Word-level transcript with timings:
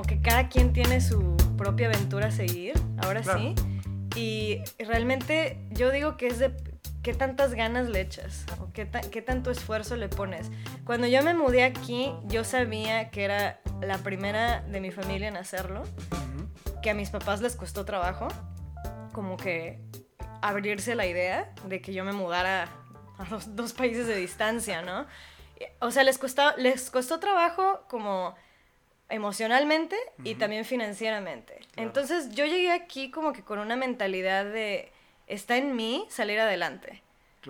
como 0.00 0.08
que 0.08 0.22
cada 0.22 0.48
quien 0.48 0.72
tiene 0.72 1.02
su 1.02 1.36
propia 1.58 1.88
aventura 1.88 2.28
a 2.28 2.30
seguir, 2.30 2.72
ahora 3.02 3.22
sí. 3.22 3.54
Y 4.16 4.62
realmente 4.78 5.58
yo 5.72 5.90
digo 5.90 6.16
que 6.16 6.28
es 6.28 6.38
de 6.38 6.54
qué 7.02 7.12
tantas 7.12 7.52
ganas 7.52 7.86
le 7.86 8.00
echas 8.00 8.46
o 8.60 8.72
qué, 8.72 8.88
qué 9.10 9.20
tanto 9.20 9.50
esfuerzo 9.50 9.96
le 9.96 10.08
pones. 10.08 10.50
Cuando 10.86 11.06
yo 11.06 11.22
me 11.22 11.34
mudé 11.34 11.64
aquí, 11.64 12.14
yo 12.24 12.44
sabía 12.44 13.10
que 13.10 13.24
era 13.24 13.60
la 13.82 13.98
primera 13.98 14.62
de 14.62 14.80
mi 14.80 14.90
familia 14.90 15.28
en 15.28 15.36
hacerlo, 15.36 15.82
que 16.82 16.88
a 16.88 16.94
mis 16.94 17.10
papás 17.10 17.42
les 17.42 17.54
costó 17.54 17.84
trabajo, 17.84 18.28
como 19.12 19.36
que 19.36 19.82
abrirse 20.40 20.94
la 20.94 21.04
idea 21.04 21.52
de 21.66 21.82
que 21.82 21.92
yo 21.92 22.06
me 22.06 22.12
mudara 22.12 22.70
a 23.18 23.38
dos, 23.48 23.74
países 23.74 24.06
de 24.06 24.16
distancia, 24.16 24.80
¿no? 24.80 25.06
O 25.78 25.90
sea, 25.90 26.04
les 26.04 26.16
costó, 26.16 26.56
les 26.56 26.90
costó 26.90 27.20
trabajo 27.20 27.84
como 27.86 28.34
emocionalmente 29.10 29.96
y 30.24 30.36
también 30.36 30.64
financieramente. 30.64 31.60
Entonces 31.76 32.30
yo 32.30 32.46
llegué 32.46 32.72
aquí 32.72 33.10
como 33.10 33.32
que 33.32 33.42
con 33.42 33.58
una 33.58 33.76
mentalidad 33.76 34.44
de, 34.44 34.92
está 35.26 35.56
en 35.56 35.76
mí 35.76 36.06
salir 36.08 36.40
adelante. 36.40 37.02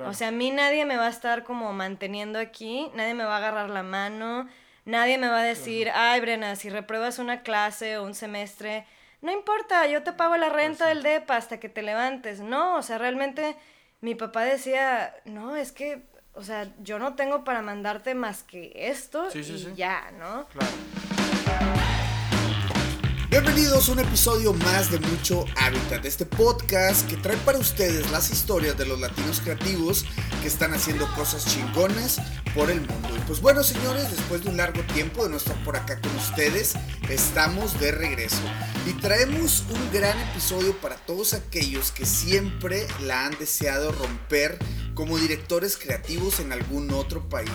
O 0.04 0.14
sea, 0.14 0.28
a 0.28 0.32
mí 0.32 0.50
nadie 0.50 0.84
me 0.84 0.96
va 0.96 1.06
a 1.06 1.10
estar 1.10 1.42
como 1.42 1.72
manteniendo 1.72 2.38
aquí, 2.38 2.90
nadie 2.94 3.14
me 3.14 3.24
va 3.24 3.34
a 3.34 3.38
agarrar 3.38 3.70
la 3.70 3.82
mano, 3.82 4.48
nadie 4.84 5.18
me 5.18 5.28
va 5.28 5.40
a 5.40 5.44
decir, 5.44 5.90
ay 5.92 6.20
Brena, 6.20 6.54
si 6.54 6.70
repruebas 6.70 7.18
una 7.18 7.42
clase 7.42 7.98
o 7.98 8.04
un 8.04 8.14
semestre, 8.14 8.86
no 9.20 9.32
importa, 9.32 9.86
yo 9.86 10.02
te 10.02 10.12
pago 10.12 10.36
la 10.36 10.48
renta 10.48 10.88
del 10.88 11.02
DEPA 11.02 11.36
hasta 11.36 11.60
que 11.60 11.68
te 11.68 11.82
levantes. 11.82 12.40
No, 12.40 12.76
o 12.76 12.82
sea, 12.82 12.98
realmente 12.98 13.56
mi 14.00 14.14
papá 14.14 14.44
decía, 14.44 15.14
no, 15.24 15.56
es 15.56 15.72
que, 15.72 16.02
o 16.34 16.42
sea, 16.42 16.72
yo 16.78 16.98
no 16.98 17.16
tengo 17.16 17.44
para 17.44 17.60
mandarte 17.60 18.14
más 18.14 18.42
que 18.42 18.72
esto 18.74 19.28
y 19.34 19.74
ya, 19.74 20.10
¿no? 20.12 20.46
Claro. 20.46 21.09
Bienvenidos 23.30 23.88
a 23.88 23.92
un 23.92 24.00
episodio 24.00 24.52
más 24.52 24.90
de 24.90 24.98
Mucho 24.98 25.44
Hábitat, 25.56 26.04
este 26.04 26.26
podcast 26.26 27.08
que 27.08 27.16
trae 27.16 27.36
para 27.38 27.58
ustedes 27.58 28.10
las 28.10 28.30
historias 28.30 28.76
de 28.76 28.84
los 28.84 28.98
latinos 28.98 29.40
creativos 29.40 30.04
que 30.42 30.48
están 30.48 30.74
haciendo 30.74 31.06
cosas 31.14 31.46
chingonas 31.46 32.20
por 32.54 32.70
el 32.70 32.80
mundo. 32.80 33.08
Y 33.16 33.20
pues 33.28 33.40
bueno, 33.40 33.62
señores, 33.62 34.10
después 34.10 34.42
de 34.42 34.50
un 34.50 34.56
largo 34.56 34.82
tiempo 34.92 35.22
de 35.22 35.30
no 35.30 35.36
estar 35.36 35.56
por 35.64 35.76
acá 35.76 36.00
con 36.00 36.14
ustedes, 36.16 36.74
estamos 37.08 37.78
de 37.78 37.92
regreso 37.92 38.42
y 38.86 38.92
traemos 38.94 39.64
un 39.70 39.92
gran 39.92 40.18
episodio 40.30 40.76
para 40.78 40.96
todos 40.96 41.32
aquellos 41.32 41.92
que 41.92 42.06
siempre 42.06 42.86
la 43.06 43.26
han 43.26 43.38
deseado 43.38 43.92
romper 43.92 44.58
como 44.94 45.18
directores 45.18 45.76
creativos 45.76 46.40
en 46.40 46.52
algún 46.52 46.90
otro 46.90 47.28
país. 47.28 47.50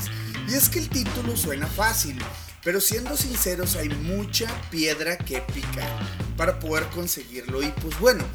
Y 0.48 0.54
es 0.54 0.70
que 0.70 0.80
el 0.80 0.90
título 0.90 1.36
suena 1.36 1.68
fácil 1.68 2.18
pero 2.66 2.82
siendo 2.82 3.16
sinceros, 3.16 3.76
hay 3.76 3.90
mucha 3.90 4.48
piedra 4.72 5.18
que 5.20 5.40
picar 5.40 5.88
para 6.36 6.60
poder 6.60 6.88
conseguirlo. 6.88 7.62
Y 7.62 7.68
pues 7.80 7.98
bueno, 8.00 8.26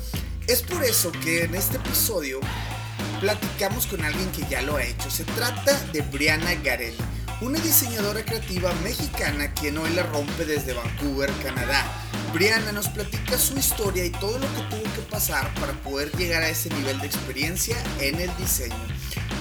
es 0.46 0.62
por 0.62 0.84
eso 0.84 1.10
que 1.10 1.42
en 1.42 1.56
este 1.56 1.78
episodio 1.78 2.38
platicamos 3.20 3.88
con 3.88 4.04
alguien 4.04 4.30
que 4.30 4.46
ya 4.48 4.62
lo 4.62 4.76
ha 4.76 4.84
hecho. 4.84 5.10
Se 5.10 5.24
trata 5.24 5.76
de 5.92 6.02
Brianna 6.02 6.54
Garelli, 6.54 6.96
una 7.40 7.58
diseñadora 7.58 8.24
creativa 8.24 8.72
mexicana 8.84 9.52
quien 9.52 9.76
hoy 9.76 9.90
la 9.90 10.04
rompe 10.04 10.44
desde 10.44 10.74
Vancouver, 10.74 11.30
Canadá. 11.42 11.84
Brianna 12.32 12.70
nos 12.70 12.88
platica 12.88 13.36
su 13.36 13.58
historia 13.58 14.04
y 14.04 14.10
todo 14.10 14.38
lo 14.38 14.46
que 14.54 14.62
tuvo 14.70 14.94
que 14.94 15.02
pasar 15.10 15.52
para 15.54 15.72
poder 15.82 16.12
llegar 16.16 16.44
a 16.44 16.48
ese 16.48 16.68
nivel 16.70 17.00
de 17.00 17.08
experiencia 17.08 17.76
en 17.98 18.20
el 18.20 18.30
diseño. 18.36 18.76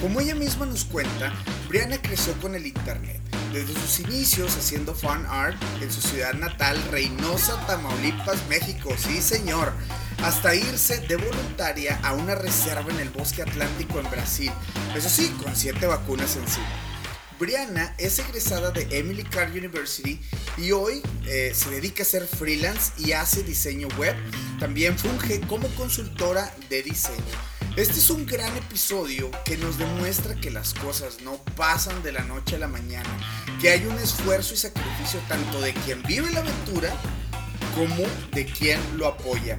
Como 0.02 0.22
ella 0.22 0.36
misma 0.36 0.66
nos 0.66 0.86
cuenta, 0.86 1.34
Brianna 1.68 2.02
creció 2.02 2.34
con 2.40 2.56
el 2.56 2.66
Internet 2.66 3.20
desde 3.52 3.74
sus 3.74 4.00
inicios 4.00 4.56
haciendo 4.56 4.94
fan 4.94 5.26
art 5.28 5.62
en 5.82 5.92
su 5.92 6.02
ciudad 6.02 6.34
natal, 6.36 6.82
Reynosa, 6.92 7.66
Tamaulipas, 7.66 8.48
México, 8.48 8.94
sí 8.98 9.22
señor, 9.22 9.74
hasta 10.24 10.56
irse 10.56 11.00
de 11.00 11.16
voluntaria 11.16 12.00
a 12.04 12.14
una 12.14 12.36
reserva 12.36 12.90
en 12.92 13.00
el 13.00 13.10
bosque 13.10 13.42
atlántico 13.42 14.00
en 14.00 14.10
Brasil, 14.10 14.52
eso 14.96 15.10
sí, 15.10 15.36
con 15.44 15.56
siete 15.56 15.86
vacunas 15.86 16.36
en 16.36 16.48
sí. 16.48 16.62
Brianna 17.40 17.96
es 17.98 18.20
egresada 18.20 18.72
de 18.72 18.88
Emily 18.98 19.24
Carr 19.24 19.50
University 19.52 20.20
y 20.58 20.72
hoy 20.72 21.02
eh, 21.26 21.54
se 21.56 21.70
dedica 21.70 22.04
a 22.04 22.06
ser 22.06 22.28
freelance 22.28 22.92
y 22.98 23.14
hace 23.14 23.44
diseño 23.44 23.88
web. 23.98 24.14
También 24.60 24.98
funge 24.98 25.40
como 25.42 25.68
consultora 25.70 26.54
de 26.70 26.84
diseño. 26.84 27.24
Este 27.80 28.00
es 28.00 28.10
un 28.10 28.26
gran 28.26 28.58
episodio 28.58 29.32
que 29.46 29.56
nos 29.56 29.78
demuestra 29.78 30.36
que 30.36 30.52
las 30.52 30.74
cosas 30.74 31.22
no 31.24 31.38
pasan 31.56 32.04
de 32.04 32.12
la 32.12 32.26
noche 32.26 32.58
a 32.58 32.60
la 32.60 32.68
mañana, 32.68 33.08
que 33.62 33.70
hay 33.70 33.86
un 33.86 33.98
esfuerzo 33.98 34.54
y 34.54 34.58
sacrificio 34.58 35.22
tanto 35.30 35.62
de 35.62 35.74
quien 35.74 36.04
vive 36.04 36.30
la 36.30 36.42
aventura 36.42 36.94
como 37.76 38.04
de 38.34 38.44
quien 38.44 38.82
lo 38.98 39.08
apoya. 39.08 39.58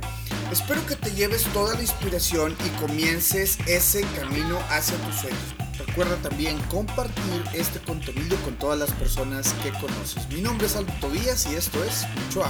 Espero 0.52 0.84
que 0.84 0.96
te 0.96 1.12
lleves 1.12 1.44
toda 1.54 1.74
la 1.74 1.80
inspiración 1.80 2.54
y 2.66 2.68
comiences 2.78 3.56
ese 3.66 4.02
camino 4.14 4.58
hacia 4.68 4.98
tus 4.98 5.14
sueños. 5.14 5.54
Recuerda 5.86 6.16
también 6.16 6.58
compartir 6.64 7.42
este 7.54 7.80
contenido 7.80 8.36
con 8.44 8.54
todas 8.58 8.78
las 8.78 8.92
personas 8.92 9.54
que 9.62 9.70
conoces. 9.70 10.28
Mi 10.28 10.42
nombre 10.42 10.66
es 10.66 10.76
Alberto 10.76 11.08
Tobías 11.08 11.46
y 11.46 11.54
esto 11.54 11.82
es 11.84 12.04
Mucho. 12.26 12.44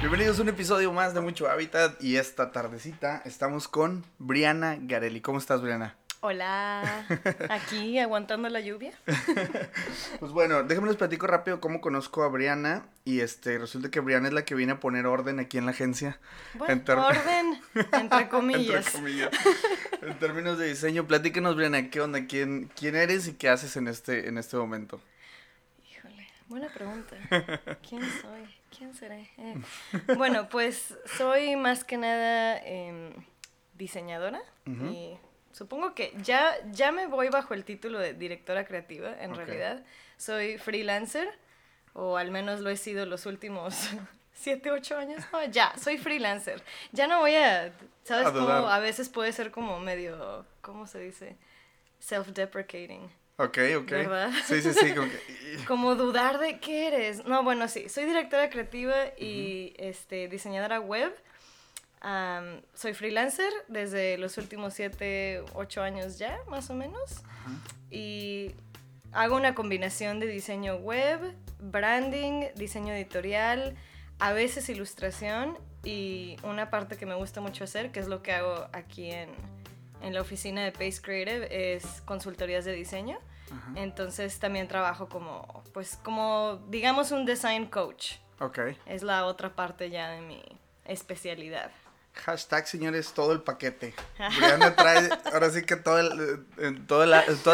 Bienvenidos 0.00 0.38
a 0.38 0.42
un 0.42 0.48
episodio 0.48 0.92
más 0.92 1.14
de 1.14 1.20
Mucho 1.20 1.48
Hábitat 1.48 2.02
y 2.02 2.16
esta 2.16 2.52
tardecita 2.52 3.22
estamos 3.24 3.66
con 3.66 4.04
Briana 4.18 4.76
Garelli. 4.80 5.20
¿Cómo 5.20 5.38
estás, 5.38 5.62
Briana? 5.62 5.96
Hola, 6.20 7.06
aquí 7.50 7.98
aguantando 7.98 8.48
la 8.48 8.60
lluvia. 8.60 8.92
pues 10.20 10.32
bueno, 10.32 10.62
déjenme 10.62 10.88
les 10.88 10.96
platico 10.96 11.26
rápido 11.26 11.60
cómo 11.60 11.80
conozco 11.80 12.22
a 12.24 12.28
Briana 12.28 12.86
y 13.04 13.20
este 13.20 13.58
resulta 13.58 13.90
que 13.90 14.00
Briana 14.00 14.28
es 14.28 14.34
la 14.34 14.44
que 14.44 14.54
viene 14.54 14.72
a 14.72 14.80
poner 14.80 15.06
orden 15.06 15.40
aquí 15.40 15.58
en 15.58 15.64
la 15.66 15.72
agencia. 15.72 16.18
Bueno, 16.54 16.82
orden 16.86 17.60
entre 17.92 18.28
comillas. 18.30 18.86
entre 18.86 18.92
comillas. 18.92 19.30
En 20.02 20.18
términos 20.18 20.58
de 20.58 20.68
diseño, 20.68 21.06
platícanos 21.06 21.56
Briana, 21.56 21.90
¿qué 21.90 22.00
onda? 22.00 22.26
¿Quién, 22.26 22.70
quién 22.76 22.96
eres 22.96 23.28
y 23.28 23.34
qué 23.34 23.48
haces 23.48 23.76
en 23.76 23.88
este 23.88 24.28
en 24.28 24.38
este 24.38 24.56
momento? 24.56 25.00
Buena 26.48 26.68
pregunta. 26.68 27.16
¿Quién 27.88 28.02
soy? 28.22 28.54
¿Quién 28.76 28.94
seré? 28.94 29.30
Eh, 29.36 29.56
bueno, 30.16 30.48
pues 30.48 30.96
soy 31.16 31.56
más 31.56 31.82
que 31.82 31.96
nada 31.96 32.58
em, 32.58 33.12
diseñadora 33.74 34.40
y 34.64 35.16
supongo 35.52 35.94
que 35.94 36.12
ya, 36.22 36.54
ya 36.70 36.92
me 36.92 37.06
voy 37.06 37.28
bajo 37.30 37.54
el 37.54 37.64
título 37.64 37.98
de 37.98 38.14
directora 38.14 38.64
creativa, 38.64 39.14
en 39.20 39.34
realidad. 39.34 39.84
Soy 40.16 40.58
freelancer, 40.58 41.28
o 41.94 42.16
al 42.16 42.30
menos 42.30 42.60
lo 42.60 42.70
he 42.70 42.76
sido 42.76 43.06
los 43.06 43.26
últimos 43.26 43.88
siete, 44.34 44.70
ocho 44.70 44.96
años. 44.96 45.24
No, 45.32 45.44
ya, 45.46 45.72
soy 45.78 45.98
freelancer. 45.98 46.62
Ya 46.92 47.06
no 47.08 47.20
voy 47.20 47.34
a, 47.34 47.72
¿sabes 48.04 48.28
cómo? 48.30 48.48
A 48.48 48.78
veces 48.78 49.08
puede 49.08 49.32
ser 49.32 49.50
como 49.50 49.80
medio, 49.80 50.46
¿cómo 50.60 50.86
se 50.86 51.00
dice? 51.00 51.36
Self-deprecating. 52.00 53.10
Ok, 53.38 53.58
ok. 53.78 53.90
¿Verdad? 53.90 54.30
Sí, 54.46 54.62
sí, 54.62 54.72
sí. 54.72 54.94
Como, 55.66 55.94
dudar 55.94 56.38
de 56.38 56.58
qué 56.58 56.88
eres. 56.88 57.24
No, 57.26 57.42
bueno, 57.42 57.68
sí. 57.68 57.88
Soy 57.88 58.06
directora 58.06 58.48
creativa 58.48 58.94
y 59.18 59.74
este, 59.76 60.28
diseñadora 60.28 60.80
web. 60.80 61.14
soy 62.74 62.94
freelancer 62.94 63.52
desde 63.68 64.16
los 64.16 64.38
últimos 64.38 64.72
7, 64.74 65.44
8 65.54 65.82
años 65.82 66.18
ya, 66.18 66.38
más 66.48 66.70
o 66.70 66.74
menos. 66.74 67.22
Y 67.90 68.52
hago 69.12 69.36
una 69.36 69.54
combinación 69.54 70.18
de 70.18 70.26
diseño 70.26 70.76
web, 70.76 71.34
branding, 71.60 72.46
diseño 72.54 72.94
editorial, 72.94 73.76
a 74.18 74.32
veces 74.32 74.68
ilustración 74.70 75.58
y 75.84 76.36
una 76.42 76.70
parte 76.70 76.96
que 76.96 77.04
me 77.06 77.14
gusta 77.14 77.40
mucho 77.40 77.64
hacer, 77.64 77.92
que 77.92 78.00
es 78.00 78.08
lo 78.08 78.22
que 78.22 78.32
hago 78.32 78.66
aquí 78.72 79.10
en, 79.10 79.28
en 80.02 80.14
la 80.14 80.20
oficina 80.20 80.64
de 80.64 80.72
Pace 80.72 81.00
Creative 81.02 81.74
es 81.74 82.02
consultorías 82.02 82.64
de 82.64 82.72
diseño. 82.72 83.18
Entonces 83.76 84.38
también 84.40 84.66
trabajo 84.66 85.08
como, 85.08 85.62
pues 85.72 85.98
como, 86.02 86.60
digamos, 86.68 87.12
un 87.12 87.24
design 87.24 87.66
coach. 87.66 88.14
Ok. 88.40 88.58
Es 88.86 89.02
la 89.02 89.24
otra 89.24 89.54
parte 89.54 89.88
ya 89.88 90.10
de 90.10 90.20
mi 90.20 90.42
especialidad. 90.84 91.70
Hashtag, 92.14 92.66
señores, 92.66 93.12
todo 93.12 93.32
el 93.32 93.42
paquete. 93.42 93.94
Brianna 94.36 94.74
trae, 94.74 95.10
ahora 95.32 95.50
sí 95.50 95.62
que 95.62 95.76
todo 95.76 96.00
en, 96.58 96.86
todas 96.86 97.08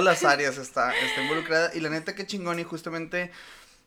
las 0.04 0.24
áreas 0.24 0.56
está, 0.56 0.94
está 0.94 1.22
involucrada. 1.22 1.70
Y 1.74 1.80
la 1.80 1.90
neta, 1.90 2.14
qué 2.14 2.26
chingón. 2.26 2.58
Y 2.58 2.64
justamente 2.64 3.32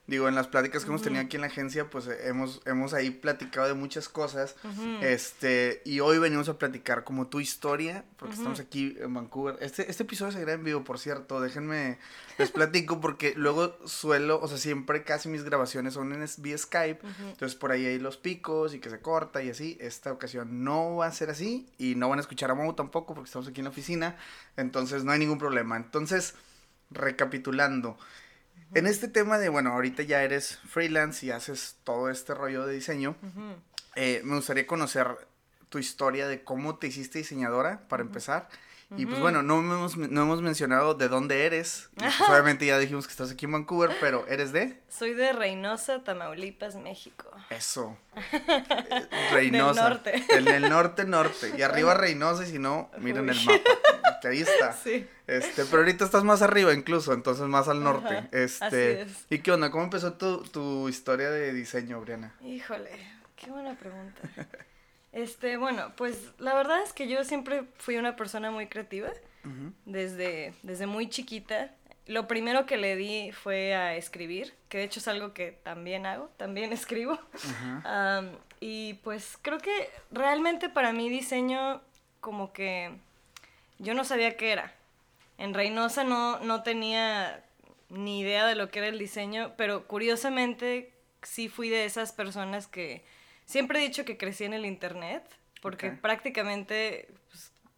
Digo, 0.07 0.27
en 0.27 0.35
las 0.35 0.47
pláticas 0.47 0.83
que 0.83 0.89
hemos 0.89 1.01
tenido 1.01 1.23
aquí 1.23 1.35
en 1.35 1.41
la 1.41 1.47
agencia, 1.47 1.89
pues 1.89 2.05
eh, 2.05 2.27
hemos, 2.27 2.61
hemos 2.65 2.93
ahí 2.93 3.09
platicado 3.09 3.67
de 3.67 3.73
muchas 3.73 4.07
cosas. 4.07 4.55
Este, 5.01 5.81
y 5.83 5.99
hoy 5.99 6.19
venimos 6.19 6.47
a 6.47 6.59
platicar 6.59 7.03
como 7.03 7.25
tu 7.25 7.39
historia, 7.39 8.05
porque 8.17 8.35
estamos 8.35 8.59
aquí 8.59 8.95
en 8.99 9.15
Vancouver. 9.15 9.57
Este, 9.61 9.89
este 9.89 10.03
episodio 10.03 10.31
se 10.31 10.41
graba 10.41 10.53
en 10.53 10.63
vivo, 10.63 10.83
por 10.83 10.99
cierto. 10.99 11.41
Déjenme, 11.41 11.97
les 12.37 12.51
platico, 12.51 13.01
porque 13.01 13.33
luego 13.35 13.79
suelo, 13.87 14.39
o 14.39 14.47
sea, 14.47 14.59
siempre 14.59 15.03
casi 15.03 15.27
mis 15.27 15.43
grabaciones 15.43 15.95
son 15.95 16.13
en, 16.13 16.23
vía 16.37 16.57
Skype. 16.57 16.99
Entonces 17.21 17.55
por 17.55 17.71
ahí 17.71 17.87
hay 17.87 17.97
los 17.97 18.17
picos 18.17 18.75
y 18.75 18.79
que 18.79 18.91
se 18.91 18.99
corta 18.99 19.41
y 19.41 19.49
así. 19.49 19.75
Esta 19.81 20.11
ocasión 20.11 20.63
no 20.63 20.97
va 20.97 21.07
a 21.07 21.11
ser 21.11 21.31
así. 21.31 21.67
Y 21.79 21.95
no 21.95 22.09
van 22.09 22.19
a 22.19 22.21
escuchar 22.21 22.51
a 22.51 22.55
Mau 22.55 22.73
tampoco, 22.73 23.15
porque 23.15 23.27
estamos 23.27 23.47
aquí 23.47 23.61
en 23.61 23.65
la 23.65 23.71
oficina. 23.71 24.17
Entonces 24.55 25.03
no 25.03 25.11
hay 25.11 25.17
ningún 25.17 25.39
problema. 25.39 25.77
Entonces, 25.77 26.35
recapitulando 26.91 27.97
En 28.73 28.87
este 28.87 29.07
tema 29.07 29.37
de, 29.37 29.49
bueno, 29.49 29.71
ahorita 29.71 30.03
ya 30.03 30.23
eres 30.23 30.59
freelance 30.67 31.25
y 31.25 31.31
haces 31.31 31.77
todo 31.83 32.09
este 32.09 32.33
rollo 32.33 32.65
de 32.65 32.73
diseño, 32.73 33.15
eh, 33.95 34.21
me 34.23 34.35
gustaría 34.35 34.67
conocer 34.67 35.07
tu 35.69 35.79
historia 35.79 36.27
de 36.27 36.43
cómo 36.43 36.77
te 36.77 36.87
hiciste 36.87 37.19
diseñadora, 37.19 37.87
para 37.87 38.03
empezar. 38.03 38.49
Y 38.97 39.05
pues 39.05 39.19
bueno, 39.19 39.43
no 39.43 39.59
hemos, 39.59 39.97
no 39.97 40.21
hemos 40.21 40.41
mencionado 40.41 40.93
de 40.93 41.07
dónde 41.07 41.45
eres. 41.45 41.89
Pues, 41.95 42.21
obviamente 42.29 42.65
ya 42.65 42.77
dijimos 42.79 43.07
que 43.07 43.11
estás 43.11 43.31
aquí 43.31 43.45
en 43.45 43.53
Vancouver, 43.53 43.95
pero 43.99 44.25
¿eres 44.27 44.51
de? 44.51 44.79
Soy 44.89 45.13
de 45.13 45.33
Reynosa, 45.33 46.03
Tamaulipas, 46.03 46.75
México. 46.75 47.31
Eso. 47.49 47.97
Reynosa. 49.31 49.81
Del 49.81 49.89
norte. 49.89 50.25
En 50.29 50.47
el 50.47 50.69
norte, 50.69 51.05
norte. 51.05 51.53
Y 51.57 51.61
arriba 51.61 51.93
Reynosa, 51.93 52.43
y 52.43 52.47
si 52.47 52.59
no, 52.59 52.89
miren 52.99 53.29
el 53.29 53.37
mapa. 53.45 53.59
Que 54.21 54.29
ahí 54.29 54.41
está. 54.41 54.73
Sí. 54.73 55.07
Este, 55.27 55.65
pero 55.65 55.79
ahorita 55.79 56.05
estás 56.05 56.23
más 56.23 56.41
arriba 56.41 56.73
incluso, 56.73 57.13
entonces 57.13 57.45
más 57.47 57.67
al 57.67 57.83
norte. 57.83 58.27
Este. 58.31 58.65
Así 58.65 59.11
es. 59.11 59.25
¿Y 59.29 59.39
qué 59.39 59.51
onda? 59.51 59.69
¿Cómo 59.69 59.83
empezó 59.83 60.13
tu, 60.13 60.41
tu 60.43 60.87
historia 60.89 61.29
de 61.29 61.53
diseño, 61.53 61.99
Briana? 62.01 62.33
Híjole, 62.41 62.91
qué 63.35 63.51
buena 63.51 63.75
pregunta. 63.75 64.21
Este, 65.15 65.55
bueno, 65.55 65.93
pues 65.95 66.33
la 66.39 66.53
verdad 66.53 66.83
es 66.83 66.91
que 66.91 67.07
yo 67.07 67.23
siempre 67.23 67.63
fui 67.77 67.95
una 67.95 68.17
persona 68.17 68.51
muy 68.51 68.67
creativa. 68.67 69.09
desde, 69.85 70.53
desde 70.61 70.87
muy 70.87 71.07
chiquita. 71.07 71.71
Lo 72.05 72.27
primero 72.27 72.65
que 72.65 72.75
le 72.75 72.97
di 72.97 73.31
fue 73.31 73.73
a 73.75 73.95
escribir, 73.95 74.53
que 74.67 74.79
de 74.79 74.83
hecho 74.83 74.99
es 74.99 75.07
algo 75.07 75.33
que 75.33 75.53
también 75.53 76.05
hago, 76.05 76.29
también 76.35 76.73
escribo. 76.73 77.17
y 78.59 78.95
pues 78.95 79.39
creo 79.41 79.59
que 79.59 79.89
realmente 80.11 80.67
para 80.67 80.91
mí 80.91 81.09
diseño 81.09 81.81
como 82.19 82.51
que 82.51 82.91
yo 83.79 83.93
no 83.93 84.03
sabía 84.03 84.35
qué 84.35 84.51
era. 84.51 84.73
En 85.37 85.53
Reynosa 85.53 86.03
no, 86.03 86.41
no 86.41 86.61
tenía 86.61 87.41
ni 87.87 88.19
idea 88.19 88.45
de 88.45 88.55
lo 88.55 88.69
que 88.69 88.79
era 88.79 88.89
el 88.89 88.99
diseño, 88.99 89.53
pero 89.55 89.87
curiosamente 89.87 90.91
sí 91.21 91.47
fui 91.47 91.69
de 91.69 91.85
esas 91.85 92.11
personas 92.11 92.67
que 92.67 93.05
Siempre 93.45 93.79
he 93.79 93.87
dicho 93.87 94.05
que 94.05 94.17
crecí 94.17 94.43
en 94.43 94.53
el 94.53 94.65
Internet, 94.65 95.23
porque 95.61 95.91
prácticamente 95.91 97.07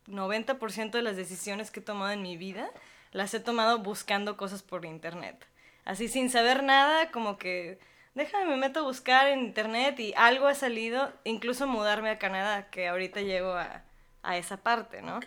90% 0.07 0.57
pues, 0.59 0.75
de 0.75 1.01
las 1.01 1.15
decisiones 1.15 1.71
que 1.71 1.79
he 1.79 1.83
tomado 1.83 2.11
en 2.11 2.21
mi 2.21 2.37
vida 2.37 2.69
las 3.11 3.33
he 3.33 3.39
tomado 3.39 3.79
buscando 3.79 4.37
cosas 4.37 4.63
por 4.63 4.85
Internet. 4.85 5.45
Así 5.85 6.07
sin 6.07 6.29
saber 6.29 6.63
nada, 6.63 7.11
como 7.11 7.37
que 7.37 7.79
déjame, 8.17 8.45
me 8.45 8.57
meto 8.57 8.81
a 8.81 8.83
buscar 8.83 9.27
en 9.27 9.39
Internet 9.39 9.99
y 9.99 10.13
algo 10.17 10.47
ha 10.47 10.55
salido, 10.55 11.13
incluso 11.23 11.67
mudarme 11.67 12.09
a 12.09 12.19
Canadá, 12.19 12.69
que 12.69 12.87
ahorita 12.87 13.21
llego 13.21 13.53
a, 13.53 13.83
a 14.23 14.37
esa 14.37 14.57
parte, 14.57 15.01
¿no? 15.01 15.19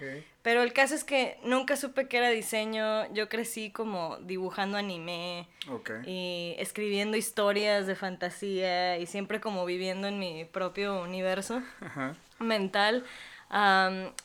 Pero 0.43 0.63
el 0.63 0.73
caso 0.73 0.95
es 0.95 1.05
que 1.05 1.39
nunca 1.45 1.77
supe 1.77 2.09
que 2.09 2.17
era 2.17 2.31
diseño, 2.31 3.13
yo 3.13 3.29
crecí 3.29 3.71
como 3.71 4.17
dibujando 4.23 4.79
anime 4.79 5.47
y 6.07 6.55
escribiendo 6.59 7.19
historias 7.19 7.87
de 7.87 7.95
fantasía 7.95 8.97
y 8.97 9.07
siempre 9.07 9.41
como 9.41 9.67
viviendo 9.67 10.09
en 10.09 10.19
mi 10.19 10.47
propio 10.47 11.03
universo 11.03 11.63
mental. 12.39 13.05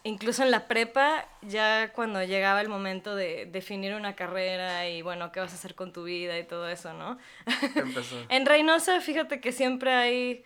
incluso 0.04 0.44
en 0.44 0.52
la 0.52 0.70
prepa, 0.70 1.28
ya 1.42 1.92
cuando 1.92 2.24
llegaba 2.24 2.62
el 2.62 2.70
momento 2.70 3.14
de 3.14 3.46
definir 3.48 3.94
una 3.94 4.16
carrera 4.16 4.88
y 4.88 5.02
bueno, 5.02 5.34
qué 5.34 5.42
vas 5.42 5.52
a 5.52 5.56
hacer 5.56 5.76
con 5.76 5.92
tu 5.92 6.06
vida 6.06 6.40
y 6.40 6.46
todo 6.46 6.70
eso, 6.70 6.94
¿no? 6.94 7.18
en 8.30 8.46
Reynosa, 8.46 9.02
fíjate 9.02 9.42
que 9.42 9.52
siempre 9.52 9.94
hay, 9.94 10.46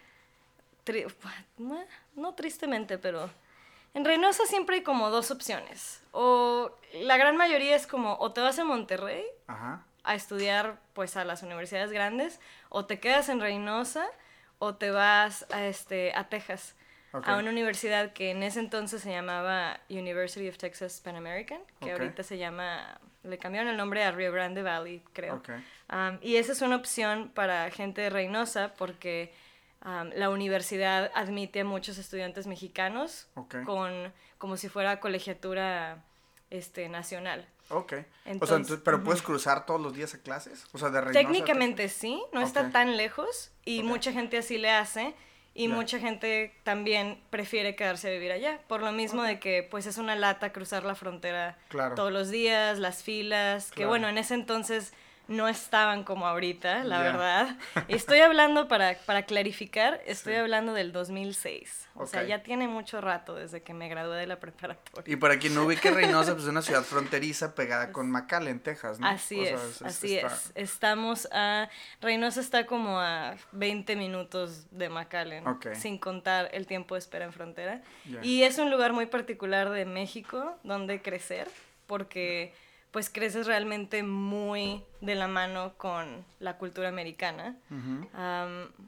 no 2.15 2.33
tristemente, 2.33 2.97
pero 2.97 3.29
en 3.93 4.05
Reynosa 4.05 4.45
siempre 4.45 4.77
hay 4.77 4.83
como 4.83 5.09
dos 5.09 5.31
opciones. 5.31 6.03
O 6.11 6.71
la 6.93 7.17
gran 7.17 7.37
mayoría 7.37 7.75
es 7.75 7.87
como 7.87 8.15
o 8.19 8.31
te 8.31 8.41
vas 8.41 8.59
a 8.59 8.63
Monterrey 8.63 9.25
a 10.03 10.15
estudiar 10.15 10.79
pues 10.93 11.17
a 11.17 11.25
las 11.25 11.43
universidades 11.43 11.91
grandes, 11.91 12.39
o 12.69 12.85
te 12.85 12.99
quedas 12.99 13.29
en 13.29 13.39
Reynosa, 13.39 14.07
o 14.57 14.75
te 14.75 14.91
vas 14.91 15.45
a, 15.51 15.65
este, 15.65 16.13
a 16.15 16.29
Texas. 16.29 16.75
A 17.11 17.37
una 17.37 17.49
universidad 17.49 18.13
que 18.13 18.29
en 18.29 18.43
ese 18.43 18.59
entonces 18.59 19.01
se 19.01 19.09
llamaba 19.09 19.79
University 19.89 20.47
of 20.47 20.57
Texas 20.57 21.01
Pan 21.03 21.15
American, 21.15 21.59
que 21.81 21.91
ahorita 21.91 22.21
se 22.21 22.37
llama, 22.37 22.99
le 23.23 23.39
cambiaron 23.39 23.71
el 23.71 23.77
nombre 23.77 24.03
a 24.03 24.11
Rio 24.11 24.31
Grande 24.31 24.61
Valley, 24.61 25.03
creo. 25.13 25.41
y 26.21 26.35
esa 26.35 26.51
es 26.51 26.61
una 26.61 26.75
opción 26.75 27.31
para 27.33 27.71
gente 27.71 28.01
de 28.01 28.11
Reynosa 28.11 28.73
porque 28.77 29.33
la 29.81 30.29
universidad 30.29 31.11
admite 31.15 31.61
a 31.61 31.65
muchos 31.65 31.97
estudiantes 31.97 32.47
mexicanos 32.47 33.27
con 33.65 34.13
como 34.37 34.57
si 34.57 34.69
fuera 34.69 34.99
colegiatura 34.99 36.03
este 36.49 36.89
nacional. 36.89 37.47
Ok. 37.69 37.93
o 38.41 38.47
sea, 38.47 38.59
pero 38.83 39.03
puedes 39.03 39.21
cruzar 39.21 39.65
todos 39.65 39.79
los 39.79 39.93
días 39.93 40.13
a 40.15 40.17
clases, 40.17 40.65
o 40.71 40.79
sea, 40.79 40.89
de 40.89 41.11
Técnicamente 41.11 41.87
sí, 41.87 42.21
no 42.33 42.41
está 42.41 42.71
tan 42.71 42.97
lejos 42.97 43.51
y 43.63 43.83
mucha 43.83 44.11
gente 44.11 44.39
así 44.39 44.57
le 44.57 44.71
hace 44.71 45.13
y 45.53 45.67
mucha 45.67 45.99
gente 45.99 46.55
también 46.63 47.21
prefiere 47.29 47.75
quedarse 47.75 48.07
a 48.07 48.11
vivir 48.11 48.31
allá, 48.31 48.59
por 48.67 48.81
lo 48.81 48.91
mismo 48.91 49.23
de 49.23 49.39
que 49.39 49.67
pues 49.69 49.85
es 49.85 49.97
una 49.97 50.15
lata 50.15 50.51
cruzar 50.51 50.83
la 50.83 50.95
frontera 50.95 51.57
todos 51.95 52.11
los 52.11 52.29
días, 52.29 52.79
las 52.79 53.03
filas, 53.03 53.71
que 53.71 53.85
bueno, 53.85 54.07
en 54.07 54.17
ese 54.17 54.33
entonces 54.33 54.93
no 55.29 55.47
estaban 55.47 56.03
como 56.03 56.27
ahorita, 56.27 56.83
la 56.83 57.01
verdad. 57.01 57.55
Estoy 57.87 58.19
hablando, 58.19 58.67
para, 58.67 58.97
para 59.05 59.23
clarificar, 59.23 60.01
estoy 60.07 60.33
hablando 60.33 60.73
del 60.73 60.91
2006. 60.91 61.87
O 61.93 62.07
sea, 62.07 62.23
ya 62.23 62.41
tiene 62.41 62.67
mucho 62.67 62.99
rato 62.99 63.35
desde 63.35 63.61
que 63.61 63.73
me 63.73 63.89
gradué 63.89 64.17
de 64.17 64.25
la 64.25 64.39
preparatoria. 64.39 65.13
Y 65.13 65.17
para 65.17 65.37
quien 65.37 65.53
no 65.53 65.65
ubique 65.65 65.91
Reynosa, 65.91 66.31
pues 66.31 66.45
es 66.45 66.49
una 66.49 66.63
ciudad 66.63 66.81
fronteriza 66.81 67.53
pegada 67.53 67.91
con 67.91 68.09
McAllen, 68.09 68.59
Texas, 68.59 68.99
¿no? 68.99 69.07
Así 69.07 69.41
es, 69.41 69.81
así 69.83 70.17
es. 70.17 70.51
Estamos 70.55 71.27
a... 71.31 71.69
Reynosa 72.01 72.41
está 72.41 72.65
como 72.65 72.99
a 72.99 73.35
20 73.51 73.95
minutos 73.97 74.65
de 74.71 74.89
McAllen, 74.89 75.43
sin 75.75 75.99
contar 75.99 76.49
el 76.53 76.65
tiempo 76.65 76.95
de 76.95 76.99
espera 76.99 77.25
en 77.25 77.33
frontera. 77.33 77.83
Y 78.23 78.41
es 78.43 78.57
un 78.57 78.71
lugar 78.71 78.93
muy 78.93 79.05
particular 79.05 79.69
de 79.69 79.85
México 79.85 80.57
donde 80.63 81.03
crecer, 81.03 81.47
porque 81.85 82.51
pues 82.91 83.09
creces 83.09 83.45
realmente 83.45 84.01
muy 84.03 84.83
de 85.01 85.15
la 85.15 85.27
mano 85.27 85.73
con 85.77 86.25
la 86.39 86.57
cultura 86.57 86.89
americana. 86.89 87.55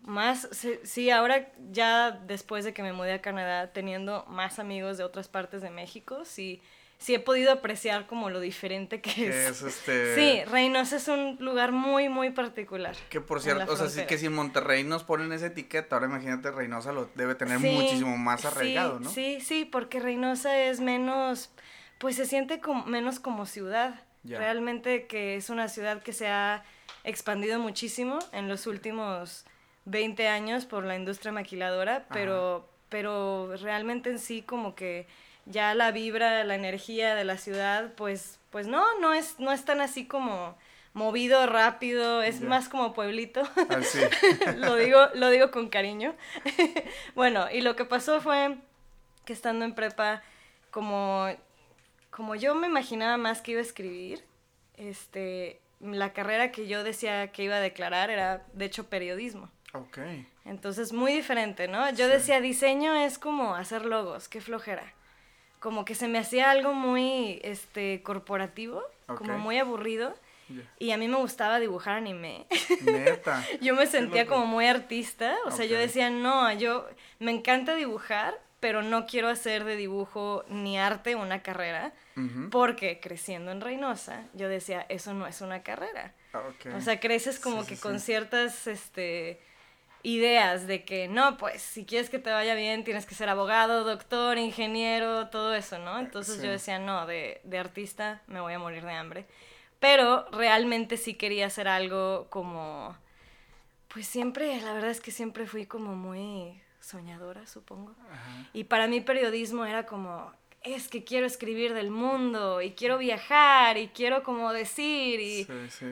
más, 0.04 0.50
sí, 0.84 1.10
ahora 1.10 1.52
ya 1.72 2.12
después 2.12 2.66
de 2.66 2.74
que 2.74 2.84
me 2.84 2.94
mudé 2.94 3.14
a 3.14 3.22
Canadá, 3.22 3.72
teniendo 3.72 4.26
más 4.28 4.60
amigos 4.60 4.98
de 4.98 5.04
otras 5.04 5.28
partes 5.28 5.62
de 5.62 5.70
México, 5.70 6.26
sí, 6.26 6.62
sí 6.98 7.14
he 7.14 7.20
podido 7.20 7.52
apreciar 7.52 8.08
como 8.08 8.32
lo 8.32 8.40
diferente 8.40 9.02
que 9.02 9.28
es. 9.28 9.62
este... 9.62 10.16
Sí, 10.16 10.46
Reynosa 10.50 10.96
es 10.96 11.08
un 11.08 11.38
lugar 11.40 11.72
muy, 11.72 12.10
muy 12.10 12.32
particular. 12.32 12.96
Que 13.10 13.22
por 13.22 13.40
cierto, 13.40 13.72
o 13.72 13.78
sea, 13.78 13.88
sí 13.90 14.06
que 14.08 14.18
si 14.18 14.30
Monterrey 14.30 14.84
nos 14.84 15.04
ponen 15.04 15.32
esa 15.32 15.48
etiqueta, 15.48 15.96
ahora 15.96 16.08
imagínate 16.08 16.50
Reynosa 16.50 16.92
lo 16.92 17.08
debe 17.14 17.36
tener 17.36 17.60
muchísimo 17.60 18.18
más 18.18 18.46
arraigado, 18.46 19.00
¿no? 19.00 19.12
Sí, 19.12 19.42
sí, 19.42 19.66
porque 19.66 20.00
Reynosa 20.00 20.58
es 20.58 20.80
menos 20.80 21.52
pues 22.02 22.16
se 22.16 22.26
siente 22.26 22.60
como, 22.60 22.86
menos 22.86 23.20
como 23.20 23.46
ciudad. 23.46 23.94
Realmente 24.24 25.08
que 25.08 25.36
es 25.36 25.50
una 25.50 25.68
ciudad 25.68 26.02
que 26.04 26.14
se 26.14 26.28
ha 26.28 26.64
expandido 27.04 27.60
muchísimo 27.60 28.20
en 28.34 28.48
los 28.50 28.68
últimos 28.68 29.46
20 29.86 30.28
años 30.28 30.66
por 30.66 30.84
la 30.84 30.96
industria 30.96 31.32
maquiladora, 31.32 32.06
pero, 32.12 32.68
pero 32.90 33.56
realmente 33.58 34.10
en 34.10 34.20
sí 34.20 34.42
como 34.42 34.76
que 34.76 35.08
ya 35.46 35.74
la 35.74 35.92
vibra, 35.92 36.44
la 36.44 36.56
energía 36.56 37.16
de 37.16 37.24
la 37.24 37.38
ciudad, 37.38 37.94
pues, 37.96 38.40
pues 38.50 38.68
no, 38.68 38.84
no 39.00 39.14
es, 39.14 39.40
no 39.40 39.52
es 39.52 39.64
tan 39.66 39.82
así 39.82 40.06
como 40.06 40.56
movido, 40.94 41.46
rápido, 41.48 42.22
es 42.22 42.42
más 42.42 42.68
como 42.68 42.94
pueblito. 42.94 43.42
Así. 43.70 44.00
Ah, 44.46 44.52
lo, 44.58 44.76
digo, 44.76 45.08
lo 45.14 45.30
digo 45.30 45.52
con 45.52 45.70
cariño. 45.70 46.16
bueno, 47.16 47.48
y 47.52 47.62
lo 47.62 47.76
que 47.76 47.86
pasó 47.86 48.22
fue 48.22 48.58
que 49.26 49.34
estando 49.34 49.66
en 49.66 49.74
prepa, 49.74 50.22
como 50.70 51.28
como 52.12 52.36
yo 52.36 52.54
me 52.54 52.68
imaginaba 52.68 53.18
más 53.18 53.42
que 53.42 53.52
iba 53.52 53.60
a 53.60 53.64
escribir, 53.64 54.24
este, 54.76 55.60
la 55.80 56.14
carrera 56.14 56.52
que 56.52 56.68
yo 56.68 56.84
decía 56.84 57.32
que 57.32 57.44
iba 57.44 57.56
a 57.56 57.60
declarar 57.60 58.10
era, 58.10 58.46
de 58.54 58.66
hecho, 58.66 58.88
periodismo. 58.88 59.50
Ok. 59.74 60.00
Entonces, 60.46 60.92
muy 60.92 61.14
diferente, 61.14 61.68
¿no? 61.68 61.90
Yo 61.92 62.08
decía, 62.08 62.42
diseño 62.42 62.94
es 62.96 63.18
como 63.18 63.56
hacer 63.56 63.86
logos, 63.86 64.28
qué 64.28 64.42
flojera. 64.42 64.94
Como 65.60 65.86
que 65.86 65.96
se 65.96 66.08
me 66.08 66.20
hacía 66.20 66.52
algo 66.52 66.74
muy, 66.74 67.40
este, 67.44 68.04
corporativo, 68.04 68.84
como 69.06 69.38
muy 69.38 69.58
aburrido. 69.58 70.14
Y 70.80 70.92
a 70.92 70.98
mí 70.98 71.08
me 71.08 71.16
gustaba 71.16 71.60
dibujar 71.60 71.96
anime. 71.96 72.46
Neta. 72.82 73.46
yo 73.62 73.74
me 73.74 73.88
sentía 73.88 74.28
como 74.28 74.46
muy 74.46 74.66
artista. 74.66 75.38
O 75.46 75.52
sea, 75.52 75.66
yo 75.66 75.78
decía, 75.78 76.10
no, 76.10 76.52
yo 76.54 76.90
me 77.20 77.32
encanta 77.32 77.76
dibujar, 77.76 78.38
pero 78.62 78.84
no 78.84 79.08
quiero 79.08 79.28
hacer 79.28 79.66
de 79.66 79.76
dibujo 79.76 80.46
ni 80.48 80.78
arte 80.78 81.16
una 81.16 81.42
carrera, 81.42 81.94
porque 82.52 83.00
creciendo 83.00 83.52
en 83.52 83.60
Reynosa, 83.60 84.26
yo 84.34 84.48
decía, 84.48 84.86
eso 84.88 85.14
no 85.14 85.26
es 85.26 85.42
una 85.42 85.64
carrera. 85.64 86.14
Ah, 86.34 86.44
o 86.78 86.80
sea, 86.80 87.00
creces 87.00 87.40
como 87.40 87.66
que 87.66 87.76
con 87.76 88.00
ciertas 88.00 88.68
este, 88.68 89.42
ideas 90.04 90.68
de 90.68 90.86
que, 90.86 91.08
no, 91.08 91.38
pues, 91.38 91.64
si 91.64 91.86
quieres 91.86 92.12
que 92.12 92.20
te 92.20 92.30
vaya 92.30 92.54
bien, 92.54 92.84
tienes 92.84 93.08
que 93.08 93.16
ser 93.16 93.30
abogado, 93.30 93.84
doctor, 93.84 94.38
ingeniero, 94.38 95.30
todo 95.30 95.56
eso, 95.56 95.80
¿no? 95.80 96.00
Entonces 96.00 96.40
yo 96.44 96.52
decía, 96.52 96.78
no, 96.78 97.08
de, 97.08 97.42
de 97.44 97.58
artista 97.58 98.22
me 98.28 98.42
voy 98.42 98.54
a 98.54 98.60
morir 98.60 98.86
de 98.86 98.94
hambre. 98.94 99.26
Pero 99.80 100.30
realmente 100.32 100.98
sí 100.98 101.16
quería 101.16 101.48
hacer 101.48 101.68
algo 101.68 102.28
como... 102.30 102.96
Pues 103.88 104.06
siempre, 104.06 104.62
la 104.62 104.74
verdad 104.74 104.92
es 104.92 105.02
que 105.02 105.10
siempre 105.10 105.48
fui 105.48 105.66
como 105.66 105.96
muy 105.96 106.62
soñadora, 106.82 107.48
supongo. 107.48 107.96
Y 108.54 108.66
para 108.66 108.88
mí 108.88 109.00
periodismo 109.00 109.66
era 109.66 109.86
como, 109.86 110.32
es 110.62 110.88
que 110.88 111.04
quiero 111.04 111.26
escribir 111.26 111.74
del 111.74 111.90
mundo 111.92 112.62
y 112.62 112.72
quiero 112.72 112.98
viajar 112.98 113.78
y 113.78 113.88
quiero 113.90 114.24
como 114.24 114.52
decir 114.52 115.20
y 115.20 115.48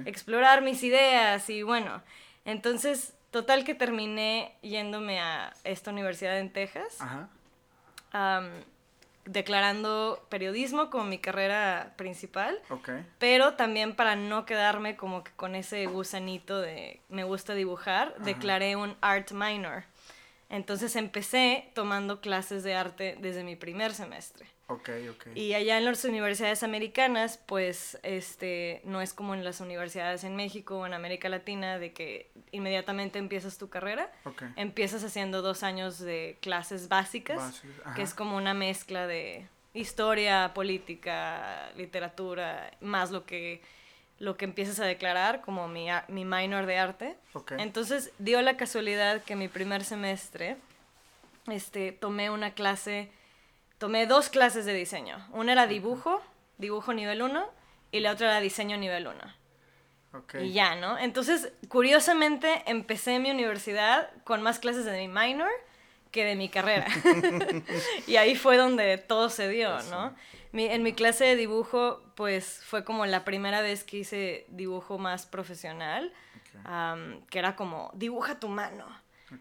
explorar 0.06 0.62
mis 0.62 0.84
ideas 0.84 1.50
y 1.50 1.64
bueno, 1.64 2.02
entonces 2.46 3.14
total 3.32 3.64
que 3.64 3.76
terminé 3.76 4.56
yéndome 4.62 5.20
a 5.20 5.54
esta 5.64 5.92
universidad 5.92 6.40
en 6.40 6.52
Texas, 6.52 6.98
declarando 9.26 10.26
periodismo 10.30 10.90
como 10.90 11.04
mi 11.04 11.20
carrera 11.20 11.94
principal, 11.98 12.60
pero 13.20 13.54
también 13.54 13.96
para 13.96 14.16
no 14.16 14.46
quedarme 14.46 14.96
como 14.96 15.24
que 15.24 15.32
con 15.34 15.54
ese 15.56 15.86
gusanito 15.86 16.60
de 16.60 17.00
me 17.10 17.24
gusta 17.24 17.54
dibujar, 17.54 18.16
declaré 18.20 18.76
un 18.76 18.96
art 19.02 19.32
minor. 19.32 19.84
Entonces 20.50 20.96
empecé 20.96 21.72
tomando 21.76 22.22
clases 22.22 22.64
de 22.64 22.74
arte 22.74 23.16
desde 23.20 23.44
mi 23.44 23.56
primer 23.56 23.94
semestre. 23.94 24.48
Ok, 24.68 24.90
ok. 25.10 25.28
Y 25.36 25.54
allá 25.56 25.78
en 25.78 25.86
las 25.86 26.04
universidades 26.06 26.62
americanas, 26.62 27.40
pues, 27.46 27.98
este, 28.04 28.82
no 28.84 29.02
es 29.02 29.14
como 29.14 29.34
en 29.34 29.44
las 29.44 29.62
universidades 29.62 30.24
en 30.24 30.36
México 30.36 30.78
o 30.78 30.86
en 30.86 30.94
América 30.94 31.28
Latina, 31.28 31.80
de 31.80 31.92
que 31.92 32.32
inmediatamente 32.52 33.18
empiezas 33.18 33.58
tu 33.58 33.70
carrera. 33.70 34.12
Okay. 34.26 34.50
Empiezas 34.58 35.04
haciendo 35.04 35.42
dos 35.42 35.64
años 35.64 35.98
de 35.98 36.38
clases 36.42 36.88
básicas, 36.88 37.64
que 37.96 38.04
es 38.04 38.14
como 38.14 38.38
una 38.38 38.54
mezcla 38.54 39.08
de 39.08 39.48
historia, 39.74 40.52
política, 40.54 41.72
literatura, 41.76 42.72
más 42.80 43.10
lo 43.10 43.26
que 43.26 43.62
lo 44.20 44.36
que 44.38 44.46
empiezas 44.46 44.80
a 44.80 44.86
declarar 44.86 45.42
como 45.42 45.68
mi, 45.68 45.88
mi 46.10 46.26
minor 46.26 46.66
de 46.66 46.78
arte. 46.78 47.16
Entonces 47.58 48.12
dio 48.20 48.42
la 48.42 48.58
casualidad 48.58 49.24
que 49.24 49.36
mi 49.36 49.48
primer 49.48 49.84
semestre 49.84 50.58
este, 51.48 51.92
tomé 51.92 52.30
una 52.30 52.52
clase, 52.52 53.10
tomé 53.78 54.06
dos 54.06 54.30
clases 54.30 54.66
de 54.66 54.74
diseño. 54.74 55.26
Una 55.32 55.54
era 55.54 55.68
dibujo, 55.68 56.22
dibujo 56.58 56.94
nivel 56.94 57.22
1, 57.22 57.50
y 57.92 58.00
la 58.02 58.12
otra 58.12 58.28
era 58.28 58.42
diseño 58.42 58.78
nivel 58.78 59.08
1. 59.08 59.40
Y 60.42 60.54
ya, 60.54 60.76
¿no? 60.76 60.98
Entonces, 60.98 61.52
curiosamente, 61.68 62.64
empecé 62.66 63.20
mi 63.20 63.30
universidad 63.30 64.10
con 64.24 64.42
más 64.42 64.60
clases 64.60 64.86
de 64.86 64.98
mi 64.98 65.08
minor 65.08 65.52
que 66.12 66.26
de 66.26 66.36
mi 66.36 66.50
carrera. 66.50 66.88
y 68.08 68.16
ahí 68.16 68.36
fue 68.36 68.58
donde 68.58 68.98
todo 68.98 69.30
se 69.30 69.48
dio, 69.50 69.82
¿no? 69.84 70.16
En 70.54 70.84
mi 70.84 70.94
clase 70.94 71.26
de 71.26 71.36
dibujo, 71.36 72.02
pues 72.16 72.62
fue 72.66 72.84
como 72.84 73.06
la 73.06 73.24
primera 73.24 73.62
vez 73.62 73.84
que 73.84 73.98
hice 73.98 74.46
dibujo 74.50 74.98
más 74.98 75.26
profesional, 75.26 76.12
que 77.30 77.40
era 77.40 77.56
como, 77.56 77.92
dibuja 77.94 78.40
tu 78.40 78.48
mano. 78.48 78.86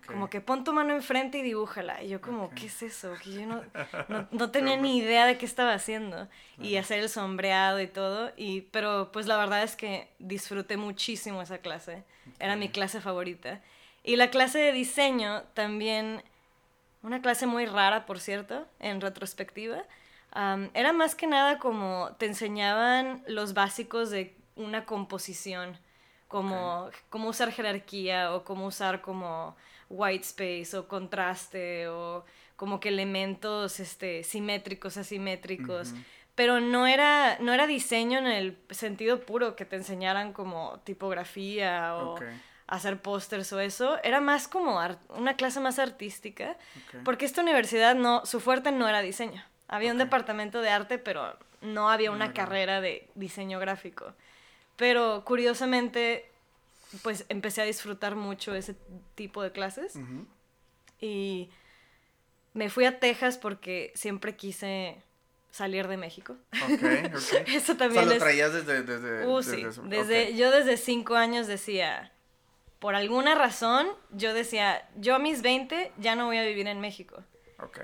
Como 0.06 0.28
que 0.28 0.42
pon 0.42 0.64
tu 0.64 0.74
mano 0.74 0.94
enfrente 0.94 1.38
y 1.38 1.42
dibújala. 1.42 2.02
Y 2.02 2.10
yo 2.10 2.20
como, 2.20 2.50
¿qué 2.50 2.66
es 2.66 2.82
eso? 2.82 3.14
Que 3.22 3.32
yo 3.32 3.46
no, 3.46 3.62
no, 4.30 4.50
tenía 4.50 4.76
ni 4.76 4.98
idea 4.98 5.24
de 5.24 5.38
qué 5.38 5.46
estaba 5.46 5.72
haciendo. 5.72 6.28
Y 6.60 6.76
hacer 6.76 7.00
el 7.00 7.08
sombreado 7.08 7.80
y 7.80 7.86
todo. 7.86 8.30
Y, 8.36 8.62
pero 8.70 9.10
pues 9.12 9.26
la 9.26 9.38
verdad 9.38 9.62
es 9.62 9.76
que 9.76 10.08
disfruté 10.18 10.76
muchísimo 10.76 11.40
esa 11.40 11.58
clase. 11.58 12.04
Era 12.38 12.54
mi 12.54 12.68
clase 12.68 13.00
favorita. 13.00 13.62
Y 14.02 14.16
la 14.16 14.28
clase 14.28 14.58
de 14.58 14.72
diseño 14.72 15.42
también, 15.54 16.22
una 17.02 17.22
clase 17.22 17.46
muy 17.46 17.64
rara, 17.64 18.04
por 18.04 18.20
cierto, 18.20 18.66
en 18.80 19.00
retrospectiva, 19.00 19.84
era 20.34 20.92
más 20.92 21.14
que 21.14 21.26
nada 21.26 21.58
como 21.58 22.10
te 22.18 22.26
enseñaban 22.26 23.22
los 23.26 23.54
básicos 23.54 24.10
de 24.10 24.36
una 24.56 24.84
composición, 24.84 25.78
como 26.28 26.90
cómo 27.08 27.30
usar 27.30 27.50
jerarquía 27.50 28.34
o 28.34 28.44
cómo 28.44 28.66
usar 28.66 29.00
como 29.00 29.56
white 29.88 30.24
space 30.24 30.76
o 30.76 30.86
contraste 30.86 31.88
o 31.88 32.24
como 32.56 32.80
que 32.80 32.88
elementos 32.88 33.80
este, 33.80 34.24
simétricos, 34.24 34.96
asimétricos. 34.96 35.94
Pero 36.34 36.60
no 36.60 36.86
era, 36.86 37.38
no 37.40 37.52
era 37.52 37.66
diseño 37.66 38.18
en 38.18 38.26
el 38.26 38.58
sentido 38.70 39.20
puro 39.20 39.56
que 39.56 39.64
te 39.64 39.76
enseñaran 39.76 40.32
como 40.32 40.78
tipografía 40.84 41.96
o 41.96 42.16
hacer 42.68 43.00
pósters 43.00 43.52
o 43.52 43.60
eso. 43.60 43.98
Era 44.04 44.20
más 44.20 44.46
como 44.46 44.80
una 45.08 45.34
clase 45.34 45.58
más 45.58 45.78
artística. 45.78 46.56
Porque 47.04 47.24
esta 47.24 47.42
universidad 47.42 47.94
no, 47.94 48.24
su 48.26 48.40
fuerte 48.40 48.70
no 48.70 48.88
era 48.88 49.00
diseño. 49.00 49.42
Había 49.68 49.92
un 49.92 49.98
departamento 49.98 50.60
de 50.60 50.70
arte, 50.70 50.98
pero 50.98 51.38
no 51.60 51.90
había 51.90 52.10
una 52.10 52.32
carrera 52.32 52.80
de 52.80 53.08
diseño 53.14 53.58
gráfico. 53.58 54.14
Pero 54.76 55.24
curiosamente, 55.24 56.30
pues 57.02 57.24
empecé 57.28 57.62
a 57.62 57.64
disfrutar 57.64 58.16
mucho 58.16 58.54
ese 58.54 58.76
tipo 59.14 59.42
de 59.42 59.52
clases. 59.52 59.94
Y 61.00 61.50
me 62.54 62.70
fui 62.70 62.84
a 62.84 62.98
Texas 62.98 63.38
porque 63.38 63.92
siempre 63.94 64.36
quise 64.36 65.02
salir 65.50 65.88
de 65.88 65.96
México. 65.96 66.36
Ok, 66.64 66.82
ok. 67.14 67.46
Eso 67.48 67.76
también 67.76 68.04
o 68.04 68.08
sea, 68.08 68.14
lo 68.14 68.18
traías 68.18 68.52
desde... 68.52 68.82
desde, 68.82 69.26
uh, 69.26 69.42
sí. 69.42 69.64
desde 69.84 70.36
Yo 70.36 70.50
desde 70.50 70.76
cinco 70.76 71.16
años 71.16 71.46
decía, 71.46 72.12
por 72.78 72.94
alguna 72.94 73.34
razón, 73.34 73.88
yo 74.10 74.34
decía, 74.34 74.88
yo 74.96 75.16
a 75.16 75.18
mis 75.18 75.42
20 75.42 75.92
ya 75.98 76.14
no 76.14 76.26
voy 76.26 76.38
a 76.38 76.44
vivir 76.44 76.66
en 76.68 76.80
México. 76.80 77.22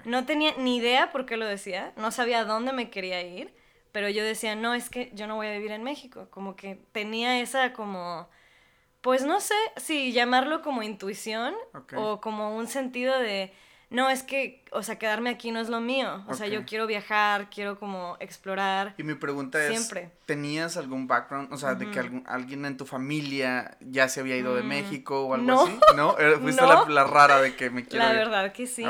No 0.05 0.25
tenía 0.25 0.55
ni 0.57 0.77
idea 0.77 1.11
por 1.11 1.27
qué 1.27 1.37
lo 1.37 1.47
decía, 1.47 1.93
no 1.97 2.11
sabía 2.11 2.41
a 2.41 2.45
dónde 2.45 2.73
me 2.73 2.91
quería 2.91 3.23
ir, 3.23 3.55
pero 3.93 4.09
yo 4.09 4.25
decía, 4.25 4.55
no, 4.57 4.75
es 4.75 4.91
que 4.91 5.11
yo 5.15 5.27
no 5.27 5.37
voy 5.37 5.49
a 5.49 5.53
vivir 5.53 5.73
en 5.73 5.83
México. 5.83 6.29
Como 6.31 6.57
que 6.57 6.81
tenía 6.93 7.41
esa 7.41 7.73
como, 7.73 8.29
pues 9.01 9.25
no 9.25 9.41
sé 9.41 9.55
si 9.77 10.13
llamarlo 10.13 10.63
como 10.63 10.83
intuición 10.83 11.55
o 11.97 12.21
como 12.21 12.57
un 12.57 12.67
sentido 12.67 13.19
de 13.19 13.53
no, 13.95 14.11
es 14.11 14.25
que, 14.25 14.65
o 14.73 14.83
sea, 14.83 14.99
quedarme 14.99 15.31
aquí 15.31 15.53
no 15.53 15.61
es 15.61 15.69
lo 15.69 15.81
mío. 15.81 16.25
O 16.27 16.35
sea, 16.35 16.49
yo 16.49 16.65
quiero 16.65 16.89
viajar, 16.89 17.49
quiero 17.49 17.79
como 17.79 18.17
explorar. 18.19 18.93
Y 18.99 19.05
mi 19.05 19.15
pregunta 19.15 19.65
es, 19.65 19.95
¿tenías 20.27 20.77
algún 20.77 21.07
background? 21.07 21.53
O 21.53 21.57
sea, 21.57 21.77
de 21.77 21.89
que 21.93 22.01
alguien 22.27 22.65
en 22.65 22.77
tu 22.77 22.87
familia 22.87 23.77
ya 23.81 24.09
se 24.09 24.19
había 24.19 24.37
ido 24.37 24.57
de 24.57 24.65
mm, 24.65 24.67
México 24.67 25.27
o 25.27 25.35
algo 25.35 25.63
así. 25.63 25.79
¿No? 25.95 26.19
Eh, 26.19 26.37
fuiste 26.41 26.63
La, 26.63 27.05
rara 27.05 27.41
de 27.41 27.55
que 27.55 27.71
me 27.71 27.85
quiero 27.85 28.05
La 28.05 28.13
verdad 28.13 28.53
que 28.53 28.67
sí. 28.67 28.85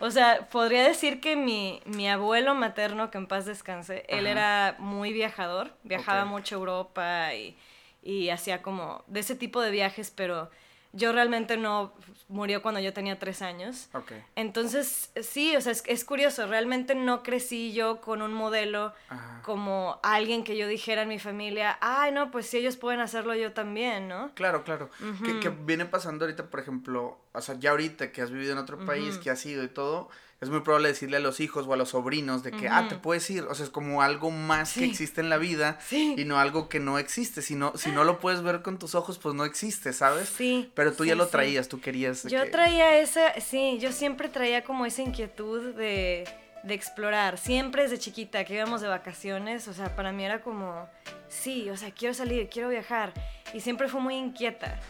O 0.00 0.10
sea, 0.10 0.48
podría 0.50 0.82
decir 0.82 1.20
que 1.20 1.36
mi, 1.36 1.80
mi 1.84 2.08
abuelo 2.08 2.56
materno, 2.56 3.12
que 3.12 3.18
en 3.18 3.28
paz 3.28 3.46
descanse, 3.46 4.04
él 4.08 4.26
era 4.26 4.74
muy 4.80 5.12
viajador. 5.12 5.70
Viajaba 5.84 6.24
mucho 6.24 6.56
a 6.56 6.58
Europa 6.58 7.34
y, 7.34 7.56
y 8.02 8.30
hacía 8.30 8.62
como 8.62 9.04
de 9.06 9.20
ese 9.20 9.36
tipo 9.36 9.60
de 9.60 9.70
viajes, 9.70 10.10
pero 10.10 10.50
yo 10.92 11.12
realmente 11.12 11.56
no 11.56 11.94
murió 12.30 12.62
cuando 12.62 12.80
yo 12.80 12.92
tenía 12.92 13.18
tres 13.18 13.42
años. 13.42 13.88
Okay. 13.92 14.24
Entonces, 14.36 15.10
sí, 15.20 15.56
o 15.56 15.60
sea, 15.60 15.72
es, 15.72 16.04
curioso, 16.04 16.46
realmente 16.46 16.94
no 16.94 17.22
crecí 17.22 17.72
yo 17.72 18.00
con 18.00 18.22
un 18.22 18.32
modelo 18.32 18.94
como 19.42 20.00
alguien 20.02 20.44
que 20.44 20.56
yo 20.56 20.68
dijera 20.68 21.02
en 21.02 21.08
mi 21.08 21.18
familia, 21.18 21.76
ay, 21.80 22.12
no, 22.12 22.30
pues 22.30 22.46
si 22.46 22.58
ellos 22.58 22.76
pueden 22.76 23.00
hacerlo, 23.00 23.34
yo 23.34 23.52
también, 23.52 24.08
¿no? 24.08 24.32
Claro, 24.34 24.64
claro. 24.64 24.90
que, 25.22 25.48
viene 25.48 25.84
pasando 25.84 26.24
ahorita, 26.24 26.48
por 26.48 26.60
ejemplo, 26.60 27.18
o 27.32 27.40
sea, 27.40 27.56
ya 27.58 27.70
ahorita 27.70 28.12
que 28.12 28.22
has 28.22 28.30
vivido 28.30 28.52
en 28.52 28.58
otro 28.58 28.84
país, 28.86 29.18
que 29.18 29.30
has 29.30 29.44
ido 29.44 29.62
y 29.64 29.68
todo, 29.68 30.08
es 30.40 30.48
muy 30.48 30.60
probable 30.60 30.88
decirle 30.88 31.18
a 31.18 31.20
los 31.20 31.38
hijos 31.40 31.66
o 31.66 31.74
a 31.74 31.76
los 31.76 31.90
sobrinos 31.90 32.42
de 32.42 32.50
que, 32.50 32.66
ah, 32.66 32.86
te 32.88 32.96
puedes 32.96 33.28
ir. 33.28 33.44
O 33.44 33.54
sea, 33.54 33.64
es 33.64 33.70
como 33.70 34.00
algo 34.00 34.30
más 34.30 34.72
que 34.72 34.86
existe 34.86 35.20
en 35.20 35.28
la 35.28 35.36
vida 35.36 35.78
y 35.90 36.24
no 36.24 36.38
algo 36.38 36.70
que 36.70 36.80
no 36.80 36.98
existe. 36.98 37.42
Si 37.42 37.54
no, 37.54 37.76
si 37.76 37.90
no 37.90 38.04
lo 38.04 38.20
puedes 38.20 38.42
ver 38.42 38.62
con 38.62 38.78
tus 38.78 38.94
ojos, 38.94 39.18
pues 39.18 39.34
no 39.34 39.44
existe, 39.44 39.92
¿sabes? 39.92 40.30
Sí. 40.30 40.70
Pero 40.74 40.94
tú 40.94 41.04
ya 41.04 41.14
lo 41.14 41.26
traías, 41.26 41.68
tú 41.68 41.80
querías. 41.80 42.24
Yo 42.24 42.50
traía 42.50 42.98
esa, 43.00 43.38
sí, 43.38 43.78
yo 43.80 43.92
siempre 43.92 44.30
traía 44.30 44.64
como 44.64 44.86
esa 44.86 45.02
inquietud 45.02 45.74
de, 45.74 46.26
de 46.62 46.74
explorar. 46.74 47.36
Siempre 47.36 47.82
desde 47.82 47.98
chiquita 47.98 48.42
que 48.44 48.54
íbamos 48.54 48.80
de 48.80 48.88
vacaciones, 48.88 49.68
o 49.68 49.74
sea, 49.74 49.94
para 49.94 50.10
mí 50.10 50.24
era 50.24 50.40
como, 50.40 50.88
sí, 51.28 51.68
o 51.68 51.76
sea, 51.76 51.90
quiero 51.90 52.14
salir, 52.14 52.48
quiero 52.48 52.70
viajar. 52.70 53.12
Y 53.52 53.60
siempre 53.60 53.88
fui 53.88 54.00
muy 54.00 54.14
inquieta. 54.14 54.80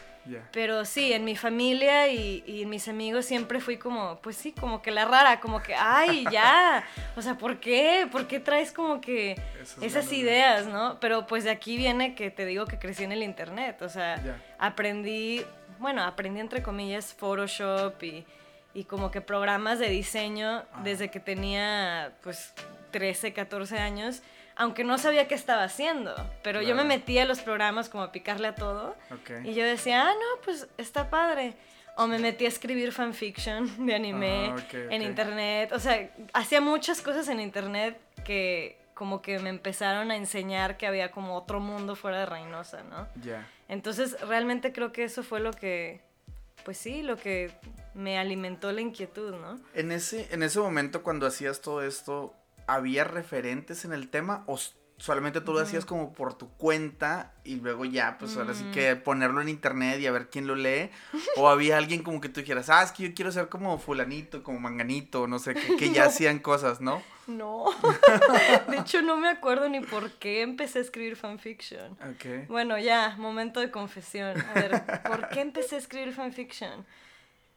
Pero 0.51 0.85
sí, 0.85 1.13
en 1.13 1.25
mi 1.25 1.35
familia 1.35 2.07
y, 2.07 2.43
y, 2.45 2.63
en 2.63 2.69
mis 2.69 2.87
amigos 2.87 3.25
siempre 3.25 3.59
fui 3.59 3.77
como, 3.77 4.19
pues 4.21 4.35
sí, 4.37 4.51
como 4.51 4.81
que 4.81 4.91
la 4.91 5.05
rara, 5.05 5.39
como 5.39 5.61
que, 5.61 5.73
ay, 5.73 6.25
ya, 6.31 6.83
o 7.15 7.21
sea, 7.21 7.37
¿por 7.37 7.59
qué? 7.59 8.07
¿Por 8.11 8.27
qué 8.27 8.39
traes 8.39 8.71
como 8.71 9.01
que 9.01 9.35
esas 9.81 10.11
ideas, 10.13 10.67
no? 10.67 10.99
Pero 10.99 11.25
pues 11.25 11.43
de 11.43 11.49
aquí 11.49 11.77
viene 11.77 12.13
que 12.15 12.29
te 12.29 12.45
digo 12.45 12.65
que 12.65 12.77
crecí 12.77 13.03
en 13.03 13.11
el 13.11 13.23
internet, 13.23 13.81
o 13.81 13.89
sea, 13.89 14.21
aprendí, 14.59 15.43
bueno, 15.79 16.03
aprendí 16.03 16.39
entre 16.39 16.61
comillas 16.61 17.13
Photoshop 17.13 18.01
y, 18.03 18.25
y 18.73 18.83
como 18.83 19.11
que 19.11 19.21
programas 19.21 19.79
de 19.79 19.89
diseño 19.89 20.63
desde 20.83 21.09
que 21.09 21.19
tenía 21.19 22.13
pues 22.21 22.53
13, 22.91 23.33
14 23.33 23.79
años 23.79 24.21
aunque 24.55 24.83
no 24.83 24.97
sabía 24.97 25.27
qué 25.27 25.35
estaba 25.35 25.63
haciendo. 25.63 26.15
Pero 26.43 26.61
yo 26.61 26.75
me 26.75 26.83
metía 26.83 27.23
a 27.23 27.25
los 27.25 27.39
programas 27.39 27.89
como 27.89 28.03
a 28.03 28.11
picarle 28.11 28.47
a 28.47 28.55
todo. 28.55 28.95
Y 29.43 29.53
yo 29.53 29.63
decía, 29.63 30.07
ah, 30.07 30.13
no, 30.13 30.41
pues 30.43 30.67
está 30.77 31.09
padre. 31.09 31.55
O 31.97 32.07
me 32.07 32.19
metí 32.19 32.45
a 32.45 32.47
escribir 32.47 32.91
fanfiction 32.91 33.85
de 33.85 33.95
anime 33.95 34.53
ah, 34.55 34.63
en 34.71 35.01
internet. 35.01 35.71
O 35.73 35.79
sea, 35.79 36.09
hacía 36.33 36.61
muchas 36.61 37.01
cosas 37.01 37.27
en 37.27 37.39
internet 37.39 37.99
que 38.23 38.79
como 38.93 39.21
que 39.21 39.39
me 39.39 39.49
empezaron 39.49 40.11
a 40.11 40.15
enseñar 40.15 40.77
que 40.77 40.85
había 40.85 41.09
como 41.11 41.35
otro 41.35 41.59
mundo 41.59 41.95
fuera 41.95 42.19
de 42.19 42.27
Reynosa, 42.27 42.83
¿no? 42.83 43.07
Ya. 43.23 43.49
Entonces, 43.67 44.15
realmente 44.21 44.71
creo 44.73 44.91
que 44.91 45.03
eso 45.03 45.23
fue 45.23 45.39
lo 45.39 45.51
que, 45.53 46.01
pues 46.63 46.77
sí, 46.77 47.01
lo 47.01 47.17
que 47.17 47.51
me 47.95 48.19
alimentó 48.19 48.71
la 48.71 48.81
inquietud, 48.81 49.33
¿no? 49.35 49.59
En 49.73 49.91
ese, 49.91 50.27
en 50.31 50.43
ese 50.43 50.59
momento, 50.59 51.01
cuando 51.01 51.25
hacías 51.25 51.61
todo 51.61 51.81
esto, 51.81 52.35
¿había 52.67 53.03
referentes 53.03 53.85
en 53.85 53.93
el 53.93 54.09
tema 54.09 54.43
o 54.47 54.57
solamente 55.01 55.41
tú 55.41 55.53
lo 55.53 55.59
hacías 55.59 55.83
como 55.83 56.13
por 56.13 56.35
tu 56.35 56.49
cuenta 56.51 57.33
y 57.43 57.55
luego 57.55 57.85
ya, 57.85 58.17
pues 58.19 58.37
ahora 58.37 58.53
sí 58.53 58.63
que 58.71 58.95
ponerlo 58.95 59.41
en 59.41 59.49
internet 59.49 59.99
y 59.99 60.05
a 60.05 60.11
ver 60.11 60.29
quién 60.29 60.47
lo 60.47 60.55
lee. 60.55 60.91
O 61.37 61.49
había 61.49 61.77
alguien 61.77 62.03
como 62.03 62.21
que 62.21 62.29
tú 62.29 62.41
dijeras, 62.41 62.69
ah, 62.69 62.83
es 62.83 62.91
que 62.91 63.03
yo 63.03 63.15
quiero 63.15 63.31
ser 63.31 63.49
como 63.49 63.77
fulanito, 63.79 64.43
como 64.43 64.59
manganito, 64.59 65.27
no 65.27 65.39
sé, 65.39 65.55
que, 65.55 65.89
ya 65.91 66.05
hacían 66.05 66.39
cosas, 66.39 66.81
¿no? 66.81 67.01
No. 67.25 67.65
de 68.67 68.77
hecho, 68.77 69.01
no 69.01 69.17
me 69.17 69.29
acuerdo 69.29 69.69
ni 69.69 69.79
por 69.79 70.11
qué 70.11 70.41
empecé 70.41 70.79
a 70.79 70.81
escribir 70.81 71.15
fanfiction. 71.15 71.93
Ok. 71.93 72.47
Bueno, 72.47 72.77
ya, 72.77 73.15
momento 73.17 73.59
de 73.59 73.71
confesión. 73.71 74.39
A 74.41 74.53
ver, 74.53 74.83
¿por 75.03 75.29
qué 75.29 75.41
empecé 75.41 75.75
a 75.75 75.79
escribir 75.79 76.13
fanfiction? 76.13 76.85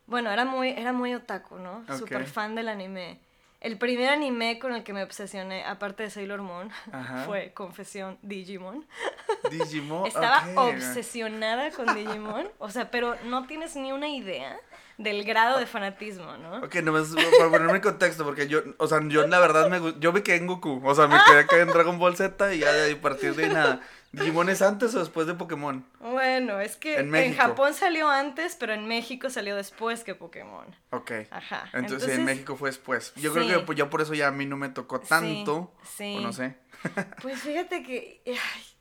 Bueno, 0.07 0.31
era 0.31 0.45
muy, 0.45 0.71
era 0.71 0.93
muy 0.93 1.15
otaku, 1.15 1.59
¿no? 1.59 1.85
Súper 1.99 2.27
fan 2.27 2.55
del 2.55 2.69
anime. 2.69 3.21
El 3.64 3.78
primer 3.78 4.11
anime 4.11 4.59
con 4.59 4.75
el 4.75 4.85
que 4.85 4.92
me 4.92 5.02
obsesioné, 5.02 5.64
aparte 5.64 6.02
de 6.02 6.11
Sailor 6.11 6.42
Moon, 6.42 6.71
fue 7.25 7.52
Confesión 7.54 8.18
Digimon. 8.21 8.87
Digimon. 9.50 10.06
Estaba 10.06 10.44
obsesionada 10.54 11.71
con 11.71 11.94
Digimon. 11.94 12.47
O 12.59 12.68
sea, 12.68 12.90
pero 12.90 13.16
no 13.25 13.47
tienes 13.47 13.75
ni 13.75 13.90
una 13.90 14.09
idea 14.09 14.54
del 14.99 15.25
grado 15.25 15.59
de 15.59 15.64
fanatismo, 15.64 16.37
¿no? 16.37 16.59
Ok, 16.59 16.75
no 16.83 16.92
me 16.92 17.00
para 17.38 17.50
ponerme 17.50 17.76
en 17.76 17.80
contexto, 17.80 18.23
porque 18.23 18.49
yo, 18.49 18.61
o 18.76 18.87
sea, 18.87 19.00
yo 19.09 19.26
la 19.26 19.40
verdad 19.40 19.71
me 19.71 19.94
yo 19.99 20.12
me 20.12 20.23
quedé 20.23 20.37
en 20.37 20.47
Goku, 20.47 20.83
o 20.85 20.94
sea, 20.94 21.06
me 21.06 21.16
quedé 21.26 21.38
acá 21.38 21.59
en 21.59 21.68
Dragon 21.68 21.99
Ball 21.99 22.16
Z 22.16 22.54
y 22.54 22.59
ya 22.59 22.71
de 22.71 22.83
ahí 22.83 22.94
partir 22.97 23.35
de 23.35 23.49
nada. 23.49 23.80
¿Digimon 24.14 24.49
es 24.49 24.62
antes 24.62 24.94
o 24.94 24.99
después 25.00 25.26
de 25.26 25.35
Pokémon? 25.35 25.85
Bueno, 26.00 26.61
es 26.61 26.76
que 26.76 26.99
en, 26.99 27.35
Japón 27.35 27.75
salió 27.75 28.09
antes, 28.09 28.56
pero 28.59 28.73
en 28.73 28.87
México 28.87 29.30
salió 29.30 29.56
después 29.56 30.04
que 30.04 30.14
Pokémon. 30.14 30.66
Ok. 30.90 31.12
Ajá. 31.30 31.68
Entonces, 31.73 32.11
en 32.11 32.25
México 32.25 32.56
fue 32.56 32.71
después. 32.71 33.12
Yo 33.16 33.33
creo 33.33 33.47
que 33.47 33.59
pues, 33.61 33.78
yo 33.78 33.90
por 33.90 34.00
eso 34.00 34.14
ya 34.14 34.28
a 34.28 34.33
mí 34.33 34.47
no 34.47 34.56
me 34.56 34.68
tocó 34.68 35.00
tanto. 35.00 35.75
Sí. 35.97 36.16
O 36.18 36.21
no 36.21 36.33
sé. 36.33 36.56
pues 37.23 37.40
fíjate 37.40 37.83
que, 37.83 38.23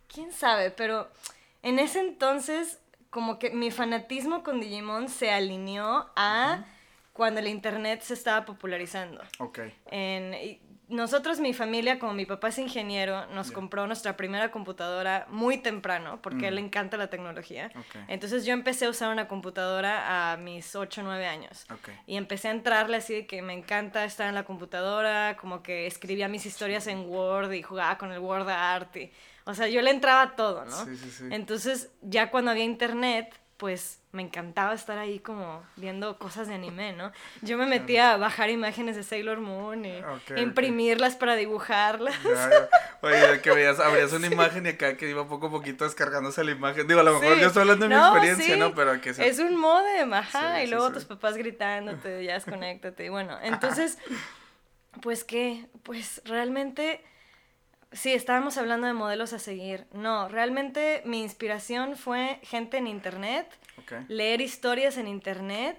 quién 0.07 0.31
sabe, 0.31 0.71
pero 0.71 1.11
en 1.61 1.79
ese 1.79 1.99
entonces 1.99 2.79
como 3.09 3.37
que 3.37 3.51
mi 3.51 3.71
fanatismo 3.71 4.43
con 4.43 4.59
Digimon 4.59 5.07
se 5.07 5.31
alineó 5.31 6.11
a 6.15 6.65
cuando 7.13 7.39
el 7.39 7.47
internet 7.47 8.01
se 8.01 8.15
estaba 8.15 8.43
popularizando. 8.43 9.21
Ok. 9.37 9.59
En, 9.91 10.59
nosotros, 10.93 11.39
mi 11.39 11.53
familia, 11.53 11.97
como 11.97 12.13
mi 12.13 12.25
papá 12.25 12.49
es 12.49 12.59
ingeniero, 12.59 13.25
nos 13.27 13.51
compró 13.51 13.87
nuestra 13.87 14.15
primera 14.15 14.51
computadora 14.51 15.25
muy 15.29 15.57
temprano, 15.57 16.21
porque 16.21 16.47
él 16.47 16.55
le 16.55 16.61
mm. 16.61 16.65
encanta 16.65 16.97
la 16.97 17.07
tecnología. 17.07 17.71
Entonces 18.07 18.45
yo 18.45 18.53
empecé 18.53 18.85
a 18.85 18.89
usar 18.89 19.11
una 19.11 19.27
computadora 19.27 20.31
a 20.31 20.37
mis 20.37 20.75
8 20.75 21.01
o 21.01 21.03
9 21.03 21.25
años. 21.25 21.65
Y 22.05 22.15
empecé 22.15 22.49
a 22.49 22.51
entrarle 22.51 22.97
así 22.97 23.13
de 23.13 23.27
que 23.27 23.41
me 23.41 23.53
encanta 23.53 24.05
estar 24.05 24.29
en 24.29 24.35
la 24.35 24.43
computadora, 24.43 25.35
como 25.37 25.63
que 25.63 25.87
escribía 25.87 26.27
mis 26.27 26.45
historias 26.45 26.85
en 26.87 27.09
Word 27.09 27.51
y 27.53 27.63
jugaba 27.63 27.97
con 27.97 28.11
el 28.11 28.19
Word 28.19 28.49
Art. 28.49 28.95
Y, 28.95 29.11
o 29.45 29.55
sea, 29.55 29.67
yo 29.67 29.81
le 29.81 29.89
entraba 29.89 30.35
todo, 30.35 30.63
¿no? 30.65 30.85
Sí, 30.85 30.95
sí, 30.95 31.09
sí. 31.09 31.23
Entonces, 31.31 31.91
ya 32.01 32.29
cuando 32.29 32.51
había 32.51 32.65
internet, 32.65 33.33
pues 33.57 34.02
me 34.13 34.21
encantaba 34.21 34.75
estar 34.75 34.99
ahí 34.99 35.17
como 35.17 35.63
viendo 35.75 36.19
cosas 36.19 36.47
de 36.47 36.53
anime, 36.53 36.93
¿no? 36.93 37.11
Yo 37.41 37.57
me 37.57 37.65
metía 37.65 38.13
a 38.13 38.17
bajar 38.17 38.51
imágenes 38.51 38.95
de 38.95 39.01
Sailor 39.01 39.39
Moon 39.39 39.85
y 39.85 40.03
imprimirlas 40.37 41.15
para 41.15 41.35
dibujarlas. 41.35 42.15
Oye, 43.01 43.41
que 43.41 43.51
veías, 43.51 43.79
abrías 43.79 44.13
una 44.13 44.27
imagen 44.31 44.67
y 44.67 44.69
acá 44.69 44.97
que 44.97 45.09
iba 45.09 45.27
poco 45.27 45.47
a 45.47 45.49
poquito 45.49 45.83
descargándose 45.83 46.43
la 46.43 46.51
imagen. 46.51 46.87
Digo, 46.87 46.99
a 46.99 47.03
lo 47.03 47.19
mejor 47.19 47.39
yo 47.39 47.47
estoy 47.47 47.61
hablando 47.61 47.87
de 47.87 47.95
mi 47.95 48.01
experiencia, 48.01 48.55
¿no? 48.55 48.75
Pero 48.75 49.01
que 49.01 49.09
Es 49.09 49.39
un 49.39 49.57
modem, 49.57 50.13
ajá, 50.13 50.61
y 50.61 50.67
luego 50.67 50.91
tus 50.91 51.05
papás 51.05 51.35
gritándote, 51.35 52.23
ya 52.23 52.35
desconéctate, 52.35 53.05
y 53.05 53.09
bueno, 53.09 53.39
entonces, 53.43 53.97
pues 55.01 55.23
qué, 55.23 55.65
pues 55.81 56.21
realmente 56.25 57.03
Sí, 57.93 58.11
estábamos 58.13 58.57
hablando 58.57 58.87
de 58.87 58.93
modelos 58.93 59.33
a 59.33 59.39
seguir. 59.39 59.85
No, 59.93 60.27
realmente 60.27 61.01
mi 61.05 61.21
inspiración 61.21 61.95
fue 61.95 62.39
gente 62.43 62.77
en 62.77 62.87
internet, 62.87 63.47
leer 64.07 64.41
historias 64.41 64.97
en 64.97 65.07
internet, 65.07 65.77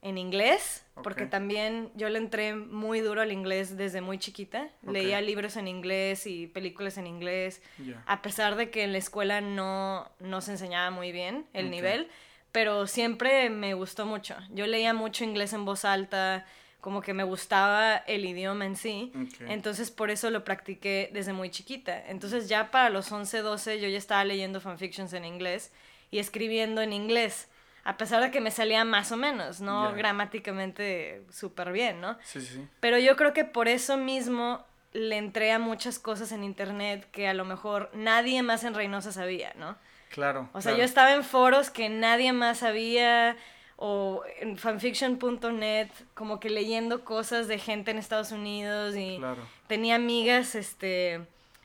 en 0.00 0.18
inglés, 0.18 0.84
porque 1.02 1.26
también 1.26 1.90
yo 1.94 2.08
le 2.08 2.18
entré 2.18 2.56
muy 2.56 3.00
duro 3.00 3.20
al 3.20 3.30
inglés 3.30 3.76
desde 3.76 4.00
muy 4.00 4.18
chiquita. 4.18 4.68
Leía 4.82 5.20
libros 5.20 5.56
en 5.56 5.68
inglés 5.68 6.26
y 6.26 6.48
películas 6.48 6.98
en 6.98 7.06
inglés, 7.06 7.62
a 8.06 8.22
pesar 8.22 8.56
de 8.56 8.70
que 8.70 8.82
en 8.82 8.92
la 8.92 8.98
escuela 8.98 9.40
no, 9.40 10.10
no 10.18 10.40
se 10.40 10.52
enseñaba 10.52 10.90
muy 10.90 11.12
bien 11.12 11.46
el 11.52 11.70
nivel, 11.70 12.08
pero 12.50 12.86
siempre 12.86 13.48
me 13.48 13.74
gustó 13.74 14.04
mucho. 14.04 14.36
Yo 14.50 14.66
leía 14.66 14.92
mucho 14.92 15.22
inglés 15.22 15.52
en 15.52 15.64
voz 15.64 15.84
alta 15.84 16.46
como 16.82 17.00
que 17.00 17.14
me 17.14 17.22
gustaba 17.22 17.94
el 17.94 18.24
idioma 18.24 18.66
en 18.66 18.74
sí. 18.74 19.12
Entonces 19.46 19.92
por 19.92 20.10
eso 20.10 20.30
lo 20.30 20.44
practiqué 20.44 21.10
desde 21.12 21.32
muy 21.32 21.48
chiquita. 21.48 22.08
Entonces 22.08 22.48
ya 22.48 22.72
para 22.72 22.90
los 22.90 23.10
11, 23.12 23.38
12 23.38 23.80
yo 23.80 23.88
ya 23.88 23.96
estaba 23.96 24.24
leyendo 24.24 24.60
fanfictions 24.60 25.12
en 25.12 25.24
inglés 25.24 25.72
y 26.10 26.18
escribiendo 26.18 26.82
en 26.82 26.92
inglés. 26.92 27.48
A 27.84 27.96
pesar 27.96 28.20
de 28.20 28.32
que 28.32 28.40
me 28.40 28.50
salía 28.50 28.84
más 28.84 29.12
o 29.12 29.16
menos, 29.16 29.60
no 29.60 29.92
gramáticamente 29.94 31.22
súper 31.30 31.70
bien, 31.70 32.00
¿no? 32.00 32.18
Sí, 32.24 32.40
sí. 32.40 32.66
Pero 32.80 32.98
yo 32.98 33.14
creo 33.14 33.32
que 33.32 33.44
por 33.44 33.68
eso 33.68 33.96
mismo 33.96 34.66
le 34.92 35.18
entré 35.18 35.52
a 35.52 35.60
muchas 35.60 36.00
cosas 36.00 36.32
en 36.32 36.42
internet 36.42 37.08
que 37.12 37.28
a 37.28 37.34
lo 37.34 37.44
mejor 37.44 37.90
nadie 37.94 38.42
más 38.42 38.64
en 38.64 38.74
Reynosa 38.74 39.12
sabía, 39.12 39.52
¿no? 39.56 39.76
Claro. 40.10 40.50
O 40.52 40.60
sea, 40.60 40.76
yo 40.76 40.82
estaba 40.82 41.14
en 41.14 41.22
foros 41.22 41.70
que 41.70 41.88
nadie 41.88 42.32
más 42.32 42.58
sabía 42.58 43.36
o 43.84 44.22
en 44.38 44.56
fanfiction.net 44.56 45.88
como 46.14 46.38
que 46.38 46.50
leyendo 46.50 47.04
cosas 47.04 47.48
de 47.48 47.58
gente 47.58 47.90
en 47.90 47.98
Estados 47.98 48.30
Unidos 48.30 48.94
y 48.94 49.20
tenía 49.66 49.96
amigas 49.96 50.54
este 50.54 51.20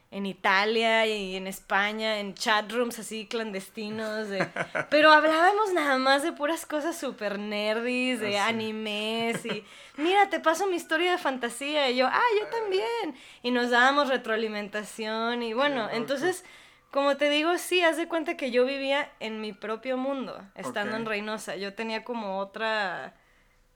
en 0.10 0.25
Italia 0.25 1.06
y 1.06 1.36
en 1.36 1.45
España 1.45 2.19
en 2.19 2.34
chat 2.34 2.71
rooms 2.71 2.97
así 2.97 3.27
clandestinos 3.27 4.30
de 4.30 4.47
pero 4.89 5.12
hablábamos 5.12 5.73
nada 5.73 5.99
más 5.99 6.23
de 6.23 6.32
puras 6.32 6.65
cosas 6.65 6.97
super 6.97 7.38
nerdis 7.38 8.19
de 8.19 8.39
ah, 8.39 8.47
animes 8.47 9.45
y 9.45 9.63
mira 9.97 10.27
te 10.27 10.39
paso 10.39 10.65
mi 10.65 10.75
historia 10.75 11.12
de 11.12 11.17
fantasía 11.19 11.91
y 11.91 11.97
yo 11.97 12.08
ah 12.08 12.30
yo 12.39 12.47
también 12.47 13.15
y 13.43 13.51
nos 13.51 13.69
dábamos 13.69 14.10
retroalimentación 14.10 15.43
y 15.43 15.53
bueno 15.53 15.88
entonces 15.91 16.43
como 16.91 17.17
te 17.17 17.30
digo, 17.30 17.58
sí, 17.58 17.82
haz 17.82 17.97
de 17.97 18.08
cuenta 18.08 18.38
que 18.38 18.52
yo 18.52 18.65
vivía 18.65 19.12
en 19.19 19.41
mi 19.41 19.54
propio 19.54 19.97
mundo, 19.97 20.41
estando 20.56 20.95
en 20.95 21.06
Reynosa. 21.06 21.56
Yo 21.56 21.73
tenía 21.73 22.04
como 22.04 22.39
otra, 22.39 23.15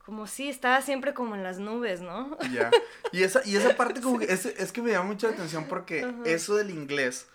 como 0.04 0.26
sí, 0.26 0.48
estaba 0.48 0.80
siempre 0.80 1.12
como 1.12 1.34
en 1.34 1.42
las 1.42 1.58
nubes, 1.58 2.00
¿no? 2.00 2.38
Ya. 2.52 2.70
Y 3.12 3.22
esa, 3.22 3.42
y 3.44 3.56
esa 3.56 3.76
parte 3.76 4.00
como 4.00 4.18
que 4.18 4.24
es, 4.32 4.46
es 4.46 4.72
que 4.72 4.80
me 4.80 4.92
llama 4.92 5.10
mucha 5.10 5.28
atención 5.28 5.66
porque 5.68 6.10
eso 6.24 6.56
del 6.56 6.70
inglés, 6.70 7.28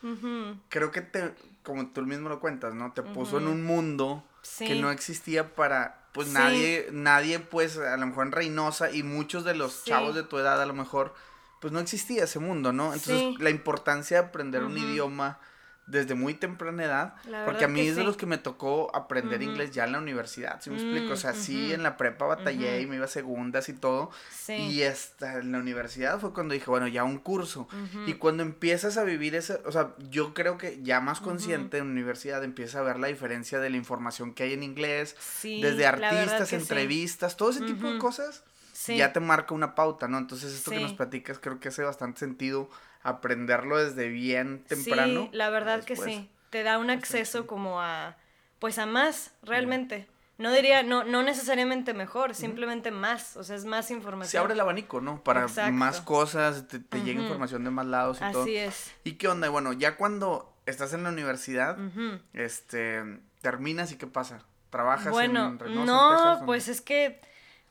creo 0.69 0.91
que 0.91 1.01
te, 1.01 1.33
como 1.63 1.87
tú 1.87 2.01
mismo 2.01 2.29
lo 2.29 2.39
cuentas, 2.39 2.73
¿no? 2.73 2.93
Te 2.93 3.03
puso 3.03 3.37
en 3.37 3.47
un 3.47 3.63
mundo 3.63 4.23
que 4.57 4.75
no 4.75 4.89
existía 4.89 5.53
para, 5.53 6.07
pues 6.11 6.29
nadie, 6.29 6.87
nadie, 6.91 7.39
pues 7.39 7.77
a 7.77 7.97
lo 7.97 8.07
mejor 8.07 8.25
en 8.25 8.31
Reynosa 8.31 8.89
y 8.89 9.03
muchos 9.03 9.43
de 9.45 9.53
los 9.53 9.83
chavos 9.83 10.15
de 10.15 10.23
tu 10.23 10.39
edad 10.39 10.59
a 10.61 10.65
lo 10.65 10.73
mejor, 10.73 11.13
pues 11.61 11.71
no 11.71 11.79
existía 11.79 12.23
ese 12.23 12.39
mundo, 12.39 12.73
¿no? 12.73 12.93
Entonces 12.93 13.39
la 13.39 13.51
importancia 13.51 14.19
de 14.19 14.27
aprender 14.27 14.63
un 14.63 14.77
idioma 14.77 15.39
desde 15.87 16.15
muy 16.15 16.33
temprana 16.33 16.83
edad, 16.83 17.13
porque 17.45 17.65
a 17.65 17.67
mí 17.67 17.79
es 17.79 17.95
de 17.95 18.03
los 18.03 18.17
que 18.17 18.25
me 18.25 18.37
tocó 18.37 18.93
aprender 18.95 19.41
inglés 19.41 19.71
ya 19.71 19.85
en 19.85 19.93
la 19.93 19.99
universidad, 19.99 20.61
¿sí 20.61 20.69
me 20.69 20.75
explico? 20.75 21.13
O 21.13 21.15
sea, 21.15 21.33
sí, 21.33 21.73
en 21.73 21.81
la 21.81 21.97
prepa 21.97 22.25
batallé 22.25 22.81
y 22.81 22.87
me 22.87 22.97
iba 22.97 23.05
a 23.05 23.07
segundas 23.09 23.69
y 23.69 23.73
todo, 23.73 24.11
y 24.49 24.83
hasta 24.83 25.39
en 25.39 25.53
la 25.53 25.59
universidad 25.59 26.19
fue 26.19 26.33
cuando 26.33 26.53
dije, 26.53 26.69
bueno, 26.69 26.87
ya 26.87 27.03
un 27.03 27.17
curso, 27.17 27.67
y 28.05 28.13
cuando 28.13 28.43
empiezas 28.43 28.97
a 28.97 29.03
vivir 29.03 29.35
ese, 29.35 29.61
o 29.65 29.71
sea, 29.71 29.93
yo 30.09 30.33
creo 30.33 30.57
que 30.57 30.81
ya 30.83 30.99
más 30.99 31.21
consciente 31.21 31.77
en 31.77 31.85
la 31.85 31.91
universidad 31.91 32.43
empiezas 32.43 32.75
a 32.75 32.81
ver 32.81 32.99
la 32.99 33.07
diferencia 33.07 33.59
de 33.59 33.69
la 33.69 33.77
información 33.77 34.33
que 34.33 34.43
hay 34.43 34.53
en 34.53 34.63
inglés, 34.63 35.15
desde 35.43 35.87
artistas, 35.87 36.51
entrevistas, 36.53 37.37
todo 37.37 37.49
ese 37.49 37.61
tipo 37.61 37.89
de 37.89 37.97
cosas, 37.97 38.43
ya 38.87 39.13
te 39.13 39.19
marca 39.19 39.53
una 39.53 39.73
pauta, 39.73 40.07
¿no? 40.07 40.17
Entonces 40.17 40.53
esto 40.53 40.71
que 40.71 40.81
nos 40.81 40.93
platicas 40.93 41.39
creo 41.39 41.59
que 41.59 41.69
hace 41.69 41.83
bastante 41.83 42.19
sentido 42.19 42.69
aprenderlo 43.03 43.77
desde 43.77 44.09
bien 44.09 44.63
temprano. 44.67 45.29
Sí, 45.31 45.37
la 45.37 45.49
verdad 45.49 45.83
que 45.83 45.95
sí. 45.95 46.29
Te 46.49 46.63
da 46.63 46.77
un 46.77 46.89
acceso 46.89 47.45
como 47.45 47.81
a, 47.81 48.15
pues 48.59 48.79
a 48.79 48.85
más, 48.85 49.31
realmente. 49.43 50.07
No 50.37 50.51
diría, 50.51 50.83
no, 50.83 51.03
no 51.03 51.23
necesariamente 51.23 51.95
mejor, 51.95 52.35
simplemente 52.35 52.91
más, 52.91 53.35
o 53.37 53.43
sea, 53.43 53.55
es 53.55 53.65
más 53.65 53.89
información. 53.89 54.29
Se 54.29 54.37
abre 54.37 54.53
el 54.53 54.59
abanico, 54.59 55.01
¿no? 55.01 55.23
Para 55.23 55.47
más 55.71 55.99
cosas, 56.01 56.67
te, 56.67 56.79
llega 57.01 57.21
información 57.21 57.63
de 57.63 57.71
más 57.71 57.87
lados 57.87 58.17
y 58.17 58.31
todo. 58.31 58.43
Así 58.43 58.55
es. 58.55 58.91
¿Y 59.03 59.13
qué 59.13 59.27
onda? 59.27 59.49
Bueno, 59.49 59.73
ya 59.73 59.97
cuando 59.97 60.53
estás 60.67 60.93
en 60.93 61.03
la 61.03 61.09
universidad, 61.09 61.77
este, 62.33 63.19
terminas 63.41 63.91
y 63.91 63.97
qué 63.97 64.05
pasa? 64.05 64.43
¿Trabajas 64.69 65.11
bueno, 65.11 65.57
no, 65.69 66.43
pues 66.45 66.67
es 66.67 66.81
que, 66.81 67.19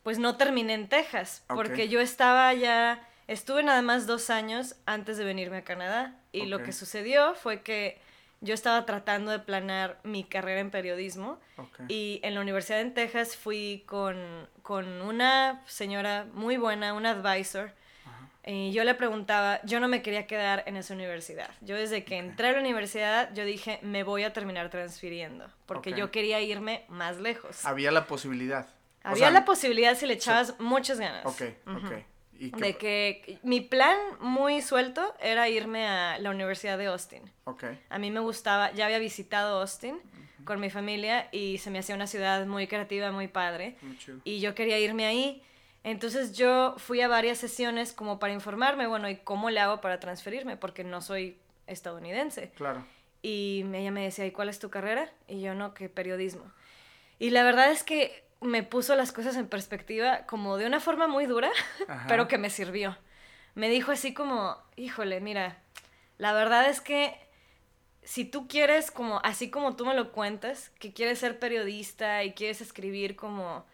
pues 0.02 0.18
no 0.18 0.36
terminé 0.36 0.74
en 0.74 0.88
Texas, 0.88 1.44
porque 1.46 1.88
yo 1.88 2.00
estaba 2.00 2.52
ya 2.54 3.06
Estuve 3.28 3.62
nada 3.62 3.82
más 3.82 4.06
dos 4.06 4.30
años 4.30 4.76
antes 4.86 5.16
de 5.16 5.24
venirme 5.24 5.58
a 5.58 5.64
Canadá 5.64 6.14
y 6.32 6.46
lo 6.46 6.62
que 6.62 6.72
sucedió 6.72 7.34
fue 7.34 7.62
que 7.62 8.00
yo 8.40 8.54
estaba 8.54 8.86
tratando 8.86 9.32
de 9.32 9.40
planear 9.40 9.98
mi 10.04 10.22
carrera 10.22 10.60
en 10.60 10.70
periodismo 10.70 11.40
y 11.88 12.20
en 12.22 12.34
la 12.34 12.40
Universidad 12.40 12.80
en 12.80 12.94
Texas 12.94 13.36
fui 13.36 13.84
con, 13.86 14.48
con 14.62 15.02
una 15.02 15.62
señora 15.66 16.26
muy 16.32 16.56
buena, 16.56 16.94
una 16.94 17.10
advisor, 17.10 17.72
y 18.48 18.70
yo 18.70 18.84
le 18.84 18.94
preguntaba, 18.94 19.60
yo 19.64 19.80
no 19.80 19.88
me 19.88 20.02
quería 20.02 20.28
quedar 20.28 20.62
en 20.66 20.76
esa 20.76 20.94
universidad. 20.94 21.50
Yo 21.62 21.74
desde 21.74 22.04
que 22.04 22.16
entré 22.16 22.50
a 22.50 22.52
la 22.52 22.60
universidad, 22.60 23.34
yo 23.34 23.44
dije, 23.44 23.80
me 23.82 24.04
voy 24.04 24.22
a 24.22 24.32
terminar 24.32 24.70
transfiriendo, 24.70 25.48
porque 25.66 25.92
yo 25.94 26.12
quería 26.12 26.40
irme 26.40 26.84
más 26.88 27.18
lejos. 27.18 27.64
Había 27.64 27.90
la 27.90 28.06
posibilidad. 28.06 28.68
Había 29.02 29.32
la 29.32 29.44
posibilidad 29.44 29.96
si 29.96 30.06
le 30.06 30.14
echabas 30.14 30.54
muchas 30.60 31.00
ganas. 31.00 31.26
Ok, 31.26 31.42
ok. 31.66 31.92
De 32.38 32.76
que 32.76 33.38
mi 33.42 33.60
plan 33.60 33.96
muy 34.20 34.62
suelto 34.62 35.14
era 35.20 35.48
irme 35.48 35.86
a 35.86 36.18
la 36.18 36.30
Universidad 36.30 36.78
de 36.78 36.86
Austin. 36.86 37.22
Okay. 37.44 37.78
A 37.88 37.98
mí 37.98 38.10
me 38.10 38.20
gustaba, 38.20 38.72
ya 38.72 38.86
había 38.86 38.98
visitado 38.98 39.60
Austin 39.60 39.98
con 40.44 40.60
mi 40.60 40.70
familia 40.70 41.28
y 41.32 41.58
se 41.58 41.70
me 41.70 41.78
hacía 41.78 41.94
una 41.94 42.06
ciudad 42.06 42.46
muy 42.46 42.66
creativa, 42.66 43.12
muy 43.12 43.28
padre. 43.28 43.76
y 44.24 44.40
yo 44.40 44.54
quería 44.54 44.78
irme 44.78 45.06
ahí. 45.06 45.42
Entonces 45.84 46.36
yo 46.36 46.74
fui 46.78 47.00
a 47.00 47.08
varias 47.08 47.38
sesiones 47.38 47.92
como 47.92 48.18
para 48.18 48.32
informarme, 48.32 48.86
bueno, 48.86 49.08
¿y 49.08 49.16
cómo 49.16 49.50
le 49.50 49.60
hago 49.60 49.80
para 49.80 50.00
transferirme? 50.00 50.56
Porque 50.56 50.82
no 50.82 51.00
soy 51.00 51.36
estadounidense. 51.66 52.50
Claro. 52.56 52.84
Y 53.22 53.64
ella 53.72 53.90
me 53.90 54.02
decía, 54.02 54.26
¿y 54.26 54.30
cuál 54.30 54.48
es 54.48 54.58
tu 54.58 54.70
carrera? 54.70 55.10
Y 55.28 55.40
yo 55.40 55.54
no, 55.54 55.74
que 55.74 55.88
periodismo. 55.88 56.44
Y 57.18 57.30
la 57.30 57.44
verdad 57.44 57.70
es 57.70 57.82
que 57.82 58.25
me 58.40 58.62
puso 58.62 58.94
las 58.94 59.12
cosas 59.12 59.36
en 59.36 59.48
perspectiva 59.48 60.26
como 60.26 60.56
de 60.56 60.66
una 60.66 60.80
forma 60.80 61.06
muy 61.06 61.26
dura, 61.26 61.50
pero 62.08 62.28
que 62.28 62.38
me 62.38 62.50
sirvió. 62.50 62.96
Me 63.54 63.68
dijo 63.68 63.92
así 63.92 64.12
como, 64.12 64.56
híjole, 64.76 65.20
mira, 65.20 65.58
la 66.18 66.32
verdad 66.32 66.68
es 66.68 66.80
que 66.80 67.18
si 68.02 68.24
tú 68.24 68.46
quieres 68.46 68.90
como, 68.90 69.20
así 69.24 69.50
como 69.50 69.74
tú 69.76 69.84
me 69.86 69.94
lo 69.94 70.12
cuentas, 70.12 70.70
que 70.78 70.92
quieres 70.92 71.18
ser 71.18 71.38
periodista 71.38 72.22
y 72.24 72.32
quieres 72.32 72.60
escribir 72.60 73.16
como 73.16 73.64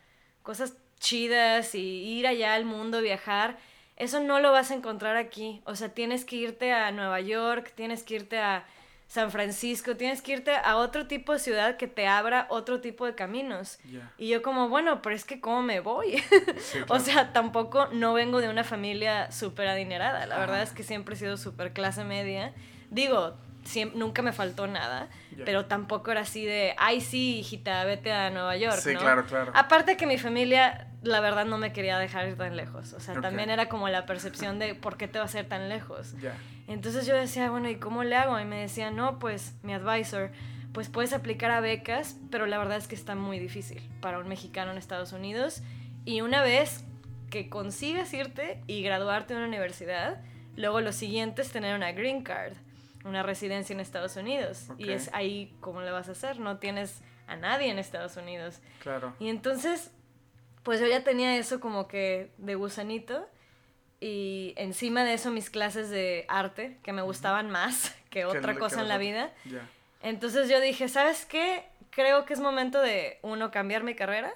cosas 0.42 0.74
chidas 0.98 1.74
y 1.74 1.80
ir 1.80 2.26
allá 2.26 2.54
al 2.54 2.64
mundo, 2.64 3.02
viajar, 3.02 3.58
eso 3.96 4.20
no 4.20 4.40
lo 4.40 4.52
vas 4.52 4.70
a 4.70 4.74
encontrar 4.74 5.16
aquí. 5.16 5.62
O 5.64 5.76
sea, 5.76 5.90
tienes 5.90 6.24
que 6.24 6.36
irte 6.36 6.72
a 6.72 6.90
Nueva 6.92 7.20
York, 7.20 7.72
tienes 7.74 8.02
que 8.04 8.14
irte 8.14 8.38
a 8.38 8.64
San 9.12 9.30
Francisco, 9.30 9.94
tienes 9.94 10.22
que 10.22 10.32
irte 10.32 10.52
a 10.52 10.76
otro 10.76 11.06
tipo 11.06 11.34
de 11.34 11.38
ciudad 11.38 11.76
que 11.76 11.86
te 11.86 12.06
abra 12.06 12.46
otro 12.48 12.80
tipo 12.80 13.04
de 13.04 13.14
caminos. 13.14 13.78
Y 14.16 14.28
yo 14.28 14.40
como, 14.40 14.70
bueno, 14.70 15.02
pero 15.02 15.14
es 15.14 15.26
que 15.26 15.38
¿cómo 15.38 15.60
me 15.60 15.80
voy? 15.80 16.24
o 16.88 16.98
sea, 16.98 17.30
tampoco 17.34 17.88
no 17.88 18.14
vengo 18.14 18.40
de 18.40 18.48
una 18.48 18.64
familia 18.64 19.30
súper 19.30 19.68
adinerada. 19.68 20.24
La 20.24 20.38
verdad 20.38 20.62
es 20.62 20.70
que 20.70 20.82
siempre 20.82 21.14
he 21.14 21.18
sido 21.18 21.36
súper 21.36 21.74
clase 21.74 22.04
media. 22.04 22.54
Digo, 22.88 23.36
nunca 23.94 24.22
me 24.22 24.32
faltó 24.32 24.66
nada, 24.66 25.08
pero 25.44 25.66
tampoco 25.66 26.10
era 26.10 26.22
así 26.22 26.44
de, 26.44 26.74
ay 26.78 27.00
sí, 27.00 27.38
hijita, 27.38 27.84
vete 27.84 28.12
a 28.12 28.30
Nueva 28.30 28.56
York. 28.56 28.78
Sí, 28.78 28.94
claro, 28.94 29.24
claro. 29.24 29.52
Aparte 29.54 29.96
que 29.96 30.06
mi 30.06 30.18
familia, 30.18 30.88
la 31.02 31.20
verdad, 31.20 31.44
no 31.44 31.58
me 31.58 31.72
quería 31.72 31.98
dejar 31.98 32.28
ir 32.28 32.36
tan 32.36 32.56
lejos. 32.56 32.92
O 32.92 33.00
sea, 33.00 33.20
también 33.20 33.50
era 33.50 33.68
como 33.68 33.88
la 33.88 34.06
percepción 34.06 34.58
de, 34.58 34.74
¿por 34.74 34.96
qué 34.96 35.08
te 35.08 35.18
va 35.18 35.24
a 35.24 35.28
ser 35.28 35.46
tan 35.46 35.68
lejos? 35.68 36.14
Entonces 36.68 37.06
yo 37.06 37.14
decía, 37.14 37.50
bueno, 37.50 37.68
¿y 37.68 37.76
cómo 37.76 38.04
le 38.04 38.16
hago? 38.16 38.38
Y 38.38 38.44
me 38.44 38.60
decía, 38.60 38.90
no, 38.90 39.18
pues 39.18 39.54
mi 39.62 39.74
advisor, 39.74 40.30
pues 40.72 40.88
puedes 40.88 41.12
aplicar 41.12 41.50
a 41.50 41.60
becas, 41.60 42.16
pero 42.30 42.46
la 42.46 42.58
verdad 42.58 42.78
es 42.78 42.88
que 42.88 42.94
está 42.94 43.14
muy 43.14 43.38
difícil 43.38 43.82
para 44.00 44.18
un 44.18 44.28
mexicano 44.28 44.72
en 44.72 44.78
Estados 44.78 45.12
Unidos. 45.12 45.62
Y 46.04 46.20
una 46.20 46.42
vez 46.42 46.84
que 47.30 47.48
consigas 47.48 48.12
irte 48.12 48.60
y 48.66 48.82
graduarte 48.82 49.34
en 49.34 49.38
una 49.38 49.48
universidad, 49.48 50.20
luego 50.56 50.80
lo 50.80 50.92
siguiente 50.92 51.42
es 51.42 51.50
tener 51.50 51.74
una 51.74 51.92
green 51.92 52.22
card, 52.22 52.54
una 53.04 53.22
residencia 53.22 53.74
en 53.74 53.80
Estados 53.80 54.16
Unidos. 54.16 54.68
Y 54.78 54.90
es 54.90 55.12
ahí 55.12 55.54
cómo 55.60 55.80
le 55.82 55.90
vas 55.90 56.08
a 56.08 56.12
hacer, 56.12 56.38
no 56.38 56.58
tienes 56.58 57.02
a 57.26 57.36
nadie 57.36 57.70
en 57.70 57.78
Estados 57.78 58.16
Unidos. 58.16 58.60
Claro. 58.80 59.14
Y 59.18 59.28
entonces, 59.28 59.90
pues 60.62 60.80
yo 60.80 60.86
ya 60.86 61.04
tenía 61.04 61.36
eso 61.36 61.60
como 61.60 61.88
que 61.88 62.30
de 62.38 62.54
gusanito 62.54 63.28
y 64.00 64.54
encima 64.56 65.04
de 65.04 65.14
eso 65.14 65.30
mis 65.30 65.48
clases 65.48 65.88
de 65.88 66.24
arte, 66.28 66.78
que 66.82 66.92
me 66.92 67.02
gustaban 67.02 67.50
más 67.50 67.94
que 68.10 68.24
otra 68.24 68.56
cosa 68.56 68.80
en 68.80 68.88
la 68.88 68.98
vida. 68.98 69.32
Entonces 70.02 70.48
yo 70.48 70.60
dije, 70.60 70.88
¿sabes 70.88 71.24
qué? 71.24 71.64
Creo 71.90 72.24
que 72.24 72.34
es 72.34 72.40
momento 72.40 72.80
de, 72.80 73.18
uno, 73.22 73.50
cambiar 73.50 73.84
mi 73.84 73.94
carrera 73.94 74.34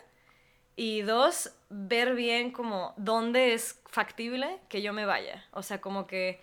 y 0.77 1.03
dos, 1.03 1.53
ver 1.71 2.15
bien 2.15 2.53
como 2.53 2.95
dónde 2.97 3.55
es 3.55 3.81
factible 3.87 4.61
que 4.69 4.83
yo 4.83 4.93
me 4.93 5.05
vaya. 5.05 5.45
O 5.53 5.63
sea, 5.63 5.81
como 5.81 6.07
que 6.07 6.39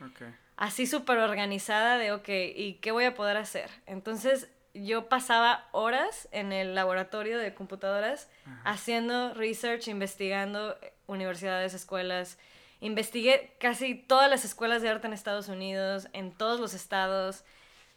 así 0.64 0.88
súper 0.88 1.18
organizada 1.18 1.98
de, 1.98 2.14
ok, 2.14 2.30
¿y 2.56 2.76
qué 2.76 2.92
voy 2.92 3.04
a 3.04 3.16
poder 3.16 3.36
hacer? 3.36 3.70
Entonces 3.86 4.50
yo 4.74 5.10
pasaba 5.10 5.68
horas 5.74 6.30
en 6.32 6.54
el 6.54 6.74
laboratorio 6.74 7.38
de 7.38 7.54
computadoras 7.54 8.30
haciendo 8.64 9.34
research, 9.34 9.90
investigando 9.90 10.78
universidades, 11.06 11.74
escuelas, 11.74 12.38
investigué 12.80 13.54
casi 13.60 13.94
todas 13.96 14.30
las 14.30 14.46
escuelas 14.46 14.82
de 14.82 14.88
arte 14.88 15.08
en 15.08 15.12
Estados 15.12 15.50
Unidos, 15.50 16.08
en 16.14 16.32
todos 16.32 16.62
los 16.62 16.74
estados. 16.74 17.44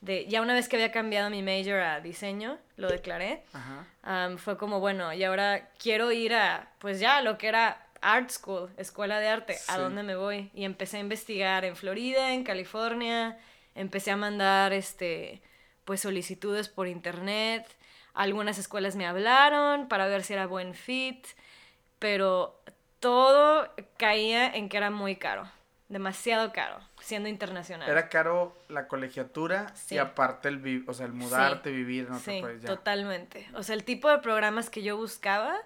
De, 0.01 0.27
ya 0.27 0.43
una 0.43 0.53
vez 0.53 0.69
que 0.69 0.75
había 0.75 0.91
cambiado 0.91 1.31
mi 1.31 1.43
major 1.45 1.79
a 1.79 2.01
diseño, 2.01 2.59
lo 2.77 2.89
declaré, 2.89 3.45
fue 4.39 4.59
como, 4.59 4.81
bueno, 4.81 5.13
y 5.13 5.23
ahora 5.23 5.71
quiero 5.79 6.11
ir 6.11 6.35
a, 6.35 6.73
pues 6.81 6.99
ya, 6.99 7.23
lo 7.23 7.39
que 7.39 7.47
era 7.47 7.86
art 8.07 8.31
school, 8.31 8.71
escuela 8.77 9.19
de 9.19 9.29
arte, 9.29 9.57
¿a 9.67 9.79
dónde 9.79 10.05
me 10.05 10.15
voy? 10.15 10.51
Y 10.55 10.65
empecé 10.65 10.99
a 10.99 11.01
investigar 11.01 11.65
en 11.65 11.75
Florida, 11.75 12.35
en 12.35 12.45
California, 12.45 13.37
empecé 13.75 14.13
a 14.13 14.17
mandar, 14.17 14.73
este, 14.73 15.43
pues 15.85 16.03
solicitudes 16.03 16.69
por 16.69 16.87
internet, 16.87 17.67
algunas 18.15 18.59
escuelas 18.59 18.95
me 18.95 19.07
hablaron 19.07 19.89
para 19.89 20.07
ver 20.07 20.23
si 20.23 20.35
era 20.35 20.47
buen 20.47 20.75
fit, 20.75 21.27
pero 21.99 22.63
todo 23.01 23.75
caía 23.97 24.55
en 24.55 24.69
que 24.69 24.77
era 24.77 24.91
muy 24.91 25.17
caro, 25.17 25.51
demasiado 25.89 26.53
caro, 26.53 26.79
siendo 27.01 27.29
internacional. 27.29 27.91
Era 27.91 28.09
caro 28.09 28.57
la 28.69 28.87
colegiatura 28.87 29.75
y 29.91 29.99
aparte 29.99 30.47
el, 30.49 30.85
o 30.87 30.95
sea, 30.95 31.07
el 31.07 31.13
mudarte, 31.13 31.73
vivir 31.73 32.07
en 32.07 32.13
otro 32.13 32.33
sí, 32.33 32.41
totalmente. 32.65 33.49
O 33.55 33.65
sea, 33.65 33.75
el 33.75 33.83
tipo 33.83 34.09
de 34.09 34.19
programas 34.19 34.71
que 34.71 34.85
yo 34.85 34.97
buscaba 34.97 35.57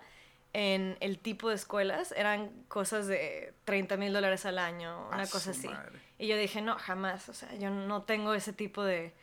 en 0.53 0.97
el 1.01 1.19
tipo 1.19 1.49
de 1.49 1.55
escuelas 1.55 2.13
eran 2.17 2.51
cosas 2.69 3.07
de 3.07 3.55
30 3.65 3.97
mil 3.97 4.13
dólares 4.13 4.47
al 4.47 4.59
año, 4.59 5.09
una 5.13 5.27
cosa 5.27 5.53
así. 5.53 5.71
Y 6.19 6.27
yo 6.27 6.37
dije, 6.37 6.61
no, 6.61 6.77
jamás, 6.77 7.29
o 7.29 7.35
sea, 7.35 7.55
yo 7.55 7.71
no 7.71 8.03
tengo 8.03 8.35
ese 8.35 8.53
tipo 8.53 8.83
de, 8.83 9.15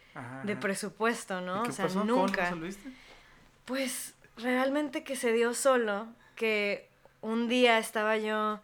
de 0.43 0.55
presupuesto, 0.55 1.41
¿no? 1.41 1.63
o 1.63 1.71
sea, 1.71 1.87
nunca. 1.89 2.55
Pues 3.65 4.15
realmente 4.37 5.03
que 5.03 5.15
se 5.15 5.33
dio 5.33 5.53
solo, 5.53 6.07
que 6.35 6.89
un 7.21 7.47
día 7.47 7.77
estaba 7.77 8.17
yo... 8.17 8.61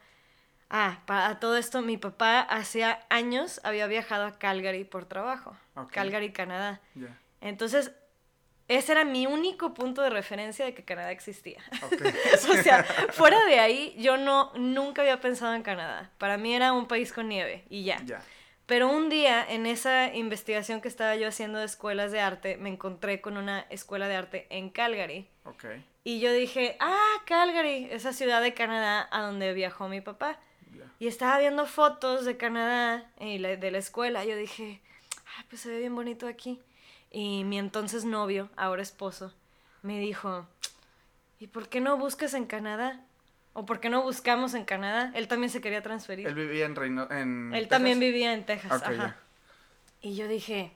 Ah, 0.69 1.01
para 1.05 1.39
todo 1.39 1.55
esto, 1.57 1.83
mi 1.83 1.97
papá 1.97 2.39
hacía 2.39 3.05
años 3.09 3.61
había 3.63 3.85
viajado 3.85 4.25
a 4.25 4.39
Calgary 4.39 4.85
por 4.85 5.05
trabajo. 5.05 5.55
Calgary, 5.91 6.31
Canadá. 6.31 6.81
Entonces, 7.41 7.91
ese 8.67 8.93
era 8.93 9.03
mi 9.03 9.27
único 9.27 9.73
punto 9.73 10.01
de 10.01 10.09
referencia 10.09 10.65
de 10.65 10.73
que 10.73 10.83
Canadá 10.83 11.11
existía. 11.11 11.59
o 12.49 12.63
sea, 12.63 12.83
fuera 13.11 13.43
de 13.45 13.59
ahí, 13.59 13.95
yo 13.97 14.17
no, 14.17 14.51
nunca 14.55 15.01
había 15.01 15.19
pensado 15.19 15.53
en 15.53 15.63
Canadá. 15.63 16.11
Para 16.17 16.37
mí 16.37 16.53
era 16.53 16.73
un 16.73 16.87
país 16.87 17.11
con 17.11 17.27
nieve 17.27 17.65
y 17.69 17.83
ya. 17.83 18.01
Pero 18.65 18.89
un 18.89 19.09
día, 19.09 19.45
en 19.47 19.65
esa 19.65 20.13
investigación 20.13 20.79
que 20.79 20.87
estaba 20.87 21.15
yo 21.17 21.27
haciendo 21.27 21.59
de 21.59 21.65
escuelas 21.65 22.11
de 22.13 22.21
arte, 22.21 22.55
me 22.55 22.69
encontré 22.69 23.19
con 23.19 23.35
una 23.35 23.65
escuela 23.69 24.07
de 24.07 24.15
arte 24.15 24.47
en 24.49 24.69
Calgary. 24.69 25.27
Okay. 25.43 25.85
Y 26.05 26.21
yo 26.21 26.31
dije, 26.31 26.77
ah, 26.79 27.21
Calgary, 27.25 27.89
esa 27.91 28.13
ciudad 28.13 28.41
de 28.41 28.53
Canadá 28.53 29.07
a 29.11 29.21
donde 29.21 29.53
viajó 29.53 29.89
mi 29.89 29.99
papá. 30.01 30.39
Y 30.99 31.07
estaba 31.07 31.37
viendo 31.39 31.65
fotos 31.65 32.23
de 32.23 32.37
Canadá 32.37 33.11
y 33.19 33.37
de 33.37 33.71
la 33.71 33.77
escuela. 33.77 34.23
Yo 34.23 34.37
dije, 34.37 34.79
ah, 35.37 35.43
pues 35.49 35.61
se 35.61 35.69
ve 35.69 35.79
bien 35.79 35.95
bonito 35.95 36.27
aquí. 36.27 36.61
Y 37.13 37.43
mi 37.43 37.59
entonces 37.59 38.05
novio, 38.05 38.49
ahora 38.57 38.81
esposo, 38.81 39.31
me 39.83 39.99
dijo, 39.99 40.47
¿y 41.39 41.45
por 41.45 41.69
qué 41.69 41.79
no 41.79 41.95
buscas 41.95 42.33
en 42.33 42.45
Canadá? 42.45 42.99
¿O 43.53 43.67
por 43.67 43.79
qué 43.79 43.89
no 43.89 44.01
buscamos 44.01 44.55
en 44.55 44.65
Canadá? 44.65 45.11
Él 45.13 45.27
también 45.27 45.51
se 45.51 45.61
quería 45.61 45.83
transferir. 45.83 46.27
Él 46.27 46.33
vivía 46.33 46.65
en 46.65 46.75
Reino... 46.75 47.07
En 47.11 47.53
Él 47.53 47.67
también 47.67 47.99
vivía 47.99 48.33
en 48.33 48.45
Texas, 48.47 48.81
ajá. 48.81 49.15
Y 50.01 50.15
yo 50.15 50.27
dije, 50.27 50.71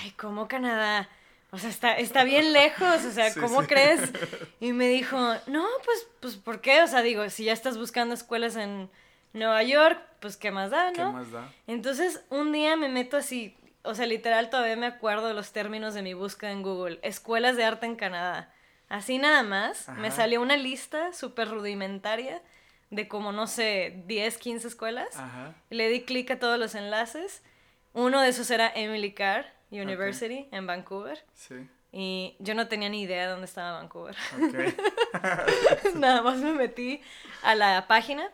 ay, 0.00 0.10
¿cómo 0.12 0.48
Canadá? 0.48 1.08
O 1.50 1.58
sea, 1.58 1.70
está, 1.70 1.96
está 1.96 2.24
bien 2.24 2.52
lejos, 2.52 3.04
o 3.04 3.10
sea, 3.10 3.32
¿cómo 3.40 3.66
crees? 3.66 4.00
Y 4.60 4.72
me 4.72 4.88
dijo, 4.88 5.16
no, 5.46 5.66
pues, 5.84 6.06
pues, 6.20 6.36
¿por 6.36 6.60
qué? 6.60 6.82
O 6.82 6.86
sea, 6.86 7.00
digo, 7.02 7.28
si 7.30 7.44
ya 7.44 7.52
estás 7.52 7.78
buscando 7.78 8.14
escuelas 8.14 8.56
en 8.56 8.90
Nueva 9.32 9.62
York, 9.62 10.00
pues, 10.20 10.36
¿qué 10.36 10.50
más 10.50 10.70
da, 10.70 10.90
no? 10.90 10.92
¿Qué 10.92 11.04
más 11.04 11.30
da? 11.30 11.52
Entonces, 11.66 12.22
un 12.28 12.52
día 12.52 12.76
me 12.76 12.88
meto 12.88 13.16
así, 13.16 13.56
o 13.84 13.94
sea, 13.94 14.06
literal, 14.06 14.50
todavía 14.50 14.76
me 14.76 14.86
acuerdo 14.86 15.28
de 15.28 15.34
los 15.34 15.52
términos 15.52 15.94
de 15.94 16.02
mi 16.02 16.14
búsqueda 16.14 16.50
en 16.50 16.62
Google, 16.62 16.98
escuelas 17.02 17.56
de 17.56 17.64
arte 17.64 17.86
en 17.86 17.96
Canadá. 17.96 18.52
Así 18.88 19.18
nada 19.18 19.42
más, 19.42 19.88
me 19.98 20.10
salió 20.10 20.40
una 20.40 20.56
lista 20.56 21.12
súper 21.12 21.48
rudimentaria 21.48 22.42
de 22.90 23.08
como, 23.08 23.32
no 23.32 23.46
sé, 23.46 24.02
10, 24.06 24.38
15 24.38 24.68
escuelas. 24.68 25.16
Le 25.70 25.88
di 25.88 26.02
clic 26.02 26.30
a 26.30 26.38
todos 26.38 26.58
los 26.58 26.74
enlaces. 26.74 27.42
Uno 27.92 28.20
de 28.20 28.28
esos 28.28 28.50
era 28.50 28.72
Emily 28.74 29.12
Carr 29.12 29.46
University 29.70 30.48
en 30.50 30.66
Vancouver. 30.66 31.24
Sí. 31.34 31.68
Y 31.96 32.34
yo 32.40 32.56
no 32.56 32.66
tenía 32.66 32.88
ni 32.88 33.02
idea 33.02 33.22
de 33.22 33.28
dónde 33.28 33.44
estaba 33.44 33.78
Vancouver. 33.78 34.16
Okay. 34.48 34.74
Nada 35.94 36.22
más 36.22 36.38
me 36.38 36.52
metí 36.52 37.00
a 37.44 37.54
la 37.54 37.86
página 37.86 38.28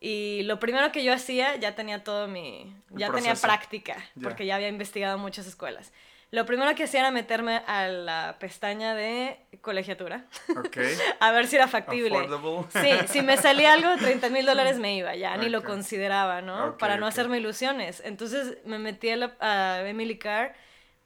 y 0.00 0.42
lo 0.42 0.60
primero 0.60 0.92
que 0.92 1.02
yo 1.02 1.14
hacía, 1.14 1.56
ya 1.56 1.74
tenía 1.74 2.04
todo 2.04 2.28
mi... 2.28 2.76
Ya 2.90 3.10
tenía 3.10 3.34
práctica, 3.36 3.96
porque 4.22 4.44
ya 4.44 4.56
había 4.56 4.68
investigado 4.68 5.16
muchas 5.16 5.46
escuelas. 5.46 5.92
Lo 6.30 6.44
primero 6.44 6.74
que 6.74 6.84
hacía 6.84 7.00
era 7.00 7.10
meterme 7.10 7.62
a 7.66 7.88
la 7.88 8.36
pestaña 8.38 8.94
de 8.94 9.40
colegiatura. 9.62 10.26
Okay. 10.66 10.94
a 11.20 11.32
ver 11.32 11.46
si 11.46 11.56
era 11.56 11.68
factible. 11.68 12.28
Sí, 12.68 12.90
si 13.06 13.22
me 13.22 13.38
salía 13.38 13.72
algo, 13.72 13.96
30 13.96 14.28
mil 14.28 14.44
dólares 14.44 14.78
me 14.78 14.94
iba, 14.94 15.16
ya 15.16 15.38
ni 15.38 15.48
lo 15.48 15.64
consideraba, 15.64 16.42
¿no? 16.42 16.76
Para 16.76 16.98
no 16.98 17.06
hacerme 17.06 17.38
ilusiones. 17.38 18.02
Entonces 18.04 18.58
me 18.66 18.78
metí 18.78 19.08
a, 19.08 19.34
a 19.40 19.88
Emily 19.88 20.18
Carr, 20.18 20.52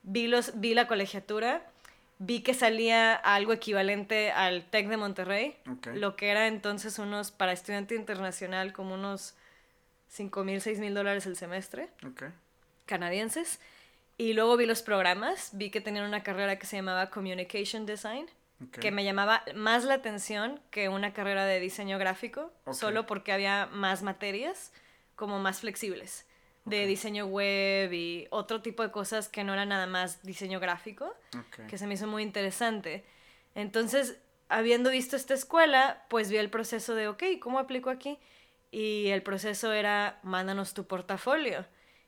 vi, 0.03 0.27
los, 0.27 0.59
vi 0.59 0.75
la 0.75 0.89
colegiatura 0.89 1.71
vi 2.19 2.41
que 2.41 2.55
salía 2.55 3.15
algo 3.15 3.53
equivalente 3.53 4.31
al 4.31 4.65
TEC 4.65 4.89
de 4.89 4.97
Monterrey, 4.97 5.57
lo 5.95 6.17
que 6.17 6.31
era 6.31 6.47
entonces 6.47 6.99
unos, 6.99 7.31
para 7.31 7.53
estudiante 7.53 7.95
internacional, 7.95 8.73
como 8.73 8.95
unos 8.95 9.35
5 10.09 10.45
mil, 10.45 10.61
6 10.61 10.79
mil 10.79 10.95
dólares 10.95 11.27
el 11.27 11.37
semestre, 11.37 11.89
canadienses. 12.87 13.61
Y 14.17 14.35
luego 14.35 14.57
vi 14.57 14.67
los 14.67 14.83
programas, 14.83 15.51
vi 15.55 15.71
que 15.71 15.81
tenían 15.81 16.05
una 16.05 16.23
carrera 16.23 16.59
que 16.59 16.67
se 16.67 16.77
llamaba 16.77 17.11
Communication 17.11 17.85
Design, 17.85 18.27
que 18.81 18.93
me 18.93 19.05
llamaba 19.05 19.43
más 19.55 19.85
la 19.85 19.95
atención 19.95 20.61
que 20.71 20.89
una 20.89 21.13
carrera 21.13 21.45
de 21.45 21.59
diseño 21.59 21.99
gráfico, 21.99 22.53
solo 22.73 23.07
porque 23.07 23.33
había 23.33 23.67
más 23.67 24.03
materias 24.03 24.73
como 25.17 25.41
más 25.41 25.61
flexibles 25.61 26.27
de 26.65 26.87
diseño 26.87 27.27
web 27.27 27.93
y 27.93 28.27
otro 28.31 28.63
tipo 28.63 28.83
de 28.83 28.91
cosas 28.91 29.29
que 29.29 29.45
no 29.45 29.53
era 29.53 29.67
nada 29.67 29.87
más 29.87 30.23
diseño 30.23 30.61
gráfico, 30.61 31.15
que 31.69 31.79
se 31.79 31.87
me 31.87 31.95
hizo 31.95 32.07
muy 32.07 32.23
interesante. 32.23 33.05
Entonces, 33.55 34.19
habiendo 34.49 34.91
visto 34.91 35.17
esta 35.17 35.35
escuela, 35.35 36.05
pues 36.09 36.31
vi 36.31 36.39
el 36.39 36.51
proceso 36.51 36.95
de, 36.95 37.09
ok, 37.09 37.23
¿cómo 37.41 37.59
aplico 37.59 37.91
aquí? 37.91 38.19
Y 38.71 39.09
el 39.09 39.23
proceso 39.23 39.73
era, 39.73 40.19
mándanos 40.23 40.75
tu 40.75 40.87
portafolio. 40.87 41.65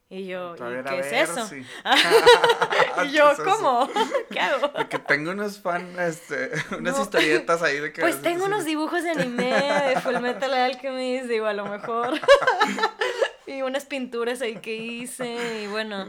Y 0.08 0.26
yo, 0.26 0.54
¿y 0.54 0.84
qué 0.84 0.98
es 1.00 1.30
eso? 1.30 1.50
y 3.04 3.10
yo, 3.12 3.32
¿cómo? 3.44 3.88
¿Qué 4.30 4.38
hago? 4.38 4.72
Porque 4.72 5.00
tengo 5.00 5.32
unos 5.32 5.60
fan, 5.60 5.98
este, 5.98 6.52
unas 6.78 6.98
historietas 6.98 7.60
ahí 7.62 7.80
de 7.80 7.92
que... 7.92 8.00
Pues 8.00 8.22
tengo 8.22 8.44
unos 8.44 8.64
dibujos 8.64 9.02
de 9.02 9.10
anime, 9.10 9.52
de 9.88 10.00
Fullmetal 10.00 10.54
Alchemist, 10.54 11.26
digo, 11.26 11.46
a 11.46 11.54
lo 11.54 11.66
mejor. 11.66 12.20
Y 13.46 13.62
unas 13.62 13.84
pinturas 13.84 14.40
ahí 14.42 14.56
que 14.56 14.76
hice, 14.76 15.62
y 15.62 15.66
bueno, 15.66 16.06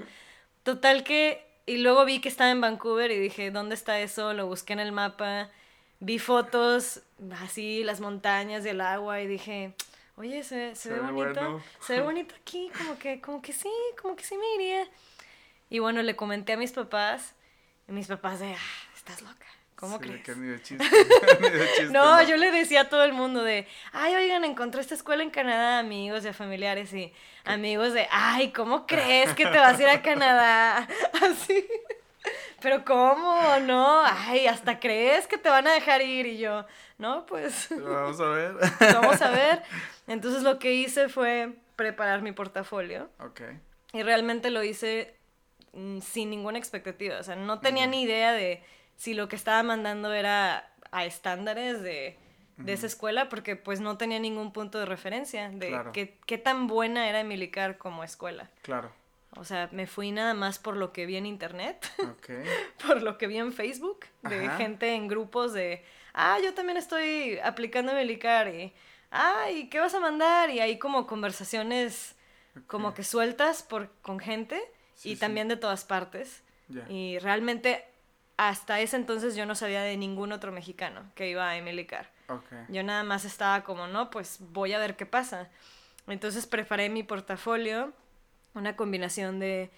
total 0.63 1.03
que... 1.03 1.45
Y 1.65 1.77
luego 1.77 2.05
vi 2.05 2.21
que 2.21 2.29
estaba 2.29 2.49
en 2.49 2.61
Vancouver 2.61 3.11
y 3.11 3.19
dije, 3.19 3.51
¿dónde 3.51 3.75
está 3.75 3.99
eso? 3.99 4.33
Lo 4.33 4.47
busqué 4.47 4.71
en 4.71 4.79
el 4.79 4.93
mapa, 4.93 5.49
vi 5.99 6.17
fotos, 6.17 7.01
así, 7.41 7.83
las 7.83 7.99
montañas 7.99 8.65
y 8.65 8.69
el 8.69 8.79
agua, 8.79 9.19
y 9.21 9.27
dije 9.27 9.73
oye, 10.17 10.43
se, 10.43 10.75
se, 10.75 10.91
ve, 10.91 10.99
bonito, 10.99 11.61
se 11.79 11.93
ve 11.93 12.01
bonito 12.01 12.35
aquí, 12.41 12.71
como 12.77 12.97
que, 12.97 13.21
como 13.21 13.41
que 13.41 13.53
sí, 13.53 13.71
como 14.01 14.15
que 14.15 14.23
sí 14.23 14.35
me 14.35 14.55
iría. 14.55 14.87
Y 15.69 15.79
bueno, 15.79 16.01
le 16.01 16.15
comenté 16.15 16.53
a 16.53 16.57
mis 16.57 16.71
papás, 16.71 17.35
y 17.87 17.91
mis 17.91 18.07
papás 18.07 18.39
de, 18.39 18.53
ah, 18.53 18.95
estás 18.95 19.21
loca. 19.21 19.45
¿Cómo 19.77 19.99
crees? 19.99 20.27
no, 21.91 22.23
yo 22.23 22.35
le 22.35 22.49
decía 22.51 22.81
a 22.81 22.89
todo 22.89 23.03
el 23.03 23.13
mundo 23.13 23.43
de, 23.43 23.67
ay, 23.91 24.15
oigan, 24.15 24.43
encontré 24.43 24.81
esta 24.81 24.95
escuela 24.95 25.21
en 25.21 25.29
Canadá, 25.29 25.77
amigos 25.77 26.25
y 26.25 26.33
familiares 26.33 26.91
y 26.93 27.13
amigos 27.45 27.93
de, 27.93 28.07
ay, 28.09 28.51
¿cómo 28.51 28.87
crees 28.87 29.35
que 29.35 29.45
te 29.45 29.57
vas 29.57 29.77
a 29.77 29.83
ir 29.83 29.89
a 29.89 30.01
Canadá? 30.01 30.87
Así. 31.21 31.67
Pero 32.59 32.83
¿cómo? 32.83 33.39
No, 33.61 34.01
ay, 34.03 34.47
hasta 34.47 34.79
crees 34.79 35.27
que 35.27 35.37
te 35.37 35.47
van 35.47 35.67
a 35.67 35.73
dejar 35.73 36.01
ir 36.01 36.25
y 36.25 36.39
yo, 36.39 36.65
no, 36.97 37.27
pues... 37.27 37.67
Vamos 37.69 38.19
a 38.19 38.29
ver. 38.29 38.55
Vamos 38.79 39.21
a 39.21 39.29
ver. 39.29 39.61
Entonces 40.07 40.41
lo 40.41 40.57
que 40.57 40.73
hice 40.73 41.07
fue 41.07 41.53
preparar 41.75 42.23
mi 42.23 42.31
portafolio. 42.31 43.11
Ok. 43.19 43.41
Y 43.93 44.01
realmente 44.01 44.49
lo 44.49 44.63
hice 44.63 45.15
mm, 45.73 45.99
sin 45.99 46.31
ninguna 46.31 46.57
expectativa. 46.57 47.19
O 47.19 47.23
sea, 47.23 47.35
no 47.35 47.59
tenía 47.59 47.85
ni 47.85 48.01
idea 48.01 48.33
de 48.33 48.63
si 48.97 49.13
lo 49.13 49.29
que 49.29 49.35
estaba 49.35 49.63
mandando 49.63 50.13
era 50.13 50.69
a 50.91 51.05
estándares 51.05 51.81
de, 51.81 52.17
esa 52.65 52.87
escuela, 52.87 53.29
porque 53.29 53.55
pues 53.55 53.79
no 53.79 53.97
tenía 53.97 54.19
ningún 54.19 54.51
punto 54.51 54.79
de 54.79 54.85
referencia 54.85 55.49
de 55.49 55.79
qué, 55.93 56.17
qué 56.25 56.39
tan 56.39 56.65
buena 56.65 57.07
era 57.07 57.19
Emilicar 57.19 57.77
como 57.77 58.03
escuela. 58.03 58.49
Claro. 58.63 58.91
O 59.35 59.43
sea, 59.43 59.69
me 59.71 59.85
fui 59.85 60.11
nada 60.11 60.33
más 60.33 60.57
por 60.57 60.75
lo 60.75 60.91
que 60.91 61.05
vi 61.05 61.17
en 61.17 61.27
internet, 61.27 61.87
okay. 62.17 62.43
por 62.87 63.03
lo 63.03 63.17
que 63.17 63.27
vi 63.27 63.37
en 63.37 63.53
Facebook, 63.53 64.05
de 64.23 64.49
gente 64.49 64.95
en 64.95 65.07
grupos 65.07 65.53
de, 65.53 65.83
ah, 66.13 66.39
yo 66.43 66.53
también 66.55 66.77
estoy 66.77 67.37
aplicando 67.39 67.91
Emilicar 67.91 68.47
y, 68.47 68.73
ah, 69.11 69.51
¿y 69.51 69.69
qué 69.69 69.79
vas 69.79 69.93
a 69.93 69.99
mandar? 69.99 70.49
Y 70.49 70.59
hay 70.59 70.79
como 70.79 71.05
conversaciones 71.05 72.15
como 72.65 72.95
que 72.95 73.03
sueltas 73.03 73.61
por, 73.61 73.91
con 74.01 74.19
gente 74.19 74.59
y 75.03 75.17
también 75.17 75.47
de 75.47 75.57
todas 75.57 75.85
partes. 75.85 76.41
Y 76.89 77.17
realmente 77.19 77.85
hasta 78.37 78.79
ese 78.79 78.95
entonces 78.95 79.35
yo 79.35 79.45
no 79.45 79.55
sabía 79.55 79.81
de 79.81 79.97
ningún 79.97 80.31
otro 80.31 80.51
mexicano 80.51 81.01
que 81.15 81.29
iba 81.29 81.49
a 81.49 81.57
Emilicar. 81.57 82.11
Okay. 82.29 82.59
Yo 82.69 82.83
nada 82.83 83.03
más 83.03 83.25
estaba 83.25 83.63
como, 83.63 83.87
no, 83.87 84.11
pues 84.11 84.37
voy 84.39 84.73
a 84.73 84.79
ver 84.79 84.95
qué 84.95 85.05
pasa. 85.07 85.49
Entonces 86.07 86.45
preparé 86.45 86.89
mi 86.89 87.03
portafolio, 87.03 87.93
una 88.53 88.75
combinación 88.75 89.39
de 89.39 89.71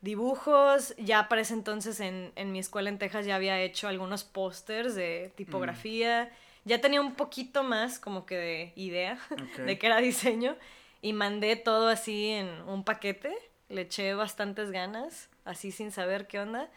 dibujos. 0.00 0.94
Ya 0.96 1.28
para 1.28 1.42
ese 1.42 1.54
entonces 1.54 2.00
en, 2.00 2.32
en 2.36 2.52
mi 2.52 2.58
escuela 2.58 2.88
en 2.88 2.98
Texas 2.98 3.26
ya 3.26 3.36
había 3.36 3.60
hecho 3.60 3.86
algunos 3.86 4.24
pósters 4.24 4.94
de 4.94 5.32
tipografía. 5.36 6.30
Ya 6.64 6.80
tenía 6.80 7.02
un 7.02 7.14
poquito 7.14 7.62
más 7.62 7.98
como 7.98 8.24
que 8.24 8.36
de 8.36 8.72
idea 8.76 9.18
de 9.58 9.78
qué 9.78 9.86
era 9.86 9.98
diseño. 9.98 10.56
Y 11.02 11.12
mandé 11.12 11.54
todo 11.56 11.88
así 11.88 12.30
en 12.30 12.48
un 12.62 12.82
paquete. 12.82 13.36
Le 13.68 13.82
eché 13.82 14.14
bastantes 14.14 14.70
ganas, 14.70 15.28
así 15.44 15.70
sin 15.70 15.90
saber 15.90 16.26
qué 16.26 16.40
onda. 16.40 16.70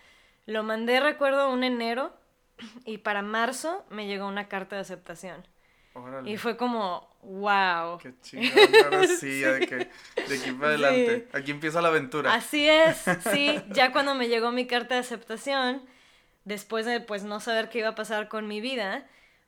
Lo 0.50 0.64
mandé, 0.64 1.00
recuerdo, 1.00 1.52
un 1.52 1.64
enero 1.64 2.12
y 2.84 2.98
para 2.98 3.22
marzo 3.22 3.86
me 3.92 4.08
llegó 4.08 4.28
una 4.28 4.48
carta 4.48 4.76
de 4.76 4.82
aceptación. 4.82 5.48
Y 6.26 6.38
fue 6.38 6.58
como, 6.58 7.08
wow. 7.22 8.00
Qué 8.00 8.14
chingón, 8.22 8.58
ahora 8.84 9.06
sí, 9.08 9.42
de, 9.42 9.68
que, 9.68 9.76
de 9.76 10.40
aquí 10.40 10.52
para 10.54 10.70
adelante. 10.70 11.28
Aquí 11.34 11.52
empieza 11.52 11.82
la 11.82 11.90
aventura. 11.90 12.34
Así 12.34 12.68
es, 12.68 13.06
sí. 13.32 13.62
Ya 13.70 13.92
cuando 13.92 14.16
me 14.16 14.28
llegó 14.28 14.52
mi 14.52 14.66
carta 14.66 14.96
de 14.96 15.02
aceptación, 15.02 15.84
después 16.46 16.86
de 16.88 17.00
pues 17.00 17.24
no 17.24 17.40
saber 17.40 17.70
qué 17.70 17.80
iba 17.80 17.90
a 17.90 17.96
pasar 17.96 18.28
con 18.28 18.48
mi 18.48 18.60
vida, 18.60 19.06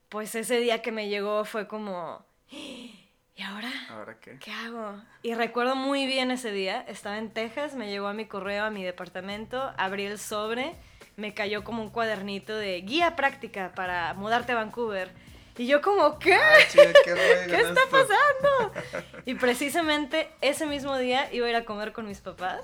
pues 0.10 0.36
ese 0.36 0.60
día 0.60 0.84
que 0.84 0.92
me 0.92 1.10
llegó 1.10 1.46
fue 1.46 1.68
como, 1.68 2.24
¿y 2.52 3.42
ahora? 3.44 3.72
¿Ahora 3.90 4.20
qué? 4.20 4.38
¿Qué 4.38 4.52
hago? 4.52 5.02
Y 5.24 5.34
recuerdo 5.34 5.76
muy 5.76 6.06
bien 6.06 6.30
ese 6.30 6.52
día, 6.52 6.86
estaba 6.88 7.18
en 7.18 7.32
Texas, 7.32 7.74
me 7.74 7.90
llegó 7.90 8.08
a 8.08 8.14
mi 8.14 8.26
correo, 8.26 8.66
a 8.66 8.70
mi 8.70 8.84
departamento, 8.84 9.74
abrí 9.78 10.06
el 10.06 10.20
sobre 10.20 10.76
me 11.22 11.34
cayó 11.34 11.64
como 11.64 11.84
un 11.84 11.90
cuadernito 11.90 12.58
de 12.58 12.82
guía 12.82 13.16
práctica 13.16 13.72
para 13.76 14.14
mudarte 14.16 14.52
a 14.52 14.56
Vancouver. 14.56 15.12
Y 15.58 15.68
yo 15.68 15.82
como, 15.82 16.18
¿qué? 16.18 16.40
¿Qué, 16.74 16.82
está 16.82 17.82
pasando? 17.92 18.74
y 19.26 19.36
precisamente 19.36 20.28
ese 20.42 20.66
mismo 20.66 20.98
día 20.98 21.32
iba 21.32 21.46
a 21.46 21.50
ir 21.52 21.56
a 21.56 21.66
comer 21.66 21.94
con 21.94 22.08
mis 22.08 22.20
papás. 22.20 22.62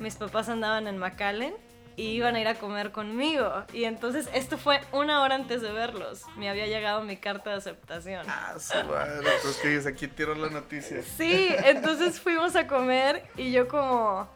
Mis 0.00 0.16
papás 0.16 0.50
andaban 0.50 0.86
en 0.86 0.98
McAllen 0.98 1.54
y 1.96 2.08
iban 2.08 2.36
a 2.36 2.40
ir 2.40 2.48
a 2.48 2.56
comer 2.56 2.92
conmigo. 2.92 3.64
Y 3.72 3.84
entonces 3.84 4.28
esto 4.34 4.58
fue 4.58 4.80
una 4.92 5.22
hora 5.22 5.34
antes 5.34 5.62
de 5.62 5.72
verlos. 5.72 6.24
Me 6.36 6.50
había 6.50 6.66
llegado 6.66 7.02
mi 7.02 7.16
carta 7.16 7.50
de 7.50 7.56
aceptación. 7.56 8.26
Ah, 8.28 8.56
su 8.58 8.74
madre. 8.84 9.26
Entonces 9.36 9.86
aquí 9.86 10.06
tiro 10.06 10.34
la 10.34 10.50
noticia. 10.50 11.02
Sí, 11.16 11.48
entonces 11.64 12.20
fuimos 12.20 12.54
a 12.54 12.66
comer 12.66 13.24
y 13.36 13.50
yo 13.50 13.66
como, 13.66 14.28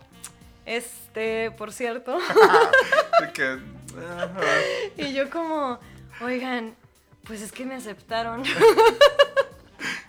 este, 0.70 1.50
por 1.50 1.72
cierto. 1.72 2.16
y 4.96 5.12
yo 5.12 5.28
como, 5.28 5.80
oigan, 6.20 6.76
pues 7.24 7.42
es 7.42 7.50
que 7.50 7.64
me 7.64 7.74
aceptaron. 7.74 8.44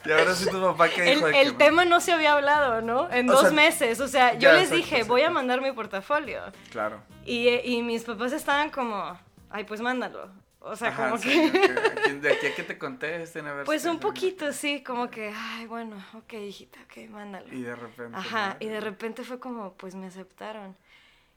Y 0.03 0.11
ahora 0.11 0.33
sí 0.33 0.49
tu 0.49 0.59
papá 0.59 0.89
que 0.89 1.03
dijo. 1.03 1.27
El, 1.27 1.35
el 1.35 1.57
tema 1.57 1.85
no 1.85 2.01
se 2.01 2.11
había 2.11 2.33
hablado, 2.33 2.81
¿no? 2.81 3.07
En 3.11 3.27
dos 3.27 3.53
meses. 3.53 3.99
O 3.99 4.07
sea, 4.07 4.33
yo 4.33 4.51
les 4.51 4.71
dije, 4.71 5.03
voy 5.03 5.21
a 5.21 5.29
mandar 5.29 5.61
mi 5.61 5.71
portafolio. 5.71 6.41
Claro. 6.71 6.99
Y, 7.23 7.47
y 7.49 7.83
mis 7.83 8.03
papás 8.03 8.33
estaban 8.33 8.71
como, 8.71 9.17
ay, 9.51 9.63
pues 9.63 9.79
mándalo. 9.79 10.31
O 10.61 10.75
sea, 10.75 10.95
como 10.95 11.19
que... 11.19 11.51
De 12.21 12.31
aquí 12.31 12.47
a 12.47 12.55
que 12.55 12.63
te 12.63 12.77
contesten, 12.77 13.47
a 13.47 13.53
ver 13.53 13.65
Pues 13.65 13.85
un 13.85 13.99
poquito, 13.99 14.53
sí, 14.53 14.83
como 14.83 15.09
que, 15.09 15.33
ay, 15.35 15.65
bueno, 15.65 15.95
ok, 16.13 16.33
hijita, 16.33 16.79
ok, 16.85 17.09
mándalo. 17.09 17.51
Y 17.51 17.61
de 17.61 17.75
repente... 17.75 18.17
Ajá, 18.17 18.57
y 18.59 18.67
de 18.67 18.79
repente 18.79 19.23
fue 19.23 19.39
como, 19.39 19.73
pues 19.73 19.95
me 19.95 20.07
aceptaron. 20.07 20.77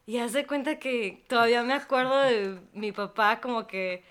Y 0.07 0.19
hace 0.19 0.47
cuenta 0.47 0.79
que 0.79 1.25
todavía 1.29 1.63
me 1.63 1.73
acuerdo 1.73 2.19
de 2.19 2.61
mi 2.75 2.93
papá 2.93 3.41
como 3.41 3.67
que 3.67 4.05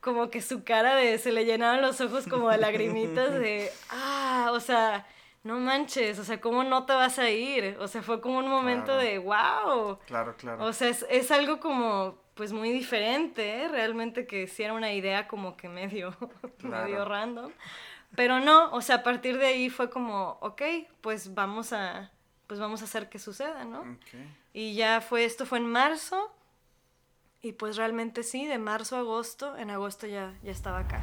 como 0.00 0.30
que 0.30 0.40
su 0.40 0.64
cara 0.64 0.96
de 0.96 1.18
se 1.18 1.30
le 1.30 1.44
llenaban 1.44 1.82
los 1.82 2.00
ojos 2.00 2.26
como 2.26 2.50
de 2.50 2.56
lagrimitas 2.56 3.34
de 3.34 3.70
ah 3.90 4.50
o 4.52 4.58
sea, 4.58 5.06
no 5.42 5.58
manches, 5.58 6.18
o 6.18 6.24
sea, 6.24 6.40
¿cómo 6.40 6.64
no 6.64 6.84
te 6.84 6.92
vas 6.92 7.18
a 7.18 7.30
ir? 7.30 7.76
O 7.80 7.88
sea, 7.88 8.02
fue 8.02 8.20
como 8.20 8.38
un 8.38 8.48
momento 8.48 8.96
de, 8.96 9.18
wow. 9.18 9.98
Claro, 10.06 10.36
claro. 10.36 10.64
O 10.64 10.72
sea, 10.72 10.88
es, 10.88 11.30
algo 11.30 11.60
como, 11.60 12.18
pues 12.40 12.54
muy 12.54 12.72
diferente, 12.72 13.64
¿eh? 13.64 13.68
realmente 13.68 14.26
que 14.26 14.46
si 14.46 14.62
era 14.62 14.72
una 14.72 14.94
idea 14.94 15.28
como 15.28 15.58
que 15.58 15.68
medio, 15.68 16.16
medio 16.62 17.04
random. 17.04 17.52
Pero 18.16 18.40
no, 18.40 18.72
o 18.72 18.80
sea, 18.80 18.96
a 18.96 19.02
partir 19.02 19.36
de 19.36 19.44
ahí 19.44 19.68
fue 19.68 19.90
como, 19.90 20.38
ok, 20.40 20.62
pues 21.02 21.34
vamos 21.34 21.74
a, 21.74 22.10
pues 22.46 22.58
vamos 22.58 22.80
a 22.80 22.86
hacer 22.86 23.10
que 23.10 23.18
suceda, 23.18 23.66
¿no? 23.66 23.84
Y 24.54 24.72
ya 24.72 25.02
fue, 25.02 25.26
esto 25.26 25.44
fue 25.44 25.58
en 25.58 25.66
marzo, 25.66 26.34
y 27.42 27.52
pues 27.52 27.76
realmente 27.76 28.22
sí, 28.22 28.46
de 28.46 28.56
marzo 28.56 28.96
a 28.96 29.00
agosto, 29.00 29.58
en 29.58 29.68
agosto 29.68 30.06
ya, 30.06 30.32
ya 30.42 30.52
estaba 30.52 30.78
acá. 30.78 31.02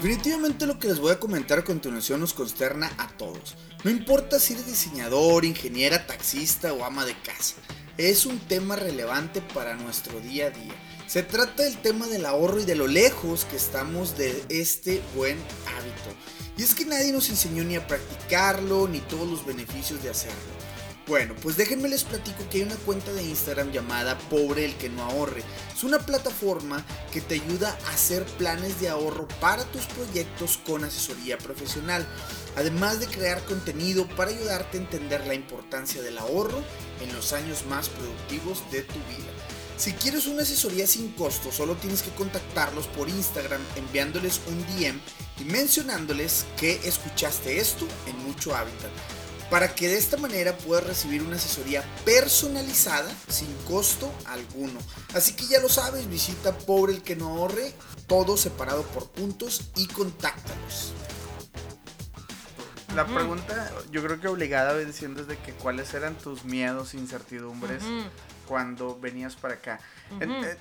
Definitivamente 0.00 0.64
lo 0.64 0.78
que 0.78 0.86
les 0.86 1.00
voy 1.00 1.10
a 1.10 1.18
comentar 1.18 1.58
a 1.58 1.64
continuación 1.64 2.20
nos 2.20 2.32
consterna 2.32 2.88
a 2.98 3.08
todos. 3.08 3.56
No 3.82 3.90
importa 3.90 4.38
si 4.38 4.52
eres 4.52 4.68
diseñador, 4.68 5.44
ingeniera, 5.44 6.06
taxista 6.06 6.72
o 6.72 6.84
ama 6.84 7.04
de 7.04 7.20
casa. 7.20 7.56
Es 7.96 8.24
un 8.24 8.38
tema 8.38 8.76
relevante 8.76 9.42
para 9.42 9.74
nuestro 9.74 10.20
día 10.20 10.46
a 10.46 10.50
día. 10.50 10.74
Se 11.08 11.24
trata 11.24 11.64
del 11.64 11.82
tema 11.82 12.06
del 12.06 12.26
ahorro 12.26 12.60
y 12.60 12.64
de 12.64 12.76
lo 12.76 12.86
lejos 12.86 13.44
que 13.44 13.56
estamos 13.56 14.16
de 14.16 14.44
este 14.50 15.02
buen 15.16 15.36
hábito. 15.66 16.16
Y 16.56 16.62
es 16.62 16.76
que 16.76 16.84
nadie 16.84 17.10
nos 17.10 17.28
enseñó 17.28 17.64
ni 17.64 17.74
a 17.74 17.84
practicarlo 17.84 18.86
ni 18.86 19.00
todos 19.00 19.28
los 19.28 19.44
beneficios 19.44 20.00
de 20.04 20.10
hacerlo. 20.10 20.67
Bueno, 21.08 21.34
pues 21.40 21.56
déjenme 21.56 21.88
les 21.88 22.04
platico 22.04 22.46
que 22.50 22.58
hay 22.58 22.64
una 22.64 22.76
cuenta 22.76 23.10
de 23.14 23.22
Instagram 23.22 23.72
llamada 23.72 24.18
Pobre 24.28 24.66
el 24.66 24.74
que 24.74 24.90
no 24.90 25.02
ahorre. 25.04 25.42
Es 25.74 25.82
una 25.82 26.00
plataforma 26.00 26.84
que 27.14 27.22
te 27.22 27.36
ayuda 27.36 27.78
a 27.86 27.94
hacer 27.94 28.24
planes 28.36 28.78
de 28.78 28.90
ahorro 28.90 29.26
para 29.40 29.64
tus 29.64 29.86
proyectos 29.86 30.58
con 30.66 30.84
asesoría 30.84 31.38
profesional, 31.38 32.06
además 32.56 33.00
de 33.00 33.06
crear 33.06 33.42
contenido 33.46 34.06
para 34.06 34.32
ayudarte 34.32 34.76
a 34.76 34.82
entender 34.82 35.26
la 35.26 35.32
importancia 35.32 36.02
del 36.02 36.18
ahorro 36.18 36.62
en 37.00 37.10
los 37.14 37.32
años 37.32 37.64
más 37.64 37.88
productivos 37.88 38.70
de 38.70 38.82
tu 38.82 38.98
vida. 39.08 39.32
Si 39.78 39.94
quieres 39.94 40.26
una 40.26 40.42
asesoría 40.42 40.86
sin 40.86 41.12
costo, 41.12 41.50
solo 41.52 41.76
tienes 41.76 42.02
que 42.02 42.10
contactarlos 42.10 42.86
por 42.88 43.08
Instagram 43.08 43.62
enviándoles 43.76 44.42
un 44.46 44.58
DM 44.66 45.00
y 45.40 45.44
mencionándoles 45.44 46.44
que 46.58 46.72
escuchaste 46.84 47.56
esto 47.56 47.88
en 48.06 48.18
Mucho 48.26 48.54
Hábitat 48.54 48.90
para 49.50 49.74
que 49.74 49.88
de 49.88 49.96
esta 49.96 50.16
manera 50.16 50.56
puedas 50.56 50.86
recibir 50.86 51.22
una 51.22 51.36
asesoría 51.36 51.82
personalizada 52.04 53.10
sin 53.28 53.52
costo 53.66 54.12
alguno. 54.26 54.78
Así 55.14 55.34
que 55.34 55.46
ya 55.46 55.60
lo 55.60 55.68
sabes, 55.68 56.08
visita 56.08 56.56
Pobre 56.58 56.94
el 56.94 57.02
que 57.02 57.16
no 57.16 57.28
ahorre, 57.28 57.72
todo 58.06 58.36
separado 58.36 58.82
por 58.82 59.10
puntos 59.10 59.70
y 59.76 59.86
contáctalos. 59.86 60.92
La 62.94 63.06
pregunta, 63.06 63.70
yo 63.90 64.02
creo 64.02 64.20
que 64.20 64.28
obligada 64.28 64.76
diciendo 64.78 65.20
es 65.20 65.28
de 65.28 65.36
que 65.38 65.52
cuáles 65.52 65.92
eran 65.94 66.14
tus 66.16 66.44
miedos, 66.44 66.94
incertidumbres 66.94 67.82
cuando 68.46 68.98
venías 68.98 69.36
para 69.36 69.54
acá. 69.54 69.78
Eh, 70.20 70.56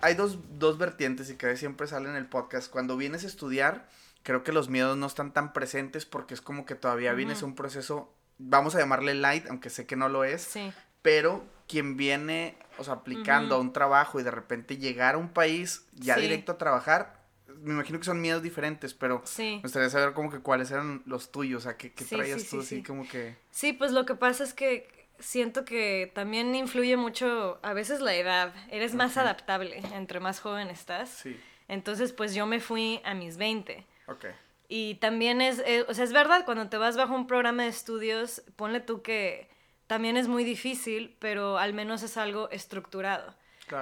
hay 0.00 0.14
dos, 0.14 0.38
dos 0.58 0.78
vertientes 0.78 1.28
y 1.30 1.34
que 1.34 1.56
siempre 1.56 1.86
salen 1.86 2.10
en 2.10 2.16
el 2.16 2.26
podcast. 2.26 2.70
Cuando 2.70 2.96
vienes 2.96 3.24
a 3.24 3.26
estudiar, 3.26 3.88
creo 4.22 4.44
que 4.44 4.52
los 4.52 4.68
miedos 4.68 4.96
no 4.96 5.06
están 5.06 5.32
tan 5.32 5.52
presentes 5.52 6.06
porque 6.06 6.34
es 6.34 6.40
como 6.40 6.66
que 6.66 6.74
todavía 6.74 7.14
vienes 7.14 7.42
a 7.42 7.46
un 7.46 7.54
proceso 7.54 8.14
vamos 8.38 8.74
a 8.74 8.78
llamarle 8.78 9.14
light, 9.14 9.46
aunque 9.48 9.70
sé 9.70 9.86
que 9.86 9.96
no 9.96 10.08
lo 10.08 10.24
es, 10.24 10.42
sí. 10.42 10.72
pero 11.02 11.44
quien 11.68 11.96
viene, 11.96 12.56
o 12.78 12.84
sea, 12.84 12.94
aplicando 12.94 13.56
a 13.56 13.58
un 13.58 13.72
trabajo 13.72 14.20
y 14.20 14.22
de 14.22 14.30
repente 14.30 14.76
llegar 14.76 15.14
a 15.14 15.18
un 15.18 15.28
país 15.28 15.86
ya 15.94 16.16
directo 16.16 16.52
a 16.52 16.58
trabajar, 16.58 17.22
me 17.62 17.72
imagino 17.72 17.98
que 17.98 18.04
son 18.04 18.20
miedos 18.20 18.42
diferentes, 18.42 18.92
pero 18.94 19.22
me 19.38 19.60
gustaría 19.60 19.88
saber 19.88 20.14
como 20.14 20.30
que 20.30 20.40
cuáles 20.40 20.70
eran 20.70 21.02
los 21.06 21.30
tuyos, 21.30 21.62
o 21.62 21.68
sea, 21.68 21.76
qué, 21.76 21.90
traías 21.90 22.48
tú 22.48 22.60
así 22.60 22.82
como 22.82 23.06
que... 23.08 23.36
Sí, 23.50 23.72
pues 23.72 23.92
lo 23.92 24.04
que 24.04 24.14
pasa 24.14 24.42
es 24.44 24.52
que 24.52 25.02
siento 25.18 25.64
que 25.64 26.10
también 26.14 26.54
influye 26.54 26.96
mucho 26.96 27.58
a 27.62 27.72
veces 27.72 28.00
la 28.00 28.14
edad, 28.14 28.52
eres 28.70 28.94
más 28.94 29.16
adaptable 29.16 29.80
entre 29.94 30.20
más 30.20 30.40
joven 30.40 30.68
estás. 30.68 31.08
Sí. 31.08 31.38
Entonces, 31.68 32.12
pues 32.12 32.34
yo 32.34 32.44
me 32.46 32.60
fui 32.60 33.00
a 33.04 33.14
mis 33.14 33.36
20. 33.36 33.86
Ok. 34.08 34.26
Y 34.74 34.94
también 34.94 35.42
es, 35.42 35.58
eh, 35.66 35.84
o 35.86 35.92
sea, 35.92 36.02
es 36.02 36.14
verdad, 36.14 36.46
cuando 36.46 36.70
te 36.70 36.78
vas 36.78 36.96
bajo 36.96 37.14
un 37.14 37.26
programa 37.26 37.64
de 37.64 37.68
estudios, 37.68 38.42
ponle 38.56 38.80
tú 38.80 39.02
que 39.02 39.50
también 39.86 40.16
es 40.16 40.28
muy 40.28 40.44
difícil, 40.44 41.14
pero 41.18 41.58
al 41.58 41.74
menos 41.74 42.02
es 42.02 42.16
algo 42.16 42.48
estructurado. 42.48 43.34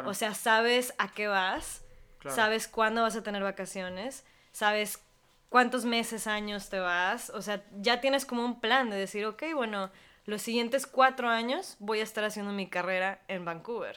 O 0.05 0.15
sea, 0.15 0.35
sabes 0.35 0.93
a 0.99 1.13
qué 1.13 1.29
vas, 1.29 1.85
sabes 2.29 2.67
cuándo 2.67 3.03
vas 3.03 3.15
a 3.15 3.23
tener 3.23 3.41
vacaciones, 3.41 4.25
sabes 4.51 5.01
cuántos 5.49 5.85
meses, 5.85 6.27
años 6.27 6.71
te 6.71 6.81
vas, 6.81 7.31
o 7.31 7.41
sea, 7.41 7.63
ya 7.81 8.01
tienes 8.01 8.27
como 8.27 8.45
un 8.45 8.61
plan 8.61 8.91
de 8.91 8.97
decir, 8.97 9.25
ok, 9.27 9.45
bueno, 9.55 9.93
los 10.25 10.43
siguientes 10.43 10.89
cuatro 10.89 11.29
años 11.29 11.77
voy 11.79 12.01
a 12.01 12.03
estar 12.03 12.25
haciendo 12.25 12.53
mi 12.53 12.69
carrera 12.69 13.21
en 13.29 13.45
Vancouver. 13.45 13.97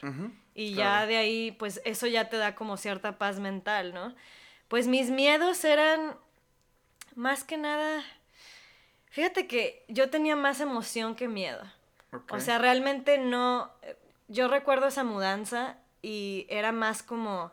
y 0.54 0.76
ya 0.76 1.08
de 1.08 1.18
ahí, 1.18 1.54
pues 1.54 1.82
eso 1.86 2.06
ya 2.06 2.30
te 2.30 2.38
da 2.38 2.54
como 2.54 2.78
cierta 2.78 3.18
paz 3.18 3.40
mental, 3.40 3.96
¿no? 3.96 4.14
Pues 4.68 4.86
mis 4.86 5.10
miedos 5.10 5.66
eran 5.66 6.16
más 7.16 7.44
que 7.44 7.58
nada, 7.58 8.04
fíjate 9.10 9.48
que 9.48 9.84
yo 9.88 10.10
tenía 10.10 10.36
más 10.36 10.60
emoción 10.60 11.16
que 11.16 11.28
miedo. 11.28 11.64
O 12.30 12.40
sea, 12.40 12.60
realmente 12.60 13.18
no, 13.18 13.72
yo 14.28 14.48
recuerdo 14.48 14.88
esa 14.88 15.04
mudanza 15.04 15.78
y 16.02 16.46
era 16.50 16.72
más 16.72 17.02
como 17.02 17.52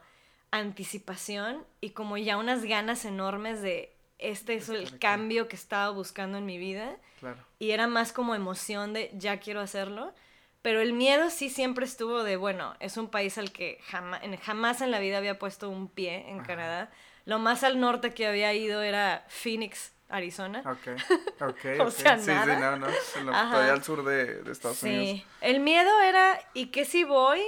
anticipación 0.50 1.64
y 1.80 1.90
como 1.90 2.16
ya 2.18 2.36
unas 2.36 2.64
ganas 2.64 3.04
enormes 3.04 3.62
de 3.62 3.94
este 4.18 4.54
es 4.54 4.68
el 4.68 4.98
cambio 4.98 5.48
que 5.48 5.56
estaba 5.56 5.90
buscando 5.90 6.38
en 6.38 6.46
mi 6.46 6.58
vida. 6.58 6.96
Y 7.58 7.70
era 7.70 7.86
más 7.86 8.12
como 8.12 8.34
emoción 8.34 8.92
de 8.92 9.10
ya 9.14 9.38
quiero 9.38 9.60
hacerlo. 9.60 10.12
Pero 10.62 10.80
el 10.82 10.92
miedo 10.92 11.30
sí 11.30 11.48
siempre 11.48 11.86
estuvo 11.86 12.22
de, 12.22 12.36
bueno, 12.36 12.74
es 12.80 12.98
un 12.98 13.08
país 13.08 13.38
al 13.38 13.50
que 13.50 13.78
jamás, 13.86 14.20
jamás 14.42 14.82
en 14.82 14.90
la 14.90 14.98
vida 14.98 15.16
había 15.16 15.38
puesto 15.38 15.70
un 15.70 15.88
pie 15.88 16.28
en 16.28 16.40
Canadá. 16.40 16.90
Lo 17.24 17.38
más 17.38 17.64
al 17.64 17.80
norte 17.80 18.12
que 18.12 18.26
había 18.26 18.52
ido 18.54 18.83
era 18.83 19.24
Phoenix, 19.28 19.92
Arizona. 20.09 20.62
Ok, 20.66 21.00
ok. 21.40 21.80
o 21.87 21.90
sea, 21.90 22.18
sí, 22.18 22.24
sí, 22.26 22.50
no, 22.61 22.76
no. 22.76 22.87
Todavía 23.33 23.72
al 23.72 23.85
sur 23.85 24.04
de, 24.04 24.42
de 24.42 24.52
Estados 24.52 24.83
Unidos. 24.83 25.04
Sí. 25.04 25.26
El 25.40 25.61
miedo 25.61 26.00
era, 26.00 26.40
¿y 26.54 26.66
qué 26.66 26.85
si 26.85 27.04
voy 27.04 27.40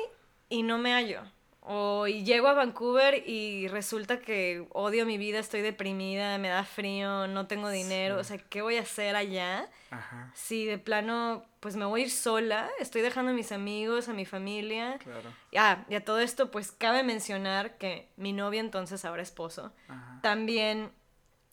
y 0.48 0.62
no 0.62 0.78
me 0.78 0.92
hallo? 0.92 1.22
O 1.64 2.08
y 2.08 2.24
llego 2.24 2.48
a 2.48 2.54
Vancouver 2.54 3.22
y 3.28 3.68
resulta 3.68 4.18
que 4.18 4.66
odio 4.70 5.06
mi 5.06 5.16
vida, 5.16 5.38
estoy 5.38 5.60
deprimida, 5.60 6.36
me 6.38 6.48
da 6.48 6.64
frío, 6.64 7.28
no 7.28 7.46
tengo 7.46 7.68
dinero, 7.68 8.18
o 8.18 8.24
sea, 8.24 8.38
¿qué 8.38 8.62
voy 8.62 8.76
a 8.76 8.80
hacer 8.80 9.14
allá? 9.14 9.68
Ajá. 9.90 10.32
Si 10.34 10.66
de 10.66 10.78
plano, 10.78 11.44
pues 11.60 11.76
me 11.76 11.84
voy 11.84 12.00
a 12.00 12.04
ir 12.04 12.10
sola, 12.10 12.68
estoy 12.80 13.02
dejando 13.02 13.30
a 13.30 13.34
mis 13.34 13.52
amigos, 13.52 14.08
a 14.08 14.12
mi 14.12 14.24
familia. 14.24 14.98
Claro. 14.98 15.32
Ah, 15.56 15.84
y 15.88 15.94
a 15.94 16.04
todo 16.04 16.18
esto, 16.18 16.50
pues 16.50 16.72
cabe 16.72 17.04
mencionar 17.04 17.78
que 17.78 18.08
mi 18.16 18.32
novia 18.32 18.60
entonces, 18.60 19.04
ahora 19.04 19.22
esposo, 19.22 19.72
también 20.20 20.90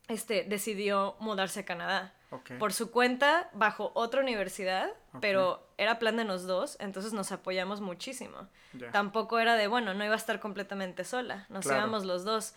este, 0.08 0.44
decidió 0.44 1.18
mudarse 1.20 1.60
a 1.60 1.66
Canadá. 1.66 2.16
Por 2.60 2.74
su 2.74 2.92
cuenta, 2.92 3.50
bajo 3.54 3.92
otra 3.96 4.22
universidad, 4.22 4.92
pero 5.20 5.68
era 5.78 5.98
plan 5.98 6.16
de 6.16 6.26
los 6.26 6.46
dos, 6.46 6.78
entonces 6.80 7.12
nos 7.14 7.32
apoyamos 7.32 7.82
muchísimo. 7.82 8.48
Tampoco 8.92 9.40
era 9.40 9.56
de, 9.56 9.68
bueno, 9.68 9.94
no 9.94 10.06
iba 10.06 10.14
a 10.14 10.18
estar 10.18 10.40
completamente 10.40 11.04
sola, 11.04 11.46
nos 11.50 11.66
íbamos 11.66 12.06
los 12.06 12.24
dos. 12.24 12.54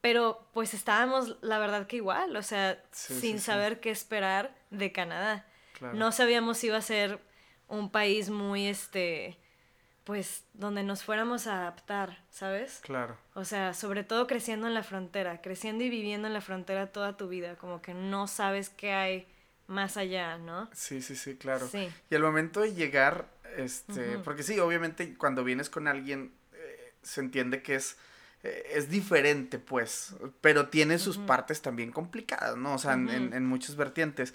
Pero 0.00 0.46
pues 0.52 0.74
estábamos, 0.74 1.38
la 1.40 1.58
verdad 1.58 1.86
que 1.86 1.96
igual, 1.96 2.36
o 2.36 2.42
sea, 2.42 2.82
sin 2.90 3.40
saber 3.40 3.80
qué 3.80 3.90
esperar 3.90 4.54
de 4.70 4.92
Canadá. 4.92 5.46
No 5.94 6.12
sabíamos 6.12 6.58
si 6.58 6.66
iba 6.66 6.76
a 6.76 6.82
ser 6.82 7.20
un 7.68 7.90
país 7.90 8.28
muy, 8.28 8.66
este, 8.66 9.38
pues 10.04 10.44
donde 10.52 10.82
nos 10.82 11.02
fuéramos 11.02 11.46
a 11.46 11.60
adaptar, 11.60 12.22
¿sabes? 12.30 12.80
Claro. 12.82 13.16
O 13.34 13.44
sea, 13.44 13.74
sobre 13.74 14.04
todo 14.04 14.26
creciendo 14.26 14.66
en 14.66 14.74
la 14.74 14.82
frontera, 14.82 15.40
creciendo 15.40 15.82
y 15.82 15.90
viviendo 15.90 16.28
en 16.28 16.34
la 16.34 16.40
frontera 16.40 16.92
toda 16.92 17.16
tu 17.16 17.28
vida, 17.28 17.56
como 17.56 17.80
que 17.80 17.94
no 17.94 18.26
sabes 18.26 18.68
qué 18.68 18.92
hay 18.92 19.26
más 19.66 19.96
allá, 19.96 20.36
¿no? 20.36 20.68
Sí, 20.74 21.00
sí, 21.00 21.16
sí, 21.16 21.36
claro. 21.36 21.66
Sí. 21.68 21.88
Y 22.10 22.14
al 22.14 22.22
momento 22.22 22.60
de 22.60 22.74
llegar, 22.74 23.28
este, 23.56 24.18
porque 24.18 24.42
sí, 24.42 24.58
obviamente 24.60 25.16
cuando 25.16 25.42
vienes 25.42 25.70
con 25.70 25.88
alguien 25.88 26.34
eh, 26.52 26.94
se 27.02 27.20
entiende 27.20 27.62
que 27.62 27.76
es 27.76 27.96
eh, 28.44 28.72
es 28.74 28.90
diferente, 28.90 29.58
pues, 29.58 30.14
pero 30.42 30.68
tiene 30.68 30.98
sus 30.98 31.16
partes 31.16 31.62
también 31.62 31.90
complicadas, 31.90 32.58
¿no? 32.58 32.74
O 32.74 32.78
sea, 32.78 32.92
en, 32.92 33.32
en, 33.32 33.46
muchas 33.46 33.74
vertientes. 33.74 34.34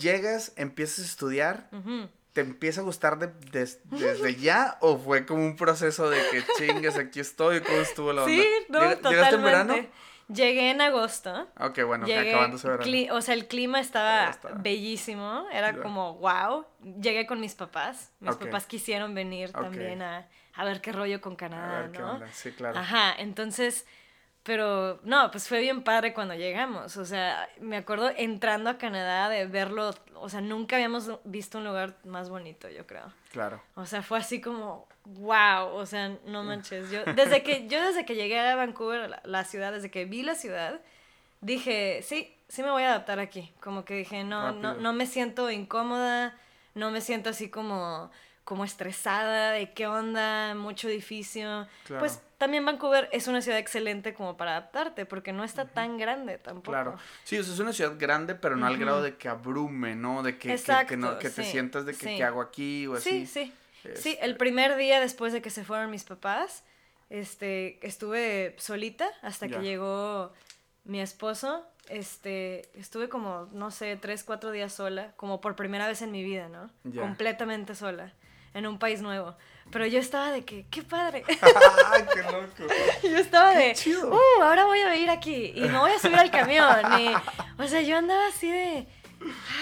Llegas, 0.00 0.54
empiezas 0.56 1.00
a 1.00 1.08
estudiar, 1.08 1.68
¿Te 2.32 2.42
empieza 2.42 2.82
a 2.82 2.84
gustar 2.84 3.18
de, 3.18 3.32
desde 3.50 4.34
ya 4.36 4.78
o 4.80 4.98
fue 4.98 5.26
como 5.26 5.44
un 5.44 5.56
proceso 5.56 6.08
de 6.08 6.20
que 6.30 6.42
chingues, 6.58 6.96
aquí 6.96 7.20
estoy? 7.20 7.60
¿Cómo 7.60 7.78
estuvo 7.78 8.12
la 8.12 8.24
onda? 8.24 8.34
Sí, 8.34 8.48
no, 8.68 8.78
totalmente. 8.78 9.08
¿Llegaste 9.08 9.34
en 9.34 9.42
verano? 9.42 9.74
Llegué 10.28 10.70
en 10.70 10.80
agosto. 10.82 11.48
Ok, 11.58 11.84
bueno, 11.86 12.06
Llegué, 12.06 12.30
acabándose 12.30 12.68
verano. 12.68 13.16
O 13.16 13.22
sea, 13.22 13.32
el 13.34 13.48
clima 13.48 13.80
estaba, 13.80 14.38
bellísimo, 14.56 15.46
era 15.50 15.80
como 15.80 16.16
wow. 16.16 16.66
Llegué 17.00 17.26
con 17.26 17.40
mis 17.40 17.54
papás, 17.54 18.12
mis 18.20 18.36
papás 18.36 18.66
quisieron 18.66 19.14
venir 19.14 19.52
también 19.52 20.02
a, 20.02 20.28
a, 20.54 20.64
ver 20.64 20.82
qué 20.82 20.92
rollo 20.92 21.22
con 21.22 21.34
Canadá, 21.34 21.78
a 21.78 21.80
ver 21.82 21.90
¿no? 21.90 21.96
Qué 21.96 22.02
onda. 22.02 22.28
Sí, 22.32 22.52
claro. 22.52 22.78
Ajá, 22.78 23.14
entonces 23.16 23.86
pero 24.48 24.98
no, 25.02 25.30
pues 25.30 25.46
fue 25.46 25.60
bien 25.60 25.82
padre 25.82 26.14
cuando 26.14 26.34
llegamos. 26.34 26.96
O 26.96 27.04
sea, 27.04 27.50
me 27.60 27.76
acuerdo 27.76 28.10
entrando 28.16 28.70
a 28.70 28.78
Canadá 28.78 29.28
de 29.28 29.44
verlo, 29.44 29.94
o 30.14 30.30
sea, 30.30 30.40
nunca 30.40 30.76
habíamos 30.76 31.10
visto 31.24 31.58
un 31.58 31.64
lugar 31.64 31.98
más 32.04 32.30
bonito, 32.30 32.66
yo 32.70 32.86
creo. 32.86 33.12
Claro. 33.30 33.62
O 33.74 33.84
sea, 33.84 34.00
fue 34.00 34.16
así 34.16 34.40
como, 34.40 34.88
wow, 35.04 35.66
o 35.74 35.84
sea, 35.84 36.16
no 36.24 36.44
manches. 36.44 36.90
Yo 36.90 37.04
desde 37.14 37.42
que, 37.42 37.68
yo 37.68 37.84
desde 37.86 38.06
que 38.06 38.14
llegué 38.14 38.40
a 38.40 38.56
Vancouver, 38.56 39.10
la, 39.10 39.20
la 39.22 39.44
ciudad, 39.44 39.70
desde 39.70 39.90
que 39.90 40.06
vi 40.06 40.22
la 40.22 40.34
ciudad, 40.34 40.80
dije, 41.42 42.00
sí, 42.02 42.34
sí 42.48 42.62
me 42.62 42.70
voy 42.70 42.84
a 42.84 42.92
adaptar 42.92 43.20
aquí. 43.20 43.52
Como 43.60 43.84
que 43.84 43.96
dije, 43.96 44.24
no, 44.24 44.52
no, 44.52 44.72
no 44.72 44.94
me 44.94 45.04
siento 45.04 45.50
incómoda, 45.50 46.34
no 46.74 46.90
me 46.90 47.02
siento 47.02 47.28
así 47.28 47.50
como, 47.50 48.10
como 48.48 48.64
estresada 48.64 49.50
de 49.50 49.74
qué 49.74 49.86
onda, 49.86 50.54
mucho 50.54 50.88
edificio. 50.88 51.66
Claro. 51.84 52.00
Pues 52.00 52.18
también 52.38 52.64
Vancouver 52.64 53.06
es 53.12 53.28
una 53.28 53.42
ciudad 53.42 53.58
excelente 53.58 54.14
como 54.14 54.38
para 54.38 54.52
adaptarte, 54.52 55.04
porque 55.04 55.34
no 55.34 55.44
está 55.44 55.66
tan 55.66 55.98
grande 55.98 56.38
tampoco. 56.38 56.70
Claro. 56.70 56.96
Sí, 57.24 57.36
o 57.38 57.42
sea, 57.44 57.52
es 57.52 57.60
una 57.60 57.74
ciudad 57.74 57.96
grande, 57.98 58.34
pero 58.34 58.56
no 58.56 58.66
al 58.66 58.78
grado 58.78 59.02
de 59.02 59.18
que 59.18 59.28
abrume, 59.28 59.96
¿no? 59.96 60.22
De 60.22 60.38
que, 60.38 60.56
que- 60.88 60.96
no, 60.96 61.18
que 61.18 61.28
te 61.28 61.44
sí, 61.44 61.50
sientas 61.50 61.84
de 61.84 61.92
que 61.92 62.06
sí. 62.06 62.16
qué 62.16 62.24
hago 62.24 62.40
aquí 62.40 62.86
o 62.86 62.94
así. 62.94 63.26
Sí, 63.26 63.26
sí. 63.26 63.52
Sí, 63.82 63.88
Este, 63.90 64.24
el 64.24 64.38
primer 64.38 64.76
día 64.76 64.98
después 64.98 65.34
de 65.34 65.42
que 65.42 65.50
se 65.50 65.62
fueron 65.62 65.90
mis 65.90 66.04
papás, 66.04 66.64
este, 67.10 67.86
estuve 67.86 68.54
solita 68.58 69.10
hasta 69.20 69.46
Ya. 69.46 69.58
que 69.58 69.62
llegó 69.62 70.32
mi 70.84 71.02
esposo. 71.02 71.66
Este, 71.90 72.68
estuve 72.78 73.10
como, 73.10 73.48
no 73.52 73.70
sé, 73.70 73.96
tres, 73.96 74.24
cuatro 74.24 74.50
días 74.52 74.72
sola, 74.72 75.12
como 75.16 75.40
por 75.42 75.54
primera 75.54 75.86
vez 75.86 76.00
en 76.00 76.10
mi 76.12 76.22
vida, 76.24 76.48
¿no? 76.48 76.70
Ya. 76.84 77.02
Completamente 77.02 77.74
sola, 77.74 78.12
en 78.54 78.66
un 78.66 78.78
país 78.78 79.00
nuevo. 79.02 79.36
Pero 79.70 79.84
yo 79.86 79.98
estaba 79.98 80.30
de 80.30 80.44
que, 80.44 80.64
qué 80.70 80.82
padre. 80.82 81.24
¡Ay, 81.92 82.04
qué 82.14 82.22
loco! 82.22 82.72
yo 83.02 83.16
estaba 83.18 83.52
Qué 83.52 83.58
de, 83.58 83.74
chido. 83.74 84.10
uh, 84.10 84.42
ahora 84.42 84.64
voy 84.64 84.80
a 84.80 84.90
vivir 84.90 85.10
aquí 85.10 85.52
y 85.54 85.60
me 85.60 85.76
voy 85.78 85.90
a 85.92 85.98
subir 85.98 86.16
al 86.18 86.30
camión. 86.30 87.00
Y, 87.00 87.12
o 87.62 87.68
sea, 87.68 87.82
yo 87.82 87.98
andaba 87.98 88.28
así 88.28 88.50
de, 88.50 88.86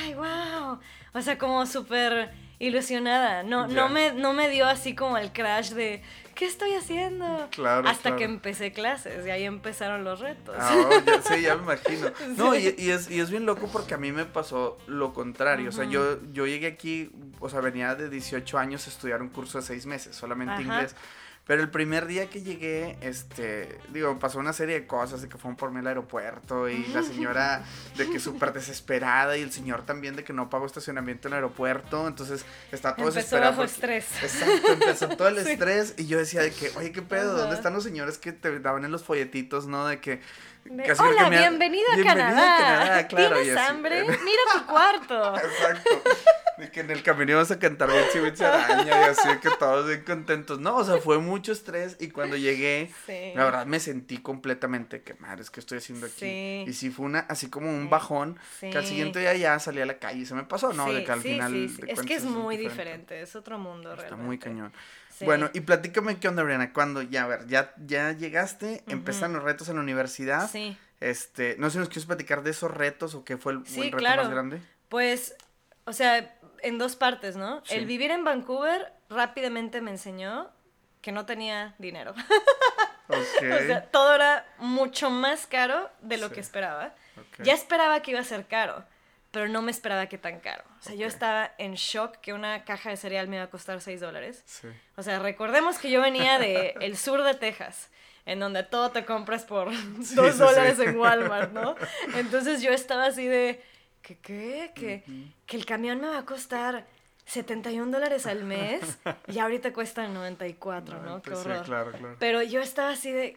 ay, 0.00 0.14
wow. 0.14 0.78
O 1.12 1.20
sea, 1.22 1.38
como 1.38 1.66
súper 1.66 2.30
ilusionada. 2.60 3.42
No, 3.42 3.66
no, 3.66 3.88
me, 3.88 4.12
no 4.12 4.32
me 4.32 4.48
dio 4.48 4.66
así 4.66 4.94
como 4.94 5.18
el 5.18 5.32
crash 5.32 5.70
de, 5.70 6.02
¿qué 6.36 6.44
estoy 6.46 6.74
haciendo? 6.74 7.48
Claro, 7.50 7.88
Hasta 7.88 8.02
claro. 8.02 8.16
que 8.18 8.24
empecé 8.24 8.70
clases 8.72 9.26
y 9.26 9.30
ahí 9.30 9.42
empezaron 9.44 10.04
los 10.04 10.20
retos. 10.20 10.54
Ah, 10.56 10.88
oh, 10.88 11.04
ya, 11.04 11.22
sí, 11.22 11.42
ya 11.42 11.56
me 11.56 11.62
imagino. 11.74 12.12
No, 12.36 12.54
y, 12.54 12.74
y 12.78 12.90
es, 12.90 13.10
y 13.10 13.18
es 13.18 13.30
bien 13.30 13.44
loco 13.46 13.68
porque 13.72 13.94
a 13.94 13.98
mí 13.98 14.12
me 14.12 14.24
pasó 14.26 14.78
lo 14.86 15.12
contrario. 15.12 15.70
O 15.70 15.72
sea, 15.72 15.86
yo, 15.86 16.20
yo 16.32 16.46
llegué 16.46 16.68
aquí, 16.68 17.10
o 17.40 17.48
sea, 17.48 17.60
venía 17.60 17.96
de 17.96 18.08
18 18.08 18.58
años 18.58 18.86
a 18.86 18.90
estudiar 18.90 19.20
un 19.22 19.30
curso 19.30 19.58
de 19.58 19.64
6 19.64 19.86
meses, 19.86 20.14
solamente 20.14 20.54
Ajá. 20.54 20.62
inglés. 20.62 20.94
Pero 21.46 21.62
el 21.62 21.70
primer 21.70 22.06
día 22.06 22.28
que 22.28 22.42
llegué, 22.42 22.98
este, 23.02 23.78
digo, 23.90 24.18
pasó 24.18 24.40
una 24.40 24.52
serie 24.52 24.80
de 24.80 24.86
cosas 24.88 25.22
de 25.22 25.28
que 25.28 25.38
fueron 25.38 25.54
por 25.56 25.70
mí 25.70 25.78
al 25.78 25.86
aeropuerto 25.86 26.68
y 26.68 26.84
la 26.88 27.04
señora 27.04 27.62
de 27.96 28.10
que 28.10 28.18
súper 28.18 28.52
desesperada 28.52 29.36
y 29.36 29.42
el 29.42 29.52
señor 29.52 29.82
también 29.86 30.16
de 30.16 30.24
que 30.24 30.32
no 30.32 30.50
pagó 30.50 30.66
estacionamiento 30.66 31.28
en 31.28 31.34
el 31.34 31.36
aeropuerto, 31.36 32.08
entonces 32.08 32.44
está 32.72 32.96
todo 32.96 33.06
Empezó 33.06 33.14
desesperado. 33.18 33.52
bajo 33.52 33.62
porque- 33.72 33.96
estrés. 33.98 34.22
Exacto, 34.24 34.72
empezó 34.72 35.08
todo 35.10 35.28
el 35.28 35.36
Sí. 35.44 35.52
estrés 35.52 35.94
y 35.98 36.06
yo 36.08 36.18
decía 36.18 36.42
de 36.42 36.50
que, 36.50 36.72
oye, 36.76 36.90
¿qué 36.90 37.02
pedo? 37.02 37.30
Ajá. 37.34 37.42
¿Dónde 37.42 37.54
están 37.54 37.74
los 37.74 37.84
señores 37.84 38.18
que 38.18 38.32
te 38.32 38.58
daban 38.58 38.84
en 38.84 38.90
los 38.90 39.04
folletitos, 39.04 39.68
no? 39.68 39.86
De 39.86 40.00
que... 40.00 40.20
De, 40.64 40.82
casi 40.82 41.00
creo 41.00 41.12
Hola, 41.14 41.28
bienvenido 41.30 41.86
a 41.92 41.94
Bienvenida 41.94 42.24
Canadá. 42.26 42.56
Canadá, 42.58 43.06
claro, 43.06 43.36
¿Tienes 43.40 43.56
hambre? 43.56 44.02
Mira 44.02 44.42
tu 44.52 44.66
cuarto. 44.66 45.36
Exacto. 45.44 45.90
De 46.58 46.70
que 46.70 46.80
en 46.80 46.90
el 46.90 47.02
camino 47.02 47.32
íbamos 47.32 47.50
a 47.50 47.58
cantar 47.58 47.88
Betsy 47.90 48.18
Betsy 48.18 48.44
Araña 48.44 48.84
y 48.86 49.04
así 49.10 49.28
que 49.42 49.50
todos 49.58 49.86
bien 49.86 50.02
contentos. 50.04 50.58
No, 50.58 50.76
o 50.76 50.84
sea, 50.84 50.98
fue 50.98 51.18
mucho 51.18 51.52
estrés 51.52 51.96
y 52.00 52.08
cuando 52.08 52.36
llegué, 52.36 52.90
Sí. 53.06 53.32
la 53.34 53.44
verdad 53.44 53.66
me 53.66 53.78
sentí 53.78 54.18
completamente 54.18 55.02
que 55.02 55.14
madre, 55.14 55.42
es 55.42 55.50
que 55.50 55.60
estoy 55.60 55.78
haciendo 55.78 56.06
aquí. 56.06 56.14
Sí. 56.20 56.64
Y 56.66 56.72
sí 56.72 56.90
fue 56.90 57.06
una, 57.06 57.20
así 57.28 57.50
como 57.50 57.68
un 57.70 57.82
Sí. 57.84 57.88
bajón, 57.90 58.38
que 58.60 58.76
al 58.76 58.86
siguiente 58.86 59.18
día 59.20 59.34
ya 59.34 59.58
salí 59.58 59.80
a 59.80 59.86
la 59.86 59.98
calle 59.98 60.20
y 60.20 60.26
se 60.26 60.34
me 60.34 60.44
pasó, 60.44 60.72
¿no? 60.72 60.92
de 60.92 61.04
que 61.04 61.12
al 61.12 61.20
final. 61.20 61.52
de. 61.52 61.92
Es 61.92 62.00
que 62.02 62.14
es 62.14 62.24
muy 62.24 62.56
diferente. 62.56 63.20
es 63.20 63.36
otro 63.36 63.58
mundo 63.58 63.90
Está 63.90 64.02
realmente. 64.02 64.26
muy 64.26 64.38
cañón. 64.38 64.72
Bueno, 65.20 65.50
y 65.54 65.60
platícame 65.60 66.18
qué 66.18 66.28
onda, 66.28 66.42
Briana, 66.42 66.72
cuando 66.72 67.00
ya, 67.02 67.24
a 67.24 67.26
ver, 67.26 67.46
ya, 67.46 67.72
ya 67.86 68.12
llegaste, 68.12 68.82
empezaron 68.86 69.34
los 69.34 69.42
retos 69.44 69.68
en 69.68 69.76
la 69.76 69.82
universidad. 69.82 70.50
Sí. 70.50 70.76
Este, 71.00 71.56
no 71.58 71.68
sé 71.68 71.74
si 71.74 71.78
nos 71.80 71.88
quieres 71.88 72.06
platicar 72.06 72.42
de 72.42 72.50
esos 72.50 72.70
retos 72.70 73.14
o 73.14 73.24
qué 73.24 73.36
fue 73.36 73.52
el, 73.54 73.66
Sí, 73.66 73.80
el 73.80 73.84
reto 73.86 73.96
claro. 73.98 74.22
más 74.24 74.30
grande. 74.32 74.60
Pues, 74.88 75.34
o 75.84 75.92
sea, 75.92 76.34
en 76.62 76.78
dos 76.78 76.96
partes, 76.96 77.36
¿no? 77.36 77.62
Sí. 77.64 77.74
El 77.74 77.86
vivir 77.86 78.10
en 78.10 78.24
Vancouver 78.24 78.92
rápidamente 79.08 79.80
me 79.80 79.90
enseñó 79.90 80.50
que 81.00 81.12
no 81.12 81.26
tenía 81.26 81.74
dinero. 81.78 82.14
Ok. 83.08 83.16
o 83.40 83.66
sea, 83.66 83.84
todo 83.92 84.14
era 84.16 84.44
mucho 84.58 85.10
más 85.10 85.46
caro 85.46 85.88
de 86.00 86.16
lo 86.16 86.26
Sí. 86.28 86.34
que 86.34 86.40
esperaba. 86.40 86.92
Ya 87.38 87.54
esperaba 87.54 88.00
que 88.02 88.10
iba 88.10 88.18
a 88.18 88.24
ser 88.24 88.46
caro, 88.48 88.84
pero 89.30 89.46
no 89.46 89.62
me 89.62 89.70
esperaba 89.70 90.06
que 90.06 90.18
tan 90.18 90.40
caro. 90.40 90.64
O 90.80 90.82
sea, 90.82 90.96
yo 90.96 91.06
estaba 91.06 91.52
en 91.58 91.74
shock 91.74 92.16
que 92.16 92.32
una 92.32 92.64
caja 92.64 92.90
de 92.90 92.96
cereal 92.96 93.28
me 93.28 93.36
iba 93.36 93.44
a 93.44 93.50
costar 93.50 93.80
6 93.80 94.00
dólares. 94.00 94.42
Sí. 94.46 94.66
O 94.96 95.04
sea, 95.04 95.20
recordemos 95.20 95.78
que 95.78 95.88
yo 95.90 96.00
venía 96.00 96.40
de 96.40 96.74
el 96.80 96.96
sur 96.96 97.22
de 97.22 97.34
Texas, 97.34 97.90
en 98.24 98.40
donde 98.40 98.64
todo 98.64 98.90
te 98.90 99.04
compras 99.04 99.44
por 99.44 99.72
Sí, 100.02 100.16
2 100.16 100.32
sí, 100.32 100.38
dólares 100.40 100.76
sí. 100.76 100.82
en 100.86 100.96
Walmart, 100.98 101.52
¿no? 101.52 101.76
Entonces 102.16 102.60
yo 102.60 102.72
estaba 102.72 103.04
así 103.06 103.28
de, 103.28 103.62
¿qué 104.06 104.18
qué? 104.18 104.72
Que, 104.74 105.02
Ujú. 105.06 105.32
que 105.46 105.56
el 105.56 105.66
camión 105.66 106.00
me 106.00 106.06
va 106.06 106.18
a 106.18 106.24
costar 106.24 106.86
71 107.24 107.90
dólares 107.90 108.26
al 108.26 108.44
mes 108.54 108.98
y 109.26 109.38
ahorita 109.40 109.72
cuesta 109.72 110.06
94, 110.06 111.02
¿no? 111.02 111.20
Qué 111.22 111.30
Pues 111.32 111.42
sí, 111.42 111.48
horror. 111.50 111.64
claro, 111.64 111.90
claro. 111.90 112.16
Pero 112.20 112.42
yo 112.42 112.60
estaba 112.60 112.90
así 112.90 113.10
de, 113.10 113.36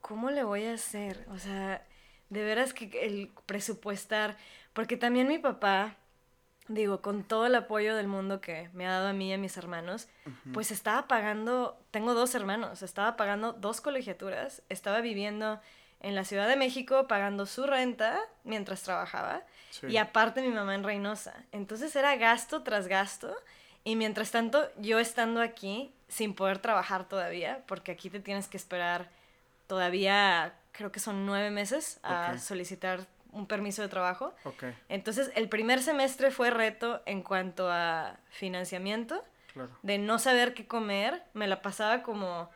¿cómo 0.00 0.30
le 0.30 0.44
voy 0.44 0.66
a 0.66 0.74
hacer? 0.74 1.26
O 1.30 1.38
sea, 1.38 1.84
de 2.30 2.44
veras 2.44 2.72
que 2.74 2.84
el 3.04 3.32
presupuestar, 3.46 4.36
porque 4.72 4.96
también 4.96 5.26
mi 5.26 5.38
papá, 5.38 5.96
digo, 6.68 7.02
con 7.02 7.24
todo 7.24 7.46
el 7.46 7.54
apoyo 7.56 7.96
del 7.96 8.06
mundo 8.06 8.40
que 8.40 8.70
me 8.72 8.86
ha 8.86 8.92
dado 8.92 9.08
a 9.08 9.12
mí 9.12 9.30
y 9.30 9.32
a 9.32 9.38
mis 9.38 9.56
hermanos, 9.56 10.08
pues 10.52 10.70
estaba 10.70 11.08
pagando, 11.08 11.76
tengo 11.90 12.14
dos 12.14 12.34
hermanos, 12.36 12.82
estaba 12.82 13.16
pagando 13.16 13.52
dos 13.52 13.80
colegiaturas, 13.80 14.62
estaba 14.68 15.00
viviendo 15.00 15.60
en 16.00 16.14
la 16.14 16.24
Ciudad 16.24 16.46
de 16.46 16.56
México 16.56 17.06
pagando 17.08 17.46
su 17.46 17.66
renta 17.66 18.20
mientras 18.44 18.82
trabajaba 18.82 19.42
Sí. 19.80 19.88
y 19.88 19.96
aparte 19.96 20.40
mi 20.40 20.50
mamá 20.50 20.74
en 20.74 20.84
Reynosa. 20.84 21.34
Entonces 21.50 21.96
era 21.96 22.14
gasto 22.16 22.62
tras 22.62 22.86
gasto 22.86 23.34
y 23.82 23.96
mientras 23.96 24.30
tanto 24.30 24.70
yo 24.78 25.00
estando 25.00 25.40
aquí 25.40 25.92
sin 26.08 26.34
poder 26.34 26.58
trabajar 26.58 27.08
todavía, 27.08 27.64
porque 27.66 27.90
aquí 27.90 28.08
te 28.08 28.20
tienes 28.20 28.46
que 28.46 28.56
esperar 28.56 29.10
todavía, 29.66 30.54
creo 30.70 30.92
que 30.92 31.00
son 31.00 31.26
nueve 31.26 31.50
meses 31.50 31.98
a 32.02 32.38
solicitar 32.38 33.06
un 33.32 33.46
permiso 33.46 33.82
de 33.82 33.88
trabajo. 33.88 34.32
Entonces 34.88 35.32
el 35.34 35.48
primer 35.48 35.82
semestre 35.82 36.30
fue 36.30 36.50
reto 36.50 37.02
en 37.04 37.22
cuanto 37.22 37.68
a 37.68 38.16
financiamiento 38.30 39.24
claro. 39.52 39.70
de 39.82 39.98
no 39.98 40.18
saber 40.18 40.54
qué 40.54 40.66
comer, 40.66 41.22
me 41.34 41.46
la 41.46 41.60
pasaba 41.60 42.02
como... 42.02 42.48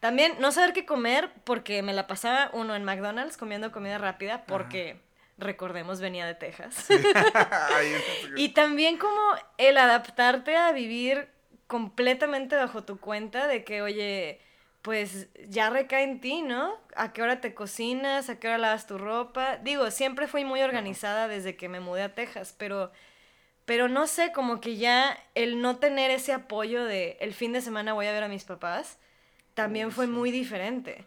También 0.00 0.32
no 0.40 0.50
saber 0.50 0.72
qué 0.72 0.84
comer 0.84 1.30
porque 1.44 1.82
me 1.82 1.92
la 1.92 2.08
pasaba 2.08 2.50
uno 2.54 2.74
en 2.74 2.82
McDonald's 2.82 3.36
comiendo 3.36 3.70
comida 3.70 3.98
rápida 3.98 4.42
porque, 4.46 4.98
recordemos, 5.38 6.00
venía 6.00 6.26
de 6.26 6.34
Texas. 6.34 6.86
Y 8.36 8.50
también 8.50 8.98
como 8.98 9.20
el 9.58 9.76
adaptarte 9.76 10.56
a 10.56 10.72
vivir 10.72 11.28
completamente 11.66 12.56
bajo 12.56 12.84
tu 12.84 12.98
cuenta 12.98 13.46
de 13.46 13.64
que, 13.64 13.82
oye, 13.82 14.40
pues 14.82 15.28
ya 15.48 15.70
recae 15.70 16.02
en 16.02 16.20
ti, 16.20 16.42
¿no? 16.42 16.74
¿A 16.96 17.12
qué 17.12 17.22
hora 17.22 17.40
te 17.40 17.54
cocinas? 17.54 18.28
¿A 18.28 18.38
qué 18.38 18.48
hora 18.48 18.58
lavas 18.58 18.86
tu 18.86 18.98
ropa? 18.98 19.56
Digo, 19.58 19.90
siempre 19.90 20.26
fui 20.26 20.44
muy 20.44 20.60
organizada 20.60 21.28
desde 21.28 21.56
que 21.56 21.68
me 21.68 21.80
mudé 21.80 22.02
a 22.02 22.14
Texas, 22.14 22.54
pero 22.58 22.90
pero 23.64 23.88
no 23.88 24.06
sé, 24.06 24.32
como 24.32 24.60
que 24.60 24.76
ya 24.76 25.18
el 25.34 25.60
no 25.60 25.78
tener 25.78 26.10
ese 26.10 26.32
apoyo 26.32 26.84
de 26.84 27.16
el 27.20 27.32
fin 27.32 27.52
de 27.52 27.60
semana 27.60 27.92
voy 27.92 28.06
a 28.06 28.12
ver 28.12 28.24
a 28.24 28.28
mis 28.28 28.44
papás, 28.44 28.98
también 29.54 29.92
fue 29.92 30.06
sí. 30.06 30.12
muy 30.12 30.30
diferente. 30.30 31.06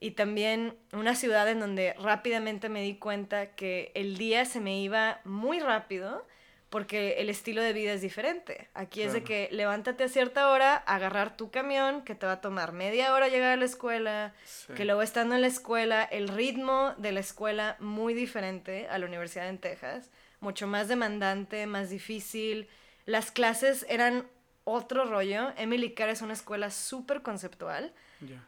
Y 0.00 0.12
también 0.12 0.76
una 0.92 1.14
ciudad 1.14 1.48
en 1.48 1.60
donde 1.60 1.94
rápidamente 2.00 2.68
me 2.70 2.82
di 2.82 2.96
cuenta 2.96 3.54
que 3.54 3.92
el 3.94 4.16
día 4.16 4.44
se 4.46 4.58
me 4.60 4.80
iba 4.80 5.20
muy 5.24 5.60
rápido 5.60 6.26
porque 6.70 7.14
el 7.18 7.28
estilo 7.28 7.60
de 7.62 7.72
vida 7.72 7.92
es 7.92 8.00
diferente. 8.00 8.68
Aquí 8.74 9.02
es 9.02 9.12
de 9.12 9.24
que 9.24 9.48
levántate 9.50 10.04
a 10.04 10.08
cierta 10.08 10.48
hora, 10.50 10.76
agarrar 10.76 11.36
tu 11.36 11.50
camión, 11.50 12.02
que 12.02 12.14
te 12.14 12.26
va 12.26 12.32
a 12.34 12.40
tomar 12.40 12.70
media 12.72 13.12
hora 13.12 13.26
llegar 13.28 13.50
a 13.52 13.56
la 13.56 13.64
escuela, 13.64 14.32
Sí. 14.44 14.72
que 14.74 14.84
luego 14.84 15.02
estando 15.02 15.34
en 15.34 15.40
la 15.40 15.48
escuela, 15.48 16.04
el 16.04 16.28
ritmo 16.28 16.94
de 16.96 17.10
la 17.10 17.20
escuela 17.20 17.76
muy 17.80 18.14
diferente 18.14 18.86
a 18.88 18.98
la 18.98 19.06
universidad 19.06 19.48
en 19.48 19.58
Texas, 19.58 20.10
mucho 20.38 20.68
más 20.68 20.86
demandante, 20.86 21.66
más 21.66 21.90
difícil. 21.90 22.68
Las 23.04 23.32
clases 23.32 23.84
eran 23.88 24.28
otro 24.70 25.04
rollo. 25.04 25.52
Emily 25.56 25.94
Carr 25.94 26.10
es 26.10 26.22
una 26.22 26.32
escuela 26.32 26.70
súper 26.70 27.22
conceptual. 27.22 27.92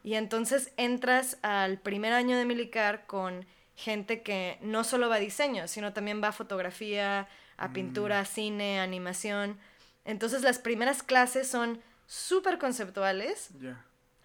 Y 0.05 0.15
entonces 0.15 0.73
entras 0.77 1.39
al 1.41 1.79
primer 1.79 2.13
año 2.13 2.37
de 2.37 2.43
Emily 2.43 2.69
Carr 2.69 3.07
con 3.07 3.47
gente 3.75 4.23
que 4.23 4.59
no 4.61 4.85
solo 4.85 5.09
va 5.09 5.17
a 5.17 5.19
diseño, 5.19 5.67
sino 5.67 5.95
también 5.95 6.23
va 6.23 6.29
a 6.29 6.33
fotografía, 6.33 7.27
a 7.57 7.73
pintura, 7.73 8.21
a 8.21 8.25
cine, 8.25 8.81
a 8.81 8.83
animación. 8.83 9.59
Entonces 10.05 10.43
las 10.43 10.59
primeras 10.59 11.03
clases 11.03 11.49
son 11.49 11.81
súper 12.07 12.59
conceptuales 12.59 13.51
Ya. 13.61 13.83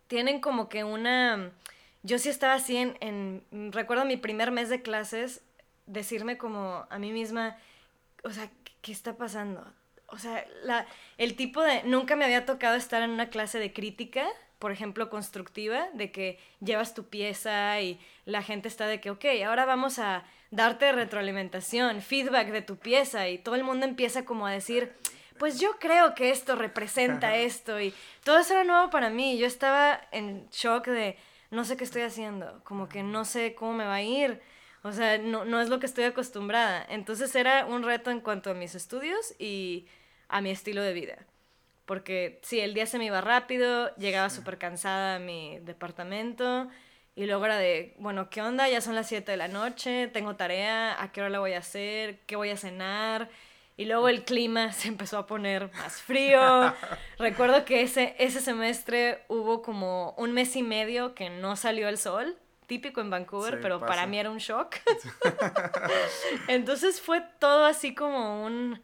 tienen 0.07 0.41
como 0.41 0.67
que 0.67 0.83
una... 0.83 1.51
yo 2.03 2.19
sí 2.19 2.27
estaba 2.29 2.55
así 2.55 2.75
en, 2.75 2.97
en, 2.99 3.71
recuerdo 3.71 4.03
mi 4.03 4.17
primer 4.17 4.51
mes 4.51 4.69
de 4.69 4.81
clases, 4.81 5.41
decirme 5.85 6.37
como 6.37 6.85
a 6.89 6.99
mí 6.99 7.11
misma, 7.13 7.57
o 8.23 8.31
sea, 8.31 8.49
¿qué 8.81 8.91
está 8.91 9.15
pasando? 9.15 9.65
O 10.07 10.17
sea, 10.17 10.45
la, 10.63 10.85
el 11.17 11.35
tipo 11.35 11.61
de, 11.61 11.83
nunca 11.83 12.15
me 12.15 12.25
había 12.25 12.45
tocado 12.45 12.75
estar 12.75 13.01
en 13.03 13.11
una 13.11 13.29
clase 13.29 13.59
de 13.59 13.73
crítica, 13.73 14.25
por 14.59 14.71
ejemplo, 14.71 15.09
constructiva, 15.09 15.89
de 15.93 16.11
que 16.11 16.39
llevas 16.61 16.93
tu 16.93 17.05
pieza 17.05 17.79
y 17.81 17.99
la 18.25 18.41
gente 18.41 18.67
está 18.67 18.87
de 18.87 18.99
que, 18.99 19.11
ok, 19.11 19.25
ahora 19.45 19.65
vamos 19.65 19.99
a 19.99 20.23
darte 20.49 20.91
retroalimentación, 20.91 22.01
feedback 22.01 22.49
de 22.49 22.61
tu 22.61 22.77
pieza 22.77 23.27
y 23.27 23.37
todo 23.37 23.55
el 23.55 23.63
mundo 23.63 23.85
empieza 23.85 24.25
como 24.25 24.47
a 24.47 24.51
decir, 24.51 24.93
pues 25.37 25.59
yo 25.59 25.77
creo 25.79 26.15
que 26.15 26.31
esto 26.31 26.55
representa 26.55 27.35
esto 27.35 27.79
y 27.79 27.93
todo 28.23 28.39
eso 28.39 28.53
era 28.53 28.63
nuevo 28.63 28.89
para 28.89 29.09
mí. 29.09 29.37
Yo 29.37 29.45
estaba 29.45 30.01
en 30.11 30.47
shock 30.49 30.87
de 30.87 31.17
no 31.51 31.63
sé 31.63 31.77
qué 31.77 31.83
estoy 31.83 32.01
haciendo, 32.01 32.61
como 32.63 32.89
que 32.89 33.03
no 33.03 33.25
sé 33.25 33.55
cómo 33.55 33.73
me 33.73 33.85
va 33.85 33.95
a 33.95 34.01
ir. 34.01 34.41
O 34.88 34.93
sea, 34.93 35.17
no, 35.17 35.45
no 35.45 35.59
es 35.59 35.69
lo 35.69 35.79
que 35.79 35.85
estoy 35.85 36.05
acostumbrada. 36.05 36.85
Entonces 36.89 37.35
era 37.35 37.65
un 37.65 37.83
reto 37.83 38.09
en 38.09 38.21
cuanto 38.21 38.51
a 38.51 38.53
mis 38.53 38.73
estudios 38.75 39.35
y 39.38 39.88
a 40.29 40.41
mi 40.41 40.49
estilo 40.49 40.81
de 40.81 40.93
vida. 40.93 41.17
Porque 41.85 42.39
sí, 42.43 42.59
el 42.59 42.73
día 42.73 42.85
se 42.85 42.97
me 42.97 43.05
iba 43.05 43.21
rápido, 43.21 43.95
llegaba 43.95 44.29
súper 44.29 44.57
cansada 44.57 45.15
a 45.15 45.19
mi 45.19 45.59
departamento 45.59 46.69
y 47.15 47.25
luego 47.25 47.45
era 47.45 47.57
de, 47.57 47.95
bueno, 47.97 48.29
¿qué 48.29 48.41
onda? 48.41 48.69
Ya 48.69 48.79
son 48.79 48.93
las 48.93 49.07
7 49.07 49.31
de 49.31 49.38
la 49.38 49.47
noche, 49.47 50.07
tengo 50.07 50.35
tarea, 50.35 51.01
¿a 51.01 51.11
qué 51.11 51.21
hora 51.21 51.29
la 51.29 51.39
voy 51.39 51.53
a 51.53 51.59
hacer? 51.59 52.19
¿Qué 52.27 52.35
voy 52.35 52.51
a 52.51 52.57
cenar? 52.57 53.29
Y 53.75 53.85
luego 53.85 54.07
el 54.07 54.23
clima 54.23 54.71
se 54.73 54.88
empezó 54.88 55.17
a 55.17 55.27
poner 55.27 55.71
más 55.73 56.01
frío. 56.01 56.73
Recuerdo 57.17 57.65
que 57.65 57.81
ese, 57.81 58.15
ese 58.19 58.39
semestre 58.39 59.23
hubo 59.29 59.63
como 59.63 60.13
un 60.17 60.31
mes 60.33 60.55
y 60.55 60.63
medio 60.63 61.15
que 61.15 61.29
no 61.29 61.55
salió 61.55 61.89
el 61.89 61.97
sol, 61.97 62.38
típico 62.68 63.01
en 63.01 63.09
Vancouver, 63.09 63.59
pero 63.61 63.80
para 63.80 64.05
mí 64.05 64.20
era 64.20 64.30
un 64.30 64.38
shock. 64.38 64.76
Entonces 66.47 67.01
fue 67.01 67.22
todo 67.39 67.65
así 67.65 67.95
como 67.95 68.45
un, 68.45 68.82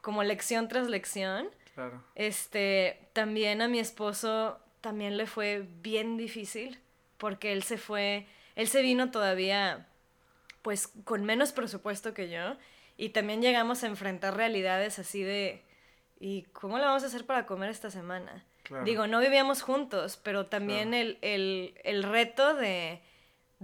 como 0.00 0.22
lección 0.22 0.68
tras 0.68 0.88
lección. 0.88 1.48
Claro. 1.74 2.02
Este, 2.14 3.08
también 3.12 3.60
a 3.60 3.68
mi 3.68 3.80
esposo 3.80 4.58
también 4.80 5.16
le 5.16 5.26
fue 5.26 5.66
bien 5.82 6.16
difícil 6.16 6.80
porque 7.18 7.52
él 7.52 7.62
se 7.62 7.78
fue, 7.78 8.26
él 8.54 8.68
se 8.68 8.82
vino 8.82 9.10
todavía 9.10 9.88
pues 10.62 10.88
con 11.04 11.24
menos 11.24 11.52
presupuesto 11.52 12.14
que 12.14 12.30
yo 12.30 12.56
y 12.96 13.10
también 13.10 13.42
llegamos 13.42 13.82
a 13.82 13.86
enfrentar 13.86 14.36
realidades 14.36 14.98
así 14.98 15.22
de, 15.22 15.62
¿y 16.20 16.42
cómo 16.52 16.78
lo 16.78 16.84
vamos 16.84 17.02
a 17.02 17.06
hacer 17.06 17.26
para 17.26 17.46
comer 17.46 17.70
esta 17.70 17.90
semana? 17.90 18.44
Digo, 18.84 19.06
no 19.06 19.20
vivíamos 19.20 19.60
juntos, 19.60 20.18
pero 20.22 20.46
también 20.46 20.94
el, 20.94 21.18
el, 21.20 21.78
el, 21.84 22.02
reto 22.02 22.54
de, 22.54 23.02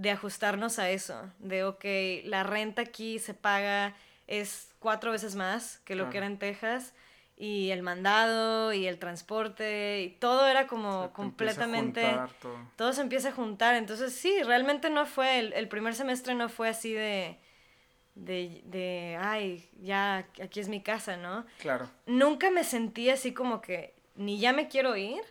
de 0.01 0.09
ajustarnos 0.09 0.79
a 0.79 0.89
eso, 0.89 1.31
de, 1.37 1.63
ok, 1.63 1.85
la 2.25 2.43
renta 2.43 2.81
aquí 2.81 3.19
se 3.19 3.33
paga, 3.35 3.95
es 4.25 4.73
cuatro 4.79 5.11
veces 5.11 5.35
más 5.35 5.79
que 5.85 5.93
lo 5.93 6.09
que 6.09 6.17
era 6.17 6.25
en 6.25 6.39
Texas, 6.39 6.93
y 7.37 7.69
el 7.69 7.83
mandado 7.83 8.73
y 8.73 8.87
el 8.87 8.97
transporte 8.97 10.01
y 10.01 10.09
todo 10.09 10.47
era 10.47 10.67
como 10.67 11.11
completamente 11.13 12.05
todo. 12.77 12.93
se 12.93 13.01
empieza 13.01 13.29
a 13.29 13.31
juntar 13.31 13.73
entonces 13.73 14.13
sí 14.13 14.43
realmente 14.43 14.91
no 14.91 15.07
fue 15.07 15.39
el, 15.39 15.53
el 15.53 15.67
primer 15.67 15.95
semestre 15.95 16.35
no 16.35 16.49
fue 16.49 16.69
así 16.69 16.93
de 16.93 17.39
de, 18.13 18.61
de, 18.65 19.17
ay, 19.19 19.69
ya 19.81 20.27
aquí 20.43 20.59
es 20.59 20.67
mi 20.67 20.81
casa, 20.81 21.15
¿no? 21.15 21.45
Claro. 21.59 21.89
Nunca 22.05 22.51
me 22.51 22.65
sentí 22.65 23.09
así 23.09 23.33
como 23.33 23.61
que 23.61 23.95
ni 24.15 24.37
ya 24.37 24.51
me 24.51 24.67
quiero 24.67 24.97
ir, 24.97 25.21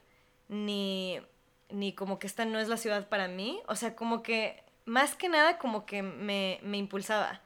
ni, 0.49 1.21
ni 1.73 1.93
como 1.93 2.19
que 2.19 2.27
esta 2.27 2.45
no 2.45 2.59
es 2.59 2.69
la 2.69 2.77
ciudad 2.77 3.09
para 3.09 3.29
mí. 3.29 3.61
O 3.67 3.77
sea, 3.77 3.95
como 3.95 4.23
que, 4.23 4.63
más 4.85 5.15
que 5.15 5.29
nada, 5.29 5.59
como 5.59 5.87
que 5.87 6.03
me, 6.03 6.59
me 6.63 6.79
impulsaba, 6.79 7.41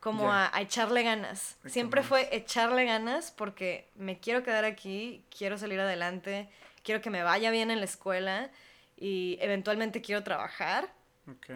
como 0.00 0.32
a, 0.32 0.50
echarle 0.60 1.02
ganas. 1.02 1.56
Siempre 1.66 2.02
fue 2.02 2.28
echarle 2.34 2.84
ganas 2.84 3.30
porque 3.30 3.88
me 3.94 4.18
quiero 4.18 4.42
quedar 4.42 4.64
aquí, 4.64 5.24
quiero 5.36 5.58
salir 5.58 5.80
adelante, 5.80 6.48
quiero 6.82 7.00
que 7.00 7.10
me 7.10 7.22
vaya 7.22 7.50
bien 7.50 7.70
en 7.70 7.78
la 7.78 7.86
escuela 7.86 8.50
y 8.96 9.38
eventualmente 9.40 10.02
quiero 10.02 10.22
trabajar 10.22 10.92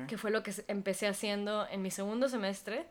que 0.06 0.16
fue 0.16 0.30
lo 0.30 0.42
que 0.42 0.52
empecé 0.68 1.06
haciendo 1.06 1.66
en 1.70 1.82
mi 1.82 1.90
segundo 1.90 2.28
semestre. 2.28 2.86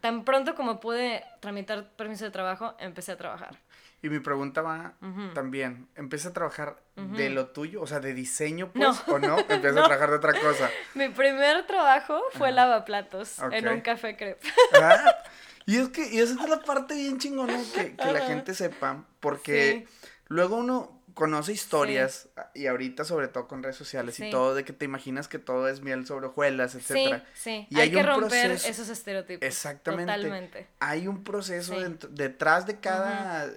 Tan 0.00 0.24
pronto 0.24 0.54
como 0.54 0.78
pude 0.78 1.24
tramitar 1.40 1.88
permiso 1.90 2.24
de 2.24 2.30
trabajo, 2.30 2.74
empecé 2.78 3.12
a 3.12 3.16
trabajar. 3.16 3.58
Y 4.04 4.08
mi 4.08 4.18
pregunta 4.18 4.62
va 4.62 4.94
también, 5.32 5.88
¿empecé 5.94 6.28
a 6.28 6.32
trabajar 6.32 6.82
de 6.96 7.30
lo 7.30 7.46
tuyo? 7.50 7.80
O 7.80 7.86
sea, 7.86 8.00
de 8.00 8.14
diseño, 8.14 8.72
pues, 8.72 9.00
o 9.06 9.20
no, 9.20 9.38
empecé 9.48 9.78
a 9.78 9.84
trabajar 9.84 10.10
de 10.10 10.16
otra 10.16 10.40
cosa. 10.40 10.68
Mi 10.94 11.08
primer 11.08 11.66
trabajo 11.66 12.20
fue 12.32 12.50
lavaplatos 12.50 13.38
en 13.52 13.68
un 13.68 13.80
café 13.80 14.16
crepe. 14.16 14.48
Ah, 14.82 15.18
y 15.66 15.76
es 15.76 15.90
que, 15.90 16.12
y 16.12 16.18
esa 16.18 16.42
es 16.42 16.48
la 16.48 16.60
parte 16.62 16.94
bien 16.94 17.18
chingona 17.18 17.56
que, 17.72 17.94
que 17.94 18.12
la 18.12 18.26
gente 18.26 18.54
sepa, 18.54 19.04
porque 19.20 19.86
luego 20.26 20.56
uno, 20.56 21.01
conoce 21.14 21.52
historias 21.52 22.28
y 22.54 22.66
ahorita 22.66 23.04
sobre 23.04 23.28
todo 23.28 23.48
con 23.48 23.62
redes 23.62 23.76
sociales 23.76 24.18
y 24.20 24.30
todo 24.30 24.54
de 24.54 24.64
que 24.64 24.72
te 24.72 24.84
imaginas 24.84 25.28
que 25.28 25.38
todo 25.38 25.68
es 25.68 25.80
miel 25.80 26.06
sobre 26.06 26.26
hojuelas, 26.26 26.74
etcétera. 26.74 27.24
Sí, 27.34 27.40
sí. 27.42 27.66
Y 27.70 27.80
hay, 27.80 27.90
que 27.90 28.02
romper 28.02 28.52
esos 28.52 28.88
estereotipos. 28.88 29.46
Exactamente. 29.46 30.12
Totalmente. 30.12 30.66
Hay 30.80 31.06
un 31.06 31.24
proceso 31.24 31.76
detrás 32.10 32.66
de 32.66 32.80
cada 32.80 33.50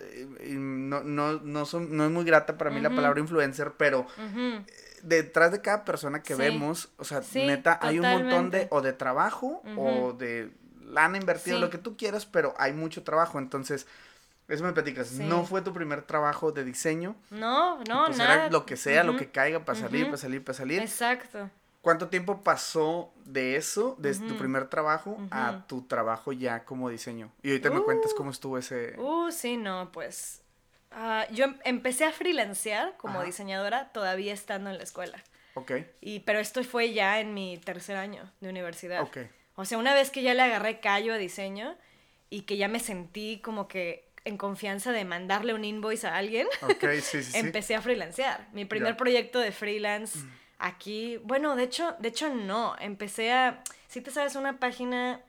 no, 0.47 1.03
no, 1.03 1.33
no, 1.39 1.65
son, 1.65 1.95
no 1.95 2.05
es 2.05 2.11
muy 2.11 2.25
grata 2.25 2.57
para 2.57 2.69
mí 2.69 2.81
la 2.81 2.89
palabra 2.89 3.19
influencer, 3.19 3.73
pero 3.77 4.07
detrás 5.03 5.51
de 5.51 5.61
cada 5.61 5.85
persona 5.85 6.21
que 6.23 6.35
vemos, 6.35 6.89
o 6.97 7.03
sea, 7.03 7.21
neta 7.33 7.79
hay 7.81 7.99
un 7.99 8.09
montón 8.09 8.51
de 8.51 8.67
o 8.71 8.81
de 8.81 8.93
trabajo 8.93 9.61
o 9.77 10.13
de 10.13 10.51
lana 10.83 11.17
invertida, 11.17 11.57
lo 11.57 11.69
que 11.69 11.77
tú 11.77 11.97
quieras, 11.97 12.25
pero 12.25 12.53
hay 12.57 12.73
mucho 12.73 13.03
trabajo, 13.03 13.39
entonces 13.39 13.87
eso 14.47 14.63
me 14.63 14.73
platicas. 14.73 15.11
No 15.13 15.45
fue 15.45 15.61
tu 15.61 15.73
primer 15.73 16.03
trabajo 16.03 16.51
de 16.51 16.63
diseño. 16.63 17.15
No, 17.31 17.83
no, 17.83 18.05
pues 18.05 18.17
nada. 18.17 18.33
Era 18.33 18.49
lo 18.49 18.65
que 18.65 18.77
sea, 18.77 19.03
lo 19.03 19.17
que 19.17 19.29
caiga 19.29 19.65
para 19.65 19.77
salir, 19.77 20.05
para 20.05 20.17
salir, 20.17 20.43
para 20.43 20.57
salir. 20.57 20.81
Exacto. 20.81 21.49
¿Cuánto 21.81 22.07
tiempo 22.07 22.41
pasó 22.41 23.11
de 23.25 23.57
eso, 23.57 23.95
de 23.99 24.15
tu 24.15 24.37
primer 24.37 24.69
trabajo, 24.69 25.19
a 25.29 25.65
tu 25.67 25.83
trabajo 25.83 26.31
ya 26.31 26.65
como 26.65 26.89
diseño? 26.89 27.31
Y 27.43 27.49
ahorita 27.49 27.69
me 27.69 27.81
cuentas 27.81 28.13
uh. 28.13 28.15
cómo 28.15 28.31
estuvo 28.31 28.57
ese. 28.57 28.99
Uh, 28.99 29.31
sí, 29.31 29.55
no, 29.55 29.91
pues. 29.91 30.41
Ah, 30.89 31.27
yo 31.31 31.45
em, 31.45 31.59
empecé 31.63 32.05
a 32.05 32.11
freelancear 32.11 32.95
como 32.97 33.21
diseñadora 33.23 33.91
todavía 33.91 34.33
estando 34.33 34.69
en 34.69 34.77
la 34.77 34.83
escuela. 34.83 35.23
Ok. 35.53 35.73
Y, 36.01 36.21
pero 36.21 36.39
esto 36.39 36.63
fue 36.63 36.93
ya 36.93 37.19
en 37.19 37.33
mi 37.33 37.57
tercer 37.57 37.97
año 37.97 38.31
de 38.41 38.49
universidad. 38.49 39.01
Ok. 39.01 39.17
O 39.55 39.65
sea, 39.65 39.77
una 39.77 39.93
vez 39.93 40.09
que 40.09 40.21
ya 40.21 40.33
le 40.33 40.41
agarré 40.41 40.79
callo 40.79 41.13
a 41.13 41.17
diseño 41.17 41.75
y 42.29 42.41
que 42.41 42.57
ya 42.57 42.67
me 42.67 42.79
sentí 42.79 43.39
como 43.43 43.67
que 43.67 44.04
en 44.25 44.37
confianza 44.37 44.91
de 44.91 45.05
mandarle 45.05 45.53
un 45.53 45.63
invoice 45.63 46.07
a 46.07 46.17
alguien, 46.17 46.47
empecé 47.33 47.75
a 47.75 47.81
freelancear. 47.81 48.47
Mi 48.53 48.65
primer 48.65 48.97
proyecto 48.97 49.39
de 49.39 49.51
freelance 49.51 50.19
mm. 50.19 50.31
aquí, 50.59 51.17
bueno, 51.23 51.55
de 51.55 51.63
hecho, 51.63 51.95
de 51.99 52.09
hecho 52.09 52.29
no, 52.29 52.75
empecé 52.79 53.31
a, 53.31 53.63
si 53.87 54.01
te 54.01 54.11
sabes 54.11 54.35
una 54.35 54.59
página 54.59 55.21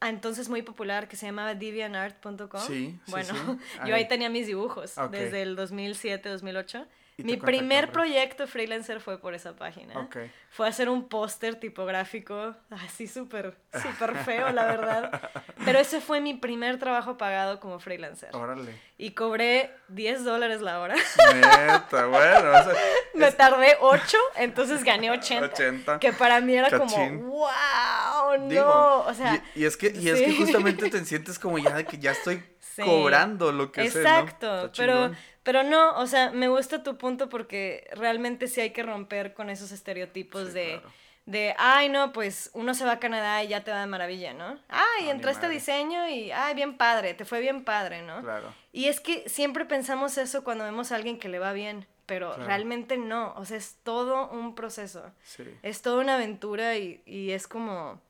entonces 0.00 0.48
muy 0.48 0.62
popular 0.62 1.08
que 1.08 1.16
se 1.16 1.26
llamaba 1.26 1.54
deviantart.com. 1.54 2.60
Sí, 2.66 2.96
bueno, 3.08 3.34
yo 3.86 3.94
ahí 3.94 4.06
tenía 4.06 4.30
mis 4.30 4.46
dibujos 4.46 4.94
desde 5.10 5.42
el 5.42 5.56
2007, 5.56 6.28
2008. 6.28 6.86
Mi 7.18 7.36
primer 7.36 7.90
proyecto 7.90 8.46
freelancer 8.46 9.00
fue 9.00 9.18
por 9.18 9.34
esa 9.34 9.56
página. 9.56 10.08
Fue 10.50 10.68
hacer 10.68 10.88
un 10.88 11.08
póster 11.08 11.56
tipográfico, 11.56 12.54
así 12.70 13.08
súper, 13.08 13.56
súper 13.72 14.14
feo, 14.18 14.50
la 14.52 14.66
verdad. 14.66 15.30
Pero 15.64 15.80
ese 15.80 16.00
fue 16.00 16.20
mi 16.20 16.34
primer 16.34 16.78
trabajo 16.78 17.18
pagado 17.18 17.58
como 17.58 17.80
freelancer. 17.80 18.34
Órale. 18.34 18.72
Y 18.98 19.10
cobré 19.12 19.72
10 19.88 20.24
dólares 20.24 20.60
la 20.60 20.78
hora. 20.78 20.94
Neta, 21.34 22.06
bueno. 22.06 22.52
Me 23.14 23.32
tardé 23.32 23.76
8, 23.80 24.16
entonces 24.36 24.84
gané 24.84 25.10
80. 25.10 25.46
80. 25.46 25.98
Que 25.98 26.12
para 26.12 26.40
mí 26.40 26.54
era 26.54 26.70
como, 26.70 26.96
wow, 27.20 28.38
no. 28.38 29.00
o 29.00 29.14
sea. 29.14 29.42
Y, 29.56 29.64
es 29.64 29.76
que, 29.76 29.88
y 29.90 30.08
es 30.08 30.20
que 30.20 30.36
justamente 30.36 30.88
te 30.90 31.04
sientes 31.04 31.40
como 31.40 31.58
ya 31.58 31.74
de 31.74 31.84
que 31.84 31.98
ya 31.98 32.12
estoy 32.12 32.44
cobrando 32.84 33.52
lo 33.52 33.72
que 33.72 33.82
Exacto, 33.82 34.66
sé, 34.66 34.72
pero, 34.76 35.10
pero 35.48 35.62
no, 35.62 35.96
o 35.96 36.06
sea, 36.06 36.30
me 36.30 36.48
gusta 36.48 36.82
tu 36.82 36.98
punto 36.98 37.30
porque 37.30 37.88
realmente 37.92 38.48
sí 38.48 38.60
hay 38.60 38.68
que 38.68 38.82
romper 38.82 39.32
con 39.32 39.48
esos 39.48 39.72
estereotipos 39.72 40.52
de, 40.52 40.82
de, 41.24 41.54
ay, 41.56 41.88
no, 41.88 42.12
pues 42.12 42.50
uno 42.52 42.74
se 42.74 42.84
va 42.84 42.92
a 42.92 43.00
Canadá 43.00 43.42
y 43.42 43.48
ya 43.48 43.64
te 43.64 43.70
va 43.70 43.80
de 43.80 43.86
maravilla, 43.86 44.34
¿no? 44.34 44.58
Ay, 44.68 45.08
entraste 45.08 45.46
a 45.46 45.48
diseño 45.48 46.06
y, 46.06 46.32
ay, 46.32 46.54
bien 46.54 46.76
padre, 46.76 47.14
te 47.14 47.24
fue 47.24 47.40
bien 47.40 47.64
padre, 47.64 48.02
¿no? 48.02 48.20
Claro. 48.20 48.52
Y 48.74 48.88
es 48.88 49.00
que 49.00 49.26
siempre 49.26 49.64
pensamos 49.64 50.18
eso 50.18 50.44
cuando 50.44 50.64
vemos 50.64 50.92
a 50.92 50.96
alguien 50.96 51.18
que 51.18 51.30
le 51.30 51.38
va 51.38 51.54
bien, 51.54 51.86
pero 52.04 52.36
realmente 52.36 52.98
no, 52.98 53.32
o 53.38 53.46
sea, 53.46 53.56
es 53.56 53.78
todo 53.82 54.28
un 54.28 54.54
proceso. 54.54 55.10
Sí. 55.22 55.44
Es 55.62 55.80
toda 55.80 56.02
una 56.02 56.16
aventura 56.16 56.76
y, 56.76 57.00
y 57.06 57.30
es 57.30 57.48
como, 57.48 58.02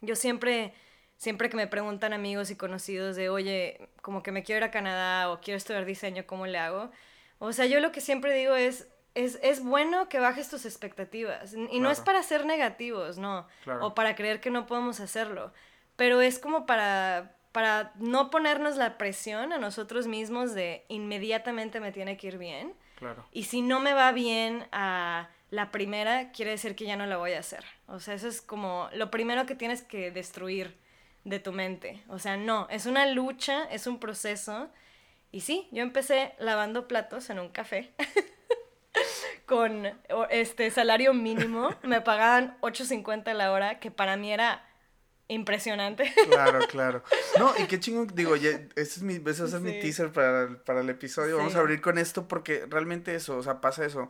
yo 0.00 0.14
siempre 0.14 0.74
siempre 1.18 1.50
que 1.50 1.56
me 1.56 1.66
preguntan 1.66 2.12
amigos 2.12 2.50
y 2.50 2.56
conocidos 2.56 3.16
de, 3.16 3.28
oye, 3.28 3.88
como 4.00 4.22
que 4.22 4.32
me 4.32 4.44
quiero 4.44 4.58
ir 4.58 4.64
a 4.64 4.70
Canadá 4.70 5.30
o 5.30 5.40
quiero 5.40 5.58
estudiar 5.58 5.84
diseño, 5.84 6.24
¿cómo 6.26 6.46
le 6.46 6.58
hago? 6.58 6.90
O 7.40 7.52
sea, 7.52 7.66
yo 7.66 7.80
lo 7.80 7.92
que 7.92 8.00
siempre 8.00 8.32
digo 8.34 8.54
es, 8.54 8.88
es, 9.14 9.38
es 9.42 9.62
bueno 9.62 10.08
que 10.08 10.20
bajes 10.20 10.48
tus 10.48 10.64
expectativas. 10.64 11.54
Y 11.70 11.80
no 11.80 11.90
es 11.90 12.00
para 12.00 12.22
ser 12.22 12.46
negativos, 12.46 13.18
no. 13.18 13.46
O 13.80 13.94
para 13.94 14.14
creer 14.14 14.40
que 14.40 14.50
no 14.50 14.66
podemos 14.66 15.00
hacerlo. 15.00 15.52
Pero 15.96 16.20
es 16.20 16.38
como 16.38 16.66
para, 16.66 17.34
para 17.50 17.92
no 17.96 18.30
ponernos 18.30 18.76
la 18.76 18.96
presión 18.96 19.52
a 19.52 19.58
nosotros 19.58 20.06
mismos 20.06 20.54
de 20.54 20.84
inmediatamente 20.88 21.80
me 21.80 21.90
tiene 21.90 22.16
que 22.16 22.28
ir 22.28 22.38
bien. 22.38 22.74
Claro. 22.96 23.24
Y 23.32 23.44
si 23.44 23.60
no 23.60 23.80
me 23.80 23.92
va 23.92 24.12
bien 24.12 24.66
a 24.70 25.28
la 25.50 25.72
primera, 25.72 26.30
quiere 26.30 26.52
decir 26.52 26.76
que 26.76 26.84
ya 26.84 26.96
no 26.96 27.06
la 27.06 27.16
voy 27.16 27.32
a 27.32 27.40
hacer. 27.40 27.64
O 27.86 27.98
sea, 27.98 28.14
eso 28.14 28.28
es 28.28 28.40
como 28.40 28.88
lo 28.92 29.10
primero 29.10 29.46
que 29.46 29.54
tienes 29.56 29.82
que 29.82 30.10
destruir 30.10 30.76
de 31.28 31.40
tu 31.40 31.52
mente. 31.52 32.02
O 32.08 32.18
sea, 32.18 32.36
no, 32.36 32.66
es 32.70 32.86
una 32.86 33.06
lucha, 33.06 33.64
es 33.70 33.86
un 33.86 34.00
proceso. 34.00 34.70
Y 35.30 35.42
sí, 35.42 35.68
yo 35.72 35.82
empecé 35.82 36.32
lavando 36.38 36.88
platos 36.88 37.30
en 37.30 37.38
un 37.38 37.48
café. 37.50 37.92
con 39.46 39.86
este 40.30 40.70
salario 40.70 41.14
mínimo, 41.14 41.74
me 41.82 42.02
pagaban 42.02 42.58
8.50 42.60 43.32
la 43.32 43.50
hora, 43.50 43.80
que 43.80 43.90
para 43.90 44.16
mí 44.16 44.30
era 44.30 44.64
impresionante. 45.28 46.12
Claro, 46.30 46.60
claro. 46.68 47.02
No, 47.38 47.54
y 47.58 47.64
qué 47.64 47.80
chingo, 47.80 48.04
digo, 48.06 48.36
ya, 48.36 48.50
ese 48.76 48.82
es 48.82 49.02
mi, 49.02 49.14
ese 49.14 49.44
es 49.44 49.60
mi 49.60 49.80
teaser 49.80 50.12
para, 50.12 50.62
para 50.64 50.80
el 50.80 50.90
episodio. 50.90 51.38
Vamos 51.38 51.54
a 51.56 51.60
abrir 51.60 51.80
con 51.80 51.98
esto 51.98 52.28
porque 52.28 52.66
realmente 52.68 53.14
eso, 53.14 53.38
o 53.38 53.42
sea, 53.42 53.60
pasa 53.60 53.84
eso. 53.86 54.08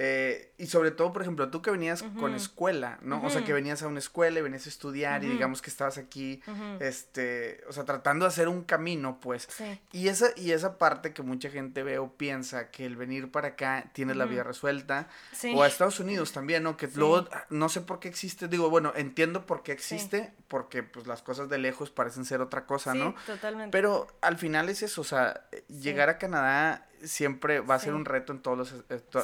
Eh, 0.00 0.52
y 0.58 0.66
sobre 0.68 0.92
todo, 0.92 1.12
por 1.12 1.22
ejemplo, 1.22 1.50
tú 1.50 1.60
que 1.60 1.72
venías 1.72 2.04
con 2.20 2.32
escuela, 2.34 2.98
¿no? 3.02 3.20
O 3.24 3.30
sea, 3.30 3.44
que 3.44 3.52
venías 3.52 3.82
a 3.82 3.88
una 3.88 3.98
escuela 3.98 4.38
y 4.38 4.42
venías 4.42 4.66
a 4.66 4.68
estudiar 4.68 5.24
y 5.24 5.28
digamos 5.28 5.60
que 5.60 5.70
estabas 5.70 5.98
aquí, 5.98 6.40
este, 6.78 7.64
o 7.68 7.72
sea, 7.72 7.84
tratando 7.84 8.24
de 8.24 8.28
hacer 8.28 8.46
un 8.46 8.62
camino, 8.62 9.18
pues. 9.20 9.48
Y, 9.92 10.06
esa, 10.06 10.28
y 10.36 10.52
esa 10.52 10.78
parte 10.78 11.12
que 11.12 11.22
mucha 11.22 11.50
gente 11.50 11.82
ve 11.82 11.98
o 11.98 12.12
piensa 12.12 12.70
que 12.70 12.86
el 12.86 12.94
venir 12.94 13.32
para 13.32 13.48
acá 13.48 13.90
tiene 13.92 14.14
la 14.14 14.26
vida 14.26 14.44
resuelta, 14.44 15.08
o 15.54 15.64
a 15.64 15.66
Estados 15.66 15.98
Unidos 15.98 16.32
también, 16.32 16.62
¿no? 16.62 16.76
Que 16.76 16.88
luego, 16.94 17.28
no 17.50 17.68
sé 17.68 17.80
por 17.80 17.98
qué 17.98 18.06
existe, 18.06 18.46
digo, 18.46 18.70
bueno, 18.70 18.92
entiendo 18.94 19.46
por 19.46 19.64
qué 19.64 19.72
existe, 19.72 20.32
porque 20.46 20.84
pues 20.84 21.08
las 21.08 21.22
cosas 21.22 21.48
de 21.48 21.58
lejos 21.58 21.90
parecen 21.90 22.24
ser 22.24 22.40
otra 22.40 22.66
cosa, 22.66 22.94
¿no? 22.94 23.16
totalmente. 23.26 23.76
Pero 23.76 24.06
al 24.20 24.38
final 24.38 24.68
es 24.68 24.82
eso, 24.82 25.00
o 25.00 25.04
sea, 25.04 25.48
llegar 25.68 26.08
a 26.08 26.18
Canadá 26.18 26.87
siempre 27.04 27.60
va 27.60 27.74
a 27.74 27.78
ser 27.78 27.94
un 27.94 28.04
reto 28.04 28.32
en 28.32 28.40
todos 28.40 28.58
los, 28.58 28.74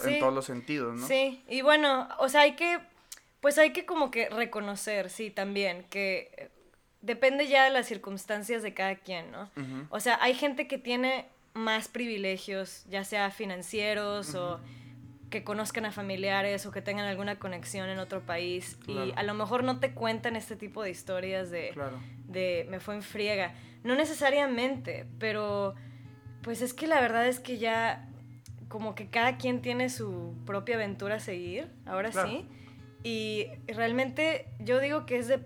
en 0.06 0.18
todos 0.18 0.34
los 0.34 0.44
sentidos, 0.44 0.94
¿no? 0.94 1.06
Sí, 1.06 1.42
y 1.48 1.62
bueno, 1.62 2.08
o 2.18 2.28
sea, 2.28 2.42
hay 2.42 2.56
que, 2.56 2.78
pues 3.40 3.58
hay 3.58 3.72
que 3.72 3.86
como 3.86 4.10
que 4.10 4.28
reconocer, 4.28 5.10
sí, 5.10 5.30
también, 5.30 5.84
que 5.90 6.30
eh, 6.36 6.50
depende 7.02 7.46
ya 7.46 7.64
de 7.64 7.70
las 7.70 7.86
circunstancias 7.86 8.62
de 8.62 8.74
cada 8.74 8.96
quien, 8.96 9.30
¿no? 9.30 9.50
O 9.90 10.00
sea, 10.00 10.18
hay 10.22 10.34
gente 10.34 10.66
que 10.66 10.78
tiene 10.78 11.26
más 11.52 11.88
privilegios, 11.88 12.84
ya 12.88 13.04
sea 13.04 13.30
financieros 13.30 14.34
o 14.34 14.60
que 15.30 15.42
conozcan 15.44 15.84
a 15.84 15.92
familiares 15.92 16.64
o 16.66 16.70
que 16.70 16.80
tengan 16.80 17.06
alguna 17.06 17.38
conexión 17.38 17.88
en 17.88 17.98
otro 17.98 18.20
país 18.20 18.78
y 18.86 19.12
a 19.16 19.22
lo 19.22 19.34
mejor 19.34 19.64
no 19.64 19.80
te 19.80 19.92
cuentan 19.92 20.36
este 20.36 20.54
tipo 20.56 20.82
de 20.82 20.90
historias 20.90 21.50
de, 21.50 21.74
de 22.28 22.66
me 22.70 22.80
fue 22.80 22.94
en 22.94 23.02
friega. 23.02 23.54
No 23.82 23.94
necesariamente, 23.96 25.06
pero 25.18 25.74
pues 26.44 26.60
es 26.60 26.74
que 26.74 26.86
la 26.86 27.00
verdad 27.00 27.26
es 27.26 27.40
que 27.40 27.58
ya 27.58 28.06
como 28.68 28.94
que 28.94 29.08
cada 29.08 29.38
quien 29.38 29.62
tiene 29.62 29.88
su 29.88 30.36
propia 30.44 30.76
aventura 30.76 31.16
a 31.16 31.20
seguir, 31.20 31.70
ahora 31.86 32.12
sí. 32.12 32.46
Y 33.02 33.46
realmente 33.66 34.46
yo 34.58 34.78
digo 34.78 35.06
que 35.06 35.16
es 35.16 35.28
de 35.28 35.40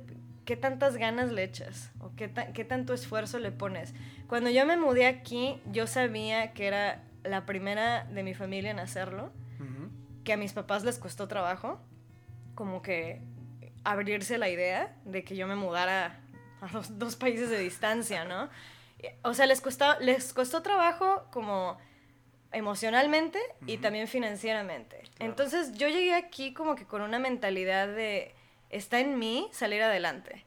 qué 0.45 0.57
tantas 0.57 0.97
ganas 0.97 1.31
le 1.31 1.45
echas 1.45 1.93
o 2.01 2.13
qué, 2.17 2.31
qué 2.53 2.65
tanto 2.65 2.95
esfuerzo 2.95 3.39
le 3.39 3.53
pones. 3.53 3.95
Cuando 4.27 4.51
yo 4.51 4.67
me 4.67 4.77
mudé 4.77 5.07
aquí, 5.07 5.61
yo 5.71 5.87
sabía 5.87 6.53
que 6.53 6.67
era 6.67 7.05
la 7.23 7.47
primera 7.47 8.05
de 8.05 8.23
mi 8.23 8.35
familia 8.35 8.71
en 8.71 8.81
hacerlo, 8.81 9.33
que 10.25 10.33
a 10.33 10.37
mis 10.37 10.53
papás 10.53 10.85
les 10.85 10.99
costó 10.99 11.29
trabajo, 11.29 11.81
como 12.55 12.83
que 12.83 13.23
abrirse 13.85 14.37
la 14.37 14.49
idea 14.49 14.97
de 15.05 15.25
que 15.25 15.37
yo 15.37 15.47
me 15.47 15.55
mudara 15.55 16.21
a 16.61 16.81
dos 16.91 17.17
países 17.17 17.51
de 17.51 17.59
distancia, 17.59 18.25
¿no? 18.25 18.49
O 19.23 19.35
sea, 19.35 19.47
les 19.47 19.61
costó, 19.61 19.99
les 20.01 20.33
costó 20.33 20.63
trabajo 20.63 21.27
como 21.31 21.79
emocionalmente 22.53 23.39
y 23.67 23.79
también 23.79 24.09
financieramente. 24.09 25.03
Entonces 25.19 25.73
yo 25.75 25.89
llegué 25.89 26.15
aquí 26.15 26.53
como 26.55 26.75
que 26.75 26.87
con 26.87 27.03
una 27.03 27.19
mentalidad 27.19 27.89
de, 27.89 28.35
está 28.71 29.01
en 29.01 29.19
mí 29.19 29.49
salir 29.53 29.83
adelante. 29.83 30.45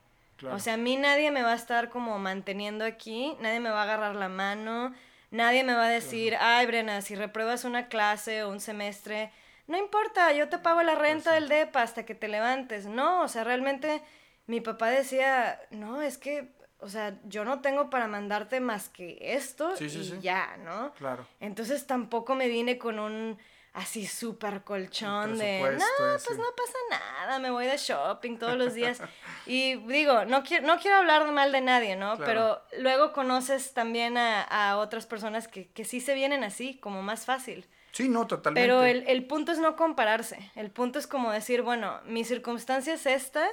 O 0.51 0.57
sea, 0.57 0.73
a 0.73 0.77
mí 0.77 0.95
nadie 0.95 1.29
me 1.29 1.43
va 1.43 1.51
a 1.51 1.55
estar 1.55 1.89
como 1.89 2.17
manteniendo 2.17 2.83
aquí, 2.83 3.37
nadie 3.41 3.59
me 3.59 3.69
va 3.69 3.81
a 3.81 3.83
agarrar 3.83 4.15
la 4.15 4.27
mano, 4.27 4.91
nadie 5.29 5.63
me 5.63 5.75
va 5.75 5.85
a 5.85 5.89
decir, 5.89 6.35
ay 6.39 6.65
Brena, 6.65 7.01
si 7.01 7.13
repruebas 7.13 7.63
una 7.63 7.89
clase 7.89 8.43
o 8.43 8.49
un 8.49 8.59
semestre, 8.59 9.31
no 9.67 9.77
importa, 9.77 10.33
yo 10.33 10.49
te 10.49 10.57
pago 10.57 10.81
la 10.81 10.95
renta 10.95 11.33
del 11.33 11.47
DEPA 11.47 11.83
hasta 11.83 12.05
que 12.05 12.15
te 12.15 12.27
levantes. 12.27 12.87
No, 12.87 13.21
o 13.21 13.27
sea, 13.27 13.43
realmente 13.43 14.01
mi 14.47 14.61
papá 14.61 14.89
decía, 14.89 15.61
no, 15.69 16.01
es 16.01 16.17
que 16.17 16.49
o 16.81 16.89
sea, 16.89 17.17
yo 17.25 17.45
no 17.45 17.61
tengo 17.61 17.89
para 17.89 18.07
mandarte 18.07 18.59
más 18.59 18.89
que 18.89 19.17
esto 19.21 19.73
y 19.79 20.19
ya, 20.19 20.57
¿no? 20.63 20.91
Claro. 20.93 21.25
Entonces 21.39 21.85
tampoco 21.85 22.35
me 22.35 22.47
vine 22.47 22.77
con 22.77 22.99
un 22.99 23.37
así 23.73 24.05
súper 24.05 24.63
colchón 24.63 25.37
de, 25.37 25.59
no, 25.61 25.67
pues 25.67 26.37
no 26.37 26.45
pasa 26.57 26.77
nada, 26.89 27.39
me 27.39 27.51
voy 27.51 27.67
de 27.67 27.77
shopping 27.77 28.37
todos 28.37 28.57
los 28.57 28.73
días. 28.73 29.01
y 29.45 29.75
digo, 29.75 30.25
no 30.25 30.43
quiero, 30.43 30.67
no 30.67 30.77
quiero 30.79 30.97
hablar 30.97 31.31
mal 31.31 31.51
de 31.51 31.61
nadie, 31.61 31.95
¿no? 31.95 32.17
Pero 32.17 32.61
luego 32.79 33.13
conoces 33.13 33.73
también 33.73 34.17
a, 34.17 34.77
otras 34.77 35.05
personas 35.05 35.47
que, 35.47 35.69
que 35.69 35.85
sí 35.85 36.01
se 36.01 36.15
vienen 36.15 36.43
así, 36.43 36.77
como 36.79 37.01
más 37.01 37.25
fácil. 37.25 37.65
Sí, 37.91 38.09
no, 38.09 38.25
totalmente. 38.25 38.65
Pero 38.65 38.83
el, 38.83 39.03
el 39.07 39.25
punto 39.25 39.51
es 39.51 39.59
no 39.59 39.75
compararse. 39.75 40.51
El 40.55 40.71
punto 40.71 40.97
es 40.97 41.07
como 41.07 41.31
decir, 41.31 41.61
bueno, 41.61 41.99
mi 42.05 42.23
circunstancia 42.23 42.93
es 42.93 43.05
esta 43.05 43.45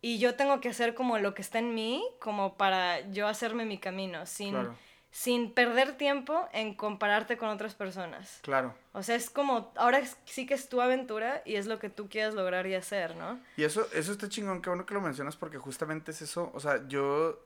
y 0.00 0.18
yo 0.18 0.34
tengo 0.34 0.60
que 0.60 0.68
hacer 0.68 0.94
como 0.94 1.18
lo 1.18 1.34
que 1.34 1.42
está 1.42 1.58
en 1.58 1.74
mí, 1.74 2.04
como 2.20 2.56
para 2.56 3.00
yo 3.10 3.26
hacerme 3.26 3.64
mi 3.64 3.78
camino, 3.78 4.26
sin, 4.26 4.56
sin 5.10 5.52
perder 5.52 5.96
tiempo 5.96 6.46
en 6.52 6.74
compararte 6.74 7.36
con 7.36 7.48
otras 7.48 7.74
personas. 7.74 8.40
Claro. 8.42 8.74
O 8.92 9.02
sea, 9.02 9.16
es 9.16 9.30
como, 9.30 9.72
ahora 9.76 10.02
sí 10.24 10.46
que 10.46 10.54
es 10.54 10.68
tu 10.68 10.80
aventura 10.80 11.42
y 11.44 11.56
es 11.56 11.66
lo 11.66 11.78
que 11.78 11.88
tú 11.88 12.08
quieras 12.08 12.34
lograr 12.34 12.66
y 12.66 12.74
hacer, 12.74 13.16
¿no? 13.16 13.40
Y 13.56 13.64
eso, 13.64 13.86
eso 13.94 14.12
está 14.12 14.28
chingón, 14.28 14.62
qué 14.62 14.70
bueno 14.70 14.86
que 14.86 14.94
lo 14.94 15.00
mencionas 15.00 15.36
porque 15.36 15.58
justamente 15.58 16.10
es 16.10 16.22
eso, 16.22 16.50
o 16.54 16.60
sea, 16.60 16.86
yo 16.88 17.45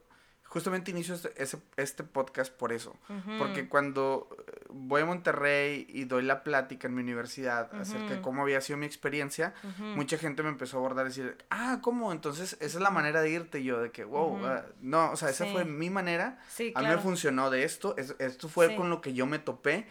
justamente 0.51 0.91
inicio 0.91 1.15
este, 1.15 1.59
este 1.77 2.03
podcast 2.03 2.53
por 2.53 2.73
eso. 2.73 2.97
Porque 3.39 3.69
cuando 3.69 4.29
eh, 4.37 4.67
voy 4.69 5.03
a 5.03 5.07
Monterrey 5.07 5.87
y 5.89 6.05
doy 6.05 6.25
la 6.25 6.43
plática 6.43 6.89
en 6.89 6.95
mi 6.97 7.03
universidad 7.03 7.73
acerca 7.73 8.17
de 8.17 8.21
cómo 8.21 8.43
había 8.43 8.61
sido 8.61 8.77
mi 8.77 8.85
experiencia, 8.85 9.55
mucha 9.79 10.19
gente 10.19 10.43
me 10.43 10.49
empezó 10.49 10.77
a 10.77 10.81
abordar 10.81 11.07
y 11.07 11.11
decir, 11.11 11.39
ah, 11.51 11.79
¿cómo? 11.81 12.11
Entonces, 12.11 12.55
esa 12.55 12.79
es 12.79 12.83
la 12.83 12.91
manera 12.91 13.23
de 13.23 13.31
irte. 13.31 13.63
yo, 13.63 13.81
de 13.81 13.93
que, 13.93 14.03
wow, 14.03 14.45
ah, 14.45 14.65
no, 14.81 15.13
o 15.13 15.17
sea, 15.17 15.31
esa 15.31 15.47
fue 15.47 15.65
mi 15.65 15.89
manera. 15.89 16.41
A 16.75 16.83
mí 16.83 16.89
me 16.89 16.99
funcionó 16.99 17.49
de 17.51 17.63
esto. 17.63 17.95
esto 17.97 18.49
fue 18.49 18.75
con 18.75 18.91
lo 18.91 19.01
que 19.01 19.13
yo 19.13 19.27
me 19.27 19.39
topé. 19.39 19.87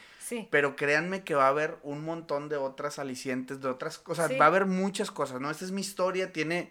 Pero 0.51 0.75
créanme 0.75 1.23
que 1.23 1.35
va 1.35 1.45
a 1.45 1.49
haber 1.49 1.77
un 1.83 2.03
montón 2.03 2.49
de 2.49 2.57
otras 2.57 2.99
alicientes, 2.99 3.61
de 3.61 3.69
otras 3.69 3.97
cosas. 3.97 4.29
Va 4.39 4.45
a 4.45 4.47
haber 4.49 4.65
muchas 4.65 5.09
cosas, 5.09 5.39
¿no? 5.39 5.49
Esta 5.49 5.63
es 5.63 5.71
mi 5.71 5.81
historia, 5.81 6.33
tiene 6.33 6.69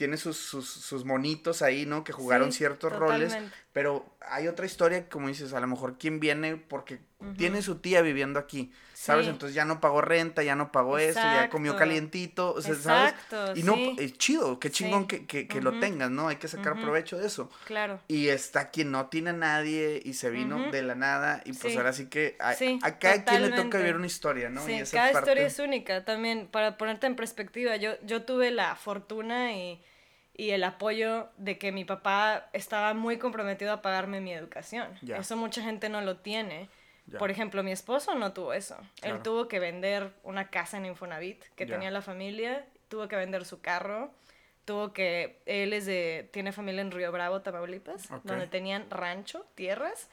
tiene 0.00 0.16
sus, 0.16 0.38
sus, 0.38 0.66
sus, 0.66 1.04
monitos 1.04 1.60
ahí, 1.60 1.84
¿no? 1.84 2.04
Que 2.04 2.12
jugaron 2.12 2.52
ciertos 2.52 2.90
roles. 2.90 3.36
Pero 3.74 4.06
hay 4.26 4.48
otra 4.48 4.64
historia, 4.64 5.10
como 5.10 5.28
dices, 5.28 5.52
a 5.52 5.60
lo 5.60 5.66
mejor 5.66 5.98
quien 5.98 6.20
viene 6.20 6.56
porque 6.56 7.00
tiene 7.36 7.60
su 7.60 7.80
tía 7.80 8.00
viviendo 8.00 8.38
aquí, 8.38 8.72
¿sabes? 8.94 9.28
Entonces 9.28 9.54
ya 9.54 9.66
no 9.66 9.78
pagó 9.78 10.00
renta, 10.00 10.42
ya 10.42 10.56
no 10.56 10.72
pagó 10.72 10.96
esto, 10.96 11.20
ya 11.20 11.50
comió 11.50 11.76
calientito, 11.76 12.54
o 12.54 12.62
sea, 12.62 12.74
¿sabes? 12.76 13.14
Y 13.56 13.62
no, 13.62 13.76
es 13.98 14.16
chido, 14.16 14.58
qué 14.58 14.70
chingón 14.70 15.06
que, 15.06 15.26
que, 15.26 15.46
que 15.46 15.60
lo 15.60 15.78
tengas, 15.80 16.10
¿no? 16.10 16.28
Hay 16.28 16.36
que 16.36 16.48
sacar 16.48 16.80
provecho 16.80 17.18
de 17.18 17.26
eso. 17.26 17.50
Claro. 17.66 18.00
Y 18.08 18.28
está 18.28 18.70
quien 18.70 18.90
no 18.90 19.08
tiene 19.08 19.30
a 19.30 19.34
nadie 19.34 20.00
y 20.02 20.14
se 20.14 20.30
vino 20.30 20.70
de 20.70 20.80
la 20.80 20.94
nada 20.94 21.42
y 21.44 21.52
pues 21.52 21.76
ahora 21.76 21.92
sí 21.92 22.06
que 22.06 22.38
a, 22.40 22.56
a 22.82 22.98
cada 22.98 23.22
quien 23.26 23.42
le 23.42 23.50
toca 23.50 23.76
vivir 23.76 23.96
una 23.96 24.06
historia, 24.06 24.48
¿no? 24.48 24.64
Sí, 24.64 24.80
cada 24.90 25.12
historia 25.12 25.44
es 25.44 25.58
única 25.58 26.06
también, 26.06 26.48
para 26.50 26.78
ponerte 26.78 27.06
en 27.06 27.16
perspectiva, 27.16 27.76
yo, 27.76 28.00
yo 28.02 28.22
tuve 28.22 28.50
la 28.50 28.74
fortuna 28.76 29.52
y 29.52 29.82
y 30.40 30.52
el 30.52 30.64
apoyo 30.64 31.28
de 31.36 31.58
que 31.58 31.70
mi 31.70 31.84
papá 31.84 32.48
estaba 32.54 32.94
muy 32.94 33.18
comprometido 33.18 33.74
a 33.74 33.82
pagarme 33.82 34.22
mi 34.22 34.32
educación. 34.32 34.88
Eso 35.06 35.36
mucha 35.36 35.60
gente 35.62 35.90
no 35.90 36.00
lo 36.00 36.16
tiene. 36.16 36.70
Por 37.18 37.30
ejemplo, 37.30 37.62
mi 37.62 37.72
esposo 37.72 38.14
no 38.14 38.32
tuvo 38.32 38.54
eso. 38.54 38.78
Él 39.02 39.20
tuvo 39.20 39.48
que 39.48 39.58
vender 39.60 40.14
una 40.22 40.48
casa 40.48 40.78
en 40.78 40.86
Infonavit 40.86 41.44
que 41.56 41.66
tenía 41.66 41.90
la 41.90 42.00
familia, 42.00 42.64
tuvo 42.88 43.06
que 43.06 43.16
vender 43.16 43.44
su 43.44 43.60
carro, 43.60 44.12
tuvo 44.64 44.94
que 44.94 45.42
él 45.44 45.74
es 45.74 45.84
de 45.84 46.30
tiene 46.32 46.52
familia 46.52 46.80
en 46.80 46.90
Río 46.90 47.12
Bravo, 47.12 47.42
Tamaulipas, 47.42 48.08
donde 48.24 48.46
tenían 48.46 48.88
rancho, 48.88 49.44
tierras. 49.54 50.08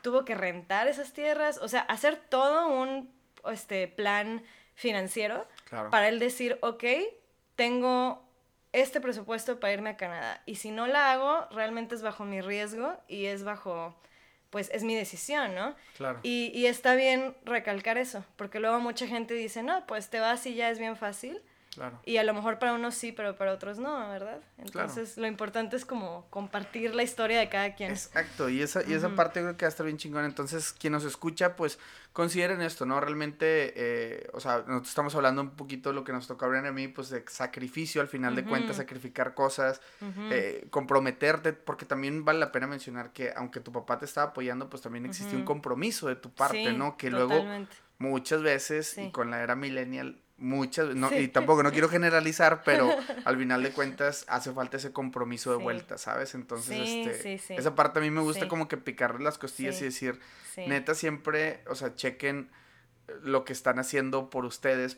Tuvo 0.00 0.24
que 0.24 0.34
rentar 0.34 0.88
esas 0.88 1.12
tierras, 1.12 1.58
o 1.58 1.68
sea, 1.68 1.82
hacer 1.82 2.16
todo 2.16 2.68
un 2.68 3.12
este 3.44 3.88
plan 3.88 4.42
financiero 4.74 5.46
para 5.68 6.08
él 6.08 6.18
decir, 6.18 6.58
ok, 6.62 6.84
tengo 7.56 8.25
este 8.76 9.00
presupuesto 9.00 9.58
para 9.58 9.72
irme 9.72 9.90
a 9.90 9.96
Canadá. 9.96 10.42
Y 10.44 10.56
si 10.56 10.70
no 10.70 10.86
la 10.86 11.12
hago, 11.12 11.46
realmente 11.50 11.94
es 11.94 12.02
bajo 12.02 12.24
mi 12.24 12.42
riesgo 12.42 12.94
y 13.08 13.24
es 13.24 13.42
bajo, 13.42 13.94
pues 14.50 14.70
es 14.72 14.84
mi 14.84 14.94
decisión, 14.94 15.54
¿no? 15.54 15.74
Claro. 15.96 16.20
Y, 16.22 16.52
y 16.54 16.66
está 16.66 16.94
bien 16.94 17.34
recalcar 17.44 17.96
eso, 17.96 18.24
porque 18.36 18.60
luego 18.60 18.78
mucha 18.80 19.06
gente 19.06 19.32
dice, 19.34 19.62
no, 19.62 19.86
pues 19.86 20.10
te 20.10 20.20
vas 20.20 20.44
y 20.46 20.54
ya 20.54 20.70
es 20.70 20.78
bien 20.78 20.96
fácil. 20.96 21.40
Claro. 21.76 22.00
Y 22.06 22.16
a 22.16 22.24
lo 22.24 22.32
mejor 22.32 22.58
para 22.58 22.72
unos 22.72 22.94
sí, 22.94 23.12
pero 23.12 23.36
para 23.36 23.52
otros 23.52 23.78
no, 23.78 24.08
¿verdad? 24.08 24.40
Entonces 24.56 25.18
lo 25.18 25.26
importante 25.26 25.76
es 25.76 25.84
como 25.84 26.26
compartir 26.30 26.94
la 26.94 27.02
historia 27.02 27.38
de 27.38 27.50
cada 27.50 27.74
quien. 27.74 27.90
Exacto, 27.90 28.48
y 28.48 28.62
esa, 28.62 28.82
y 28.88 28.94
esa 28.94 29.10
parte 29.10 29.40
creo 29.40 29.58
que 29.58 29.66
va 29.66 29.68
a 29.68 29.70
estar 29.70 29.84
bien 29.84 29.98
chingón. 29.98 30.24
Entonces, 30.24 30.72
quien 30.72 30.94
nos 30.94 31.04
escucha, 31.04 31.54
pues 31.54 31.78
consideren 32.14 32.62
esto, 32.62 32.86
¿no? 32.86 32.98
Realmente, 32.98 33.74
eh, 33.76 34.26
o 34.32 34.40
sea, 34.40 34.64
nosotros 34.66 34.88
estamos 34.88 35.14
hablando 35.16 35.42
un 35.42 35.50
poquito 35.50 35.90
de 35.90 35.94
lo 35.94 36.02
que 36.02 36.12
nos 36.12 36.26
toca 36.26 36.46
hablar 36.46 36.64
a 36.64 36.72
mí, 36.72 36.88
pues 36.88 37.10
de 37.10 37.22
sacrificio, 37.28 38.00
al 38.00 38.08
final 38.08 38.34
de 38.34 38.44
cuentas, 38.44 38.76
sacrificar 38.76 39.34
cosas, 39.34 39.82
eh, 40.30 40.66
comprometerte, 40.70 41.52
porque 41.52 41.84
también 41.84 42.24
vale 42.24 42.38
la 42.38 42.52
pena 42.52 42.66
mencionar 42.66 43.12
que 43.12 43.34
aunque 43.36 43.60
tu 43.60 43.70
papá 43.70 43.98
te 43.98 44.06
estaba 44.06 44.30
apoyando, 44.30 44.70
pues 44.70 44.80
también 44.80 45.04
existía 45.04 45.36
un 45.36 45.44
compromiso 45.44 46.08
de 46.08 46.16
tu 46.16 46.30
parte, 46.30 46.72
¿no? 46.72 46.96
Que 46.96 47.10
luego 47.10 47.44
muchas 47.98 48.42
veces, 48.42 48.96
y 48.96 49.10
con 49.10 49.30
la 49.30 49.42
era 49.42 49.54
millennial, 49.54 50.18
muchas, 50.38 50.94
no, 50.94 51.16
y 51.16 51.28
tampoco 51.28 51.62
no 51.62 51.72
quiero 51.72 51.88
generalizar, 51.88 52.62
pero 52.64 52.90
al 53.24 53.38
final 53.38 53.62
de 53.62 53.70
cuentas 53.70 54.24
hace 54.28 54.52
falta 54.52 54.76
ese 54.76 54.92
compromiso 54.92 55.50
de 55.50 55.56
vuelta, 55.56 55.98
¿sabes? 55.98 56.34
Entonces, 56.34 57.16
este, 57.26 57.54
esa 57.54 57.74
parte 57.74 57.98
a 57.98 58.02
mí 58.02 58.10
me 58.10 58.20
gusta 58.20 58.48
como 58.48 58.68
que 58.68 58.76
picarle 58.76 59.24
las 59.24 59.38
costillas 59.38 59.80
y 59.80 59.84
decir, 59.84 60.20
neta, 60.56 60.94
siempre, 60.94 61.62
o 61.68 61.74
sea, 61.74 61.94
chequen 61.94 62.50
lo 63.22 63.44
que 63.44 63.52
están 63.52 63.78
haciendo 63.78 64.30
por 64.30 64.44
ustedes 64.44 64.96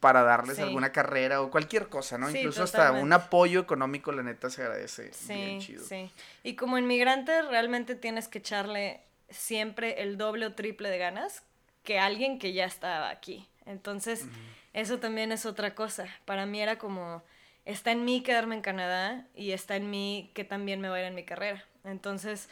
para 0.00 0.22
darles 0.22 0.58
alguna 0.58 0.92
carrera 0.92 1.40
o 1.40 1.50
cualquier 1.50 1.88
cosa, 1.88 2.18
¿no? 2.18 2.30
Incluso 2.30 2.62
hasta 2.62 2.92
un 2.92 3.12
apoyo 3.12 3.60
económico, 3.60 4.12
la 4.12 4.22
neta, 4.22 4.50
se 4.50 4.62
agradece. 4.62 5.10
bien 5.28 5.60
chido. 5.60 5.84
Sí, 5.84 6.10
y 6.42 6.54
como 6.54 6.78
inmigrante 6.78 7.42
realmente 7.42 7.94
tienes 7.94 8.28
que 8.28 8.38
echarle 8.38 9.00
siempre 9.28 10.02
el 10.02 10.16
doble 10.18 10.46
o 10.46 10.54
triple 10.54 10.88
de 10.90 10.98
ganas 10.98 11.42
que 11.82 11.98
alguien 11.98 12.38
que 12.38 12.52
ya 12.52 12.64
estaba 12.64 13.10
aquí. 13.10 13.48
Entonces, 13.66 14.26
eso 14.72 14.98
también 14.98 15.32
es 15.32 15.44
otra 15.44 15.74
cosa. 15.74 16.06
Para 16.24 16.46
mí 16.46 16.60
era 16.60 16.78
como, 16.78 17.22
está 17.64 17.92
en 17.92 18.04
mí 18.04 18.22
quedarme 18.22 18.54
en 18.54 18.62
Canadá 18.62 19.26
y 19.34 19.50
está 19.50 19.76
en 19.76 19.90
mí 19.90 20.30
que 20.34 20.44
también 20.44 20.80
me 20.80 20.88
va 20.88 20.96
a 20.96 21.00
ir 21.00 21.06
en 21.06 21.14
mi 21.14 21.24
carrera. 21.24 21.64
Entonces, 21.84 22.48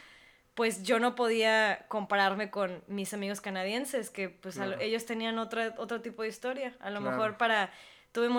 pues 0.53 0.83
yo 0.83 0.99
no 0.99 1.15
podía 1.15 1.85
compararme 1.87 2.49
con 2.49 2.83
mis 2.87 3.13
amigos 3.13 3.41
canadienses, 3.41 4.09
que 4.09 4.29
pues 4.29 4.59
ellos 4.79 5.05
tenían 5.05 5.37
otra, 5.39 5.73
otro 5.77 6.01
tipo 6.01 6.21
de 6.21 6.29
historia. 6.29 6.75
A 6.79 6.89
lo 6.89 7.01
mejor 7.01 7.37
para... 7.37 7.71
Tuve 8.11 8.29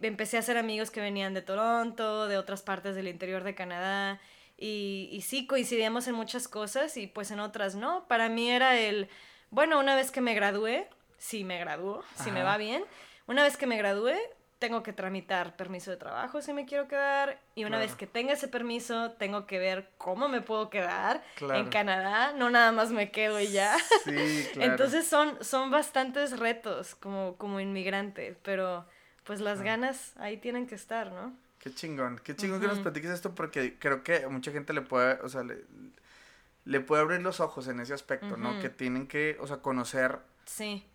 empecé 0.00 0.38
a 0.38 0.40
hacer 0.40 0.56
amigos 0.56 0.90
que 0.90 1.02
venían 1.02 1.34
de 1.34 1.42
Toronto, 1.42 2.26
de 2.26 2.38
otras 2.38 2.62
partes 2.62 2.94
del 2.94 3.06
interior 3.06 3.44
de 3.44 3.54
Canadá, 3.54 4.18
y, 4.56 5.10
y 5.12 5.20
sí 5.20 5.46
coincidíamos 5.46 6.08
en 6.08 6.14
muchas 6.14 6.48
cosas 6.48 6.96
y 6.96 7.06
pues 7.06 7.30
en 7.30 7.40
otras 7.40 7.74
no. 7.74 8.08
Para 8.08 8.30
mí 8.30 8.50
era 8.50 8.80
el, 8.80 9.10
bueno, 9.50 9.78
una 9.78 9.94
vez 9.94 10.10
que 10.10 10.22
me 10.22 10.32
gradué, 10.32 10.88
si 11.18 11.44
me 11.44 11.58
gradúo, 11.58 12.02
si 12.22 12.30
me 12.30 12.42
va 12.42 12.56
bien. 12.56 12.84
Una 13.26 13.42
vez 13.42 13.56
que 13.56 13.66
me 13.66 13.76
gradúe, 13.76 14.14
tengo 14.58 14.82
que 14.82 14.92
tramitar 14.92 15.56
permiso 15.56 15.90
de 15.90 15.96
trabajo 15.96 16.40
si 16.40 16.52
me 16.52 16.64
quiero 16.64 16.88
quedar 16.88 17.38
y 17.54 17.64
una 17.64 17.78
vez 17.78 17.94
que 17.94 18.06
tenga 18.06 18.32
ese 18.32 18.48
permiso 18.48 19.12
tengo 19.12 19.46
que 19.46 19.58
ver 19.58 19.90
cómo 19.98 20.28
me 20.28 20.40
puedo 20.40 20.70
quedar 20.70 21.22
en 21.40 21.68
Canadá, 21.68 22.32
no 22.32 22.48
nada 22.48 22.72
más 22.72 22.90
me 22.90 23.10
quedo 23.10 23.38
y 23.38 23.48
ya. 23.48 23.76
Sí, 24.04 24.48
claro. 24.54 24.72
Entonces 24.72 25.06
son, 25.06 25.42
son 25.44 25.70
bastantes 25.70 26.38
retos 26.38 26.94
como, 26.94 27.36
como 27.36 27.60
inmigrante, 27.60 28.36
pero 28.42 28.86
pues 29.24 29.40
las 29.40 29.60
ganas 29.60 30.14
ahí 30.16 30.38
tienen 30.38 30.66
que 30.66 30.74
estar, 30.74 31.12
¿no? 31.12 31.36
Qué 31.58 31.74
chingón, 31.74 32.20
qué 32.22 32.34
chingón 32.34 32.60
que 32.60 32.68
nos 32.68 32.78
platiques 32.78 33.10
esto 33.10 33.34
porque 33.34 33.76
creo 33.78 34.04
que 34.04 34.24
a 34.24 34.28
mucha 34.28 34.52
gente 34.52 34.72
le 34.72 34.82
puede, 34.82 35.20
o 35.20 35.28
sea, 35.28 35.42
le, 36.64 36.80
puede 36.80 37.02
abrir 37.02 37.20
los 37.20 37.40
ojos 37.40 37.66
en 37.68 37.80
ese 37.80 37.92
aspecto, 37.92 38.36
¿no? 38.36 38.58
Que 38.60 38.70
tienen 38.70 39.06
que, 39.06 39.36
o 39.40 39.46
sea, 39.46 39.58
conocer 39.58 40.20
Sí 40.46 40.86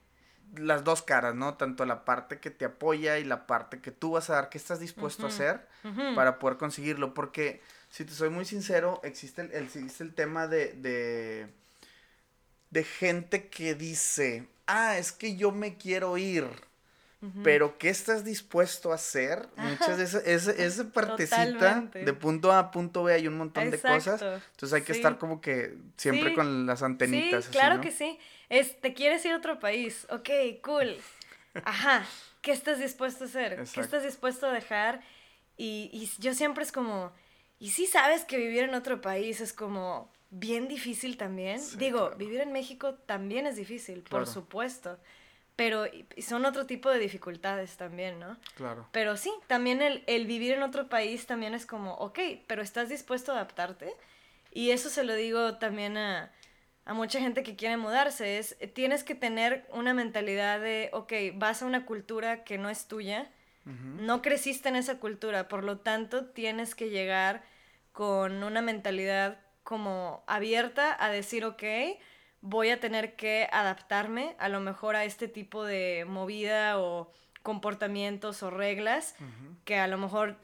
las 0.55 0.83
dos 0.83 1.01
caras, 1.01 1.35
¿no? 1.35 1.55
Tanto 1.55 1.85
la 1.85 2.05
parte 2.05 2.39
que 2.39 2.51
te 2.51 2.65
apoya 2.65 3.19
y 3.19 3.23
la 3.23 3.47
parte 3.47 3.79
que 3.79 3.91
tú 3.91 4.11
vas 4.11 4.29
a 4.29 4.33
dar, 4.33 4.49
que 4.49 4.57
estás 4.57 4.79
dispuesto 4.79 5.25
a 5.25 5.29
hacer 5.29 5.67
para 6.15 6.39
poder 6.39 6.57
conseguirlo. 6.57 7.13
Porque, 7.13 7.61
si 7.89 8.05
te 8.05 8.13
soy 8.13 8.29
muy 8.29 8.45
sincero, 8.45 8.99
existe 9.03 9.41
el, 9.41 9.51
existe 9.51 10.03
el 10.03 10.13
tema 10.13 10.47
de, 10.47 10.73
de, 10.73 11.47
de 12.69 12.83
gente 12.83 13.47
que 13.47 13.75
dice, 13.75 14.47
ah, 14.67 14.97
es 14.97 15.11
que 15.11 15.35
yo 15.35 15.51
me 15.51 15.77
quiero 15.77 16.17
ir. 16.17 16.47
Pero 17.43 17.77
¿qué 17.77 17.89
estás 17.89 18.25
dispuesto 18.25 18.91
a 18.91 18.95
hacer? 18.95 19.47
Muchas 19.55 19.95
veces 19.95 20.23
esa, 20.25 20.51
esa 20.53 20.89
partecita 20.91 21.81
de 21.93 22.13
punto 22.13 22.51
A 22.51 22.57
a 22.57 22.71
punto 22.71 23.03
B 23.03 23.13
hay 23.13 23.27
un 23.27 23.37
montón 23.37 23.69
de 23.69 23.79
cosas. 23.79 24.19
Entonces 24.23 24.73
hay 24.73 24.81
que 24.81 24.93
estar 24.93 25.19
como 25.19 25.39
que 25.39 25.77
siempre 25.97 26.33
con 26.33 26.65
las 26.65 26.81
antenitas. 26.81 27.45
Sí, 27.45 27.51
claro 27.51 27.79
que 27.79 27.91
sí. 27.91 28.17
Es, 28.51 28.79
te 28.81 28.93
quieres 28.93 29.25
ir 29.25 29.31
a 29.31 29.37
otro 29.37 29.59
país. 29.59 30.05
Ok, 30.09 30.29
cool. 30.61 30.97
Ajá. 31.63 32.05
¿Qué 32.41 32.51
estás 32.51 32.79
dispuesto 32.79 33.23
a 33.23 33.27
hacer? 33.27 33.63
¿Qué 33.73 33.79
estás 33.79 34.03
dispuesto 34.03 34.47
a 34.47 34.51
dejar? 34.51 35.01
Y, 35.55 35.89
y 35.93 36.11
yo 36.21 36.33
siempre 36.33 36.63
es 36.63 36.73
como, 36.73 37.13
y 37.59 37.69
si 37.69 37.85
sabes 37.87 38.25
que 38.25 38.37
vivir 38.37 38.63
en 38.63 38.75
otro 38.75 38.99
país 38.99 39.39
es 39.39 39.53
como 39.53 40.11
bien 40.31 40.67
difícil 40.67 41.15
también. 41.15 41.61
Digo, 41.77 42.11
vivir 42.17 42.41
en 42.41 42.51
México 42.51 42.95
también 42.95 43.47
es 43.47 43.55
difícil, 43.55 44.01
por 44.01 44.27
supuesto 44.27 44.99
pero 45.55 45.85
son 46.17 46.45
otro 46.45 46.65
tipo 46.65 46.89
de 46.89 46.97
dificultades 46.97 47.77
también, 47.77 48.19
¿no? 48.19 48.35
Claro. 48.55 48.87
Pero 48.91 49.15
sí, 49.15 49.31
también 49.45 49.83
el, 49.83 50.03
el, 50.07 50.25
vivir 50.25 50.53
en 50.53 50.63
otro 50.63 50.89
país 50.89 51.27
también 51.27 51.53
es 51.53 51.67
como, 51.67 51.93
ok, 51.95 52.17
pero 52.47 52.63
¿estás 52.63 52.89
dispuesto 52.89 53.31
a 53.31 53.35
adaptarte? 53.35 53.93
Y 54.51 54.71
eso 54.71 54.89
se 54.89 55.03
lo 55.03 55.13
digo 55.13 55.57
también 55.59 55.97
a, 55.97 56.31
a 56.86 56.93
mucha 56.93 57.19
gente 57.19 57.43
que 57.43 57.55
quiere 57.55 57.77
mudarse, 57.77 58.38
es, 58.38 58.57
tienes 58.73 59.03
que 59.03 59.15
tener 59.15 59.67
una 59.71 59.93
mentalidad 59.93 60.59
de, 60.59 60.89
ok, 60.93 61.13
vas 61.36 61.61
a 61.61 61.65
una 61.65 61.86
cultura 61.86 62.43
que 62.43 62.57
no 62.57 62.69
es 62.69 62.88
tuya, 62.88 63.32
no 63.63 64.23
creciste 64.23 64.69
en 64.69 64.75
esa 64.75 64.97
cultura, 64.97 65.47
por 65.47 65.63
lo 65.63 65.77
tanto 65.77 66.25
tienes 66.25 66.73
que 66.73 66.89
llegar 66.89 67.43
con 67.91 68.41
una 68.43 68.63
mentalidad 68.63 69.39
como 69.63 70.23
abierta 70.25 70.97
a 70.99 71.09
decir, 71.09 71.45
ok, 71.45 71.63
voy 72.41 72.69
a 72.69 72.79
tener 72.79 73.15
que 73.15 73.47
adaptarme 73.51 74.36
a 74.39 74.49
lo 74.49 74.59
mejor 74.61 74.95
a 74.95 75.05
este 75.05 75.27
tipo 75.27 75.63
de 75.63 76.05
movida 76.07 76.79
o 76.79 77.11
comportamientos 77.43 78.41
o 78.43 78.49
reglas 78.49 79.15
que 79.63 79.77
a 79.77 79.88
lo 79.88 79.97
mejor 79.97 80.38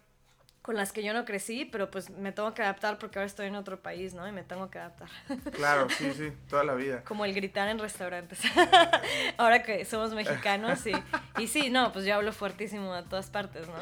con 0.68 0.76
las 0.76 0.92
que 0.92 1.02
yo 1.02 1.14
no 1.14 1.24
crecí, 1.24 1.64
pero 1.64 1.90
pues 1.90 2.10
me 2.10 2.34
tengo 2.34 2.54
que 2.54 2.62
adaptar 2.62 3.00
porque 3.00 3.20
ahora 3.20 3.26
estoy 3.26 3.48
en 3.48 3.56
otro 3.56 3.80
país, 3.80 4.14
¿no? 4.14 4.28
Y 4.28 4.34
me 4.34 4.44
tengo 4.44 4.70
que 4.70 4.78
adaptar. 4.78 5.08
Claro, 5.54 5.88
sí, 5.90 6.12
sí, 6.12 6.34
toda 6.50 6.66
la 6.66 6.76
vida. 6.76 7.06
Como 7.06 7.24
el 7.24 7.34
gritar 7.34 7.70
en 7.70 7.80
restaurantes. 7.80 8.40
ahora 9.38 9.64
que 9.64 9.86
somos 9.86 10.14
mexicanos, 10.14 10.80
sí. 10.80 10.92
Y 11.38 11.48
sí, 11.48 11.70
no, 11.70 11.94
pues 11.94 12.04
yo 12.04 12.16
hablo 12.16 12.34
fuertísimo 12.34 12.94
a 12.94 13.04
todas 13.04 13.28
partes, 13.30 13.66
¿no? 13.70 13.76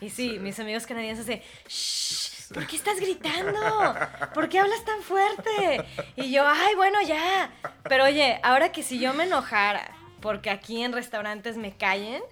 Y 0.00 0.10
sí, 0.10 0.40
mis 0.40 0.58
amigos 0.58 0.84
canadienses 0.84 1.26
de, 1.26 1.44
Shh, 1.68 2.52
¿por 2.52 2.66
qué 2.66 2.74
estás 2.74 2.98
gritando? 2.98 3.94
¿Por 4.34 4.48
qué 4.48 4.58
hablas 4.58 4.84
tan 4.84 5.00
fuerte? 5.02 5.86
Y 6.16 6.32
yo, 6.32 6.44
ay, 6.44 6.74
bueno, 6.74 7.00
ya. 7.02 7.52
Pero 7.84 8.02
oye, 8.02 8.40
ahora 8.42 8.72
que 8.72 8.82
si 8.82 8.98
yo 8.98 9.14
me 9.14 9.24
enojara 9.24 9.92
porque 10.20 10.50
aquí 10.50 10.82
en 10.82 10.92
restaurantes 10.92 11.56
me 11.56 11.76
callen, 11.76 12.22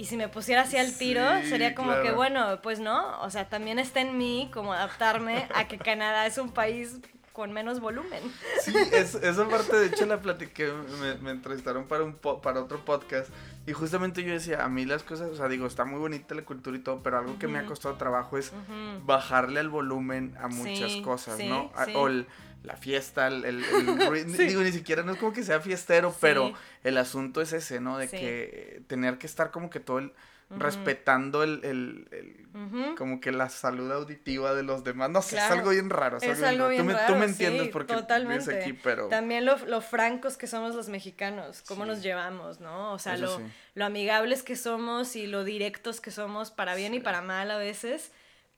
y 0.00 0.06
si 0.06 0.16
me 0.16 0.28
pusiera 0.28 0.62
así 0.62 0.78
al 0.78 0.96
tiro, 0.96 1.22
sería 1.42 1.74
como 1.74 1.92
que, 2.00 2.10
bueno, 2.10 2.60
pues 2.62 2.80
no, 2.80 3.20
o 3.20 3.28
sea, 3.28 3.50
también 3.50 3.78
está 3.78 4.00
en 4.00 4.16
mí 4.16 4.50
como 4.50 4.72
adaptarme 4.72 5.46
a 5.54 5.68
que 5.68 5.76
Canadá 5.76 6.24
es 6.26 6.38
un 6.38 6.52
país 6.52 7.00
con 7.34 7.52
menos 7.52 7.80
volumen. 7.80 8.22
Sí, 8.62 8.74
es, 8.92 9.14
esa 9.16 9.46
parte 9.46 9.76
de 9.76 9.88
hecho 9.88 10.06
la 10.06 10.18
platiqué, 10.22 10.72
me, 11.20 11.30
entrevistaron 11.30 11.86
para, 11.86 12.04
un 12.04 12.14
para 12.14 12.62
otro 12.62 12.82
podcast 12.82 13.28
y 13.66 13.74
justamente 13.74 14.24
yo 14.24 14.32
decía, 14.32 14.64
a 14.64 14.70
mí 14.70 14.86
las 14.86 15.02
cosas, 15.02 15.28
o 15.32 15.36
sea, 15.36 15.48
digo, 15.48 15.66
está 15.66 15.84
muy 15.84 15.98
bonita 15.98 16.34
la 16.34 16.46
cultura 16.46 16.78
y 16.78 16.80
todo, 16.80 17.02
pero 17.02 17.18
algo 17.18 17.38
que 17.38 17.46
me 17.46 17.58
ha 17.58 17.66
costado 17.66 17.96
trabajo 17.96 18.38
es 18.38 18.52
bajarle 19.04 19.60
el 19.60 19.68
volumen 19.68 20.34
a 20.40 20.48
muchas 20.48 20.96
cosas, 21.04 21.38
¿no? 21.40 21.70
O 21.94 22.08
el, 22.08 22.26
la 22.62 22.76
fiesta, 22.76 23.26
el, 23.28 23.44
el, 23.44 23.62
digo, 24.36 24.62
ni 24.62 24.72
siquiera 24.72 25.02
no 25.02 25.12
es 25.12 25.18
como 25.18 25.32
que 25.32 25.42
sea 25.42 25.60
fiestero, 25.60 26.14
pero 26.20 26.52
el 26.84 26.98
asunto 26.98 27.40
es 27.40 27.52
ese, 27.52 27.80
¿no? 27.80 27.98
De 27.98 28.08
que 28.08 28.82
tener 28.86 29.18
que 29.18 29.26
estar 29.26 29.50
como 29.50 29.70
que 29.70 29.80
todo 29.80 29.98
el, 29.98 30.12
respetando 30.50 31.44
el, 31.44 31.60
el, 31.62 32.94
como 32.96 33.20
que 33.20 33.30
la 33.30 33.48
salud 33.48 33.90
auditiva 33.92 34.52
de 34.54 34.64
los 34.64 34.82
demás, 34.82 35.08
no 35.08 35.22
sé, 35.22 35.36
es 35.36 35.42
algo 35.42 35.70
bien 35.70 35.90
raro. 35.90 36.18
Es, 36.20 36.42
algo, 36.42 36.68
bien, 36.68 36.88
raro. 36.88 37.06
tú, 37.06 37.18
me, 37.18 37.26
entiendes 37.26 37.68
porque 37.68 37.94
aquí, 37.94 38.72
pero... 38.72 39.08
También 39.08 39.44
lo, 39.44 39.56
lo, 39.66 39.80
francos 39.80 40.36
que 40.36 40.48
somos 40.48 40.74
los 40.74 40.88
mexicanos, 40.88 41.62
cómo 41.68 41.86
nos 41.86 42.02
llevamos, 42.02 42.60
¿no? 42.60 42.92
O 42.92 42.98
sea, 42.98 43.16
lo, 43.16 43.40
lo 43.74 43.84
amigables 43.84 44.42
que 44.42 44.56
somos 44.56 45.14
y 45.14 45.26
lo 45.26 45.44
directos 45.44 46.00
que 46.00 46.10
somos 46.10 46.50
para 46.50 46.74
bien 46.74 46.94
y 46.94 47.00
para 47.00 47.22
mal 47.22 47.50
a 47.50 47.56
veces 47.56 48.10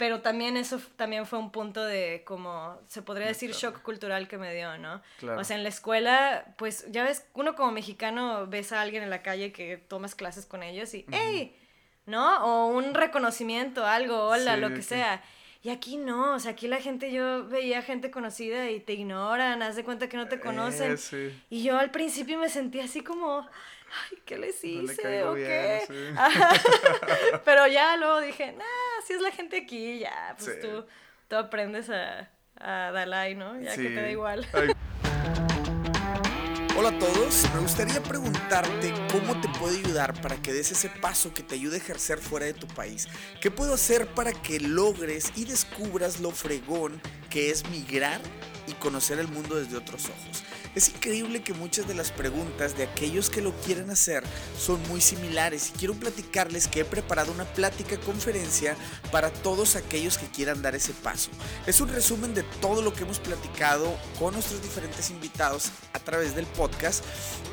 pero 0.02 0.20
también 0.20 0.56
eso 0.56 0.80
también 0.96 1.26
fue 1.26 1.38
un 1.38 1.52
punto 1.52 1.84
de 1.84 2.24
como 2.26 2.76
se 2.88 3.02
podría 3.02 3.28
decir 3.28 3.52
shock 3.52 3.82
cultural 3.82 4.26
que 4.26 4.36
me 4.36 4.52
dio, 4.52 4.76
¿no? 4.76 5.00
O 5.38 5.44
sea, 5.44 5.56
en 5.56 5.62
la 5.62 5.68
escuela, 5.68 6.56
pues 6.58 6.90
ya 6.90 7.04
ves, 7.04 7.24
uno 7.34 7.54
como 7.54 7.70
mexicano 7.70 8.48
ves 8.48 8.72
a 8.72 8.80
alguien 8.80 9.04
en 9.04 9.10
la 9.10 9.22
calle 9.22 9.52
que 9.52 9.76
tomas 9.76 10.16
clases 10.16 10.44
con 10.44 10.64
ellos 10.64 10.92
y 10.94 11.06
¡hey! 11.12 11.56
¿No? 12.04 12.44
O 12.44 12.76
un 12.76 12.94
reconocimiento, 12.94 13.86
algo, 13.86 14.24
hola, 14.24 14.56
lo 14.56 14.74
que 14.74 14.82
sea. 14.82 15.22
Y 15.62 15.70
aquí 15.70 15.98
no, 15.98 16.34
o 16.34 16.40
sea, 16.40 16.50
aquí 16.50 16.66
la 16.66 16.80
gente, 16.80 17.12
yo 17.12 17.46
veía 17.46 17.80
gente 17.80 18.10
conocida 18.10 18.68
y 18.72 18.80
te 18.80 18.94
ignoran, 18.94 19.62
haz 19.62 19.76
de 19.76 19.84
cuenta 19.84 20.08
que 20.08 20.16
no 20.16 20.26
te 20.26 20.40
conocen. 20.40 20.96
Eh, 21.12 21.40
y 21.48 21.62
yo 21.62 21.78
al 21.78 21.92
principio 21.92 22.40
me 22.40 22.48
sentía 22.48 22.86
así 22.86 23.02
como, 23.02 23.48
ay, 23.92 24.18
¿qué 24.24 24.38
les 24.38 24.62
hice? 24.64 25.24
¿O 25.24 25.34
qué? 25.34 25.86
Pero 27.44 27.66
ya 27.66 27.96
luego 27.96 28.20
dije, 28.20 28.52
nah, 28.52 28.64
si 29.06 29.12
es 29.14 29.20
la 29.20 29.30
gente 29.30 29.58
aquí, 29.58 29.98
ya, 29.98 30.34
pues 30.38 30.60
tú, 30.60 30.86
tú 31.28 31.36
aprendes 31.36 31.90
a, 31.90 32.30
a 32.58 32.90
Dalai, 32.92 33.34
¿no? 33.34 33.60
Ya 33.60 33.76
que 33.76 33.88
te 33.88 33.94
da 33.94 34.10
igual. 34.10 34.46
Hola 36.74 36.88
a 36.88 36.98
todos, 36.98 37.44
me 37.54 37.60
gustaría 37.60 38.02
preguntarte 38.02 38.94
cómo 39.12 39.38
te 39.42 39.48
puedo 39.58 39.76
ayudar 39.76 40.18
para 40.22 40.36
que 40.36 40.54
des 40.54 40.72
ese 40.72 40.88
paso 40.88 41.34
que 41.34 41.42
te 41.42 41.54
ayude 41.54 41.76
a 41.76 41.78
ejercer 41.78 42.18
fuera 42.18 42.46
de 42.46 42.54
tu 42.54 42.66
país. 42.66 43.08
¿Qué 43.42 43.50
puedo 43.50 43.74
hacer 43.74 44.06
para 44.06 44.32
que 44.32 44.58
logres 44.58 45.32
y 45.36 45.44
descubras 45.44 46.20
lo 46.20 46.30
fregón 46.30 47.00
que 47.28 47.50
es 47.50 47.68
migrar 47.68 48.22
y 48.66 48.72
conocer 48.72 49.18
el 49.18 49.28
mundo 49.28 49.56
desde 49.56 49.76
otros 49.76 50.06
ojos? 50.06 50.44
Es 50.74 50.88
increíble 50.88 51.42
que 51.42 51.52
muchas 51.52 51.86
de 51.86 51.94
las 51.94 52.10
preguntas 52.10 52.78
de 52.78 52.84
aquellos 52.84 53.28
que 53.28 53.42
lo 53.42 53.52
quieren 53.60 53.90
hacer 53.90 54.24
son 54.58 54.80
muy 54.88 55.02
similares 55.02 55.68
y 55.68 55.78
quiero 55.78 55.92
platicarles 55.94 56.66
que 56.66 56.80
he 56.80 56.84
preparado 56.86 57.30
una 57.30 57.44
plática 57.44 57.98
conferencia 58.00 58.74
para 59.10 59.30
todos 59.30 59.76
aquellos 59.76 60.16
que 60.16 60.28
quieran 60.28 60.62
dar 60.62 60.74
ese 60.74 60.94
paso. 60.94 61.30
Es 61.66 61.82
un 61.82 61.90
resumen 61.90 62.32
de 62.32 62.42
todo 62.62 62.80
lo 62.80 62.94
que 62.94 63.02
hemos 63.02 63.18
platicado 63.18 63.94
con 64.18 64.32
nuestros 64.32 64.62
diferentes 64.62 65.10
invitados 65.10 65.70
a 65.92 65.98
través 65.98 66.34
del 66.34 66.46
podcast 66.46 67.04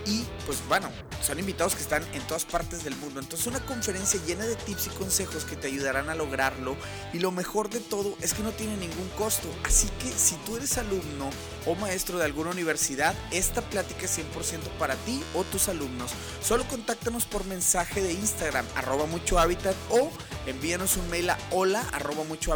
y 0.05 0.23
pues 0.45 0.59
bueno, 0.69 0.89
son 1.21 1.39
invitados 1.39 1.75
que 1.75 1.81
están 1.81 2.03
en 2.13 2.21
todas 2.21 2.45
partes 2.45 2.85
del 2.85 2.95
mundo. 2.95 3.19
Entonces 3.19 3.45
una 3.47 3.59
conferencia 3.59 4.19
llena 4.25 4.45
de 4.45 4.55
tips 4.55 4.87
y 4.87 4.89
consejos 4.91 5.43
que 5.43 5.57
te 5.57 5.67
ayudarán 5.67 6.09
a 6.09 6.15
lograrlo 6.15 6.77
y 7.11 7.19
lo 7.19 7.31
mejor 7.31 7.69
de 7.69 7.81
todo 7.81 8.15
es 8.21 8.33
que 8.33 8.43
no 8.43 8.53
tiene 8.53 8.77
ningún 8.77 9.09
costo. 9.17 9.49
Así 9.65 9.89
que 10.01 10.09
si 10.09 10.35
tú 10.45 10.55
eres 10.55 10.77
alumno 10.77 11.29
o 11.65 11.75
maestro 11.75 12.17
de 12.17 12.23
alguna 12.25 12.51
universidad, 12.51 13.08
esta 13.31 13.61
plática 13.61 14.05
es 14.05 14.19
100% 14.19 14.59
para 14.77 14.95
ti 14.95 15.23
o 15.33 15.43
tus 15.43 15.69
alumnos. 15.69 16.11
Solo 16.41 16.63
contáctanos 16.65 17.25
por 17.25 17.45
mensaje 17.45 18.01
de 18.01 18.13
Instagram, 18.13 18.65
arroba 18.75 19.05
mucho 19.05 19.39
hábitat 19.39 19.75
o 19.89 20.11
envíanos 20.45 20.97
un 20.97 21.09
mail 21.09 21.29
a 21.29 21.37
hola 21.51 21.83
arroba 21.93 22.23
mucho 22.23 22.53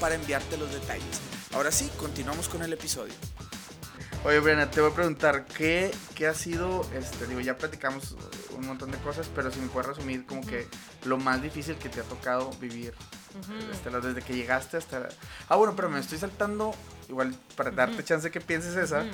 para 0.00 0.14
enviarte 0.14 0.56
los 0.56 0.72
detalles. 0.72 1.20
Ahora 1.52 1.72
sí, 1.72 1.90
continuamos 1.98 2.48
con 2.48 2.62
el 2.62 2.72
episodio. 2.72 3.14
Oye, 4.24 4.38
Brianna, 4.38 4.70
te 4.70 4.82
voy 4.82 4.90
a 4.90 4.94
preguntar, 4.94 5.46
¿qué, 5.46 5.90
¿qué, 6.14 6.26
ha 6.26 6.34
sido, 6.34 6.86
este, 6.94 7.26
digo, 7.26 7.40
ya 7.40 7.56
platicamos 7.56 8.16
un 8.54 8.66
montón 8.66 8.90
de 8.90 8.98
cosas, 8.98 9.30
pero 9.34 9.50
si 9.50 9.60
me 9.60 9.68
puedes 9.68 9.88
resumir 9.88 10.26
como 10.26 10.42
que 10.42 10.68
lo 11.06 11.16
más 11.16 11.40
difícil 11.40 11.76
que 11.76 11.88
te 11.88 12.00
ha 12.00 12.04
tocado 12.04 12.50
vivir, 12.60 12.92
este, 13.72 13.90
desde 13.90 14.20
que 14.20 14.34
llegaste 14.34 14.76
hasta... 14.76 15.08
Ah, 15.48 15.56
bueno, 15.56 15.74
pero 15.74 15.88
me 15.88 16.00
estoy 16.00 16.18
saltando, 16.18 16.74
igual, 17.08 17.34
para 17.56 17.70
darte 17.70 18.04
chance 18.04 18.30
que 18.30 18.42
pienses 18.42 18.76
esa, 18.76 19.04
eh, 19.04 19.10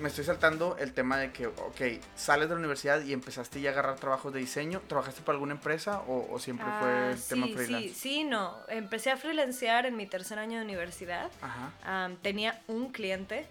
me 0.00 0.08
estoy 0.08 0.24
saltando 0.24 0.76
el 0.78 0.92
tema 0.92 1.18
de 1.18 1.32
que, 1.32 1.46
ok, 1.46 1.80
sales 2.16 2.48
de 2.48 2.54
la 2.54 2.58
universidad 2.58 3.02
y 3.02 3.12
empezaste 3.12 3.60
ya 3.60 3.70
a 3.70 3.72
agarrar 3.72 3.96
trabajos 3.96 4.32
de 4.32 4.40
diseño. 4.40 4.80
¿Trabajaste 4.86 5.22
para 5.22 5.34
alguna 5.36 5.52
empresa 5.52 6.02
o, 6.06 6.38
siempre 6.38 6.66
fue 6.78 6.88
ah, 6.88 7.10
el 7.12 7.22
tema 7.22 7.46
freelance? 7.48 7.88
Sí, 7.88 7.94
sí, 7.94 8.24
no. 8.24 8.56
Empecé 8.68 9.10
a 9.10 9.16
freelancear 9.16 9.86
en 9.86 9.96
mi 9.96 10.06
tercer 10.06 10.38
año 10.38 10.58
de 10.58 10.64
universidad. 10.64 11.30
Ajá. 11.40 12.10
tenía 12.22 12.62
un 12.66 12.92
cliente 12.92 13.46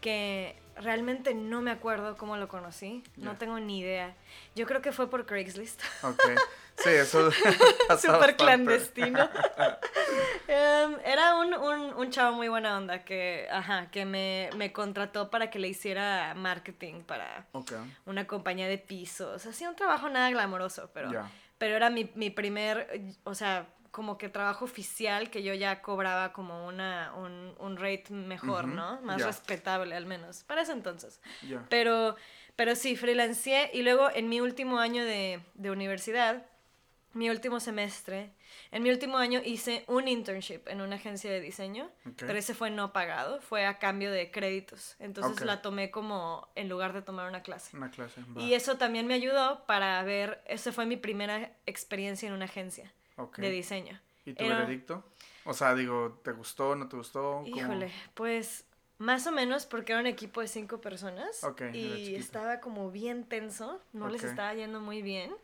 que 0.00 0.56
realmente 0.76 1.34
no 1.34 1.62
me 1.62 1.70
acuerdo 1.70 2.16
cómo 2.16 2.36
lo 2.36 2.48
conocí. 2.48 3.02
No 3.16 3.36
tengo 3.36 3.58
ni 3.60 3.80
idea. 3.80 4.14
Yo 4.54 4.66
creo 4.66 4.82
que 4.82 4.92
fue 4.92 5.08
por 5.08 5.26
Craigslist. 5.26 5.80
Ok. 6.02 6.22
Sí, 6.76 6.90
eso. 6.90 7.30
Súper 8.00 8.36
clandestino. 8.36 9.28
Em, 10.46 10.98
era 11.04 11.36
un, 11.36 11.54
un, 11.54 12.10
chavo 12.10 12.36
muy 12.36 12.48
buena 12.48 12.76
onda 12.76 13.02
que, 13.02 13.48
ajá, 13.50 13.90
que 13.90 14.04
me, 14.04 14.50
me 14.56 14.72
contrató 14.72 15.30
para 15.30 15.50
que 15.50 15.58
le 15.58 15.68
hiciera 15.68 16.34
marketing 16.36 17.02
para 17.02 17.46
una 18.04 18.26
compañía 18.26 18.68
de 18.68 18.76
pisos. 18.76 19.46
Hacía 19.46 19.70
un 19.70 19.76
trabajo 19.76 20.10
nada 20.10 20.28
glamoroso, 20.30 20.90
pero, 20.92 21.10
pero 21.56 21.76
era 21.76 21.88
mi, 21.88 22.10
mi 22.14 22.28
primer, 22.28 23.14
o 23.24 23.34
sea, 23.34 23.66
como 23.94 24.18
que 24.18 24.28
trabajo 24.28 24.64
oficial 24.64 25.30
que 25.30 25.44
yo 25.44 25.54
ya 25.54 25.80
cobraba 25.80 26.32
como 26.32 26.66
una, 26.66 27.12
un, 27.14 27.54
un 27.60 27.76
rate 27.76 28.06
mejor, 28.10 28.66
¿no? 28.66 29.00
Más 29.02 29.22
respetable 29.22 29.94
al 29.94 30.04
menos, 30.04 30.42
para 30.42 30.62
ese 30.62 30.72
entonces. 30.72 31.20
Pero, 31.68 32.16
pero 32.56 32.74
sí, 32.74 32.96
freelancé 32.96 33.70
y 33.72 33.82
luego 33.82 34.10
en 34.12 34.28
mi 34.28 34.40
último 34.40 34.80
año 34.80 35.04
de, 35.04 35.40
de 35.54 35.70
universidad, 35.70 36.44
mi 37.12 37.30
último 37.30 37.60
semestre, 37.60 38.32
en 38.72 38.82
mi 38.82 38.90
último 38.90 39.16
año 39.16 39.40
hice 39.44 39.84
un 39.86 40.08
internship 40.08 40.66
en 40.66 40.80
una 40.80 40.96
agencia 40.96 41.30
de 41.30 41.40
diseño, 41.40 41.88
pero 42.16 42.36
ese 42.36 42.52
fue 42.52 42.70
no 42.70 42.92
pagado, 42.92 43.40
fue 43.42 43.64
a 43.64 43.78
cambio 43.78 44.10
de 44.10 44.32
créditos. 44.32 44.96
Entonces 44.98 45.46
la 45.46 45.62
tomé 45.62 45.92
como 45.92 46.48
en 46.56 46.68
lugar 46.68 46.94
de 46.94 47.02
tomar 47.02 47.28
una 47.28 47.44
clase. 47.44 47.76
Una 47.76 47.92
clase. 47.92 48.20
Y 48.38 48.54
eso 48.54 48.76
también 48.76 49.06
me 49.06 49.14
ayudó 49.14 49.64
para 49.66 50.02
ver, 50.02 50.42
esa 50.46 50.72
fue 50.72 50.84
mi 50.84 50.96
primera 50.96 51.52
experiencia 51.64 52.26
en 52.26 52.32
una 52.34 52.46
agencia 52.46 52.92
de 53.36 53.50
diseño. 53.50 54.00
¿Y 54.24 54.34
tu 54.34 54.44
veredicto? 54.44 55.04
O 55.44 55.52
sea, 55.52 55.74
digo, 55.74 56.20
¿te 56.22 56.32
gustó, 56.32 56.74
no 56.74 56.88
te 56.88 56.96
gustó? 56.96 57.42
Híjole, 57.46 57.90
pues 58.14 58.64
más 58.98 59.26
o 59.26 59.32
menos 59.32 59.66
porque 59.66 59.92
era 59.92 60.00
un 60.00 60.06
equipo 60.06 60.40
de 60.40 60.48
cinco 60.48 60.80
personas 60.80 61.46
y 61.72 62.14
estaba 62.14 62.60
como 62.60 62.90
bien 62.90 63.24
tenso, 63.24 63.80
no 63.92 64.08
les 64.08 64.24
estaba 64.24 64.54
yendo 64.54 64.80
muy 64.80 65.02
bien. 65.02 65.34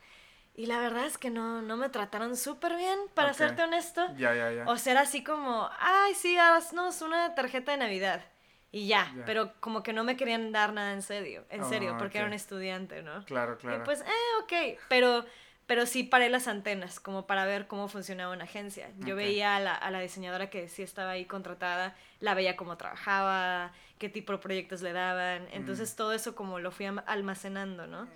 Y 0.55 0.67
la 0.67 0.79
verdad 0.81 1.07
es 1.07 1.17
que 1.17 1.31
no, 1.31 1.63
no 1.63 1.77
me 1.77 1.89
trataron 1.89 2.37
súper 2.37 2.77
bien, 2.77 2.99
para 3.15 3.33
serte 3.33 3.63
honesto. 3.63 4.05
Ya, 4.17 4.35
ya, 4.35 4.53
ya. 4.53 4.65
O 4.67 4.77
sea, 4.77 4.93
era 4.93 5.03
así 5.03 5.23
como, 5.23 5.71
ay, 5.79 6.15
sí, 6.15 6.37
haznos 6.37 7.03
una 7.03 7.35
tarjeta 7.35 7.73
de 7.73 7.79
Navidad. 7.79 8.25
Y 8.73 8.87
ya, 8.87 9.13
pero 9.27 9.53
como 9.61 9.83
que 9.83 9.93
no 9.93 10.05
me 10.05 10.17
querían 10.17 10.53
dar 10.53 10.73
nada 10.73 10.93
en 10.93 11.03
serio, 11.03 11.45
en 11.51 11.65
serio, 11.65 11.95
ah, 11.95 11.99
porque 11.99 12.19
era 12.19 12.27
un 12.27 12.33
estudiante, 12.33 13.03
¿no? 13.03 13.25
Claro, 13.25 13.59
claro. 13.59 13.79
Y 13.79 13.85
pues, 13.85 14.01
eh, 14.03 14.43
ok, 14.43 14.79
pero 14.89 15.25
pero 15.71 15.87
sí 15.87 16.03
paré 16.03 16.29
las 16.31 16.49
antenas 16.49 16.99
como 16.99 17.29
para 17.29 17.47
ver 17.47 17.69
cómo 17.69 17.87
funcionaba 17.87 18.35
una 18.35 18.43
agencia. 18.43 18.91
Yo 18.99 19.15
veía 19.15 19.55
a 19.55 19.61
la, 19.61 19.73
a 19.73 19.93
la, 19.93 20.01
diseñadora 20.01 20.51
que 20.51 20.69
sí 20.69 20.83
estaba 20.83 21.13
ahí 21.13 21.27
contratada, 21.27 21.95
la 22.19 22.35
veía 22.35 22.57
cómo 22.57 22.77
trabajaba, 22.77 23.73
qué 23.97 24.09
tipo 24.09 24.33
de 24.33 24.39
proyectos 24.39 24.83
le 24.83 24.93
daban, 24.93 25.47
entonces 25.53 25.93
mm. 25.93 25.97
todo 25.97 26.13
eso 26.13 26.35
como 26.35 26.59
lo 26.59 26.73
fui 26.73 26.87
almacenando, 26.87 27.87
¿no? 27.87 28.09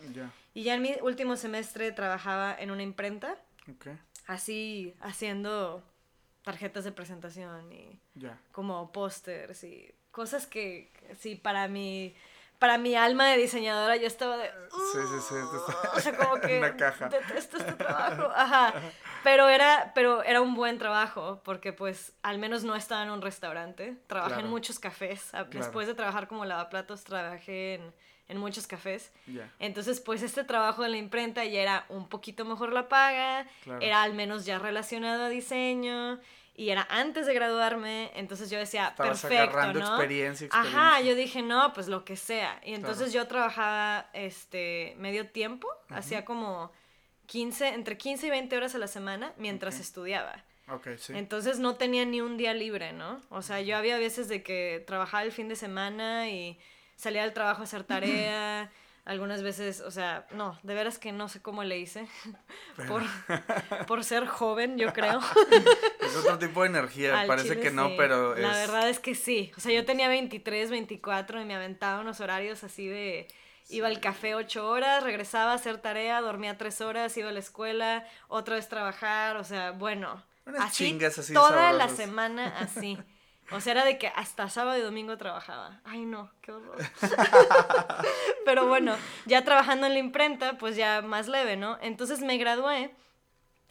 Y 0.53 0.65
ya 0.65 0.75
en 0.75 0.83
mi 0.83 0.97
último 1.01 1.37
semestre 1.37 1.93
trabajaba 1.93 2.57
en 2.59 2.73
una 2.73 2.83
imprenta, 2.83 3.37
así 4.27 4.97
haciendo 5.01 5.85
tarjetas 6.43 6.83
de 6.83 6.91
presentación 6.91 7.73
y 7.73 8.01
como 8.51 8.91
pósters 8.91 9.63
y 9.63 9.95
cosas 10.11 10.49
que 10.49 10.91
sí 11.21 11.37
para 11.37 11.69
mí 11.69 12.17
para 12.59 12.79
mi 12.79 12.95
alma 12.95 13.29
de 13.29 13.37
diseñadora 13.37 13.97
yo 13.97 14.07
estaba 14.07 14.37
de... 14.37 14.49
sí, 14.49 14.99
sí, 15.11 15.21
sí. 15.29 15.35
o 15.95 16.01
sea, 16.01 16.17
como 16.17 16.41
que... 16.41 16.59
Una 16.59 16.77
caja. 16.77 17.09
Detesto 17.09 17.59
este 17.59 17.73
trabajo. 17.85 18.31
Ajá. 18.35 18.75
Pero 19.23 19.49
era, 19.49 19.93
pero 19.95 20.23
era 20.23 20.41
un 20.41 20.55
buen 20.55 20.79
trabajo 20.79 21.41
porque 21.45 21.73
pues 21.73 22.13
al 22.23 22.39
menos 22.39 22.65
no 22.65 22.75
estaba 22.77 23.03
en 23.03 23.11
un 23.11 23.23
restaurante. 23.23 23.97
Trabajé 24.07 24.41
en 24.41 24.49
muchos 24.49 24.79
cafés. 24.79 25.33
Después 25.51 25.87
de 25.87 25.95
trabajar 25.95 26.29
como 26.29 26.45
lavaplatos, 26.45 27.05
trabajé 27.05 27.75
en, 27.75 27.95
en 28.29 28.39
muchos 28.39 28.67
cafés. 28.67 29.13
Entonces, 29.59 30.01
pues 30.01 30.23
este 30.23 30.45
trabajo 30.45 30.83
de 30.83 30.89
la 30.91 30.97
imprenta 30.97 31.45
ya 31.45 31.61
era 31.61 31.87
un 31.89 32.09
poquito 32.09 32.45
mejor 32.45 32.73
la 32.73 32.89
paga, 32.89 33.47
era 33.81 34.03
al 34.03 34.15
menos 34.15 34.45
ya 34.45 34.59
relacionado 34.59 35.25
a 35.25 35.29
diseño 35.29 36.21
y 36.57 36.71
era 36.71 36.87
antes 36.89 37.27
de 37.27 37.35
graduarme, 37.35 38.13
entonces 38.15 38.49
yo 38.49 38.59
decía, 38.59 38.95
perfecto, 38.97 39.73
¿no? 39.73 39.81
Experiencia, 39.81 40.47
experiencia, 40.47 40.49
Ajá, 40.53 41.01
yo 41.01 41.17
dije, 41.17 41.43
no, 41.43 41.73
pues 41.73 41.89
lo 41.89 42.05
que 42.05 42.17
sea. 42.17 42.61
Y 42.65 42.75
entonces 42.75 43.13
yo 43.13 43.27
trabajaba 43.27 44.09
este 44.13 44.95
medio 44.99 45.29
tiempo, 45.29 45.69
hacía 45.89 46.25
como 46.25 46.71
15, 47.27 47.69
entre 47.69 47.99
15 47.99 48.29
y 48.29 48.31
20 48.31 48.57
horas 48.57 48.75
a 48.75 48.79
la 48.79 48.87
semana 48.87 49.33
mientras 49.37 49.81
estudiaba. 49.81 50.45
Okay, 50.69 50.97
sí. 50.97 51.13
Entonces 51.15 51.59
no 51.59 51.75
tenía 51.75 52.05
ni 52.05 52.21
un 52.21 52.37
día 52.37 52.55
libre, 52.55 52.93
¿no? 52.93 53.21
O 53.31 53.43
sea, 53.43 53.61
yo 53.61 53.77
había 53.77 53.99
veces 53.99 54.29
de 54.29 54.43
que 54.43 54.83
trabajaba 54.87 55.25
el 55.25 55.33
fin 55.33 55.49
de 55.49 55.57
semana 55.57 56.31
y 56.31 56.59
salía 56.97 57.23
del 57.23 57.33
trabajo 57.33 57.63
a 57.63 57.65
hacer 57.65 57.85
tarea. 57.85 58.71
Algunas 59.05 59.43
veces, 59.43 59.81
o 59.81 59.91
sea, 59.91 60.27
no, 60.31 60.59
de 60.63 60.75
veras 60.75 60.99
que 60.99 61.13
no 61.13 61.29
sé 61.29 61.43
cómo 61.43 61.63
le 61.63 61.79
hice. 61.79 62.09
por, 62.89 63.03
por 63.87 64.05
ser 64.05 64.27
joven, 64.27 64.79
yo 64.79 64.93
creo. 64.93 65.21
es 66.01 66.17
otro 66.17 66.39
tipo 66.39 66.63
de 66.63 66.69
energía, 66.69 67.25
parece 67.27 67.61
que 67.61 67.71
no, 67.71 67.91
pero 67.97 68.35
La 68.35 68.53
verdad 68.53 68.89
es 68.89 68.99
que 68.99 69.15
sí. 69.15 69.53
O 69.57 69.61
sea, 69.61 69.73
yo 69.73 69.85
tenía 69.85 70.09
23, 70.09 70.71
24 70.71 71.41
y 71.41 71.45
me 71.45 71.55
aventaba 71.55 72.01
unos 72.01 72.21
horarios 72.21 72.65
así 72.65 72.87
de... 72.87 73.29
Iba 73.71 73.89
al 73.89 73.99
café 73.99 74.35
ocho 74.35 74.69
horas, 74.69 75.03
regresaba 75.03 75.53
a 75.53 75.55
hacer 75.55 75.79
tarea, 75.79 76.21
dormía 76.21 76.59
tres 76.59 76.83
horas, 76.83 77.17
iba 77.17 77.31
a 77.31 77.33
la 77.33 77.39
escuela, 77.39 78.07
otra 78.29 78.57
vez 78.57 78.69
trabajar, 78.69 79.39
o 79.39 79.45
sea, 79.45 79.71
bueno. 79.71 80.23
así, 80.59 80.85
chingas 80.85 81.17
así. 81.17 81.33
Toda 81.33 81.73
la 81.73 81.89
semana 81.89 82.59
así. 82.59 82.99
O 83.55 83.61
sea, 83.61 83.73
era 83.73 83.85
de 83.85 83.99
que 83.99 84.09
hasta 84.09 84.49
sábado 84.49 84.79
y 84.79 84.83
domingo 84.83 85.17
trabajaba. 85.17 85.81
Ay, 85.85 86.05
no, 86.05 86.31
qué 86.43 86.53
horror. 86.53 86.77
Pero 88.45 88.67
bueno, 88.67 88.97
ya 89.27 89.45
trabajando 89.45 89.87
en 89.87 89.93
la 89.95 89.99
imprenta, 89.99 90.59
pues 90.59 90.77
ya 90.77 91.03
más 91.03 91.29
leve, 91.29 91.57
¿no? 91.57 91.79
Entonces 91.81 92.21
me 92.21 92.37
gradué 92.37 92.91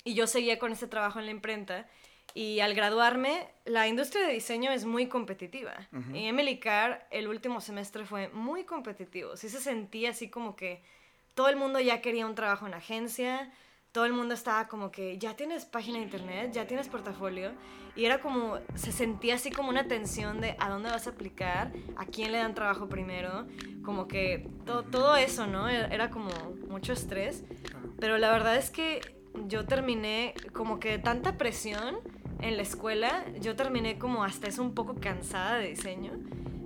y 0.03 0.13
yo 0.13 0.27
seguía 0.27 0.59
con 0.59 0.71
ese 0.71 0.87
trabajo 0.87 1.19
en 1.19 1.25
la 1.25 1.31
imprenta 1.31 1.87
Y 2.33 2.61
al 2.61 2.73
graduarme, 2.73 3.47
la 3.65 3.87
industria 3.87 4.25
de 4.25 4.33
diseño 4.33 4.71
es 4.71 4.85
muy 4.85 5.07
competitiva. 5.07 5.73
Y 6.13 6.25
Emily 6.25 6.59
Carr, 6.59 7.05
el 7.11 7.27
último 7.27 7.61
semestre 7.61 8.05
fue 8.05 8.29
muy 8.29 8.63
competitivo. 8.63 9.37
Sí 9.37 9.49
se 9.49 9.59
sentía 9.59 10.09
así 10.11 10.29
como 10.29 10.55
que 10.55 10.81
todo 11.35 11.49
el 11.49 11.55
mundo 11.55 11.79
ya 11.79 12.01
quería 12.01 12.25
un 12.25 12.35
trabajo 12.35 12.65
en 12.67 12.73
agencia, 12.73 13.51
todo 13.91 14.05
el 14.05 14.13
mundo 14.13 14.33
estaba 14.33 14.67
como 14.67 14.91
que 14.91 15.17
ya 15.19 15.35
tienes 15.35 15.65
página 15.65 15.99
de 15.99 16.05
internet, 16.05 16.51
ya 16.51 16.65
tienes 16.65 16.87
portafolio. 16.87 17.51
Y 17.95 18.05
era 18.05 18.19
como, 18.19 18.57
se 18.75 18.91
sentía 18.91 19.35
así 19.35 19.51
como 19.51 19.69
una 19.69 19.87
tensión 19.87 20.41
de 20.41 20.55
a 20.59 20.69
dónde 20.69 20.89
vas 20.89 21.05
a 21.05 21.11
aplicar, 21.11 21.71
a 21.95 22.05
quién 22.05 22.31
le 22.31 22.39
dan 22.39 22.55
trabajo 22.55 22.89
primero, 22.89 23.45
como 23.83 24.07
que 24.07 24.49
todo, 24.65 24.83
todo 24.83 25.15
eso, 25.15 25.45
¿no? 25.45 25.69
Era 25.69 26.09
como 26.09 26.29
mucho 26.67 26.93
estrés. 26.93 27.43
Pero 27.99 28.17
la 28.17 28.31
verdad 28.31 28.55
es 28.55 28.71
que 28.71 29.01
yo 29.47 29.65
terminé 29.65 30.33
como 30.53 30.79
que 30.79 30.97
tanta 30.97 31.37
presión 31.37 31.97
en 32.41 32.57
la 32.57 32.63
escuela, 32.63 33.25
yo 33.39 33.55
terminé 33.55 33.97
como 33.97 34.23
hasta 34.23 34.47
eso 34.47 34.61
un 34.61 34.73
poco 34.73 34.95
cansada 34.95 35.57
de 35.57 35.69
diseño. 35.69 36.13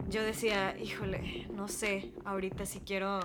Yo 0.09 0.23
decía, 0.23 0.77
híjole, 0.79 1.47
no 1.53 1.67
sé, 1.67 2.13
ahorita 2.23 2.65
si 2.65 2.79
quiero 2.79 3.19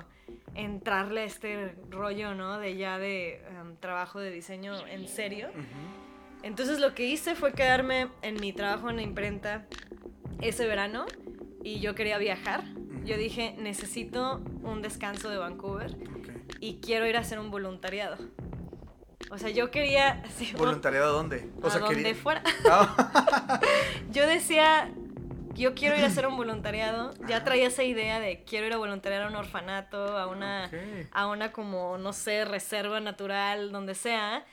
entrarle 0.55 1.23
a 1.23 1.25
este 1.25 1.77
rollo, 1.89 2.35
¿no? 2.35 2.59
De 2.59 2.77
ya 2.77 2.99
de 2.99 3.37
em, 3.37 3.77
trabajo 3.77 4.19
de 4.21 4.31
diseño 4.31 4.87
en 4.87 5.07
serio. 5.09 5.49
Entonces 6.43 6.81
lo 6.81 6.95
que 6.95 7.07
hice 7.07 7.35
fue 7.35 7.53
quedarme 7.53 8.09
en 8.23 8.41
mi 8.41 8.53
trabajo 8.53 8.91
en 8.91 8.97
la 8.97 9.03
imprenta 9.03 9.67
ese 10.41 10.67
verano 10.67 11.07
y 11.63 11.81
yo 11.81 11.95
quería 11.95 12.19
viajar. 12.19 12.65
Yo 13.05 13.17
dije, 13.17 13.55
necesito 13.59 14.41
un 14.63 14.83
descanso 14.83 15.29
de 15.29 15.39
Vancouver 15.39 15.97
y 16.61 16.77
quiero 16.81 17.07
ir 17.07 17.17
a 17.17 17.21
hacer 17.21 17.39
un 17.39 17.51
voluntariado. 17.51 18.17
O 19.31 19.39
sea, 19.39 19.51
yo 19.51 19.71
quería... 19.71 20.23
¿Voluntariado 20.57 21.13
dónde? 21.13 21.49
O 21.63 21.71
sea, 21.71 21.81
donde 21.81 22.15
fuera. 22.15 22.43
Ah. 22.69 23.61
yo 24.13 24.27
decía, 24.27 24.93
yo 25.55 25.75
quiero 25.75 25.97
ir 25.97 26.05
a 26.05 26.09
hacer 26.09 26.27
un 26.27 26.37
voluntariado. 26.37 27.13
Ya 27.27 27.45
traía 27.45 27.69
esa 27.69 27.83
idea 27.83 28.21
de 28.21 28.45
quiero 28.45 28.67
ir 28.67 28.73
a 28.73 28.77
voluntariar 28.77 29.23
a 29.23 29.29
un 29.29 29.37
orfanato, 29.37 30.19
a 30.19 30.27
una, 30.27 30.71
a 31.13 31.27
una 31.29 31.53
como, 31.53 31.99
no 31.99 32.13
sé, 32.13 32.45
reserva 32.45 33.01
natural, 33.01 33.73
donde 33.73 33.95
sea. 33.95 34.45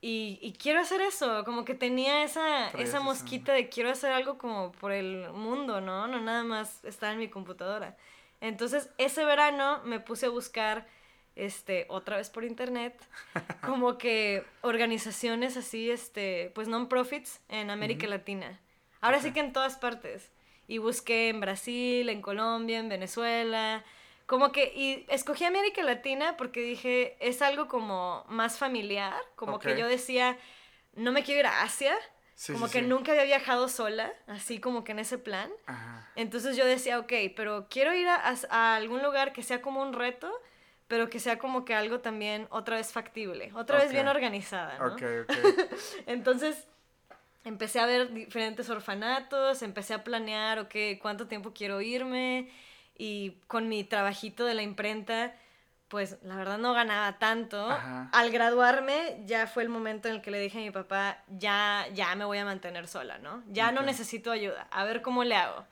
Y, 0.00 0.38
y, 0.42 0.52
quiero 0.52 0.80
hacer 0.80 1.00
eso, 1.00 1.42
como 1.44 1.64
que 1.64 1.74
tenía 1.74 2.22
esa, 2.22 2.68
esa 2.70 3.00
mosquita 3.00 3.52
de 3.54 3.68
quiero 3.68 3.90
hacer 3.90 4.12
algo 4.12 4.36
como 4.36 4.70
por 4.72 4.92
el 4.92 5.30
mundo, 5.32 5.80
¿no? 5.80 6.06
No 6.06 6.20
nada 6.20 6.44
más 6.44 6.84
estar 6.84 7.12
en 7.12 7.18
mi 7.18 7.28
computadora. 7.28 7.96
Entonces, 8.40 8.90
ese 8.98 9.24
verano 9.24 9.80
me 9.84 9.98
puse 9.98 10.26
a 10.26 10.28
buscar 10.28 10.86
este, 11.34 11.86
otra 11.88 12.16
vez 12.16 12.30
por 12.30 12.44
internet, 12.44 12.94
como 13.64 13.98
que 13.98 14.44
organizaciones 14.62 15.56
así, 15.56 15.90
este, 15.90 16.52
pues 16.54 16.68
non-profits 16.68 17.40
en 17.48 17.70
América 17.70 18.06
Latina. 18.06 18.60
Ahora 19.00 19.20
sí 19.20 19.32
que 19.32 19.40
en 19.40 19.52
todas 19.52 19.76
partes. 19.76 20.32
Y 20.68 20.78
busqué 20.78 21.28
en 21.28 21.40
Brasil, 21.40 22.08
en 22.08 22.20
Colombia, 22.20 22.78
en 22.78 22.88
Venezuela. 22.88 23.84
Como 24.26 24.50
que, 24.50 24.72
y 24.74 25.06
escogí 25.08 25.44
América 25.44 25.82
Latina 25.84 26.36
porque 26.36 26.60
dije, 26.60 27.16
es 27.20 27.42
algo 27.42 27.68
como 27.68 28.24
más 28.28 28.58
familiar, 28.58 29.14
como 29.36 29.60
que 29.60 29.78
yo 29.78 29.86
decía, 29.86 30.36
no 30.94 31.12
me 31.12 31.22
quiero 31.22 31.40
ir 31.40 31.46
a 31.46 31.62
Asia, 31.62 31.96
como 32.52 32.68
que 32.68 32.82
nunca 32.82 33.12
había 33.12 33.24
viajado 33.24 33.68
sola, 33.68 34.12
así 34.26 34.58
como 34.58 34.82
que 34.82 34.92
en 34.92 34.98
ese 34.98 35.16
plan. 35.16 35.50
Entonces 36.16 36.56
yo 36.56 36.66
decía, 36.66 36.98
ok, 36.98 37.12
pero 37.36 37.68
quiero 37.70 37.94
ir 37.94 38.08
a, 38.08 38.34
a, 38.50 38.74
algún 38.74 39.00
lugar 39.00 39.32
que 39.32 39.44
sea 39.44 39.62
como 39.62 39.80
un 39.80 39.92
reto, 39.92 40.32
pero 40.88 41.08
que 41.08 41.20
sea 41.20 41.38
como 41.38 41.64
que 41.64 41.74
algo 41.74 42.00
también 42.00 42.48
otra 42.50 42.76
vez 42.76 42.92
factible, 42.92 43.52
otra 43.54 43.78
vez 43.78 43.92
bien 43.92 44.08
organizada, 44.08 44.76
¿no? 44.78 44.96
Entonces 46.06 46.66
empecé 47.44 47.78
a 47.78 47.86
ver 47.86 48.12
diferentes 48.12 48.68
orfanatos, 48.70 49.62
empecé 49.62 49.94
a 49.94 50.02
planear, 50.02 50.58
ok, 50.58 50.74
cuánto 51.00 51.28
tiempo 51.28 51.52
quiero 51.54 51.80
irme 51.80 52.50
y 52.98 53.38
con 53.46 53.68
mi 53.68 53.84
trabajito 53.84 54.44
de 54.44 54.54
la 54.54 54.62
imprenta, 54.62 55.34
pues 55.88 56.18
la 56.22 56.36
verdad 56.36 56.58
no 56.58 56.72
ganaba 56.72 57.18
tanto. 57.18 57.68
Al 58.12 58.30
graduarme 58.30 59.22
ya 59.24 59.46
fue 59.46 59.62
el 59.62 59.68
momento 59.68 60.08
en 60.08 60.16
el 60.16 60.22
que 60.22 60.30
le 60.30 60.40
dije 60.40 60.58
a 60.58 60.62
mi 60.62 60.70
papá, 60.70 61.18
ya, 61.28 61.86
ya 61.94 62.14
me 62.16 62.24
voy 62.24 62.38
a 62.38 62.44
mantener 62.44 62.88
sola, 62.88 63.18
¿no? 63.18 63.42
Ya 63.48 63.70
no 63.70 63.82
necesito 63.82 64.32
ayuda, 64.32 64.66
a 64.70 64.84
ver 64.84 65.02
cómo 65.02 65.22
le 65.24 65.36
hago. 65.36 65.64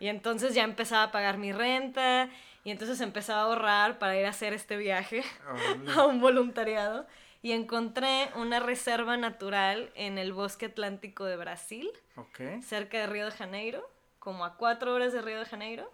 Y 0.00 0.08
entonces 0.08 0.54
ya 0.54 0.64
empezaba 0.64 1.04
a 1.04 1.10
pagar 1.12 1.36
mi 1.36 1.52
renta 1.52 2.30
y 2.64 2.70
entonces 2.70 3.00
empezaba 3.00 3.42
a 3.42 3.44
ahorrar 3.44 3.98
para 3.98 4.18
ir 4.18 4.24
a 4.24 4.30
hacer 4.30 4.52
este 4.54 4.76
viaje 4.76 5.22
a 5.96 6.06
un 6.06 6.20
voluntariado. 6.20 7.06
Y 7.40 7.52
encontré 7.52 8.30
una 8.34 8.58
reserva 8.58 9.16
natural 9.16 9.92
en 9.94 10.18
el 10.18 10.32
bosque 10.32 10.66
atlántico 10.66 11.24
de 11.24 11.36
Brasil, 11.36 11.88
cerca 12.62 12.98
de 12.98 13.06
Río 13.06 13.26
de 13.26 13.30
Janeiro, 13.30 13.88
como 14.18 14.44
a 14.44 14.56
cuatro 14.56 14.92
horas 14.92 15.12
de 15.12 15.22
Río 15.22 15.38
de 15.38 15.44
Janeiro. 15.44 15.92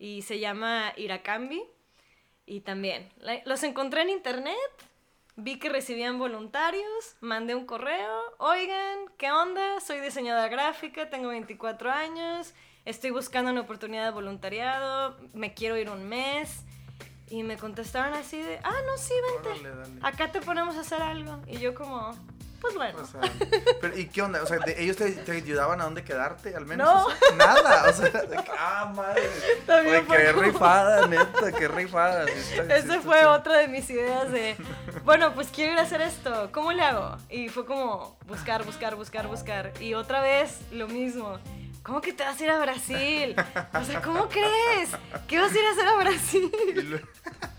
Y 0.00 0.22
se 0.22 0.40
llama 0.40 0.92
Iracambi. 0.96 1.62
Y 2.46 2.62
también, 2.62 3.08
los 3.44 3.62
encontré 3.62 4.02
en 4.02 4.10
internet, 4.10 4.56
vi 5.36 5.60
que 5.60 5.68
recibían 5.68 6.18
voluntarios, 6.18 7.16
mandé 7.20 7.54
un 7.54 7.64
correo, 7.64 8.20
oigan, 8.38 8.98
¿qué 9.18 9.30
onda? 9.30 9.78
Soy 9.78 10.00
diseñadora 10.00 10.48
gráfica, 10.48 11.08
tengo 11.10 11.28
24 11.28 11.92
años, 11.92 12.52
estoy 12.84 13.10
buscando 13.10 13.52
una 13.52 13.60
oportunidad 13.60 14.06
de 14.06 14.10
voluntariado, 14.10 15.16
me 15.32 15.54
quiero 15.54 15.76
ir 15.76 15.90
un 15.90 16.08
mes. 16.08 16.64
Y 17.28 17.44
me 17.44 17.56
contestaron 17.56 18.14
así 18.14 18.42
de, 18.42 18.58
ah, 18.64 18.80
no, 18.86 18.98
sí, 18.98 19.14
vente. 19.44 20.00
Acá 20.02 20.32
te 20.32 20.40
ponemos 20.40 20.74
a 20.76 20.80
hacer 20.80 21.00
algo. 21.00 21.40
Y 21.46 21.58
yo 21.58 21.76
como, 21.76 22.12
pues 22.60 22.74
bueno. 22.74 22.98
pero, 23.80 23.98
¿y 23.98 24.06
qué 24.06 24.22
onda? 24.22 24.42
O 24.42 24.46
sea, 24.46 24.58
¿ellos 24.76 24.96
te, 24.96 25.10
te, 25.12 25.32
ayudaban 25.32 25.80
a 25.80 25.84
dónde 25.84 26.04
quedarte 26.04 26.54
al 26.54 26.66
menos? 26.66 26.86
No. 26.88 27.36
Nada. 27.36 27.88
O 27.88 27.92
sea, 27.92 28.10
ah, 28.58 28.92
madre. 28.94 29.22
También 29.66 30.06
qué 30.06 30.32
rifada, 30.32 31.06
neta, 31.06 31.52
qué 31.52 31.68
rifada. 31.68 32.26
Esa 32.68 33.00
fue 33.00 33.24
otra 33.26 33.58
de 33.58 33.68
mis 33.68 33.88
ideas 33.90 34.30
de, 34.30 34.56
bueno, 35.04 35.34
pues 35.34 35.48
quiero 35.48 35.72
ir 35.72 35.78
a 35.78 35.82
hacer 35.82 36.00
esto. 36.02 36.50
¿Cómo 36.52 36.72
le 36.72 36.82
hago? 36.82 37.16
Y 37.28 37.48
fue 37.48 37.64
como 37.64 38.16
buscar, 38.26 38.64
buscar, 38.64 38.96
buscar, 38.96 39.26
buscar. 39.26 39.72
Y 39.80 39.94
otra 39.94 40.20
vez 40.20 40.60
lo 40.72 40.88
mismo. 40.88 41.38
¿Cómo 41.82 42.02
que 42.02 42.12
te 42.12 42.22
vas 42.22 42.38
a 42.38 42.44
ir 42.44 42.50
a 42.50 42.60
Brasil? 42.60 43.34
O 43.72 43.84
sea, 43.84 44.02
¿cómo 44.02 44.28
crees? 44.28 44.90
¿Qué 45.26 45.38
vas 45.38 45.50
a 45.52 45.58
ir 45.58 45.64
a 45.64 45.70
hacer 45.70 45.88
a 45.88 45.96
Brasil? 45.96 47.02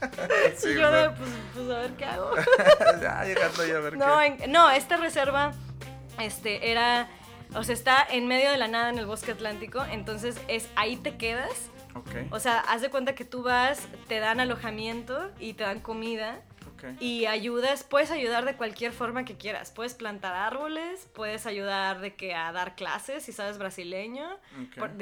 y 0.63 0.73
yo 0.75 0.91
de, 0.91 1.09
pues, 1.11 1.29
pues, 1.53 1.69
a 1.69 1.79
ver 1.79 1.91
qué 1.91 2.05
hago. 2.05 2.31
ya, 3.01 3.23
llegando 3.23 3.61
a 3.61 3.79
ver 3.79 3.97
no, 3.97 4.17
qué. 4.37 4.47
no, 4.47 4.69
esta 4.71 4.97
reserva 4.97 5.51
este, 6.19 6.71
era, 6.71 7.07
o 7.55 7.63
sea, 7.63 7.73
está 7.73 8.05
en 8.09 8.27
medio 8.27 8.51
de 8.51 8.57
la 8.57 8.67
nada 8.67 8.89
en 8.89 8.97
el 8.97 9.05
bosque 9.05 9.31
atlántico, 9.31 9.83
entonces 9.91 10.35
es 10.47 10.67
ahí 10.75 10.97
te 10.97 11.17
quedas. 11.17 11.69
Okay. 11.93 12.27
O 12.31 12.39
sea, 12.39 12.59
haz 12.59 12.81
de 12.81 12.89
cuenta 12.89 13.15
que 13.15 13.25
tú 13.25 13.43
vas, 13.43 13.87
te 14.07 14.19
dan 14.19 14.39
alojamiento 14.39 15.29
y 15.39 15.53
te 15.53 15.63
dan 15.63 15.81
comida 15.81 16.41
y 16.99 17.25
ayudas, 17.25 17.83
puedes 17.83 18.11
ayudar 18.11 18.45
de 18.45 18.55
cualquier 18.55 18.91
forma 18.91 19.25
que 19.25 19.37
quieras. 19.37 19.71
Puedes 19.71 19.93
plantar 19.93 20.33
árboles, 20.33 21.07
puedes 21.13 21.45
ayudar 21.45 22.01
de 22.01 22.15
que 22.15 22.33
a 22.33 22.51
dar 22.51 22.75
clases 22.75 23.23
si 23.23 23.31
sabes 23.31 23.57
brasileño, 23.57 24.27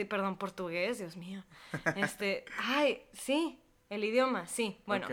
perdón, 0.09 0.37
portugués, 0.37 0.99
Dios 0.99 1.15
mío. 1.15 1.43
Este, 1.95 2.45
ay, 2.57 3.03
sí, 3.13 3.59
el 3.89 4.03
idioma, 4.03 4.47
sí. 4.47 4.77
Bueno, 4.85 5.07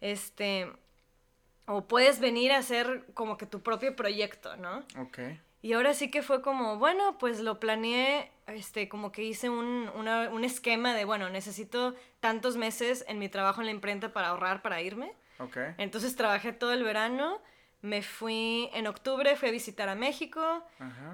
este 0.00 0.70
o 1.66 1.86
puedes 1.86 2.18
venir 2.18 2.52
a 2.52 2.58
hacer 2.58 3.04
como 3.14 3.36
que 3.36 3.44
tu 3.44 3.62
propio 3.62 3.94
proyecto, 3.94 4.56
¿no? 4.56 4.84
Ok. 4.98 5.18
Y 5.60 5.74
ahora 5.74 5.92
sí 5.92 6.10
que 6.10 6.22
fue 6.22 6.40
como, 6.40 6.78
bueno, 6.78 7.18
pues 7.18 7.40
lo 7.40 7.60
planeé, 7.60 8.30
este, 8.46 8.88
como 8.88 9.12
que 9.12 9.24
hice 9.24 9.50
un, 9.50 9.90
un 9.94 10.44
esquema 10.44 10.94
de, 10.94 11.04
bueno, 11.04 11.28
necesito 11.28 11.94
tantos 12.20 12.56
meses 12.56 13.04
en 13.08 13.18
mi 13.18 13.28
trabajo 13.28 13.60
en 13.60 13.66
la 13.66 13.72
imprenta 13.72 14.12
para 14.12 14.28
ahorrar 14.28 14.62
para 14.62 14.80
irme. 14.80 15.12
Entonces 15.76 16.16
trabajé 16.16 16.52
todo 16.52 16.72
el 16.72 16.84
verano. 16.84 17.40
Me 17.82 18.02
fui 18.02 18.70
en 18.72 18.86
octubre, 18.86 19.36
fui 19.36 19.48
a 19.48 19.52
visitar 19.52 19.88
a 19.88 19.94
México. 19.94 20.64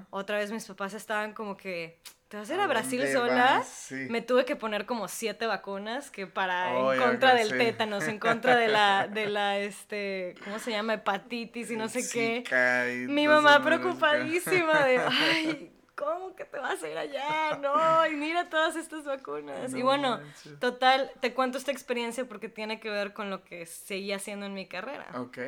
Otra 0.09 0.37
vez 0.37 0.51
mis 0.51 0.65
papás 0.65 0.93
estaban 0.93 1.33
como 1.33 1.57
que, 1.57 1.99
¿te 2.27 2.37
vas 2.37 2.49
a 2.49 2.53
ir 2.53 2.59
a 2.59 2.67
Brasil 2.67 3.07
sola? 3.11 3.63
Me 4.09 4.21
tuve 4.21 4.45
que 4.45 4.55
poner 4.55 4.85
como 4.85 5.07
siete 5.07 5.45
vacunas 5.45 6.11
que 6.11 6.27
para 6.27 6.93
en 6.93 7.01
contra 7.01 7.35
del 7.35 7.49
tétanos, 7.49 8.07
en 8.07 8.19
contra 8.19 8.55
de 8.55 8.67
la, 8.67 9.07
de 9.11 9.27
la, 9.27 9.59
este, 9.59 10.35
¿cómo 10.43 10.59
se 10.59 10.71
llama? 10.71 10.95
Hepatitis 10.95 11.71
y 11.71 11.75
no 11.75 11.87
sé 11.87 12.07
qué. 12.11 13.05
Mi 13.07 13.27
mamá 13.27 13.63
preocupadísima 13.63 14.85
de, 14.85 14.97
ay, 15.09 15.71
¿cómo 15.95 16.35
que 16.35 16.45
te 16.45 16.59
vas 16.59 16.81
a 16.83 16.89
ir 16.89 16.97
allá? 16.97 17.57
No, 17.61 18.05
y 18.07 18.15
mira 18.15 18.49
todas 18.49 18.75
estas 18.75 19.05
vacunas. 19.05 19.73
y 19.73 19.81
bueno, 19.81 20.19
total, 20.59 21.11
te 21.19 21.33
cuento 21.33 21.57
esta 21.57 21.71
experiencia 21.71 22.25
porque 22.25 22.49
tiene 22.49 22.79
que 22.79 22.89
ver 22.89 23.13
con 23.13 23.29
lo 23.29 23.43
que 23.43 23.65
seguí 23.65 24.11
haciendo 24.11 24.45
en 24.45 24.53
mi 24.53 24.67
carrera. 24.67 25.07
Ok. 25.15 25.39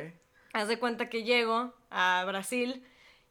Haz 0.52 0.68
de 0.68 0.78
cuenta 0.78 1.08
que 1.08 1.24
llego 1.24 1.74
a 1.90 2.24
Brasil, 2.26 2.84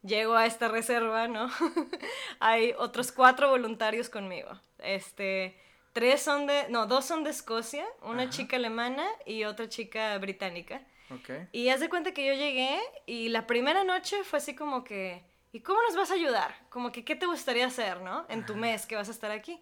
llego 0.04 0.36
a 0.36 0.46
esta 0.46 0.68
reserva, 0.68 1.28
¿no? 1.28 1.50
Hay 2.40 2.74
otros 2.78 3.12
cuatro 3.12 3.50
voluntarios 3.50 4.10
conmigo. 4.10 4.50
Este, 4.80 5.60
tres 5.94 6.22
son 6.22 6.48
de, 6.48 6.68
no, 6.70 6.86
dos 6.86 7.06
son 7.06 7.24
de 7.24 7.32
Escocia, 7.32 7.86
una 8.02 8.30
chica 8.30 8.58
alemana 8.58 9.06
y 9.26 9.44
otra 9.44 9.70
chica 9.70 10.18
británica. 10.18 10.82
Okay. 11.10 11.48
Y 11.52 11.70
haz 11.70 11.80
de 11.80 11.90
cuenta 11.90 12.14
que 12.14 12.26
yo 12.26 12.34
llegué 12.34 12.80
y 13.06 13.30
la 13.30 13.48
primera 13.48 13.84
noche 13.84 14.24
fue 14.24 14.40
así 14.40 14.56
como 14.56 14.84
que 14.84 15.24
¿y 15.58 15.62
cómo 15.62 15.82
nos 15.82 15.96
vas 15.96 16.12
a 16.12 16.16
ayudar? 16.16 16.56
Como 16.70 16.92
que, 16.92 17.04
¿qué 17.04 17.16
te 17.16 17.26
gustaría 17.26 17.66
hacer, 17.66 18.02
no? 18.02 18.26
En 18.30 18.46
tu 18.46 18.56
mes 18.56 18.86
que 18.86 18.96
vas 18.96 19.08
a 19.08 19.12
estar 19.12 19.32
aquí. 19.32 19.60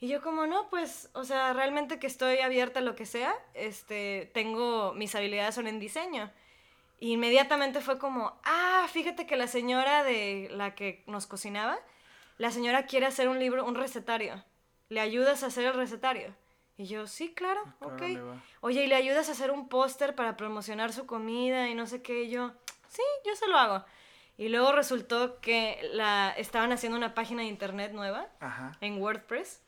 Y 0.00 0.08
yo 0.08 0.22
como, 0.22 0.46
no, 0.46 0.68
pues, 0.70 1.10
o 1.12 1.24
sea, 1.24 1.52
realmente 1.52 1.98
que 1.98 2.06
estoy 2.06 2.38
abierta 2.38 2.80
a 2.80 2.82
lo 2.82 2.94
que 2.94 3.06
sea, 3.06 3.34
este, 3.54 4.30
tengo, 4.34 4.92
mis 4.94 5.14
habilidades 5.14 5.54
son 5.54 5.66
en 5.66 5.80
diseño. 5.80 6.30
Inmediatamente 7.00 7.80
fue 7.80 7.98
como, 7.98 8.38
ah, 8.44 8.86
fíjate 8.92 9.26
que 9.26 9.36
la 9.36 9.46
señora 9.46 10.04
de 10.04 10.48
la 10.50 10.74
que 10.74 11.04
nos 11.06 11.26
cocinaba, 11.26 11.78
la 12.38 12.50
señora 12.50 12.86
quiere 12.86 13.06
hacer 13.06 13.28
un 13.28 13.38
libro, 13.38 13.64
un 13.64 13.74
recetario. 13.74 14.42
¿Le 14.88 15.00
ayudas 15.00 15.42
a 15.42 15.46
hacer 15.46 15.66
el 15.66 15.74
recetario? 15.74 16.34
Y 16.76 16.86
yo, 16.86 17.06
sí, 17.06 17.34
claro, 17.34 17.60
Ah, 17.66 17.86
ok. 17.86 18.02
Oye, 18.60 18.84
¿y 18.84 18.86
le 18.86 18.94
ayudas 18.94 19.28
a 19.28 19.32
hacer 19.32 19.50
un 19.50 19.68
póster 19.68 20.14
para 20.14 20.36
promocionar 20.36 20.92
su 20.92 21.06
comida 21.06 21.68
y 21.68 21.74
no 21.74 21.86
sé 21.86 22.02
qué? 22.02 22.22
Y 22.22 22.30
yo, 22.30 22.52
sí, 22.88 23.02
yo 23.26 23.34
se 23.34 23.48
lo 23.48 23.58
hago. 23.58 23.84
Y 24.36 24.48
luego 24.48 24.70
resultó 24.70 25.40
que 25.40 25.80
la, 25.92 26.30
estaban 26.36 26.70
haciendo 26.70 26.96
una 26.96 27.14
página 27.14 27.42
de 27.42 27.48
internet 27.48 27.92
nueva 27.92 28.28
Ajá. 28.38 28.78
en 28.80 29.02
WordPress 29.02 29.60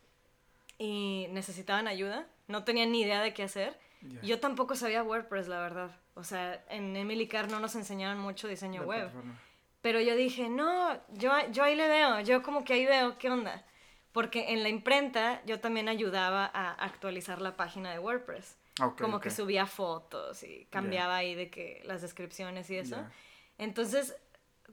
y 0.79 1.27
necesitaban 1.31 1.89
ayuda. 1.89 2.29
No 2.47 2.63
tenían 2.63 2.93
ni 2.93 3.03
idea 3.03 3.21
de 3.21 3.35
qué 3.35 3.43
hacer. 3.43 3.77
Ya. 4.01 4.21
Yo 4.23 4.39
tampoco 4.39 4.77
sabía 4.77 5.03
WordPress, 5.03 5.49
la 5.49 5.59
verdad. 5.59 5.91
O 6.15 6.25
sea, 6.25 6.65
en 6.69 6.97
Emily 6.97 7.29
Carr 7.29 7.51
no 7.51 7.61
nos 7.61 7.75
enseñaron 7.75 8.19
mucho 8.19 8.49
diseño 8.49 8.83
web. 8.83 9.11
plataforma. 9.11 9.41
Pero 9.83 10.01
yo 10.01 10.15
dije, 10.15 10.49
no, 10.49 10.95
yo, 11.13 11.33
yo 11.53 11.65
ahí 11.65 11.75
le 11.75 11.89
veo, 11.89 12.21
yo 12.21 12.43
como 12.43 12.65
que 12.65 12.75
ahí 12.75 12.87
veo 12.87 13.17
qué 13.19 13.31
onda. 13.31 13.65
Porque 14.13 14.53
en 14.53 14.63
la 14.63 14.69
imprenta 14.69 15.41
yo 15.47 15.61
también 15.61 15.89
ayudaba 15.89 16.51
a 16.53 16.73
actualizar 16.73 17.41
la 17.41 17.57
página 17.57 17.93
de 17.93 17.99
WordPress. 17.99 18.57
Ok, 18.83 19.01
como 19.01 19.21
que 19.21 19.31
subía 19.31 19.67
fotos 19.67 20.43
y 20.43 20.67
cambiaba 20.71 21.17
ahí 21.17 21.35
de 21.35 21.51
que 21.51 21.83
las 21.85 22.03
descripciones 22.03 22.69
y 22.71 22.77
eso. 22.77 22.97
Entonces, 23.59 24.17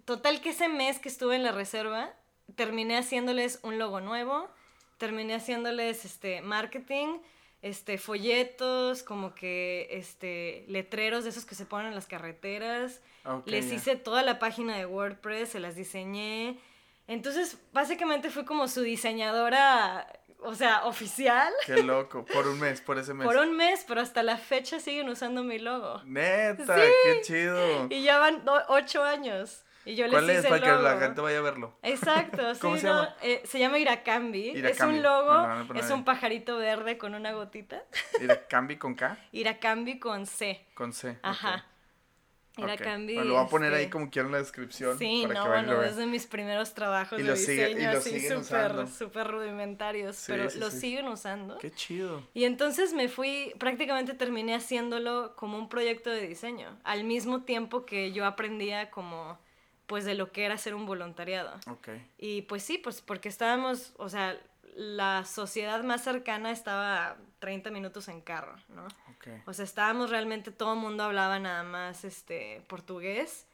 total 0.06 0.42
que 0.42 0.50
ese 0.50 0.70
mes 0.70 1.00
que 1.00 1.10
estuve 1.10 1.36
en 1.36 1.44
la 1.44 1.52
reserva, 1.52 2.14
terminé 2.56 2.98
haciéndoles 2.98 3.60
un 3.64 3.78
logo 3.78 4.00
nuevo, 4.00 4.50
terminé 4.98 5.36
haciéndoles 5.36 6.06
este 6.06 6.42
marketing, 6.42 7.20
este 7.62 7.98
folletos, 7.98 9.04
como 9.04 9.34
que 9.36 9.88
este 9.92 10.66
letreros 10.68 11.24
de 11.24 11.32
esos 11.32 11.46
que 11.46 11.56
se 11.56 11.66
ponen 11.66 11.88
en 11.88 11.96
las 11.96 12.06
carreteras. 12.08 13.02
Les 13.46 13.72
hice 13.74 13.96
toda 13.98 14.24
la 14.24 14.40
página 14.40 14.78
de 14.78 14.86
WordPress, 14.86 15.50
se 15.50 15.60
las 15.60 15.76
diseñé. 15.76 16.60
Entonces, 17.08 17.58
básicamente 17.74 18.30
fui 18.30 18.46
como 18.46 18.68
su 18.70 18.82
diseñadora, 18.82 20.08
o 20.40 20.56
sea, 20.56 20.86
oficial. 20.86 21.52
Qué 21.66 21.84
loco. 21.84 22.26
Por 22.26 22.48
un 22.48 22.60
mes, 22.60 22.80
por 22.82 22.98
ese 22.98 23.14
mes. 23.16 23.26
Por 23.28 23.38
un 23.38 23.56
mes, 23.58 23.84
pero 23.88 24.02
hasta 24.02 24.24
la 24.24 24.38
fecha 24.38 24.80
siguen 24.80 25.10
usando 25.10 25.44
mi 25.44 25.60
logo. 25.60 26.02
Neta, 26.06 26.76
Sí. 26.78 26.82
qué 27.04 27.22
chido. 27.22 27.88
Y 27.90 28.04
ya 28.04 28.18
van 28.20 28.44
ocho 28.70 29.04
años. 29.04 29.64
Y 29.88 29.96
yo 29.96 30.04
les 30.06 30.12
¿Cuál 30.14 30.26
hice 30.26 30.38
es 30.40 30.44
el 30.44 30.50
para 30.50 30.62
que 30.62 30.68
la 30.84 30.90
logo. 30.92 31.00
gente 31.02 31.22
vaya 31.22 31.38
a 31.38 31.42
verlo? 31.42 31.74
Exacto, 31.82 32.54
sí, 32.56 32.60
¿Cómo 32.62 32.78
se 32.78 32.88
no, 32.88 32.94
llama? 33.04 33.16
eh, 33.22 33.42
se 33.46 33.58
llama 33.58 33.80
Iracambi. 33.80 34.50
Es 34.50 34.56
Iracambi, 34.58 34.98
un 34.98 35.04
logo, 35.04 35.74
es 35.76 35.90
un 35.92 36.04
pajarito 36.04 36.58
verde 36.58 36.98
con 36.98 37.16
una 37.16 37.32
gotita. 37.32 37.82
Mira, 38.20 38.48
Cambi 38.48 38.76
con 38.78 38.96
K, 38.96 39.18
Iracambi 39.32 39.98
con 40.00 40.26
C. 40.26 40.66
con 40.76 40.92
C. 40.94 41.18
Ajá. 41.22 41.66
Ok. 42.58 42.64
Iracambi. 42.64 43.16
Lo 43.16 43.36
voy 43.36 43.46
a 43.46 43.48
poner 43.48 43.72
ahí 43.74 43.82
este, 43.84 43.92
como 43.92 44.10
quiero 44.10 44.28
en 44.30 44.32
la 44.32 44.40
descripción. 44.40 44.98
Sí, 44.98 45.24
para 45.28 45.40
no, 45.40 45.44
que 45.44 45.50
y 45.60 45.64
bueno, 45.66 45.84
es 45.84 45.96
de 45.96 46.08
mis 46.08 46.26
primeros 46.26 46.74
trabajos 46.74 47.20
Y 47.20 47.24
de 47.24 47.36
sigue- 47.36 47.70
y 47.70 47.74
diseño, 47.76 47.92
lo 47.94 47.98
así 48.00 48.28
súper, 48.28 48.88
súper 48.88 49.28
rudimentarios, 49.28 50.16
Sí, 50.16 50.32
pero 50.32 50.50
sí, 50.50 50.58
lo 50.60 50.72
sí. 50.72 50.80
siguen 50.80 51.08
usando. 51.08 51.60
Qué 51.60 51.72
chido. 51.72 52.24
Y 52.34 52.46
entonces 52.46 52.94
me 52.94 53.10
fui, 53.10 53.54
prácticamente 53.60 54.16
terminé 54.16 54.56
haciéndolo 54.56 55.36
como 55.36 55.58
un 55.60 55.70
proyecto 55.70 56.10
de 56.10 56.28
diseño, 56.28 56.80
al 56.84 57.04
mismo 57.04 57.44
tiempo 57.44 57.86
que 57.86 58.12
yo 58.12 58.26
aprendía 58.26 58.90
como, 58.90 59.38
pues, 59.88 60.06
de 60.06 60.14
lo 60.14 60.32
que 60.32 60.46
era 60.46 60.56
hacer 60.56 60.76
un 60.76 60.86
voluntariado. 60.86 61.56
Ok. 61.68 61.90
Y 62.18 62.44
pues 62.44 62.64
sí, 62.64 62.78
pues 62.78 63.02
porque 63.02 63.30
estábamos, 63.30 63.94
o 63.98 64.10
sea, 64.10 64.38
la 64.76 65.26
sociedad 65.26 65.84
más 65.84 66.04
cercana 66.04 66.52
estaba 66.52 67.08
a 67.08 67.18
30 67.40 67.72
minutos 67.72 68.08
en 68.10 68.22
carro, 68.22 68.56
¿no? 68.70 68.86
Ok. 68.86 69.28
O 69.48 69.54
sea, 69.54 69.66
estábamos 69.66 70.12
realmente, 70.12 70.52
todo 70.52 70.74
el 70.74 70.80
mundo 70.80 71.04
hablaba 71.04 71.40
nada 71.40 71.64
más, 71.64 72.04
este, 72.04 72.62
portugués. 72.68 73.48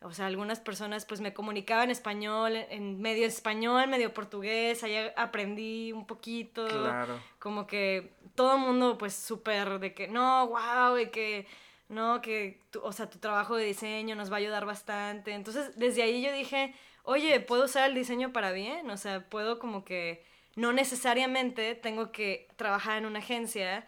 O 0.00 0.12
sea, 0.12 0.26
algunas 0.26 0.60
personas 0.60 1.04
pues 1.04 1.20
me 1.20 1.34
comunicaban 1.34 1.84
en 1.84 1.90
español, 1.90 2.54
en 2.54 3.00
medio 3.00 3.26
español, 3.26 3.88
medio 3.88 4.14
portugués, 4.14 4.84
ahí 4.84 5.10
aprendí 5.16 5.92
un 5.92 6.06
poquito. 6.06 6.68
Claro. 6.68 7.18
Como 7.38 7.66
que 7.66 8.12
todo 8.36 8.54
el 8.54 8.60
mundo 8.60 8.96
pues 8.96 9.14
súper 9.14 9.80
de 9.80 9.94
que, 9.94 10.06
no, 10.06 10.48
wow, 10.48 10.98
y 10.98 11.08
que, 11.08 11.46
no, 11.88 12.20
que, 12.20 12.60
tu- 12.70 12.80
o 12.82 12.92
sea, 12.92 13.08
tu 13.08 13.18
trabajo 13.18 13.56
de 13.56 13.64
diseño 13.64 14.14
nos 14.14 14.30
va 14.30 14.36
a 14.36 14.38
ayudar 14.38 14.64
bastante. 14.66 15.32
Entonces, 15.32 15.76
desde 15.76 16.02
ahí 16.02 16.22
yo 16.22 16.32
dije, 16.32 16.74
oye, 17.02 17.40
¿puedo 17.40 17.64
usar 17.64 17.88
el 17.88 17.94
diseño 17.94 18.32
para 18.32 18.52
bien? 18.52 18.90
O 18.90 18.96
sea, 18.96 19.28
puedo 19.28 19.58
como 19.58 19.84
que, 19.84 20.24
no 20.56 20.72
necesariamente 20.72 21.74
tengo 21.74 22.10
que 22.12 22.48
trabajar 22.56 22.98
en 22.98 23.06
una 23.06 23.20
agencia 23.20 23.86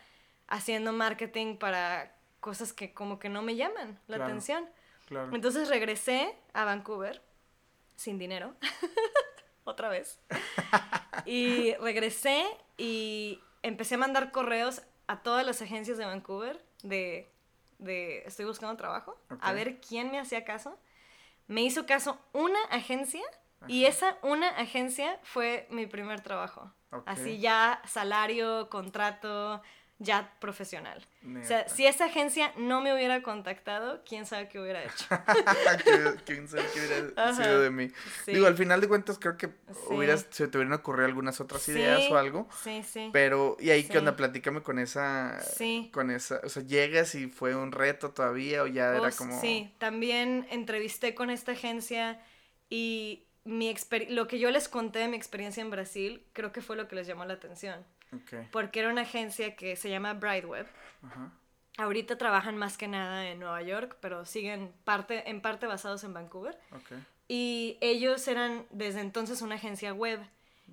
haciendo 0.48 0.92
marketing 0.92 1.56
para 1.56 2.16
cosas 2.40 2.72
que 2.72 2.92
como 2.94 3.18
que 3.18 3.28
no 3.28 3.42
me 3.42 3.56
llaman 3.56 3.98
la 4.06 4.16
Claro. 4.16 4.24
atención. 4.24 4.68
Claro. 5.06 5.34
Entonces 5.34 5.68
regresé 5.68 6.34
a 6.54 6.64
Vancouver 6.64 7.20
sin 7.96 8.18
dinero, 8.18 8.54
otra 9.64 9.88
vez. 9.88 10.20
Y 11.26 11.74
regresé 11.74 12.44
y 12.78 13.40
empecé 13.62 13.96
a 13.96 13.98
mandar 13.98 14.32
correos 14.32 14.80
a 15.06 15.22
todas 15.22 15.44
las 15.44 15.60
agencias 15.60 15.98
de 15.98 16.06
Vancouver 16.06 16.64
de, 16.82 17.30
de 17.80 18.22
estoy 18.26 18.44
buscando 18.44 18.76
trabajo, 18.76 19.18
a 19.40 19.52
ver 19.52 19.80
quién 19.80 20.10
me 20.10 20.18
hacía 20.18 20.44
caso. 20.44 20.78
Me 21.46 21.62
hizo 21.62 21.86
caso 21.86 22.18
una 22.32 22.62
agencia 22.70 23.24
y 23.66 23.84
esa 23.84 24.16
una 24.22 24.48
agencia 24.50 25.18
fue 25.22 25.66
mi 25.70 25.86
primer 25.86 26.20
trabajo. 26.20 26.72
Así 27.06 27.38
ya 27.38 27.80
salario, 27.86 28.68
contrato, 28.68 29.62
ya 30.02 30.32
profesional. 30.40 31.06
O 31.40 31.44
sea, 31.44 31.68
si 31.68 31.86
esa 31.86 32.06
agencia 32.06 32.52
no 32.56 32.80
me 32.80 32.92
hubiera 32.94 33.22
contactado, 33.22 34.02
quién 34.08 34.24
sabe 34.24 34.48
qué 34.48 34.58
hubiera 34.58 34.82
hecho. 34.82 35.04
¿Quién- 35.84 36.20
¿Quién 36.24 36.48
sabe 36.48 36.64
qué 36.72 36.80
hubiera 36.80 37.22
Ajá. 37.22 37.34
sido 37.44 37.60
de 37.60 37.70
mí? 37.70 37.88
Sí. 38.24 38.32
Digo, 38.32 38.46
al 38.46 38.56
final 38.56 38.80
de 38.80 38.88
cuentas 38.88 39.18
creo 39.18 39.36
que 39.36 39.48
Sí. 39.48 39.52
hubieras, 39.90 40.26
se 40.30 40.48
te 40.48 40.56
hubieran 40.56 40.72
ocurrido 40.72 41.04
algunas 41.06 41.38
otras 41.42 41.68
ideas 41.68 42.10
o 42.10 42.16
algo. 42.16 42.48
Sí, 42.64 42.82
sí. 42.82 43.10
Pero, 43.12 43.58
¿y 43.60 43.68
ahí 43.70 43.84
qué 43.84 43.98
onda? 43.98 44.16
Platícame 44.16 44.62
con 44.62 44.78
esa, 44.78 45.38
Sí. 45.42 45.90
con 45.92 46.10
esa, 46.10 46.40
o 46.44 46.48
sea, 46.48 46.62
¿llegas 46.62 47.14
y 47.14 47.26
fue 47.28 47.54
un 47.54 47.70
reto 47.70 48.10
todavía 48.12 48.62
o 48.62 48.66
ya 48.66 48.88
era 48.88 49.00
Pues, 49.00 49.16
como... 49.16 49.38
Sí, 49.40 49.74
también 49.78 50.46
entrevisté 50.50 51.14
con 51.14 51.28
esta 51.28 51.52
agencia 51.52 52.18
y 52.70 53.26
mi 53.44 53.74
lo 54.08 54.26
que 54.28 54.38
yo 54.38 54.50
les 54.50 54.68
conté 54.68 55.00
de 55.00 55.08
mi 55.08 55.16
experiencia 55.16 55.60
en 55.60 55.70
Brasil, 55.70 56.24
creo 56.32 56.52
que 56.52 56.62
fue 56.62 56.76
lo 56.76 56.88
que 56.88 56.96
les 56.96 57.06
llamó 57.06 57.24
la 57.26 57.34
atención. 57.34 57.84
Ok, 58.12 58.48
Porque 58.50 58.80
era 58.80 58.90
una 58.90 59.02
agencia 59.02 59.54
que 59.56 59.76
se 59.76 59.88
llama 59.90 60.14
Brightweb. 60.14 60.66
ajá, 61.02 61.32
Ahorita 61.78 62.18
trabajan 62.18 62.56
más 62.56 62.76
que 62.76 62.88
nada 62.88 63.28
en 63.30 63.38
Nueva 63.40 63.62
York, 63.62 63.96
pero 64.00 64.24
siguen 64.26 64.72
parte, 64.84 65.28
en 65.30 65.40
parte 65.40 65.66
basados 65.66 66.04
en 66.04 66.12
Vancouver. 66.12 66.58
ok, 66.72 66.92
Y 67.28 67.78
ellos 67.80 68.26
eran 68.28 68.66
desde 68.70 69.00
entonces 69.00 69.40
una 69.40 69.54
agencia 69.54 69.92
web. 69.94 70.20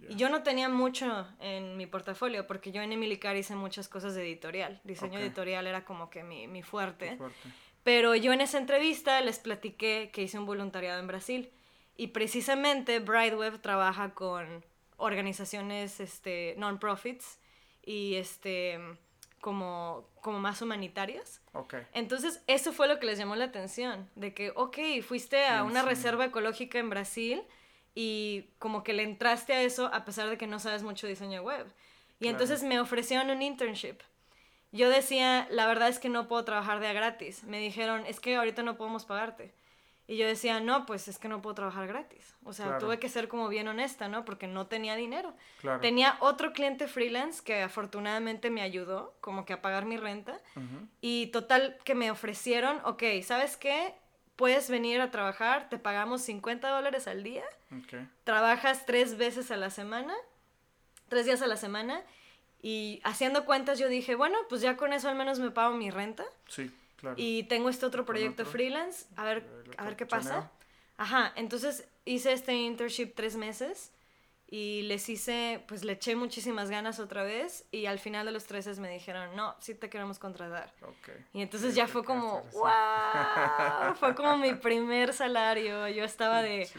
Ya. 0.02 0.10
Y 0.12 0.16
yo 0.16 0.30
no 0.30 0.44
tenía 0.44 0.70
mucho 0.70 1.28
en 1.40 1.78
mi 1.78 1.86
portafolio, 1.88 2.46
porque 2.48 2.72
yo 2.72 2.82
en 2.82 2.92
Emily 2.92 3.18
Carr 3.18 3.36
hice 3.38 3.56
muchas 3.56 3.88
cosas 3.88 4.16
de 4.16 4.24
editorial. 4.24 4.82
Diseño 4.84 5.20
Ok. 5.20 5.26
editorial 5.26 5.66
era 5.68 5.86
como 5.86 6.10
que 6.10 6.24
mi, 6.24 6.48
mi 6.48 6.62
fuerte. 6.64 7.16
fuerte. 7.18 7.50
Pero 7.84 8.14
yo 8.16 8.34
en 8.34 8.42
esa 8.42 8.58
entrevista 8.58 9.22
les 9.22 9.40
platiqué 9.40 10.10
que 10.12 10.24
hice 10.24 10.38
un 10.38 10.46
voluntariado 10.46 11.00
en 11.00 11.08
Brasil. 11.08 11.52
Y 11.96 12.08
precisamente 12.08 13.00
Brightweb 13.00 13.60
trabaja 13.62 14.14
con 14.14 14.64
organizaciones 14.98 16.00
este, 16.00 16.56
non-profits 16.58 17.40
y 17.84 18.16
este, 18.16 18.80
como, 19.42 20.08
como 20.22 20.40
más 20.40 20.62
humanitarias. 20.62 21.42
Ok, 21.54 21.76
Entonces, 21.94 22.42
eso 22.48 22.74
fue 22.74 22.88
lo 22.88 23.00
que 23.00 23.06
les 23.06 23.18
llamó 23.18 23.36
la 23.36 23.46
atención, 23.46 24.10
de 24.16 24.34
que, 24.34 24.52
ok, 24.56 24.78
fuiste 25.08 25.46
a 25.48 25.64
una 25.64 25.82
sí. 25.82 25.88
reserva 25.88 26.26
ecológica 26.26 26.80
en 26.80 26.90
Brasil 26.90 27.44
y 27.96 28.46
como 28.60 28.84
que 28.84 28.94
le 28.94 29.04
entraste 29.04 29.54
a 29.54 29.64
eso 29.64 29.90
a 29.94 30.06
pesar 30.06 30.30
de 30.30 30.38
que 30.38 30.48
no 30.48 30.60
sabes 30.60 30.84
mucho 30.84 31.08
diseño 31.08 31.42
web. 31.42 31.66
Y 32.20 32.26
Claro. 32.26 32.32
entonces 32.32 32.64
me 32.64 32.80
ofrecieron 32.80 33.30
un 33.30 33.42
internship. 33.42 33.98
Yo 34.72 34.90
decía, 34.90 35.48
la 35.50 35.66
verdad 35.66 35.88
es 35.88 35.98
que 36.00 36.10
no 36.10 36.28
puedo 36.28 36.44
trabajar 36.44 36.80
de 36.80 36.88
a 36.88 36.94
gratis. 36.94 37.44
Me 37.44 37.60
dijeron, 37.60 38.06
es 38.06 38.20
que 38.20 38.36
ahorita 38.36 38.64
no 38.64 38.76
podemos 38.78 39.06
pagarte. 39.06 39.54
Y 40.10 40.16
yo 40.16 40.26
decía, 40.26 40.62
no, 40.62 40.86
pues 40.86 41.10
es 41.10 41.20
que 41.20 41.28
no 41.28 41.42
puedo 41.42 41.54
trabajar 41.56 41.86
gratis. 41.88 42.34
O 42.46 42.54
sea, 42.54 42.68
Claro. 42.68 42.80
tuve 42.80 42.98
que 43.00 43.10
ser 43.10 43.28
como 43.28 43.50
bien 43.50 43.68
honesta, 43.68 44.08
¿no? 44.08 44.24
Porque 44.24 44.48
no 44.48 44.68
tenía 44.68 44.96
dinero. 44.96 45.34
claro. 45.60 45.82
Tenía 45.82 46.16
otro 46.22 46.54
cliente 46.54 46.88
freelance 46.88 47.44
que 47.44 47.62
afortunadamente 47.62 48.50
me 48.50 48.62
ayudó 48.62 49.14
como 49.20 49.44
que 49.44 49.52
a 49.54 49.62
pagar 49.62 49.84
mi 49.86 49.98
renta. 49.98 50.40
Ujú, 50.56 50.88
Y 51.02 51.28
total 51.28 51.78
que 51.84 51.94
me 51.94 52.10
ofrecieron, 52.10 52.80
ok, 52.86 53.04
¿sabes 53.24 53.58
qué? 53.58 53.94
Puedes 54.38 54.70
venir 54.70 55.02
a 55.02 55.12
trabajar, 55.12 55.68
te 55.68 55.78
pagamos 55.78 56.22
50 56.22 56.70
dólares 56.70 57.08
al 57.08 57.24
día, 57.24 57.44
ok, 57.72 58.08
trabajas 58.24 58.86
tres 58.86 59.18
veces 59.18 59.50
a 59.52 59.58
la 59.58 59.72
semana, 59.72 60.14
tres 61.10 61.26
días 61.26 61.42
a 61.42 61.48
la 61.48 61.58
semana, 61.58 62.02
y 62.62 63.02
haciendo 63.04 63.46
cuentas 63.46 63.80
yo 63.80 63.90
dije, 63.90 64.16
bueno, 64.16 64.38
pues 64.48 64.62
ya 64.62 64.78
con 64.78 64.94
eso 64.94 65.10
al 65.10 65.16
menos 65.16 65.40
me 65.40 65.50
pago 65.52 65.76
mi 65.76 65.90
renta, 65.90 66.24
sí, 66.48 66.72
claro. 66.98 67.16
y 67.18 67.44
tengo 67.44 67.70
este 67.70 67.86
otro 67.86 68.06
proyecto 68.06 68.44
otro. 68.44 68.52
freelance, 68.52 69.06
a 69.16 69.24
ver, 69.24 69.38
A 69.38 69.56
ver, 69.58 69.76
a 69.78 69.84
ver 69.86 69.96
qué 69.96 70.06
pasa. 70.06 70.52
Ajá, 70.98 71.32
entonces 71.36 71.88
hice 72.06 72.34
este 72.34 72.54
internship 72.54 73.14
tres 73.16 73.36
meses 73.36 73.94
y 74.50 74.84
les 74.84 75.10
hice, 75.10 75.64
pues 75.68 75.84
le 75.84 75.94
eché 75.94 76.16
muchísimas 76.16 76.70
ganas 76.70 77.00
otra 77.00 77.24
vez 77.24 77.66
y 77.70 77.86
al 77.86 78.00
final 78.00 78.26
de 78.26 78.32
los 78.32 78.46
tres 78.46 78.66
meses 78.66 78.80
me 78.80 78.90
dijeron, 78.90 79.36
no, 79.36 79.56
sí 79.60 79.76
te 79.76 79.90
queremos 79.90 80.20
contratar. 80.20 80.74
Okay. 80.82 81.26
Y 81.34 81.42
entonces 81.42 81.76
ya 81.76 81.86
fue 81.88 82.06
como, 82.06 82.44
wow, 82.54 83.96
fue 83.96 84.16
como 84.16 84.38
mi 84.38 84.54
primer 84.56 85.14
salario, 85.14 85.88
yo 85.90 86.04
estaba 86.06 86.42
de, 86.42 86.70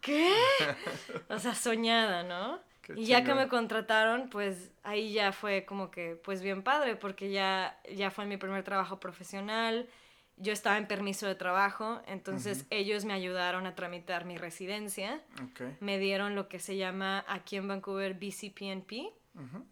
¿qué? 0.00 0.34
O 1.28 1.38
sea, 1.38 1.54
soñada, 1.54 2.24
¿no? 2.24 2.60
Y 2.96 3.06
ya 3.06 3.24
que 3.24 3.34
me 3.34 3.48
contrataron, 3.48 4.28
pues 4.28 4.72
ahí 4.82 5.12
ya 5.12 5.32
fue 5.32 5.64
como 5.64 5.90
que, 5.90 6.16
pues 6.16 6.42
bien 6.42 6.62
padre, 6.62 6.96
porque 6.96 7.30
ya, 7.30 7.78
ya 7.92 8.10
fue 8.10 8.26
mi 8.26 8.36
primer 8.36 8.62
trabajo 8.64 9.00
profesional, 9.00 9.88
yo 10.36 10.52
estaba 10.52 10.78
en 10.78 10.86
permiso 10.86 11.26
de 11.26 11.34
trabajo, 11.34 12.02
entonces 12.06 12.66
ellos 12.70 13.04
me 13.04 13.12
ayudaron 13.12 13.66
a 13.66 13.74
tramitar 13.74 14.24
mi 14.24 14.36
residencia. 14.36 15.20
Me 15.80 15.98
dieron 15.98 16.34
lo 16.34 16.48
que 16.48 16.58
se 16.58 16.76
llama 16.76 17.24
aquí 17.28 17.56
en 17.56 17.68
Vancouver 17.68 18.14
BCPNP, 18.14 19.12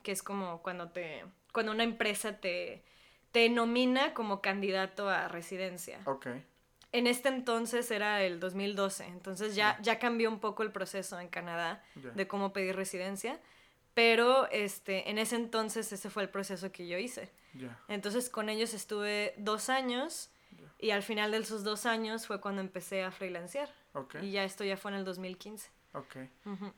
que 0.02 0.12
es 0.12 0.22
como 0.22 0.62
cuando 0.62 0.90
te 0.90 1.24
cuando 1.52 1.72
una 1.72 1.84
empresa 1.84 2.39
te 2.39 2.84
te 3.32 3.48
nomina 3.48 4.14
como 4.14 4.40
candidato 4.40 5.09
a 5.09 5.26
residencia. 5.28 6.01
En 6.93 7.06
este 7.06 7.31
entonces 7.31 7.90
era 7.90 8.23
el 8.23 8.39
2012, 8.39 9.06
entonces 9.06 9.55
ya, 9.55 9.78
ya 9.81 9.98
cambió 9.98 10.31
un 10.31 10.40
poco 10.40 10.62
el 10.62 10.70
proceso 10.70 11.19
en 11.19 11.28
Canadá 11.28 11.82
de 11.94 12.28
cómo 12.28 12.52
pedir 12.52 12.77
residencia, 12.77 13.40
pero 13.94 14.48
este, 14.51 15.10
en 15.10 15.19
ese 15.19 15.36
entonces 15.36 15.90
ese 15.93 16.10
fue 16.10 16.23
el 16.23 16.28
proceso 16.28 16.70
que 16.70 16.86
yo 16.86 16.98
hice. 16.98 17.31
Entonces 17.89 18.28
con 18.28 18.48
ellos 18.48 18.74
estuve 18.74 19.35
dos 19.39 19.70
años 19.70 20.31
y 20.78 20.90
al 20.90 21.02
final 21.02 21.31
de 21.31 21.39
esos 21.39 21.64
dos 21.64 21.86
años 21.86 22.27
fue 22.27 22.40
cuando 22.40 22.60
empecé 22.60 23.02
a 23.02 23.10
freelancear. 23.10 23.73
Y 24.20 24.32
ya 24.32 24.44
esto 24.44 24.64
ya 24.64 24.77
fue 24.77 24.90
en 24.90 24.98
el 24.98 25.05
2015. 25.05 25.70
Ok. 25.94 26.16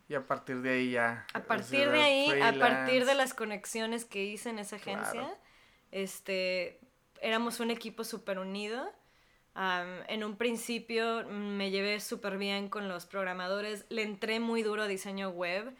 Y 0.09 0.15
a 0.15 0.27
partir 0.27 0.61
de 0.61 0.70
ahí 0.70 0.91
ya. 0.93 1.27
A 1.32 1.41
partir 1.43 1.91
de 1.91 2.01
ahí, 2.01 2.41
a 2.41 2.59
partir 2.59 3.05
de 3.07 3.15
las 3.15 3.35
conexiones 3.35 4.05
que 4.05 4.24
hice 4.24 4.51
en 4.51 4.59
esa 4.59 4.77
agencia, 4.77 5.36
este, 5.91 6.81
éramos 7.20 7.61
un 7.61 7.70
equipo 7.70 8.05
súper 8.05 8.39
unido. 8.39 8.93
En 9.56 10.24
un 10.24 10.36
principio 10.36 11.24
me 11.28 11.70
llevé 11.70 12.01
súper 12.01 12.39
bien 12.39 12.68
con 12.68 12.89
los 12.89 13.06
programadores, 13.06 13.86
le 13.89 14.02
entré 14.02 14.40
muy 14.40 14.62
duro 14.62 14.82
a 14.82 14.89
diseño 14.89 15.31
web. 15.31 15.72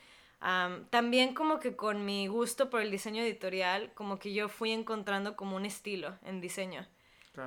también 0.91 1.35
como 1.35 1.59
que 1.59 1.75
con 1.75 2.05
mi 2.05 2.27
gusto 2.27 2.71
por 2.71 2.81
el 2.81 2.91
diseño 2.91 3.23
editorial, 3.23 3.93
como 3.95 4.19
que 4.19 4.33
yo 4.33 4.49
fui 4.49 4.71
encontrando 4.71 5.37
como 5.37 5.57
un 5.57 5.67
estilo 5.67 6.17
en 6.25 6.41
diseño. 6.41 6.87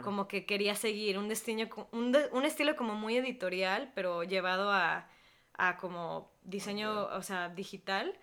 Como 0.03 0.27
que 0.27 0.45
quería 0.45 0.75
seguir 0.75 1.17
un, 1.17 1.29
destino, 1.29 1.69
un, 1.93 2.13
un, 2.33 2.45
estilo 2.45 2.75
como 2.75 2.93
muy 2.95 3.15
editorial, 3.15 3.89
pero 3.95 4.23
llevado 4.23 4.69
a, 4.69 5.07
a 5.53 5.77
como 5.77 6.29
diseño, 6.43 7.05
o 7.05 7.21
sea, 7.21 7.47
digital. 7.47 8.13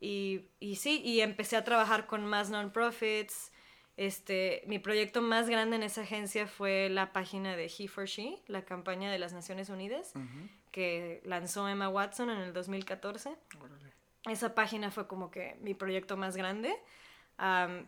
Y, 0.00 0.48
y, 0.58 0.76
sí, 0.76 1.00
y 1.04 1.20
empecé 1.20 1.56
a 1.56 1.62
trabajar 1.62 2.06
con 2.06 2.26
más 2.26 2.50
non-profits. 2.50 3.52
Este, 3.96 4.62
mi 4.66 4.78
proyecto 4.78 5.22
más 5.22 5.48
grande 5.48 5.76
en 5.76 5.82
esa 5.82 6.02
agencia 6.02 6.46
fue 6.46 6.88
la 6.90 7.12
página 7.12 7.56
de 7.56 7.66
He 7.66 7.88
for 7.88 8.04
She, 8.04 8.38
la 8.46 8.62
campaña 8.62 9.10
de 9.10 9.18
las 9.18 9.32
Naciones 9.32 9.70
Unidas, 9.70 10.12
que 10.70 11.22
lanzó 11.24 11.66
Emma 11.68 11.88
Watson 11.88 12.28
en 12.30 12.38
el 12.38 12.52
2014. 12.52 13.34
Esa 14.26 14.54
página 14.54 14.90
fue 14.90 15.06
como 15.06 15.30
que 15.30 15.56
mi 15.62 15.72
proyecto 15.72 16.16
más 16.16 16.36
grande. 16.36 16.76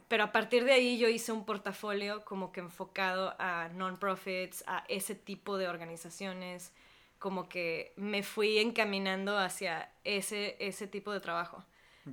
Pero 0.08 0.24
a 0.24 0.32
partir 0.32 0.64
de 0.64 0.72
ahí 0.72 0.98
yo 0.98 1.08
hice 1.08 1.32
un 1.32 1.44
portafolio 1.44 2.24
como 2.24 2.52
que 2.52 2.60
enfocado 2.60 3.34
a 3.38 3.68
non-profits, 3.74 4.64
a 4.66 4.84
ese 4.88 5.14
tipo 5.14 5.58
de 5.58 5.68
organizaciones, 5.68 6.72
como 7.18 7.48
que 7.48 7.92
me 7.96 8.22
fui 8.22 8.58
encaminando 8.58 9.36
hacia 9.36 9.90
ese, 10.04 10.56
ese 10.58 10.86
tipo 10.86 11.12
de 11.12 11.20
trabajo. 11.20 11.64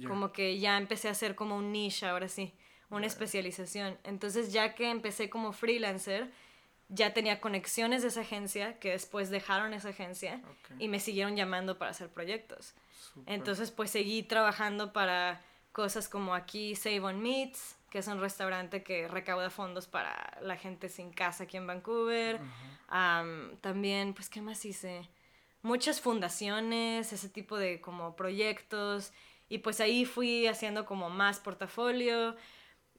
Como 0.05 0.34
que 0.34 0.59
ya 0.59 0.77
empecé 0.77 1.07
a 1.07 1.11
hacer 1.11 1.35
como 1.35 1.55
un 1.55 1.72
niche 1.72 2.05
ahora 2.05 2.27
sí, 2.27 2.53
una 2.95 3.07
especialización. 3.07 3.97
Entonces 4.03 4.53
ya 4.53 4.76
que 4.76 4.89
empecé 4.89 5.30
como 5.30 5.53
freelancer, 5.53 6.31
ya 6.89 7.13
tenía 7.13 7.41
conexiones 7.41 8.01
de 8.01 8.09
esa 8.09 8.22
agencia 8.22 8.80
que 8.80 8.91
después 8.91 9.30
dejaron 9.30 9.73
esa 9.73 9.89
agencia 9.89 10.41
y 10.77 10.88
me 10.88 10.99
siguieron 10.99 11.35
llamando 11.35 11.77
para 11.77 11.91
hacer 11.91 12.09
proyectos. 12.09 12.73
Entonces 13.26 13.72
pues 13.72 13.91
seguí 13.91 14.23
trabajando 14.23 14.93
para 14.93 15.41
cosas 15.72 16.07
como 16.07 16.34
aquí 16.34 16.76
Save 16.76 17.01
on 17.01 17.22
Meats, 17.22 17.76
que 17.89 17.99
es 17.99 18.07
un 18.07 18.19
restaurante 18.19 18.84
que 18.84 19.07
recauda 19.07 19.49
fondos 19.49 19.88
para 19.88 20.38
la 20.41 20.55
gente 20.55 20.89
sin 20.89 21.11
casa 21.11 21.43
aquí 21.43 21.57
en 21.57 21.67
Vancouver. 21.67 22.39
también, 23.61 24.13
pues, 24.13 24.30
¿qué 24.30 24.41
más 24.41 24.63
hice? 24.65 25.07
Muchas 25.61 25.99
fundaciones, 25.99 27.11
ese 27.11 27.30
tipo 27.30 27.57
de 27.57 27.81
como 27.81 28.15
proyectos. 28.15 29.11
Y 29.49 29.59
pues 29.59 29.80
ahí 29.80 30.05
fui 30.05 30.47
haciendo 30.47 30.85
como 30.85 31.09
más 31.09 31.39
portafolio. 31.39 32.35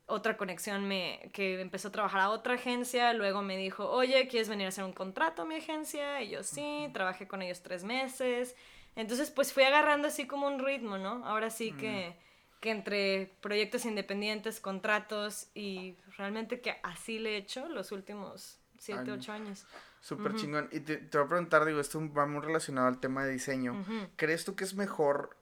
Otra 0.07 0.37
conexión 0.37 0.87
me, 0.87 1.31
que 1.33 1.61
empezó 1.61 1.89
a 1.89 1.93
trabajar 1.93 2.21
a 2.21 2.31
otra 2.31 2.55
agencia, 2.55 3.13
luego 3.13 3.43
me 3.43 3.57
dijo, 3.57 3.91
oye, 3.91 4.29
¿quieres 4.29 4.49
venir 4.49 4.67
a 4.67 4.69
hacer 4.69 4.85
un 4.85 4.93
contrato 4.93 5.43
a 5.43 5.45
mi 5.45 5.57
agencia? 5.57 6.23
Y 6.23 6.31
yo 6.31 6.45
sí, 6.45 6.89
trabajé 6.93 7.27
con 7.27 7.43
ellos 7.43 7.63
tres 7.63 7.83
meses. 7.83 8.55
Entonces, 8.95 9.31
pues 9.31 9.53
fui 9.53 9.65
agarrando 9.65 10.09
así 10.09 10.27
como 10.27 10.47
un 10.47 10.59
ritmo, 10.59 10.97
¿no? 10.97 11.27
Ahora 11.27 11.51
sí 11.51 11.73
que 11.73 12.17
que 12.61 12.71
entre 12.71 13.37
proyectos 13.41 13.85
independientes, 13.85 14.61
contratos 14.61 15.49
y 15.55 15.97
realmente 16.17 16.61
que 16.61 16.77
así 16.83 17.19
le 17.19 17.35
he 17.35 17.37
hecho 17.37 17.69
los 17.69 17.93
últimos 17.93 18.59
7, 18.79 19.11
8 19.13 19.33
años. 19.33 19.67
Súper 20.01 20.35
chingón. 20.37 20.69
Y 20.73 20.81
te, 20.81 20.99
te, 20.99 21.19
voy 21.19 21.27
a 21.27 21.29
preguntar, 21.29 21.65
digo, 21.65 21.81
esto 21.81 22.01
va 22.13 22.27
muy 22.27 22.41
relacionado 22.41 22.87
al 22.87 23.01
tema 23.01 23.25
de 23.25 23.33
diseño. 23.33 23.85
¿Crees 24.17 24.45
tú 24.45 24.55
que 24.55 24.65
es 24.65 24.75
mejor, 24.75 25.37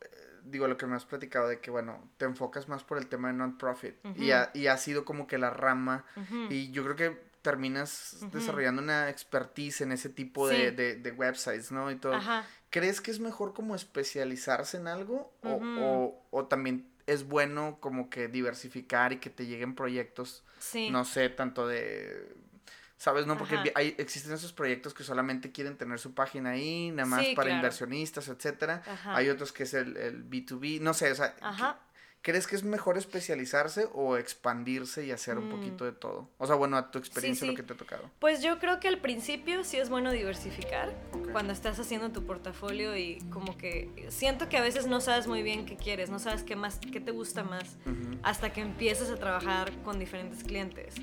digo, 0.44 0.68
lo 0.68 0.76
que 0.76 0.86
me 0.86 0.94
has 0.94 1.04
platicado 1.04 1.48
de 1.48 1.60
que, 1.60 1.70
bueno, 1.70 2.10
te 2.16 2.24
enfocas 2.24 2.68
más 2.68 2.84
por 2.84 2.98
el 2.98 3.06
tema 3.06 3.28
de 3.28 3.34
non-profit 3.34 3.94
y, 4.16 4.30
ha, 4.30 4.50
y 4.54 4.66
ha 4.66 4.76
sido 4.76 5.04
como 5.04 5.26
que 5.26 5.38
la 5.38 5.50
rama 5.50 6.04
y 6.50 6.70
yo 6.70 6.84
creo 6.84 6.96
que 6.96 7.34
terminas 7.42 8.24
desarrollando 8.32 8.80
una 8.80 9.10
expertise 9.10 9.82
en 9.82 9.92
ese 9.92 10.08
tipo 10.08 10.48
de, 10.48 10.72
de, 10.72 10.96
de, 10.96 11.12
websites, 11.12 11.72
¿no? 11.72 11.90
Y 11.90 11.96
todo. 11.96 12.18
¿Crees 12.70 13.00
que 13.00 13.10
es 13.10 13.20
mejor 13.20 13.52
como 13.52 13.74
especializarse 13.74 14.78
en 14.78 14.88
algo 14.88 15.32
o, 15.42 15.60
o, 15.80 16.26
o 16.30 16.46
también 16.46 16.88
es 17.06 17.28
bueno 17.28 17.78
como 17.80 18.08
que 18.10 18.28
diversificar 18.28 19.12
y 19.12 19.18
que 19.18 19.30
te 19.30 19.46
lleguen 19.46 19.74
proyectos, 19.74 20.42
no 20.90 21.04
sé, 21.04 21.28
tanto 21.28 21.66
de... 21.66 22.34
¿Sabes? 23.04 23.26
No, 23.26 23.36
porque 23.36 23.70
hay, 23.74 23.94
existen 23.98 24.32
esos 24.32 24.54
proyectos 24.54 24.94
que 24.94 25.04
solamente 25.04 25.52
quieren 25.52 25.76
tener 25.76 25.98
su 25.98 26.14
página 26.14 26.52
ahí, 26.52 26.90
nada 26.90 27.06
más 27.06 27.26
para 27.36 27.50
inversionistas, 27.50 28.28
etcétera. 28.28 28.82
Hay 29.04 29.28
otros 29.28 29.52
que 29.52 29.64
es 29.64 29.74
el, 29.74 29.94
el 29.98 30.24
B2B, 30.24 30.80
no 30.80 30.94
sé, 30.94 31.12
o 31.12 31.14
sea, 31.14 31.34
¿Crees 32.22 32.46
que 32.46 32.56
es 32.56 32.64
mejor 32.64 32.96
especializarse 32.96 33.86
o 33.92 34.16
expandirse 34.16 35.04
y 35.04 35.10
hacer 35.10 35.36
un 35.36 35.50
poquito 35.50 35.84
mm. 35.84 35.86
de 35.88 35.92
todo? 35.92 36.30
O 36.38 36.46
sea, 36.46 36.56
bueno, 36.56 36.78
a 36.78 36.90
tu 36.90 36.98
experiencia 36.98 37.46
lo 37.46 37.54
que 37.54 37.62
te 37.62 37.74
ha 37.74 37.76
tocado. 37.76 38.10
Pues 38.18 38.42
yo 38.42 38.58
creo 38.58 38.80
que 38.80 38.88
al 38.88 38.98
principio 38.98 39.62
sí 39.62 39.76
es 39.76 39.90
bueno 39.90 40.10
diversificar 40.10 40.94
cuando 41.32 41.52
estás 41.52 41.78
haciendo 41.78 42.10
tu 42.12 42.24
portafolio 42.24 42.96
y 42.96 43.18
como 43.30 43.58
que 43.58 44.06
siento 44.08 44.48
que 44.48 44.56
a 44.56 44.62
veces 44.62 44.86
no 44.86 45.02
sabes 45.02 45.26
muy 45.26 45.42
bien 45.42 45.66
qué 45.66 45.76
quieres, 45.76 46.08
no 46.08 46.18
sabes 46.18 46.42
qué 46.42 46.56
más, 46.56 46.78
qué 46.78 46.98
te 46.98 47.10
gusta 47.10 47.44
más 47.44 47.76
hasta 48.22 48.54
que 48.54 48.62
empiezas 48.62 49.10
a 49.10 49.16
trabajar 49.16 49.70
con 49.82 49.98
diferentes 49.98 50.42
clientes. 50.44 50.94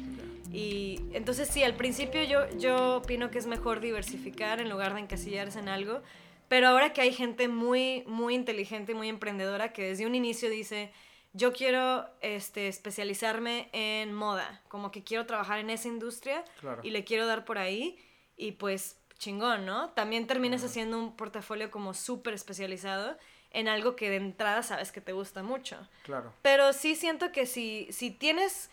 Y 0.53 0.99
entonces 1.13 1.47
sí, 1.47 1.63
al 1.63 1.75
principio 1.75 2.23
yo, 2.23 2.49
yo 2.57 2.97
opino 2.97 3.31
que 3.31 3.37
es 3.37 3.47
mejor 3.47 3.79
diversificar 3.79 4.59
en 4.59 4.69
lugar 4.69 4.93
de 4.93 5.01
encasillarse 5.01 5.59
en 5.59 5.69
algo. 5.69 6.01
Pero 6.47 6.67
ahora 6.67 6.91
que 6.91 6.99
hay 6.99 7.13
gente 7.13 7.47
muy, 7.47 8.03
muy 8.07 8.35
inteligente 8.35 8.91
y 8.91 8.95
muy 8.95 9.07
emprendedora 9.07 9.71
que 9.71 9.83
desde 9.83 10.05
un 10.05 10.15
inicio 10.15 10.49
dice, 10.49 10.91
yo 11.31 11.53
quiero 11.53 12.09
este, 12.19 12.67
especializarme 12.67 13.69
en 13.71 14.13
moda, 14.13 14.61
como 14.67 14.91
que 14.91 15.03
quiero 15.03 15.25
trabajar 15.25 15.59
en 15.59 15.69
esa 15.69 15.87
industria 15.87 16.43
y 16.83 16.89
le 16.89 17.05
quiero 17.05 17.25
dar 17.25 17.45
por 17.45 17.57
ahí 17.57 17.97
y 18.35 18.53
pues 18.53 18.97
chingón, 19.17 19.65
¿no? 19.65 19.91
También 19.91 20.27
terminas 20.27 20.63
haciendo 20.63 20.99
un 20.99 21.15
portafolio 21.15 21.71
como 21.71 21.93
súper 21.93 22.33
especializado 22.33 23.17
en 23.51 23.67
algo 23.67 23.95
que 23.95 24.09
de 24.09 24.17
entrada 24.17 24.63
sabes 24.63 24.91
que 24.91 24.99
te 24.99 25.13
gusta 25.13 25.43
mucho. 25.43 25.77
Claro. 26.03 26.33
Pero 26.41 26.73
sí 26.73 26.95
siento 26.95 27.31
que 27.31 27.45
si, 27.45 27.87
si 27.91 28.11
tienes... 28.11 28.69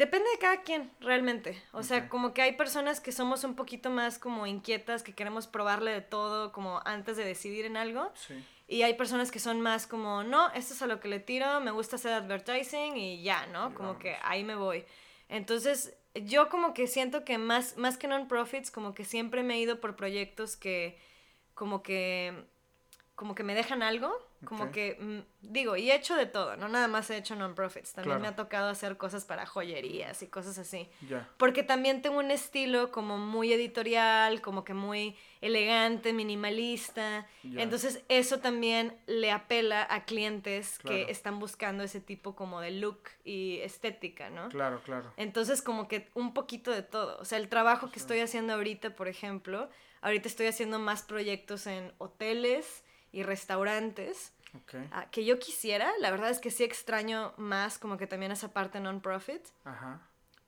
Depende 0.00 0.30
de 0.30 0.38
cada 0.38 0.62
quien, 0.62 0.90
realmente. 1.00 1.62
O 1.72 1.82
sea, 1.82 2.08
como 2.08 2.32
que 2.32 2.40
hay 2.40 2.52
personas 2.52 3.00
que 3.02 3.12
somos 3.12 3.44
un 3.44 3.54
poquito 3.54 3.90
más 3.90 4.18
como 4.18 4.46
inquietas, 4.46 5.02
que 5.02 5.14
queremos 5.14 5.46
probarle 5.46 5.90
de 5.90 6.00
todo, 6.00 6.52
como 6.52 6.80
antes 6.86 7.18
de 7.18 7.24
decidir 7.26 7.66
en 7.66 7.76
algo. 7.76 8.10
Sí. 8.14 8.42
Y 8.66 8.80
hay 8.80 8.94
personas 8.94 9.30
que 9.30 9.38
son 9.38 9.60
más 9.60 9.86
como, 9.86 10.22
no, 10.22 10.50
esto 10.52 10.72
es 10.72 10.80
a 10.80 10.86
lo 10.86 11.00
que 11.00 11.08
le 11.08 11.20
tiro, 11.20 11.60
me 11.60 11.70
gusta 11.70 11.96
hacer 11.96 12.14
advertising 12.14 12.96
y 12.96 13.22
ya, 13.22 13.44
¿no? 13.48 13.74
Como 13.74 13.98
que 13.98 14.16
ahí 14.22 14.42
me 14.42 14.54
voy. 14.54 14.86
Entonces, 15.28 15.94
yo 16.14 16.48
como 16.48 16.72
que 16.72 16.86
siento 16.86 17.22
que 17.26 17.36
más, 17.36 17.76
más 17.76 17.98
que 17.98 18.08
non-profits, 18.08 18.70
como 18.70 18.94
que 18.94 19.04
siempre 19.04 19.42
me 19.42 19.56
he 19.56 19.58
ido 19.58 19.80
por 19.80 19.96
proyectos 19.96 20.56
que 20.56 20.98
como 21.52 21.82
que 21.82 22.46
como 23.16 23.34
que 23.34 23.42
me 23.42 23.54
dejan 23.54 23.82
algo, 23.82 24.16
como 24.44 24.72
que, 24.72 24.96
mm, 24.98 25.52
digo, 25.52 25.76
y 25.76 25.90
he 25.90 25.94
hecho 25.94 26.16
de 26.16 26.26
todo, 26.26 26.56
no 26.56 26.68
nada 26.68 26.88
más 26.88 27.10
he 27.10 27.16
hecho 27.16 27.36
non-profits, 27.36 27.92
también 27.92 28.20
me 28.22 28.28
ha 28.28 28.36
tocado 28.36 28.70
hacer 28.70 28.96
cosas 28.96 29.24
para 29.24 29.44
joyerías 29.44 30.22
y 30.22 30.28
cosas 30.28 30.56
así. 30.58 30.88
Porque 31.36 31.62
también 31.62 32.00
tengo 32.00 32.18
un 32.18 32.30
estilo 32.30 32.90
como 32.90 33.18
muy 33.18 33.52
editorial, 33.52 34.40
como 34.40 34.64
que 34.64 34.72
muy 34.72 35.16
elegante, 35.42 36.12
minimalista. 36.12 37.26
Entonces 37.44 38.02
eso 38.08 38.40
también 38.40 38.96
le 39.06 39.30
apela 39.30 39.86
a 39.90 40.04
clientes 40.04 40.78
que 40.78 41.10
están 41.10 41.38
buscando 41.38 41.84
ese 41.84 42.00
tipo 42.00 42.34
como 42.34 42.60
de 42.60 42.70
look 42.70 43.00
y 43.24 43.58
estética, 43.58 44.30
¿no? 44.30 44.48
Claro, 44.48 44.80
claro. 44.82 45.12
Entonces 45.16 45.60
como 45.60 45.86
que 45.86 46.08
un 46.14 46.32
poquito 46.32 46.70
de 46.70 46.82
todo. 46.82 47.18
O 47.20 47.24
sea, 47.24 47.38
el 47.38 47.48
trabajo 47.48 47.90
que 47.90 47.98
estoy 47.98 48.20
haciendo 48.20 48.54
ahorita, 48.54 48.96
por 48.96 49.08
ejemplo, 49.08 49.68
ahorita 50.00 50.28
estoy 50.28 50.46
haciendo 50.46 50.78
más 50.78 51.02
proyectos 51.02 51.66
en 51.66 51.92
hoteles 51.98 52.84
y 53.12 53.22
restaurantes. 53.22 54.32
Ah, 54.90 55.06
que 55.10 55.24
yo 55.24 55.38
quisiera, 55.38 55.92
la 56.00 56.10
verdad 56.10 56.30
es 56.30 56.40
que 56.40 56.50
sí 56.50 56.64
extraño 56.64 57.32
más 57.36 57.78
como 57.78 57.96
que 57.96 58.08
también 58.08 58.32
esa 58.32 58.52
parte 58.52 58.80
non-profit. 58.80 59.42
Ajá 59.64 60.00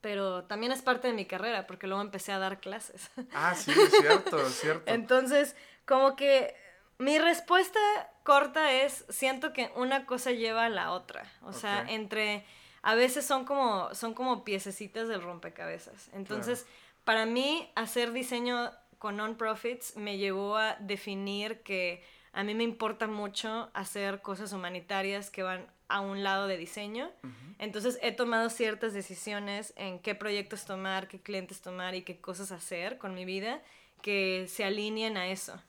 pero 0.02 0.44
también 0.44 0.72
es 0.72 0.82
parte 0.82 1.06
de 1.06 1.14
mi 1.14 1.24
carrera, 1.24 1.66
porque 1.66 1.86
luego 1.86 2.02
empecé 2.02 2.32
a 2.32 2.38
dar 2.38 2.60
clases. 2.60 3.08
Ah, 3.32 3.54
sí, 3.54 3.70
es 3.70 3.92
cierto, 3.92 4.44
es 4.44 4.60
cierto. 4.60 4.82
Entonces, 4.92 5.56
como 5.86 6.16
que 6.16 6.54
mi 6.98 7.18
respuesta 7.18 7.78
corta 8.24 8.72
es, 8.72 9.04
siento 9.08 9.52
que 9.52 9.70
una 9.76 10.04
cosa 10.04 10.32
lleva 10.32 10.66
a 10.66 10.68
la 10.68 10.90
otra. 10.90 11.32
O 11.42 11.52
sea, 11.52 11.86
entre, 11.88 12.44
a 12.82 12.96
veces 12.96 13.24
son 13.24 13.44
como, 13.44 13.94
son 13.94 14.12
como 14.12 14.44
piececitas 14.44 15.06
del 15.06 15.22
rompecabezas. 15.22 16.10
Entonces, 16.12 16.66
para 17.04 17.24
mí, 17.24 17.70
hacer 17.76 18.12
diseño 18.12 18.72
con 18.98 19.16
non-profits 19.16 19.96
me 19.96 20.18
llevó 20.18 20.56
a 20.56 20.74
definir 20.80 21.62
que 21.62 22.04
a 22.32 22.44
mí 22.44 22.54
me 22.54 22.64
importa 22.64 23.06
mucho 23.06 23.70
hacer 23.74 24.22
cosas 24.22 24.52
humanitarias 24.52 25.30
que 25.30 25.42
van 25.42 25.66
a 25.88 26.00
un 26.00 26.22
lado 26.22 26.46
de 26.46 26.56
diseño. 26.56 27.10
Entonces 27.58 27.98
he 28.02 28.12
tomado 28.12 28.48
ciertas 28.48 28.94
decisiones 28.94 29.74
en 29.76 29.98
qué 29.98 30.14
proyectos 30.14 30.64
tomar, 30.64 31.08
qué 31.08 31.20
clientes 31.20 31.60
tomar 31.60 31.94
y 31.94 32.02
qué 32.02 32.18
cosas 32.18 32.50
hacer 32.50 32.98
con 32.98 33.14
mi 33.14 33.24
vida 33.24 33.60
que 34.00 34.46
se 34.48 34.64
alineen 34.64 35.16
a 35.16 35.28
eso. 35.28 35.60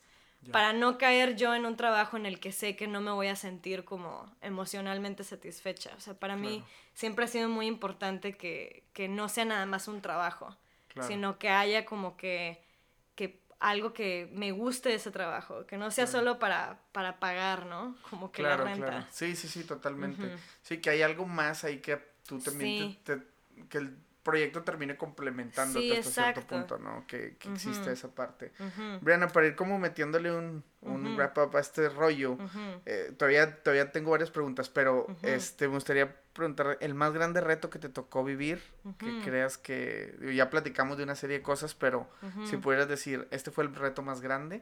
Para 0.51 0.73
no 0.73 0.97
caer 0.97 1.35
yo 1.37 1.55
en 1.55 1.65
un 1.65 1.77
trabajo 1.77 2.17
en 2.17 2.25
el 2.25 2.39
que 2.39 2.51
sé 2.51 2.75
que 2.75 2.87
no 2.87 2.99
me 2.99 3.11
voy 3.11 3.27
a 3.27 3.35
sentir 3.35 3.85
como 3.85 4.29
emocionalmente 4.41 5.23
satisfecha. 5.23 5.91
O 5.95 6.01
sea, 6.01 6.15
para 6.15 6.35
mí 6.35 6.63
siempre 6.93 7.25
ha 7.25 7.27
sido 7.29 7.47
muy 7.47 7.67
importante 7.67 8.33
que, 8.33 8.83
que, 8.93 9.07
no 9.07 9.29
sea 9.29 9.45
nada 9.45 9.65
más 9.65 9.87
un 9.87 10.01
trabajo, 10.01 10.57
sino 11.07 11.39
que 11.39 11.49
haya 11.49 11.85
como 11.85 12.17
que, 12.17 12.61
que 12.61 12.62
algo 13.63 13.93
que 13.93 14.29
me 14.33 14.51
guste 14.51 14.89
de 14.89 14.95
ese 14.95 15.09
trabajo, 15.09 15.65
que 15.65 15.77
no 15.77 15.89
sea 15.89 16.05
solo 16.05 16.37
para, 16.37 16.81
para 16.91 17.19
pagar, 17.19 17.65
¿no? 17.65 17.95
Como 18.09 18.29
que 18.29 18.43
la 18.43 18.57
renta. 18.57 18.85
Claro. 18.85 19.05
Sí, 19.09 19.37
sí, 19.37 19.47
sí, 19.47 19.63
totalmente. 19.63 20.35
Sí, 20.61 20.79
que 20.79 20.89
hay 20.89 21.01
algo 21.01 21.25
más 21.25 21.63
ahí 21.63 21.79
que 21.79 21.97
tú 22.27 22.39
también, 22.39 22.97
te, 23.03 23.21
que 23.69 23.77
el 23.77 23.97
proyecto 24.21 24.63
termine 24.63 24.97
complementando 24.97 25.79
hasta 25.79 26.11
cierto 26.11 26.41
punto, 26.45 26.77
¿no? 26.77 27.07
Que, 27.07 27.37
que 27.37 27.53
existe 27.53 27.93
esa 27.93 28.13
parte. 28.13 28.51
Brianna, 28.99 29.29
para 29.29 29.47
ir 29.47 29.55
como 29.55 29.79
metiéndole 29.79 30.35
un, 30.35 30.61
un 30.85 31.15
wrap 31.15 31.37
up 31.37 31.55
a 31.55 31.59
este 31.59 31.89
rollo, 31.89 32.37
eh, 32.85 33.13
todavía, 33.17 33.61
todavía 33.61 33.91
tengo 33.91 34.11
varias 34.11 34.31
preguntas, 34.31 34.69
pero 34.69 35.07
este, 35.21 35.67
me 35.67 35.75
gustaría 35.75 36.15
preguntar, 36.33 36.77
el 36.81 36.93
más 36.93 37.13
grande 37.13 37.41
reto 37.41 37.69
que 37.69 37.79
te 37.79 37.89
tocó 37.89 38.23
vivir, 38.23 38.61
que 38.97 39.21
creas 39.23 39.57
que, 39.57 40.15
ya 40.35 40.49
platicamos 40.49 40.97
de 40.97 41.03
una 41.03 41.15
serie 41.15 41.37
de 41.37 41.43
cosas, 41.43 41.73
pero 41.73 42.07
si 42.49 42.57
pudieras 42.57 42.87
decir, 42.87 43.27
este 43.31 43.51
fue 43.51 43.63
el 43.63 43.73
reto 43.75 44.01
más 44.01 44.21
grande. 44.21 44.61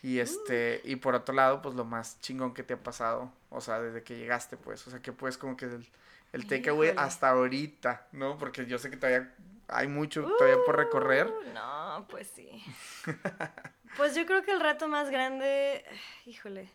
Y 0.00 0.20
este, 0.20 0.80
y 0.84 0.94
por 0.96 1.16
otro 1.16 1.34
lado, 1.34 1.60
pues 1.60 1.74
lo 1.74 1.84
más 1.84 2.20
chingón 2.20 2.54
que 2.54 2.62
te 2.62 2.74
ha 2.74 2.82
pasado, 2.82 3.32
o 3.50 3.60
sea, 3.60 3.80
desde 3.80 4.04
que 4.04 4.16
llegaste, 4.16 4.56
pues, 4.56 4.86
o 4.86 4.90
sea, 4.90 5.02
que 5.02 5.12
pues 5.12 5.36
como 5.36 5.56
que 5.56 5.64
el, 5.64 5.88
el 6.32 6.46
takeaway 6.46 6.94
hasta 6.96 7.30
ahorita, 7.30 8.06
¿no? 8.12 8.38
Porque 8.38 8.64
yo 8.66 8.78
sé 8.78 8.90
que 8.90 8.96
todavía 8.96 9.34
hay 9.66 9.88
mucho 9.88 10.22
todavía 10.22 10.58
por 10.64 10.76
recorrer. 10.76 11.26
Uh, 11.26 11.52
no, 11.52 12.06
pues 12.08 12.28
sí. 12.28 12.62
pues 13.96 14.14
yo 14.14 14.26
creo 14.26 14.42
que 14.42 14.52
el 14.52 14.60
reto 14.60 14.88
más 14.88 15.10
grande, 15.10 15.84
híjole, 16.26 16.70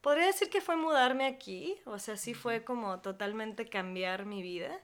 podría 0.00 0.26
decir 0.26 0.50
que 0.50 0.60
fue 0.60 0.76
mudarme 0.76 1.26
aquí, 1.26 1.76
o 1.84 1.98
sea, 1.98 2.16
sí 2.16 2.34
fue 2.34 2.64
como 2.64 3.00
totalmente 3.00 3.68
cambiar 3.68 4.26
mi 4.26 4.42
vida 4.42 4.80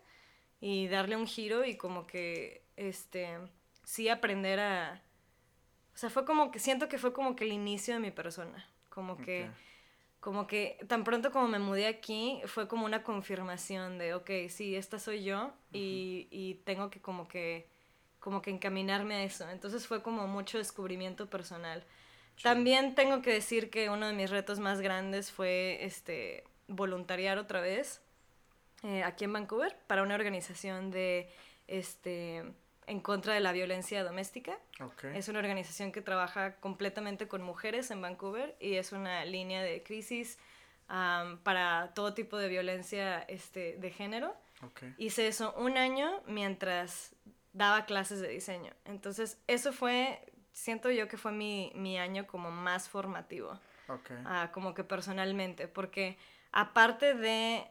y 0.61 0.89
darle 0.89 1.17
un 1.17 1.27
giro 1.27 1.65
y 1.65 1.77
como 1.77 2.07
que, 2.07 2.65
este, 2.77 3.39
sí 3.85 4.09
aprender 4.09 4.61
a, 4.61 5.03
o 5.95 5.99
sea, 5.99 6.11
fue 6.11 6.25
como 6.25 6.51
que, 6.51 6.59
siento 6.59 6.89
que 6.89 6.99
fue 6.99 7.13
como 7.13 7.37
que 7.37 7.45
el 7.45 7.53
inicio 7.53 7.95
de 7.95 8.01
mi 8.01 8.11
persona, 8.11 8.67
como 8.89 9.17
que 9.17 9.51
como 10.21 10.47
que 10.47 10.79
tan 10.87 11.03
pronto 11.03 11.33
como 11.33 11.49
me 11.49 11.59
mudé 11.59 11.87
aquí 11.87 12.43
fue 12.45 12.69
como 12.69 12.85
una 12.85 13.03
confirmación 13.03 13.97
de, 13.99 14.13
ok, 14.13 14.31
sí, 14.49 14.77
esta 14.77 14.99
soy 14.99 15.25
yo 15.25 15.53
y, 15.73 16.29
y, 16.31 16.57
tengo 16.67 16.91
que 16.91 17.01
como 17.01 17.27
que 17.27 17.67
como 18.21 18.43
que 18.43 18.51
encaminarme 18.51 19.17
a 19.17 19.25
eso. 19.25 19.49
Entonces 19.51 19.87
fue 19.87 20.03
como 20.03 20.27
mucho 20.27 20.59
descubrimiento 20.59 21.29
personal. 21.29 21.85
También 22.43 22.95
tengo 22.95 23.21
que 23.21 23.33
decir 23.33 23.71
que 23.71 23.91
uno 23.91 24.07
de 24.07 24.13
mis 24.13 24.31
retos 24.31 24.61
más 24.61 24.81
grandes 24.81 25.31
fue 25.31 25.85
este 25.85 26.45
voluntariar 26.69 27.39
otra 27.39 27.61
vez 27.61 28.01
eh, 28.83 29.03
aquí 29.03 29.25
en 29.25 29.33
Vancouver 29.33 29.77
para 29.87 30.03
una 30.03 30.15
organización 30.15 30.91
de 30.91 31.31
este 31.67 32.45
en 32.87 33.01
contra 33.01 33.35
de 33.35 33.41
la 33.41 33.53
violencia 33.53 34.03
doméstica. 34.03 34.59
Es 35.15 35.29
una 35.29 35.39
organización 35.39 35.93
que 35.93 36.03
trabaja 36.03 36.57
completamente 36.57 37.29
con 37.29 37.41
mujeres 37.41 37.91
en 37.93 38.01
Vancouver 38.01 38.57
y 38.59 38.75
es 38.75 38.91
una 38.91 39.25
línea 39.25 39.63
de 39.63 39.83
crisis 39.85 40.39
para 40.89 41.93
todo 41.95 42.15
tipo 42.15 42.37
de 42.37 42.49
violencia 42.49 43.21
este, 43.21 43.77
de 43.77 43.91
género. 43.91 44.35
Hice 44.99 45.29
eso 45.29 45.55
un 45.57 45.79
año 45.79 46.21
mientras 46.27 47.15
daba 47.53 47.85
clases 47.85 48.21
de 48.21 48.29
diseño. 48.29 48.73
Entonces, 48.85 49.39
eso 49.47 49.73
fue, 49.73 50.21
siento 50.53 50.91
yo 50.91 51.09
que 51.09 51.17
fue 51.17 51.33
mi, 51.33 51.73
mi 51.75 51.99
año 51.99 52.27
como 52.27 52.51
más 52.51 52.89
formativo. 52.89 53.59
Ah, 54.25 54.51
como 54.53 54.73
que 54.73 54.85
personalmente, 54.85 55.67
porque 55.67 56.17
aparte 56.53 57.15
de 57.15 57.67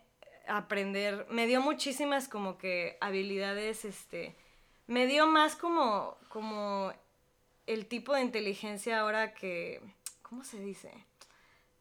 aprender, 0.47 1.26
me 1.30 1.47
dio 1.47 1.61
muchísimas 1.61 2.27
como 2.27 2.57
que 2.57 2.97
habilidades, 2.99 3.85
este, 3.85 4.35
me 4.88 5.06
dio 5.06 5.27
más 5.27 5.56
como, 5.56 6.18
como 6.27 6.91
el 7.68 7.85
tipo 7.85 8.14
de 8.14 8.22
inteligencia 8.22 8.99
ahora 8.99 9.34
que, 9.34 9.81
¿cómo 10.22 10.43
se 10.43 10.60
dice? 10.60 10.91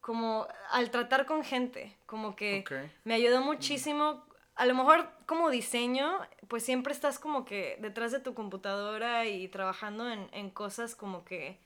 Como 0.01 0.47
al 0.71 0.91
tratar 0.91 1.27
con 1.27 1.43
gente, 1.43 1.97
como 2.07 2.37
que 2.37 2.65
me 3.05 3.15
ayudó 3.15 3.41
muchísimo. 3.43 4.25
A 4.59 4.67
lo 4.67 4.75
mejor 4.75 5.09
como 5.25 5.51
diseño, 5.51 6.19
pues 6.49 6.65
siempre 6.65 6.93
estás 6.93 7.21
como 7.21 7.45
que 7.45 7.79
detrás 7.81 8.11
de 8.11 8.19
tu 8.19 8.35
computadora 8.35 9.25
y 9.25 9.47
trabajando 9.47 10.11
en, 10.11 10.29
en 10.33 10.51
cosas 10.51 10.97
como 10.97 11.25
que, 11.25 11.61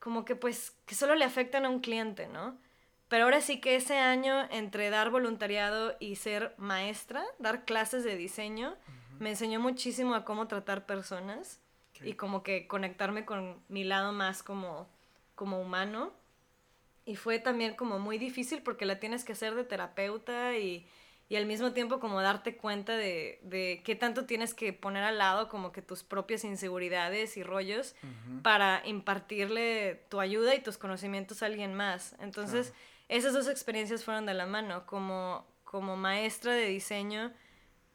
como 0.00 0.24
que 0.24 0.34
pues, 0.34 0.72
que 0.86 0.96
solo 0.96 1.14
le 1.14 1.24
afectan 1.24 1.64
a 1.64 1.70
un 1.70 1.78
cliente, 1.78 2.26
¿no? 2.26 2.58
Pero 3.06 3.26
ahora 3.26 3.40
sí 3.40 3.60
que 3.60 3.76
ese 3.76 3.96
año 3.96 4.48
entre 4.50 4.90
dar 4.90 5.10
voluntariado 5.10 5.94
y 6.00 6.16
ser 6.16 6.52
maestra, 6.56 7.24
dar 7.38 7.64
clases 7.64 8.02
de 8.02 8.16
diseño, 8.16 8.74
me 9.20 9.30
enseñó 9.30 9.60
muchísimo 9.60 10.16
a 10.16 10.24
cómo 10.24 10.48
tratar 10.48 10.86
personas 10.86 11.60
y 12.02 12.14
como 12.14 12.42
que 12.42 12.66
conectarme 12.66 13.24
con 13.24 13.62
mi 13.68 13.84
lado 13.84 14.10
más 14.10 14.42
como, 14.42 14.88
como 15.36 15.60
humano. 15.60 16.12
Y 17.04 17.14
fue 17.14 17.38
también 17.38 17.76
como 17.76 18.00
muy 18.00 18.18
difícil 18.18 18.62
porque 18.62 18.84
la 18.84 18.98
tienes 18.98 19.22
que 19.22 19.34
hacer 19.34 19.54
de 19.54 19.62
terapeuta 19.62 20.58
y, 20.58 20.88
y 21.28 21.36
al 21.36 21.46
mismo 21.46 21.72
tiempo 21.72 22.00
como 22.00 22.20
darte 22.20 22.56
cuenta 22.56 22.96
de, 22.96 23.40
de, 23.42 23.82
qué 23.84 23.94
tanto 23.94 24.26
tienes 24.26 24.52
que 24.52 24.72
poner 24.72 25.04
al 25.04 25.18
lado 25.18 25.48
como 25.48 25.72
que 25.72 25.80
tus 25.80 26.02
propias 26.02 26.44
inseguridades 26.44 27.36
y 27.36 27.42
rollos 27.42 27.94
para 28.42 28.82
impartirle 28.84 30.04
tu 30.10 30.20
ayuda 30.20 30.54
y 30.54 30.62
tus 30.62 30.76
conocimientos 30.76 31.42
a 31.42 31.46
alguien 31.46 31.74
más. 31.74 32.14
Entonces, 32.20 32.74
esas 33.08 33.32
dos 33.32 33.48
experiencias 33.48 34.04
fueron 34.04 34.26
de 34.26 34.34
la 34.34 34.44
mano. 34.44 34.84
Como, 34.86 35.46
como 35.64 35.96
maestra 35.96 36.52
de 36.52 36.66
diseño, 36.66 37.32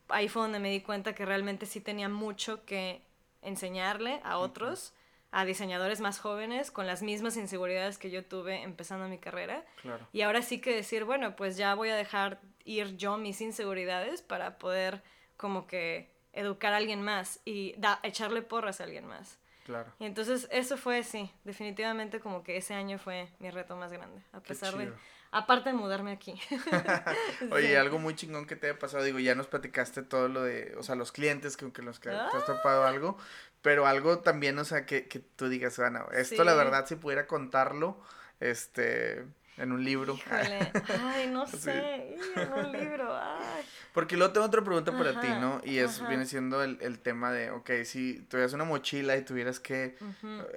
ahí 0.07 0.27
fue 0.27 0.41
donde 0.41 0.59
me 0.59 0.71
di 0.71 0.81
cuenta 0.81 1.13
que 1.13 1.25
realmente 1.25 1.65
sí 1.65 1.81
tenía 1.81 2.09
mucho 2.09 2.65
que 2.65 3.03
enseñarle 3.41 4.21
a 4.23 4.37
otros, 4.37 4.93
a 5.31 5.45
diseñadores 5.45 6.01
más 6.01 6.19
jóvenes, 6.19 6.71
con 6.71 6.87
las 6.87 7.03
mismas 7.03 7.37
inseguridades 7.37 7.97
que 7.97 8.09
yo 8.09 8.25
tuve 8.25 8.63
empezando 8.63 9.07
mi 9.07 9.19
carrera. 9.19 9.63
Y 10.11 10.21
ahora 10.21 10.41
sí 10.41 10.59
que 10.59 10.73
decir, 10.73 11.03
bueno, 11.03 11.35
pues 11.35 11.55
ya 11.57 11.75
voy 11.75 11.89
a 11.89 11.95
dejar 11.95 12.39
ir 12.65 12.97
yo 12.97 13.17
mis 13.17 13.41
inseguridades 13.41 14.21
para 14.21 14.57
poder 14.57 15.03
como 15.37 15.67
que 15.67 16.11
educar 16.33 16.73
a 16.73 16.77
alguien 16.77 17.01
más 17.01 17.39
y 17.45 17.73
da, 17.77 17.99
echarle 18.03 18.41
porras 18.41 18.81
a 18.81 18.85
alguien 18.85 19.05
más. 19.05 19.37
Claro. 19.65 19.91
Y 19.99 20.05
entonces 20.05 20.47
eso 20.51 20.77
fue, 20.77 21.03
sí, 21.03 21.31
definitivamente 21.43 22.19
como 22.19 22.43
que 22.43 22.57
ese 22.57 22.73
año 22.73 22.97
fue 22.97 23.27
mi 23.37 23.51
reto 23.51 23.75
más 23.75 23.91
grande, 23.91 24.23
a 24.31 24.39
pesar 24.39 24.75
de 24.75 24.91
Aparte 25.31 25.69
de 25.69 25.75
mudarme 25.75 26.11
aquí. 26.11 26.39
Oye, 27.51 27.77
algo 27.77 27.99
muy 27.99 28.15
chingón 28.15 28.45
que 28.47 28.55
te 28.55 28.67
haya 28.67 28.79
pasado, 28.79 29.03
digo, 29.03 29.19
ya 29.19 29.35
nos 29.35 29.47
platicaste 29.47 30.01
todo 30.01 30.27
lo 30.27 30.41
de, 30.41 30.75
o 30.77 30.83
sea, 30.83 30.95
los 30.95 31.11
clientes 31.11 31.55
que, 31.55 31.71
que 31.71 31.81
los 31.83 31.99
que 31.99 32.09
te 32.09 32.15
has 32.15 32.45
topado 32.45 32.85
algo, 32.85 33.17
pero 33.61 33.85
algo 33.85 34.19
también, 34.19 34.57
o 34.59 34.65
sea, 34.65 34.85
que, 34.85 35.07
que 35.07 35.19
tú 35.19 35.49
digas, 35.49 35.77
bueno, 35.77 36.07
esto 36.11 36.43
la 36.43 36.53
verdad, 36.53 36.85
si 36.87 36.95
pudiera 36.95 37.27
contarlo, 37.27 38.01
este, 38.39 39.25
en 39.59 39.73
un 39.73 39.83
libro. 39.83 40.15
Híjole, 40.15 40.71
ay, 41.01 41.27
no 41.27 41.45
sé, 41.47 42.15
en 42.35 42.53
un 42.53 42.71
libro, 42.71 43.15
ay. 43.15 43.63
Porque 43.93 44.15
luego 44.15 44.31
tengo 44.31 44.45
otra 44.45 44.63
pregunta 44.63 44.91
para 44.97 45.19
ti, 45.19 45.27
¿no? 45.27 45.61
Y 45.65 45.79
es, 45.79 46.07
viene 46.07 46.25
siendo 46.25 46.63
el, 46.63 46.77
el, 46.81 46.99
tema 46.99 47.31
de, 47.31 47.51
ok, 47.51 47.71
si 47.83 48.21
tuvieras 48.29 48.53
una 48.53 48.63
mochila 48.63 49.17
y 49.17 49.23
tuvieras 49.23 49.59
que, 49.59 49.97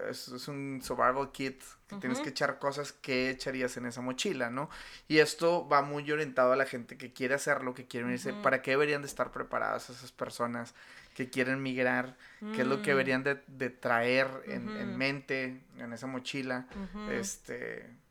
es, 0.09 0.29
un 0.49 0.81
survival 0.83 1.33
kit, 1.33 1.61
que 1.89 1.97
tienes 1.97 2.21
que 2.21 2.29
echar 2.29 2.59
cosas, 2.59 2.93
¿qué 2.93 3.31
echarías 3.31 3.77
en 3.77 3.87
esa 3.87 4.01
mochila, 4.01 4.51
no? 4.51 4.71
Y 5.09 5.19
esto 5.19 5.67
va 5.67 5.83
muy 5.83 6.09
orientado 6.13 6.53
a 6.53 6.57
la 6.57 6.67
gente 6.67 6.97
que 6.97 7.13
quiere 7.13 7.35
hacerlo, 7.35 7.75
que 7.75 7.87
quiere 7.87 8.07
unirse, 8.07 8.33
¿para 8.35 8.63
qué 8.63 8.73
deberían 8.73 9.03
de 9.03 9.09
estar 9.09 9.33
preparadas 9.33 9.91
esas 9.91 10.13
personas 10.13 10.75
que 11.15 11.31
quieren 11.31 11.63
migrar? 11.63 12.17
¿Qué 12.55 12.63
es 12.63 12.67
lo 12.67 12.83
que 12.83 12.91
mm. 12.91 12.97
deberían 12.97 13.25
de, 13.25 13.43
de 13.47 13.71
traer 13.71 14.29
en, 14.47 14.69
en, 14.77 14.97
mente, 14.97 15.63
en 15.79 15.93
esa 15.93 16.07
mochila? 16.07 16.67
Este 17.11 18.03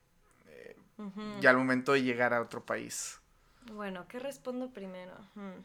y 1.41 1.45
al 1.45 1.57
momento 1.57 1.93
de 1.93 2.03
llegar 2.03 2.33
a 2.33 2.41
otro 2.41 2.65
país. 2.65 3.19
Bueno, 3.73 4.07
¿qué 4.07 4.19
respondo 4.19 4.69
primero? 4.71 5.13
Hmm. 5.35 5.61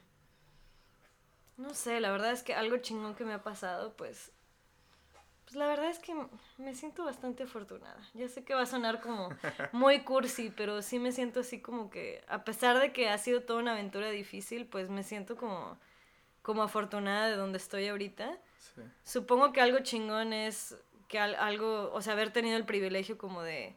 No 1.56 1.74
sé, 1.74 2.00
la 2.00 2.10
verdad 2.10 2.32
es 2.32 2.42
que 2.42 2.54
algo 2.54 2.76
chingón 2.78 3.14
que 3.14 3.24
me 3.24 3.32
ha 3.32 3.42
pasado, 3.42 3.94
pues, 3.96 4.30
pues 5.44 5.56
la 5.56 5.66
verdad 5.66 5.88
es 5.88 5.98
que 5.98 6.14
me 6.58 6.74
siento 6.74 7.04
bastante 7.04 7.44
afortunada. 7.44 7.98
Ya 8.12 8.28
sé 8.28 8.44
que 8.44 8.54
va 8.54 8.62
a 8.62 8.66
sonar 8.66 9.00
como 9.00 9.30
muy 9.72 10.00
cursi, 10.00 10.52
pero 10.54 10.82
sí 10.82 10.98
me 10.98 11.12
siento 11.12 11.40
así 11.40 11.60
como 11.60 11.88
que, 11.88 12.22
a 12.28 12.44
pesar 12.44 12.78
de 12.78 12.92
que 12.92 13.08
ha 13.08 13.16
sido 13.16 13.42
toda 13.42 13.60
una 13.60 13.72
aventura 13.72 14.10
difícil, 14.10 14.66
pues 14.66 14.90
me 14.90 15.02
siento 15.02 15.36
como, 15.36 15.78
como 16.46 16.62
afortunada 16.62 17.28
de 17.28 17.34
donde 17.34 17.58
estoy 17.58 17.88
ahorita. 17.88 18.38
Supongo 19.02 19.52
que 19.52 19.60
algo 19.60 19.80
chingón 19.80 20.32
es 20.32 20.76
que 21.08 21.18
algo, 21.18 21.90
o 21.92 22.00
sea, 22.02 22.12
haber 22.12 22.30
tenido 22.30 22.56
el 22.56 22.64
privilegio 22.64 23.18
como 23.18 23.42
de 23.42 23.74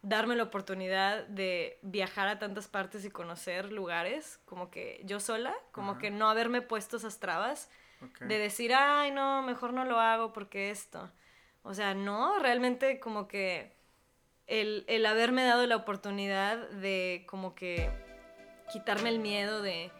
darme 0.00 0.34
la 0.34 0.44
oportunidad 0.44 1.26
de 1.26 1.78
viajar 1.82 2.26
a 2.28 2.38
tantas 2.38 2.68
partes 2.68 3.04
y 3.04 3.10
conocer 3.10 3.70
lugares, 3.70 4.40
como 4.46 4.70
que 4.70 5.02
yo 5.04 5.20
sola, 5.20 5.54
como 5.72 5.98
que 5.98 6.10
no 6.10 6.30
haberme 6.30 6.62
puesto 6.62 6.96
esas 6.96 7.20
trabas 7.20 7.68
de 8.20 8.38
decir, 8.38 8.72
ay, 8.72 9.10
no, 9.10 9.42
mejor 9.42 9.74
no 9.74 9.84
lo 9.84 10.00
hago 10.00 10.32
porque 10.32 10.70
esto. 10.70 11.10
O 11.64 11.74
sea, 11.74 11.92
no, 11.92 12.38
realmente 12.38 12.98
como 12.98 13.28
que 13.28 13.74
el, 14.46 14.86
el 14.88 15.04
haberme 15.04 15.44
dado 15.44 15.66
la 15.66 15.76
oportunidad 15.76 16.66
de 16.70 17.26
como 17.28 17.54
que 17.54 17.90
quitarme 18.72 19.10
el 19.10 19.18
miedo 19.18 19.60
de, 19.60 19.92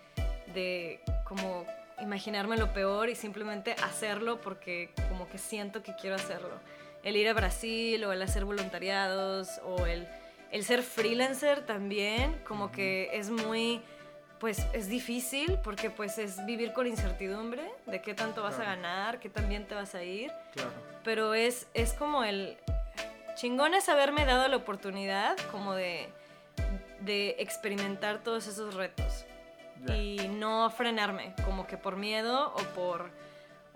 de 0.55 1.03
como 1.27 1.67
imaginarme 2.01 2.57
lo 2.57 2.73
peor 2.73 3.09
y 3.09 3.15
simplemente 3.15 3.75
hacerlo 3.83 4.41
porque 4.41 4.91
como 5.09 5.29
que 5.29 5.39
siento 5.39 5.83
que 5.83 5.95
quiero 5.97 6.17
hacerlo 6.17 6.61
el 7.07 7.17
ir 7.17 7.29
a 7.29 7.35
Brasil 7.35 8.03
o 8.05 8.13
el 8.13 8.21
hacer 8.21 8.45
voluntariados 8.45 9.61
o 9.65 9.87
el, 9.87 10.09
el 10.51 10.65
ser 10.65 10.83
freelancer 10.83 11.65
también, 11.65 12.37
como 12.45 12.73
que 12.73 13.11
es 13.13 13.31
muy, 13.31 13.81
pues 14.41 14.67
es 14.73 14.89
difícil 14.89 15.57
porque 15.63 15.89
pues 15.89 16.19
es 16.19 16.45
vivir 16.47 16.73
con 16.73 16.89
incertidumbre 16.89 17.63
de 17.87 18.03
qué 18.03 18.15
tanto 18.15 18.43
vas 18.43 18.59
a 18.59 18.65
ganar, 18.65 19.21
qué 19.21 19.29
tan 19.29 19.49
bien 19.49 19.67
te 19.69 19.77
vas 19.77 19.95
a 19.95 20.03
ir. 20.03 20.33
Claro. 20.53 20.73
Pero 21.05 21.35
es, 21.35 21.69
es 21.75 21.93
como 21.93 22.25
el 22.25 22.57
chingón 23.37 23.75
es 23.75 23.89
haberme 23.89 24.25
dado 24.25 24.49
la 24.49 24.57
oportunidad 24.57 25.37
como 25.53 25.75
de, 25.75 26.09
de 27.03 27.37
experimentar 27.39 28.25
todos 28.25 28.49
esos 28.49 28.75
retos. 28.75 29.26
Y 29.95 30.29
no 30.29 30.71
frenarme, 30.71 31.35
como 31.45 31.67
que 31.67 31.77
por 31.77 31.97
miedo 31.97 32.53
o 32.55 32.59
por 32.75 33.11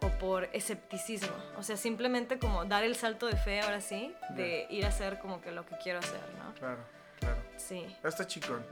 o 0.03 0.09
por 0.19 0.45
escepticismo. 0.53 1.35
O 1.59 1.63
sea, 1.63 1.77
simplemente 1.77 2.39
como 2.39 2.65
dar 2.65 2.85
el 2.85 2.97
salto 2.97 3.27
de 3.27 3.37
fe 3.37 3.61
ahora 3.61 3.81
sí, 3.81 4.15
de 4.31 4.67
ir 4.71 4.85
a 4.85 4.89
hacer 4.89 5.19
como 5.19 5.41
que 5.41 5.53
lo 5.53 5.67
que 5.67 5.77
quiero 5.77 5.99
hacer, 5.99 6.21
¿no? 6.39 6.55
Claro, 6.55 6.83
claro. 7.19 7.37
Sí. 7.57 7.85
Está 8.03 8.27
chicón. 8.27 8.65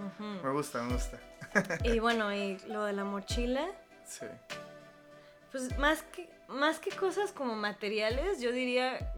Me 0.42 0.50
gusta, 0.50 0.82
me 0.82 0.94
gusta. 0.94 1.18
y 1.84 1.98
bueno, 2.00 2.32
y 2.32 2.59
lo 2.68 2.84
de 2.84 2.94
la 2.94 3.05
mochila. 3.05 3.66
Sí. 4.05 4.26
Pues 5.52 5.76
más 5.78 6.02
que, 6.02 6.30
más 6.48 6.78
que 6.78 6.90
cosas 6.90 7.32
como 7.32 7.55
materiales, 7.55 8.40
yo 8.40 8.52
diría 8.52 9.12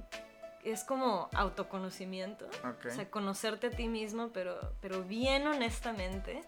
es 0.65 0.85
como 0.85 1.29
autoconocimiento. 1.33 2.47
O 2.87 2.91
sea, 2.91 3.11
conocerte 3.11 3.69
a 3.69 3.71
ti 3.71 3.89
mismo, 3.89 4.31
pero, 4.33 4.75
pero 4.81 5.03
bien 5.03 5.47
honestamente. 5.47 6.43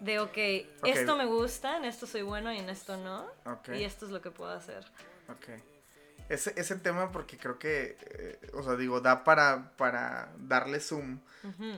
De, 0.00 0.18
ok, 0.20 0.36
esto 0.84 1.16
me 1.16 1.26
gusta, 1.26 1.76
en 1.76 1.84
esto 1.84 2.06
soy 2.06 2.22
bueno 2.22 2.52
y 2.52 2.58
en 2.58 2.68
esto 2.68 2.96
no. 2.96 3.26
Y 3.74 3.84
esto 3.84 4.06
es 4.06 4.12
lo 4.12 4.20
que 4.20 4.30
puedo 4.30 4.50
hacer. 4.50 4.84
Ok. 5.28 5.60
Ese, 6.28 6.52
ese 6.56 6.76
tema 6.76 7.12
porque 7.12 7.38
creo 7.38 7.58
que, 7.58 7.96
eh, 8.00 8.40
o 8.52 8.62
sea, 8.62 8.74
digo, 8.74 9.00
da 9.00 9.22
para, 9.22 9.76
para 9.76 10.32
darle 10.38 10.80
zoom 10.80 11.20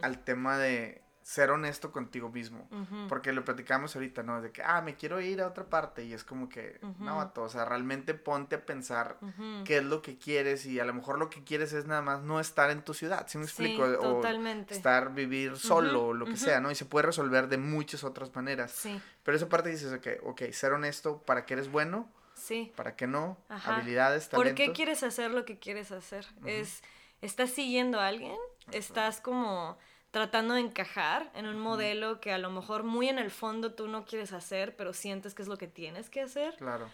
al 0.02 0.24
tema 0.24 0.58
de 0.58 1.02
ser 1.28 1.50
honesto 1.50 1.92
contigo 1.92 2.30
mismo. 2.30 2.66
Porque 3.06 3.34
lo 3.34 3.44
platicamos 3.44 3.94
ahorita, 3.94 4.22
¿no? 4.22 4.40
De 4.40 4.50
que, 4.50 4.62
ah, 4.62 4.80
me 4.80 4.96
quiero 4.96 5.20
ir 5.20 5.42
a 5.42 5.46
otra 5.46 5.66
parte. 5.66 6.02
Y 6.02 6.14
es 6.14 6.24
como 6.24 6.48
que, 6.48 6.80
no, 7.00 7.30
o 7.36 7.48
sea, 7.50 7.66
realmente 7.66 8.14
ponte 8.14 8.56
a 8.56 8.64
pensar 8.64 9.18
qué 9.66 9.76
es 9.76 9.84
lo 9.84 10.00
que 10.00 10.16
quieres. 10.16 10.64
Y 10.64 10.80
a 10.80 10.86
lo 10.86 10.94
mejor 10.94 11.18
lo 11.18 11.28
que 11.28 11.44
quieres 11.44 11.74
es 11.74 11.84
nada 11.84 12.00
más 12.00 12.22
no 12.22 12.40
estar 12.40 12.70
en 12.70 12.82
tu 12.82 12.94
ciudad, 12.94 13.26
¿sí 13.28 13.36
me 13.36 13.44
explico? 13.44 13.86
totalmente. 13.98 14.72
O 14.72 14.76
estar, 14.78 15.12
vivir 15.12 15.58
solo, 15.58 16.06
o 16.06 16.14
lo 16.14 16.24
que 16.24 16.38
sea, 16.38 16.60
¿no? 16.60 16.70
Y 16.70 16.74
se 16.74 16.86
puede 16.86 17.04
resolver 17.04 17.48
de 17.48 17.58
muchas 17.58 18.04
otras 18.04 18.34
maneras. 18.34 18.72
Sí. 18.72 18.98
Pero 19.22 19.36
esa 19.36 19.50
parte 19.50 19.68
dices, 19.68 19.92
ok, 19.92 20.24
ok, 20.24 20.50
ser 20.52 20.72
honesto 20.72 21.18
para 21.24 21.44
que 21.44 21.52
eres 21.52 21.70
bueno. 21.70 22.10
Sí. 22.32 22.72
Para 22.74 22.96
que 22.96 23.06
no, 23.06 23.36
habilidades, 23.50 24.30
talentos. 24.30 24.54
¿Por 24.54 24.54
qué 24.54 24.72
quieres 24.72 25.02
hacer 25.02 25.30
lo 25.32 25.44
que 25.44 25.58
quieres 25.58 25.92
hacer? 25.92 26.26
Es, 26.46 26.82
¿estás 27.20 27.50
siguiendo 27.50 28.00
a 28.00 28.06
alguien? 28.06 28.38
¿Estás 28.72 29.20
como 29.20 29.76
tratando 30.10 30.54
de 30.54 30.60
encajar 30.60 31.30
en 31.34 31.46
un 31.46 31.58
modelo 31.58 32.20
que 32.20 32.32
a 32.32 32.38
lo 32.38 32.50
mejor 32.50 32.82
muy 32.82 33.08
en 33.08 33.18
el 33.18 33.30
fondo 33.30 33.72
tú 33.72 33.88
no 33.88 34.04
quieres 34.04 34.32
hacer, 34.32 34.74
pero 34.76 34.92
sientes 34.92 35.34
que 35.34 35.42
es 35.42 35.48
lo 35.48 35.58
que 35.58 35.68
tienes 35.68 36.08
que 36.10 36.22
hacer. 36.22 36.54
Claro. 36.56 36.88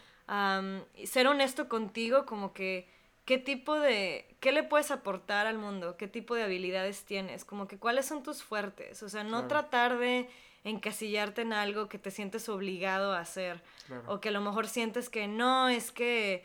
ser 1.05 1.27
honesto 1.27 1.69
contigo, 1.69 2.25
como 2.25 2.53
que 2.53 2.89
qué 3.25 3.37
tipo 3.37 3.79
de, 3.79 4.35
qué 4.39 4.51
le 4.51 4.63
puedes 4.63 4.91
aportar 4.91 5.47
al 5.47 5.57
mundo, 5.57 5.97
qué 5.97 6.07
tipo 6.07 6.35
de 6.35 6.43
habilidades 6.43 7.05
tienes, 7.05 7.43
como 7.43 7.67
que 7.67 7.77
cuáles 7.77 8.05
son 8.05 8.23
tus 8.23 8.43
fuertes, 8.43 9.01
o 9.01 9.09
sea, 9.09 9.23
no 9.23 9.47
tratar 9.47 9.97
de 9.97 10.29
encasillarte 10.63 11.41
en 11.41 11.53
algo 11.53 11.89
que 11.89 11.99
te 11.99 12.11
sientes 12.11 12.49
obligado 12.49 13.13
a 13.13 13.19
hacer, 13.19 13.61
o 14.07 14.19
que 14.19 14.29
a 14.29 14.31
lo 14.31 14.41
mejor 14.41 14.67
sientes 14.67 15.09
que 15.09 15.27
no, 15.27 15.69
es 15.69 15.91
que, 15.91 16.43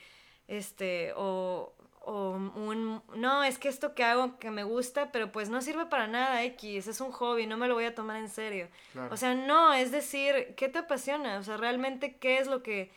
este, 0.48 1.12
o, 1.16 1.74
o 2.01 2.31
un, 2.31 3.02
no, 3.14 3.44
es 3.44 3.59
que 3.59 3.68
esto 3.68 3.94
que 3.94 4.05
hago 4.05 4.39
que 4.39 4.51
me 4.51 4.64
gusta, 4.64 5.12
pero 5.12 5.31
pues 5.31 5.51
no 5.51 5.60
sirve 5.60 5.86
para 5.86 6.06
nada, 6.06 6.43
X, 6.44 6.86
es 6.86 7.01
un 7.01 7.12
hobby, 7.12 7.47
no 7.47 7.56
me 7.56 7.68
lo 7.68 7.74
voy 7.74 7.85
a 7.85 7.94
tomar 7.94 8.16
en 8.16 8.28
serio. 8.28 8.68
O 9.10 9.16
sea, 9.16 9.35
no, 9.35 9.74
es 9.74 9.93
decir, 9.93 10.55
¿qué 10.56 10.68
te 10.68 10.78
apasiona? 10.78 11.39
O 11.39 11.43
sea, 11.43 11.56
realmente, 11.56 12.16
¿qué 12.16 12.39
es 12.39 12.47
lo 12.47 12.62
que, 12.62 12.90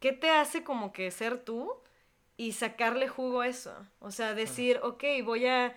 qué 0.00 0.12
te 0.12 0.30
hace 0.30 0.64
como 0.64 0.92
que 0.92 1.10
ser 1.10 1.38
tú 1.44 1.72
y 2.36 2.52
sacarle 2.52 3.06
jugo 3.08 3.42
a 3.42 3.48
eso? 3.48 3.74
O 4.00 4.10
sea, 4.10 4.34
decir, 4.34 4.80
ok, 4.82 5.04
voy 5.24 5.46
a, 5.46 5.76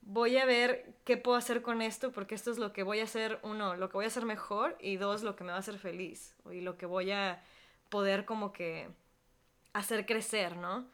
voy 0.00 0.36
a 0.36 0.44
ver 0.44 0.92
qué 1.04 1.16
puedo 1.16 1.36
hacer 1.36 1.62
con 1.62 1.80
esto, 1.80 2.10
porque 2.10 2.34
esto 2.34 2.50
es 2.50 2.58
lo 2.58 2.72
que 2.72 2.82
voy 2.82 2.98
a 3.00 3.04
hacer, 3.04 3.38
uno, 3.44 3.76
lo 3.76 3.88
que 3.88 3.98
voy 3.98 4.04
a 4.04 4.08
hacer 4.08 4.24
mejor, 4.24 4.76
y 4.80 4.96
dos, 4.96 5.22
lo 5.22 5.36
que 5.36 5.44
me 5.44 5.50
va 5.50 5.56
a 5.56 5.60
hacer 5.60 5.78
feliz, 5.78 6.34
y 6.50 6.60
lo 6.60 6.76
que 6.76 6.86
voy 6.86 7.12
a 7.12 7.40
poder 7.88 8.24
como 8.24 8.52
que 8.52 8.88
hacer 9.72 10.06
crecer, 10.06 10.56
¿no? 10.56 10.86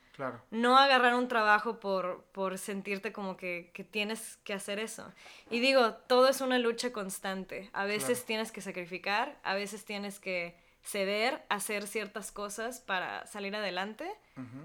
No 0.50 0.78
agarrar 0.78 1.14
un 1.14 1.28
trabajo 1.28 1.80
por, 1.80 2.24
por 2.32 2.58
sentirte 2.58 3.12
como 3.12 3.36
que, 3.36 3.70
tienes 3.90 4.36
que 4.44 4.52
hacer 4.54 4.78
eso. 4.78 5.12
Y 5.50 5.60
digo, 5.60 5.92
todo 5.92 6.28
es 6.28 6.40
una 6.40 6.58
lucha 6.58 6.92
constante. 6.92 7.70
A 7.72 7.84
veces 7.84 8.24
tienes 8.24 8.52
que 8.52 8.60
sacrificar, 8.60 9.38
a 9.42 9.54
veces 9.54 9.84
tienes 9.84 10.20
que 10.20 10.56
ceder, 10.82 11.44
hacer 11.48 11.86
ciertas 11.86 12.30
cosas 12.30 12.80
para 12.80 13.26
salir 13.26 13.56
adelante, 13.56 14.08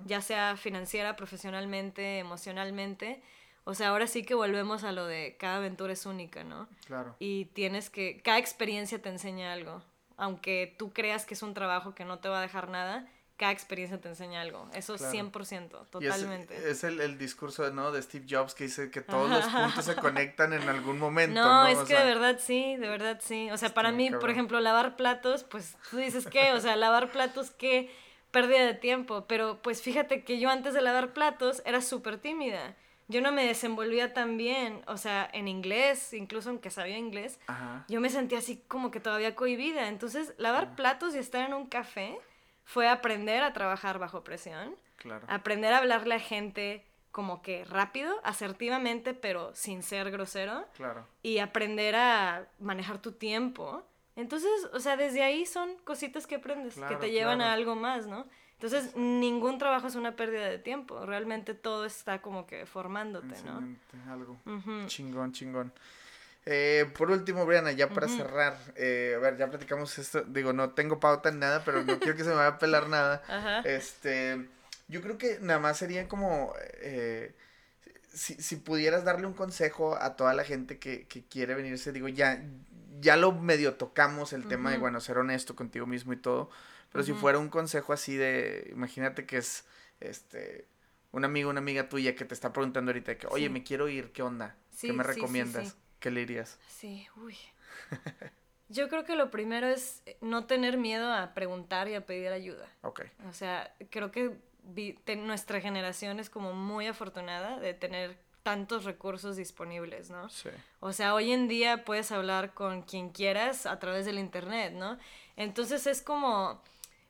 ya 0.05 0.21
sea 0.21 0.55
financiera, 0.55 1.15
profesionalmente, 1.15 2.19
emocionalmente. 2.19 3.21
O 3.63 3.73
sea, 3.73 3.89
ahora 3.89 4.07
sí 4.07 4.23
que 4.23 4.33
volvemos 4.33 4.83
a 4.83 4.91
lo 4.91 5.05
de 5.05 5.35
cada 5.39 5.57
aventura 5.57 5.93
es 5.93 6.05
única, 6.05 6.43
¿no? 6.43 6.67
Claro. 6.85 7.15
Y 7.19 7.45
tienes 7.45 7.89
que, 7.89 8.21
cada 8.21 8.39
experiencia 8.39 9.01
te 9.01 9.09
enseña 9.09 9.53
algo. 9.53 9.83
Aunque 10.17 10.75
tú 10.77 10.91
creas 10.93 11.25
que 11.25 11.35
es 11.35 11.43
un 11.43 11.53
trabajo 11.53 11.95
que 11.95 12.05
no 12.05 12.19
te 12.19 12.29
va 12.29 12.39
a 12.39 12.41
dejar 12.41 12.69
nada, 12.69 13.07
cada 13.41 13.53
experiencia 13.53 13.99
te 13.99 14.07
enseña 14.07 14.39
algo. 14.39 14.69
Eso 14.71 14.93
es 14.93 15.01
100%, 15.01 15.87
totalmente. 15.89 16.69
es, 16.69 16.83
el, 16.83 17.01
el, 17.01 17.17
discurso 17.17 17.67
¿no? 17.71 17.91
de 17.91 17.99
Steve 18.03 18.27
Jobs 18.29 18.53
que 18.53 18.65
dice 18.65 18.91
que 18.91 19.01
todos 19.01 19.31
los 19.31 19.43
puntos 19.45 19.83
se 19.83 19.95
conectan 19.95 20.53
en 20.53 20.69
algún 20.69 20.99
momento. 20.99 21.41
No, 21.41 21.65
es 21.65 21.79
que 21.79 21.95
de 21.95 22.05
verdad 22.05 22.37
sí, 22.39 22.75
de 22.75 22.87
verdad 22.87 23.19
sí. 23.19 23.49
O 23.49 23.57
sea, 23.57 23.73
para 23.73 23.91
mí, 23.91 24.11
por 24.11 24.29
ejemplo, 24.29 24.59
lavar 24.59 24.95
platos, 24.95 25.43
pues 25.43 25.75
tú 25.89 25.97
dices 25.97 26.27
que, 26.27 26.53
o 26.53 26.59
sea, 26.59 26.75
lavar 26.75 27.11
platos, 27.11 27.49
qué 27.49 27.89
pérdida 28.29 28.63
de 28.63 28.75
tiempo. 28.75 29.25
Pero 29.27 29.59
pues 29.63 29.81
fíjate 29.81 30.23
que 30.23 30.39
yo 30.39 30.51
antes 30.51 30.75
de 30.75 30.81
lavar 30.81 31.11
platos 31.11 31.63
era 31.65 31.81
súper 31.81 32.19
tímida. 32.19 32.75
Yo 33.07 33.21
no 33.21 33.31
me 33.31 33.43
desenvolvía 33.43 34.13
tan 34.13 34.37
bien, 34.37 34.83
o 34.85 34.97
sea, 34.97 35.27
en 35.33 35.47
inglés, 35.47 36.13
incluso 36.13 36.51
aunque 36.51 36.69
sabía 36.69 36.99
inglés, 36.99 37.39
yo 37.89 37.99
me 38.01 38.11
sentía 38.11 38.37
así 38.37 38.63
como 38.67 38.91
que 38.91 38.99
todavía 38.99 39.33
cohibida. 39.33 39.87
Entonces, 39.87 40.35
lavar 40.37 40.75
platos 40.75 41.15
y 41.15 41.17
estar 41.17 41.43
en 41.47 41.55
un 41.55 41.65
café 41.65 42.19
fue 42.71 42.87
aprender 42.87 43.43
a 43.43 43.51
trabajar 43.51 43.99
bajo 43.99 44.23
presión, 44.23 44.77
aprender 45.27 45.73
a 45.73 45.79
hablarle 45.79 46.15
a 46.15 46.19
gente 46.19 46.85
como 47.11 47.41
que 47.41 47.65
rápido, 47.65 48.15
asertivamente, 48.23 49.13
pero 49.13 49.53
sin 49.53 49.83
ser 49.83 50.09
grosero. 50.09 50.65
Claro. 50.77 51.05
Y 51.21 51.39
aprender 51.39 51.97
a 51.97 52.47
manejar 52.59 52.99
tu 52.99 53.11
tiempo. 53.11 53.83
Entonces, 54.15 54.49
o 54.71 54.79
sea, 54.79 54.95
desde 54.95 55.21
ahí 55.21 55.45
son 55.45 55.75
cositas 55.83 56.25
que 56.27 56.35
aprendes, 56.35 56.79
que 56.87 56.95
te 56.95 57.11
llevan 57.11 57.41
a 57.41 57.51
algo 57.51 57.75
más, 57.75 58.07
¿no? 58.07 58.25
Entonces, 58.53 58.95
ningún 58.95 59.57
trabajo 59.57 59.87
es 59.87 59.95
una 59.95 60.15
pérdida 60.15 60.47
de 60.47 60.57
tiempo. 60.57 61.05
Realmente 61.05 61.53
todo 61.53 61.83
está 61.83 62.21
como 62.21 62.47
que 62.47 62.65
formándote, 62.65 63.35
¿no? 63.43 63.75
Algo. 64.09 64.37
Chingón, 64.87 65.33
chingón. 65.33 65.73
Eh, 66.45 66.91
por 66.97 67.11
último, 67.11 67.45
Briana, 67.45 67.71
ya 67.71 67.89
para 67.89 68.07
cerrar, 68.07 68.57
eh, 68.75 69.13
a 69.15 69.19
ver, 69.19 69.37
ya 69.37 69.49
platicamos 69.49 69.97
esto, 69.99 70.23
digo, 70.23 70.53
no 70.53 70.71
tengo 70.71 70.99
pauta 70.99 71.29
en 71.29 71.39
nada, 71.39 71.63
pero 71.63 71.83
no 71.83 71.99
quiero 71.99 72.17
que 72.17 72.23
se 72.23 72.29
me 72.29 72.35
vaya 72.35 72.49
a 72.49 72.59
pelar 72.59 72.89
nada. 72.89 73.21
Este, 73.65 74.47
yo 74.87 75.01
creo 75.01 75.17
que 75.17 75.37
nada 75.39 75.59
más 75.59 75.77
sería 75.77 76.07
como, 76.07 76.53
eh, 76.81 77.35
si, 78.11 78.33
si, 78.35 78.55
pudieras 78.55 79.03
darle 79.03 79.27
un 79.27 79.33
consejo 79.33 79.95
a 80.01 80.15
toda 80.15 80.33
la 80.33 80.43
gente 80.43 80.79
que, 80.79 81.05
que 81.05 81.23
quiere 81.23 81.53
venirse, 81.53 81.91
digo, 81.91 82.07
ya, 82.07 82.43
ya 82.99 83.17
lo 83.17 83.33
medio 83.33 83.75
tocamos 83.75 84.33
el 84.33 84.47
tema 84.47 84.71
de, 84.71 84.79
bueno, 84.79 84.99
ser 84.99 85.19
honesto 85.19 85.55
contigo 85.55 85.85
mismo 85.85 86.11
y 86.13 86.17
todo, 86.17 86.49
pero 86.91 87.03
si 87.03 87.13
fuera 87.13 87.37
un 87.37 87.49
consejo 87.49 87.93
así 87.93 88.15
de, 88.15 88.67
imagínate 88.71 89.27
que 89.27 89.37
es, 89.37 89.65
este, 89.99 90.65
un 91.11 91.23
amigo, 91.23 91.51
una 91.51 91.59
amiga 91.59 91.87
tuya 91.87 92.15
que 92.15 92.25
te 92.25 92.33
está 92.33 92.51
preguntando 92.51 92.89
ahorita 92.89 93.17
que, 93.17 93.27
oye, 93.27 93.49
me 93.49 93.63
quiero 93.63 93.87
ir, 93.89 94.11
¿qué 94.11 94.23
onda? 94.23 94.55
¿Qué 94.79 94.91
me 94.91 95.03
recomiendas? 95.03 95.75
¿Qué 96.01 96.11
le 96.11 96.21
dirías? 96.21 96.59
Sí, 96.67 97.07
uy. 97.15 97.37
Yo 98.69 98.89
creo 98.89 99.05
que 99.05 99.15
lo 99.15 99.29
primero 99.31 99.67
es 99.67 100.01
no 100.19 100.45
tener 100.45 100.77
miedo 100.77 101.13
a 101.13 101.33
preguntar 101.33 101.87
y 101.87 101.93
a 101.93 102.05
pedir 102.05 102.29
ayuda. 102.29 102.67
Ok. 102.81 103.03
O 103.29 103.33
sea, 103.33 103.73
creo 103.89 104.11
que 104.11 104.37
nuestra 105.15 105.61
generación 105.61 106.19
es 106.19 106.29
como 106.29 106.53
muy 106.53 106.87
afortunada 106.87 107.59
de 107.59 107.73
tener 107.73 108.17
tantos 108.41 108.85
recursos 108.85 109.35
disponibles, 109.35 110.09
¿no? 110.09 110.27
Sí. 110.29 110.49
O 110.79 110.91
sea, 110.91 111.13
hoy 111.13 111.31
en 111.31 111.47
día 111.47 111.85
puedes 111.85 112.11
hablar 112.11 112.55
con 112.55 112.81
quien 112.81 113.09
quieras 113.09 113.67
a 113.67 113.77
través 113.77 114.05
del 114.05 114.17
internet, 114.17 114.73
¿no? 114.73 114.97
Entonces 115.35 115.85
es 115.85 116.01
como, 116.01 116.63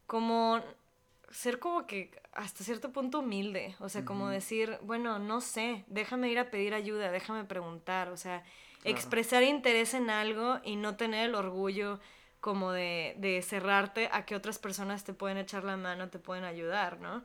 como 0.06 0.62
ser 1.30 1.60
como 1.60 1.88
que 1.88 2.12
hasta 2.34 2.64
cierto 2.64 2.92
punto 2.92 3.20
humilde, 3.20 3.76
o 3.80 3.88
sea, 3.88 4.04
como 4.04 4.30
decir, 4.30 4.78
bueno, 4.82 5.20
no 5.20 5.42
sé, 5.42 5.86
déjame 5.88 6.30
ir 6.30 6.40
a 6.40 6.50
pedir 6.50 6.74
ayuda, 6.74 7.12
déjame 7.12 7.44
preguntar, 7.46 8.10
o 8.10 8.18
sea, 8.18 8.44
expresar 8.84 9.44
interés 9.44 9.94
en 9.94 10.10
algo 10.10 10.60
y 10.64 10.76
no 10.76 10.96
tener 10.96 11.30
el 11.30 11.36
orgullo 11.36 12.00
como 12.40 12.72
de, 12.72 13.16
de, 13.18 13.42
cerrarte 13.44 14.10
a 14.12 14.26
que 14.26 14.36
otras 14.36 14.58
personas 14.58 15.04
te 15.04 15.14
pueden 15.14 15.38
echar 15.38 15.64
la 15.64 15.78
mano, 15.78 16.10
te 16.10 16.18
pueden 16.18 16.44
ayudar, 16.44 17.00
¿no? 17.00 17.24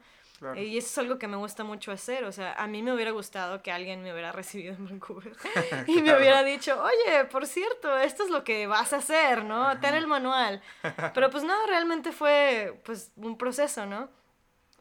Y 0.55 0.77
eso 0.77 0.87
es 0.89 0.99
algo 0.99 1.19
que 1.19 1.29
me 1.29 1.37
gusta 1.37 1.65
mucho 1.65 1.93
hacer, 1.93 2.25
o 2.25 2.33
sea, 2.33 2.53
a 2.55 2.67
mí 2.67 2.83
me 2.83 2.93
hubiera 2.93 3.11
gustado 3.11 3.63
que 3.63 3.73
alguien 3.73 4.03
me 4.03 4.13
hubiera 4.13 4.33
recibido 4.41 4.75
en 4.75 4.85
Vancouver 4.85 5.33
y 5.87 6.03
me 6.03 6.17
hubiera 6.17 6.43
dicho, 6.43 6.79
oye, 6.83 7.25
por 7.25 7.47
cierto, 7.47 7.97
esto 7.99 8.25
es 8.25 8.31
lo 8.31 8.45
que 8.45 8.67
vas 8.67 8.93
a 8.93 8.97
hacer, 8.97 9.45
¿no? 9.45 9.79
Ten 9.81 9.95
el 9.95 10.07
manual. 10.07 10.61
Pero 11.15 11.31
pues 11.31 11.43
no, 11.45 11.55
realmente 11.67 12.13
fue 12.13 12.81
pues 12.85 13.13
un 13.17 13.39
proceso, 13.39 13.87
¿no? 13.87 14.11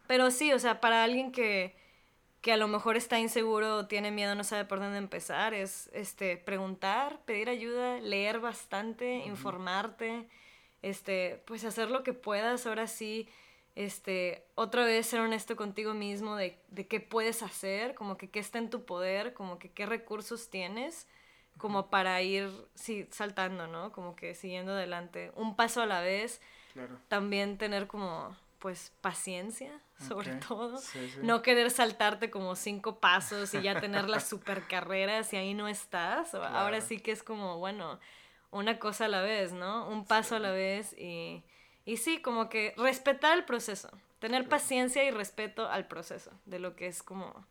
Pero 0.08 0.30
sí, 0.30 0.52
o 0.52 0.60
sea, 0.60 0.82
para 0.82 1.04
alguien 1.04 1.32
que, 1.32 1.76
que 2.46 2.54
a 2.54 2.58
lo 2.58 2.68
mejor 2.68 2.96
está 2.96 3.20
inseguro, 3.20 3.88
tiene 3.88 4.12
miedo, 4.12 4.36
no 4.36 4.44
sabe 4.44 4.66
por 4.66 4.78
dónde 4.78 5.00
empezar, 5.00 5.56
es 5.56 5.90
este, 5.94 6.38
preguntar, 6.38 7.20
pedir 7.26 7.50
ayuda, 7.50 8.00
leer 8.00 8.40
bastante, 8.40 9.16
informarte, 9.26 10.28
este, 10.84 11.42
pues 11.48 11.66
hacer 11.66 11.90
lo 11.90 12.04
que 12.04 12.14
puedas, 12.14 12.68
ahora 12.68 12.86
sí, 12.86 13.28
este, 13.74 14.46
otra 14.54 14.86
vez 14.86 15.08
ser 15.08 15.22
honesto 15.22 15.56
contigo 15.56 15.96
mismo 15.96 16.36
de, 16.36 16.60
de 16.68 16.86
qué 16.86 17.00
puedes 17.00 17.42
hacer, 17.42 17.96
como 17.96 18.16
que 18.16 18.30
qué 18.30 18.42
está 18.42 18.60
en 18.60 18.70
tu 18.70 18.86
poder, 18.86 19.34
como 19.34 19.58
que 19.58 19.72
qué 19.72 19.88
recursos 19.88 20.52
tienes, 20.52 21.08
como 21.58 21.90
para 21.90 22.22
ir 22.22 22.52
sí, 22.76 23.08
saltando, 23.10 23.66
¿no? 23.66 23.92
Como 23.92 24.16
que 24.16 24.36
siguiendo 24.36 24.74
adelante, 24.74 25.32
un 25.36 25.56
paso 25.56 25.82
a 25.82 25.88
la 25.88 26.02
vez. 26.02 26.42
También 27.08 27.58
tener 27.58 27.88
como 27.88 28.36
pues 28.66 28.92
paciencia, 29.00 29.80
sobre 30.08 30.32
todo. 30.38 30.82
No 31.22 31.44
querer 31.44 31.70
saltarte 31.70 32.32
como 32.32 32.56
cinco 32.56 33.00
pasos 33.00 33.54
y 33.54 33.62
ya 33.62 33.80
tener 33.80 34.10
la 34.10 34.20
super 34.20 34.64
carrera 34.64 35.22
si 35.24 35.38
ahí 35.38 35.54
no 35.54 35.68
estás. 35.68 36.34
Ahora 36.34 36.82
sí 36.82 37.00
que 37.00 37.12
es 37.12 37.22
como, 37.22 37.60
bueno, 37.60 38.00
una 38.50 38.80
cosa 38.80 39.06
a 39.06 39.08
la 39.08 39.22
vez, 39.22 39.54
¿no? 39.54 39.88
Un 39.88 40.04
paso 40.08 40.38
a 40.38 40.40
la 40.40 40.50
vez 40.50 40.94
y, 40.98 41.44
y 41.86 41.98
sí, 41.98 42.24
como 42.24 42.50
que 42.50 42.74
respetar 42.76 43.38
el 43.38 43.46
proceso. 43.46 43.92
Tener 44.18 44.50
paciencia 44.50 45.04
y 45.04 45.12
respeto 45.12 45.70
al 45.70 45.88
proceso 45.88 46.32
de 46.46 46.58
lo 46.58 46.76
que 46.76 46.88
es 46.88 47.04
como 47.04 47.46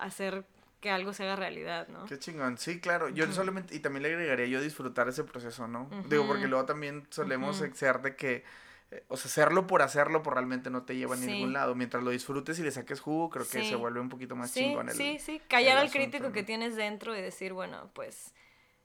hacer 0.00 0.46
que 0.80 0.88
algo 0.88 1.12
se 1.12 1.24
haga 1.24 1.36
realidad, 1.36 1.88
¿no? 1.88 2.06
Qué 2.06 2.18
chingón. 2.18 2.56
Sí, 2.56 2.80
claro. 2.80 3.10
Yo 3.10 3.30
solamente, 3.30 3.76
y 3.76 3.80
también 3.80 4.04
le 4.04 4.08
agregaría 4.14 4.46
yo 4.46 4.62
disfrutar 4.62 5.06
ese 5.06 5.22
proceso, 5.24 5.68
¿no? 5.68 5.90
Digo, 6.08 6.26
porque 6.26 6.46
luego 6.46 6.64
también 6.64 7.06
solemos 7.10 7.62
ser 7.74 8.00
de 8.00 8.16
que 8.16 8.64
o 9.08 9.16
sea, 9.16 9.28
hacerlo 9.28 9.66
por 9.66 9.82
hacerlo, 9.82 10.22
por 10.22 10.34
realmente 10.34 10.70
no 10.70 10.84
te 10.84 10.96
lleva 10.96 11.14
a 11.14 11.18
ningún 11.18 11.52
lado. 11.52 11.74
Mientras 11.74 12.02
lo 12.02 12.10
disfrutes 12.10 12.58
y 12.58 12.62
le 12.62 12.70
saques 12.70 13.00
jugo, 13.00 13.30
creo 13.30 13.48
que 13.48 13.64
se 13.64 13.74
vuelve 13.76 14.00
un 14.00 14.08
poquito 14.08 14.36
más 14.36 14.52
chingón 14.52 14.88
el 14.88 14.94
Sí, 14.94 15.18
sí, 15.18 15.40
callar 15.48 15.78
al 15.78 15.90
crítico 15.90 16.32
que 16.32 16.42
tienes 16.42 16.76
dentro 16.76 17.16
y 17.16 17.20
decir, 17.20 17.52
bueno, 17.52 17.90
pues 17.94 18.32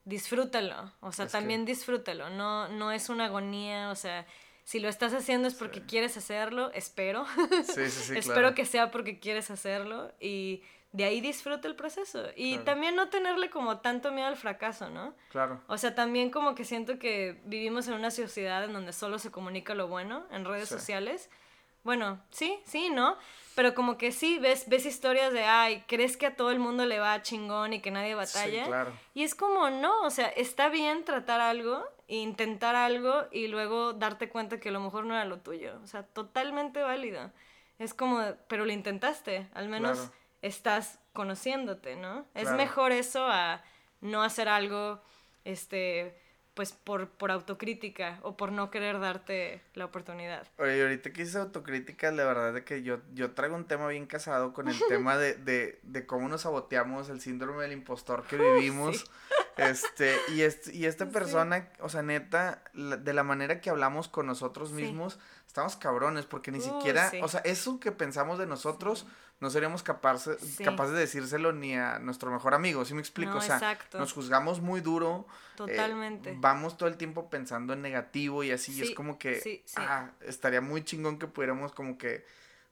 disfrútalo. 0.06 0.92
O 1.00 1.12
sea, 1.12 1.28
también 1.28 1.66
disfrútalo. 1.66 2.30
No, 2.30 2.68
no 2.68 2.92
es 2.92 3.10
una 3.10 3.26
agonía, 3.26 3.90
o 3.92 3.96
sea, 3.96 4.26
si 4.64 4.80
lo 4.80 4.90
estás 4.90 5.14
haciendo 5.14 5.48
es 5.48 5.56
porque 5.56 5.82
quieres 5.84 6.16
hacerlo, 6.18 6.72
espero. 6.74 7.26
Sí, 7.64 7.90
sí, 7.90 8.04
sí. 8.04 8.14
espero 8.18 8.54
que 8.54 8.66
sea 8.66 8.92
porque 8.92 9.20
quieres 9.20 9.50
hacerlo 9.50 10.14
y 10.20 10.64
de 10.92 11.04
ahí 11.04 11.22
disfruta 11.22 11.68
el 11.68 11.76
proceso. 11.76 12.24
Y 12.36 12.58
también 12.60 12.96
no 12.96 13.10
tenerle 13.10 13.50
como 13.50 13.80
tanto 13.80 14.12
miedo 14.12 14.28
al 14.28 14.38
fracaso, 14.38 14.90
¿no? 14.90 15.14
Claro. 15.30 15.62
O 15.68 15.78
sea, 15.78 15.94
también 15.94 16.32
como 16.32 16.56
que 16.56 16.64
siento 16.64 16.98
que 16.98 17.40
vivimos 17.46 17.88
en 17.88 17.94
una 17.94 18.12
sociedad 18.12 18.64
en 18.64 18.74
donde 18.74 18.94
solo 18.94 19.20
se 19.20 19.32
comunica 19.32 19.76
lo 19.76 19.88
bueno 19.88 20.26
en 20.32 20.46
redes 20.46 20.70
sociales. 20.70 21.30
Bueno, 21.84 22.22
sí, 22.32 22.60
sí, 22.66 22.90
¿no? 22.90 23.18
Pero 23.56 23.74
como 23.76 23.98
que 23.98 24.12
sí, 24.12 24.40
ves, 24.40 24.68
ves 24.68 24.86
historias 24.86 25.32
de, 25.32 25.44
ay, 25.44 25.84
crees 25.88 26.18
que 26.18 26.26
a 26.26 26.36
todo 26.36 26.52
el 26.52 26.60
mundo 26.60 26.86
le 26.86 27.00
va 27.00 27.22
chingón 27.22 27.74
y 27.74 27.82
que 27.82 27.92
nadie 27.92 28.16
batalla. 28.16 28.64
Sí, 28.64 28.70
claro. 28.70 28.92
Y 29.14 29.24
es 29.24 29.36
como, 29.36 29.70
no, 29.70 30.02
o 30.02 30.10
sea, 30.10 30.28
está 30.28 30.70
bien 30.70 31.04
tratar 31.04 31.40
algo, 31.40 31.84
intentar 32.08 32.76
algo 32.76 33.26
y 33.32 33.48
luego 33.48 33.94
darte 33.94 34.30
cuenta 34.30 34.60
que 34.60 34.70
a 34.70 34.72
lo 34.72 34.80
mejor 34.80 35.06
no 35.06 35.14
era 35.14 35.26
lo 35.26 35.40
tuyo. 35.40 35.80
O 35.84 35.88
sea, 35.88 36.04
totalmente 36.04 36.82
válido. 36.82 37.32
Es 37.80 37.94
como, 37.94 38.24
pero 38.48 38.66
lo 38.66 38.72
intentaste, 38.72 39.48
al 39.54 39.70
menos 39.70 40.10
estás 40.42 41.00
conociéndote, 41.14 41.96
¿no? 41.96 42.26
Es 42.34 42.52
mejor 42.52 42.92
eso 42.92 43.28
a 43.28 43.64
no 44.02 44.24
hacer 44.24 44.48
algo, 44.48 45.02
este, 45.44 46.16
pues 46.54 46.72
por, 46.72 47.10
por 47.10 47.32
autocrítica 47.32 48.20
o 48.22 48.36
por 48.36 48.52
no 48.52 48.70
querer 48.72 49.00
darte 49.00 49.62
la 49.74 49.86
oportunidad. 49.86 50.48
Oye, 50.58 50.82
ahorita 50.82 51.12
que 51.12 51.22
dices 51.22 51.38
autocrítica, 51.38 52.12
la 52.12 52.26
verdad 52.26 52.58
es 52.58 52.64
que 52.64 52.84
yo, 52.84 53.00
yo 53.14 53.32
traigo 53.32 53.56
un 53.56 53.66
tema 53.66 53.88
bien 53.88 54.06
casado 54.06 54.54
con 54.54 54.68
el 54.68 54.76
tema 54.90 55.18
de, 55.18 55.36
de, 55.36 55.80
de, 55.84 56.06
cómo 56.06 56.28
nos 56.28 56.42
saboteamos, 56.42 57.10
el 57.10 57.22
síndrome 57.22 57.64
del 57.64 57.74
impostor 57.74 58.26
que 58.26 58.38
vivimos. 58.56 59.10
Este, 59.58 60.16
y, 60.30 60.42
este, 60.42 60.74
y 60.76 60.86
esta 60.86 61.10
persona, 61.10 61.70
o 61.80 61.90
sea, 61.90 62.02
neta, 62.02 62.64
de 62.74 63.14
la 63.14 63.24
manera 63.24 63.60
que 63.60 63.70
hablamos 63.70 64.08
con 64.08 64.26
nosotros 64.26 64.72
mismos, 64.72 65.20
estamos 65.48 65.76
cabrones, 65.76 66.26
porque 66.26 66.52
ni 66.52 66.62
siquiera, 66.62 67.12
o 67.22 67.28
sea, 67.28 67.42
eso 67.42 67.80
que 67.80 67.92
pensamos 67.92 68.40
de 68.40 68.48
nosotros 68.48 69.06
no 69.40 69.50
seríamos 69.50 69.84
capaces, 69.84 70.58
capaces 70.64 70.94
de 70.94 71.00
decírselo 71.02 71.54
ni 71.54 71.76
a 71.76 72.00
nuestro 72.00 72.30
mejor 72.32 72.54
amigo, 72.54 72.84
¿sí 72.84 72.94
me 72.94 73.00
explico? 73.00 73.38
o 73.38 73.42
sea, 73.42 73.78
nos 73.94 74.12
juzgamos 74.12 74.60
muy 74.60 74.82
duro. 74.82 75.26
Eh, 75.30 75.56
Totalmente. 75.56 76.36
vamos 76.38 76.78
todo 76.78 76.88
el 76.90 76.98
tiempo 76.98 77.30
pensando 77.30 77.74
en 77.74 77.82
negativo 77.82 78.44
y 78.44 78.52
así, 78.52 78.74
y 78.74 78.82
es 78.82 78.92
como 78.92 79.18
que, 79.18 79.64
ah, 79.78 80.12
estaría 80.22 80.62
muy 80.62 80.84
chingón 80.84 81.20
que 81.20 81.28
pudiéramos 81.28 81.72
como 81.74 81.98
que 81.98 82.26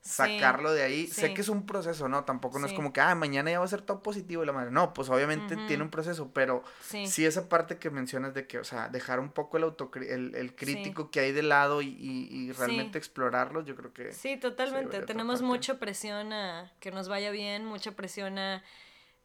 sacarlo 0.08 0.72
de 0.72 0.84
ahí. 0.84 1.08
Sé 1.08 1.34
que 1.34 1.42
es 1.42 1.50
un 1.50 1.66
proceso, 1.66 2.08
¿no? 2.08 2.24
Tampoco 2.24 2.60
no 2.60 2.68
es 2.68 2.74
como 2.74 2.94
que, 2.94 3.02
ah, 3.02 3.14
mañana 3.16 3.52
ya 3.52 3.60
va 3.60 3.66
a 3.66 3.68
ser 3.68 3.82
todo 3.82 4.02
positivo 4.02 4.44
y 4.44 4.46
la 4.46 4.54
madre. 4.54 4.72
No, 4.72 4.94
pues 4.94 5.10
obviamente 5.10 5.56
tiene 5.68 5.84
un 5.84 5.90
proceso, 5.90 6.32
pero 6.34 6.64
sí. 6.82 7.26
esa 7.26 7.50
parte 7.50 7.78
que 7.78 7.90
mencionas 7.90 8.34
de 8.34 8.48
que, 8.48 8.60
o 8.60 8.64
sea, 8.64 8.90
dejar 8.90 9.20
un 9.20 9.30
poco 9.30 9.58
el, 9.58 9.66
el, 10.04 10.36
el 10.36 10.56
crítico 10.56 11.12
que 11.12 11.20
hay 11.20 11.32
de 11.32 11.44
lado 11.44 11.82
y, 11.82 11.88
y, 12.00 12.52
realmente 12.54 12.98
explorarlo, 12.98 13.64
yo 13.64 13.76
creo 13.76 13.94
que... 13.94 14.14
Sí, 14.14 14.38
totalmente. 14.38 15.02
Tenemos 15.02 15.42
mucha 15.42 15.80
presión 15.80 16.34
a 16.34 16.72
que 16.80 16.92
nos 16.92 17.10
vaya 17.10 17.32
bien, 17.32 17.66
mucha 17.66 17.92
presión 17.92 18.38
a 18.40 18.64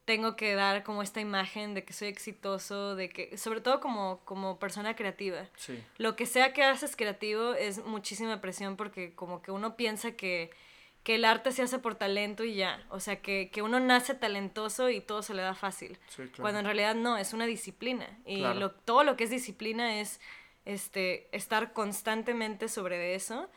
tengo 0.04 0.34
que 0.34 0.54
dar 0.54 0.82
como 0.82 1.02
esta 1.02 1.20
imagen 1.20 1.74
de 1.74 1.84
que 1.84 1.92
soy 1.92 2.08
exitoso, 2.08 2.96
de 2.96 3.08
que, 3.08 3.36
sobre 3.38 3.60
todo 3.60 3.80
como, 3.80 4.20
como 4.24 4.58
persona 4.58 4.96
creativa. 4.96 5.48
Sí. 5.56 5.82
Lo 5.98 6.16
que 6.16 6.26
sea 6.26 6.52
que 6.52 6.64
haces 6.64 6.96
creativo 6.96 7.54
es 7.54 7.84
muchísima 7.84 8.40
presión 8.40 8.76
porque 8.76 9.14
como 9.14 9.42
que 9.42 9.52
uno 9.52 9.76
piensa 9.76 10.12
que 10.12 10.50
que 11.02 11.16
el 11.16 11.24
arte 11.24 11.52
se 11.52 11.62
hace 11.62 11.78
por 11.78 11.94
talento 11.96 12.44
y 12.44 12.54
ya. 12.54 12.84
O 12.90 13.00
sea, 13.00 13.20
que, 13.20 13.50
uno 13.62 13.80
nace 13.80 14.14
talentoso 14.14 14.88
y 14.90 15.00
todo 15.00 15.22
se 15.22 15.34
le 15.34 15.42
da 15.42 15.54
fácil. 15.54 15.98
Cuando 16.40 16.60
en 16.60 16.64
realidad 16.64 16.94
no, 16.94 17.16
es 17.16 17.32
una 17.32 17.46
disciplina. 17.46 18.06
Y 18.24 18.38
lo, 18.38 18.70
todo 18.70 19.04
lo 19.04 19.16
que 19.16 19.24
es 19.24 19.30
disciplina 19.30 20.00
es 20.00 20.20
este, 20.64 21.28
estar 21.36 21.72
constantemente 21.72 22.68
sobre 22.68 23.14
eso 23.14 23.50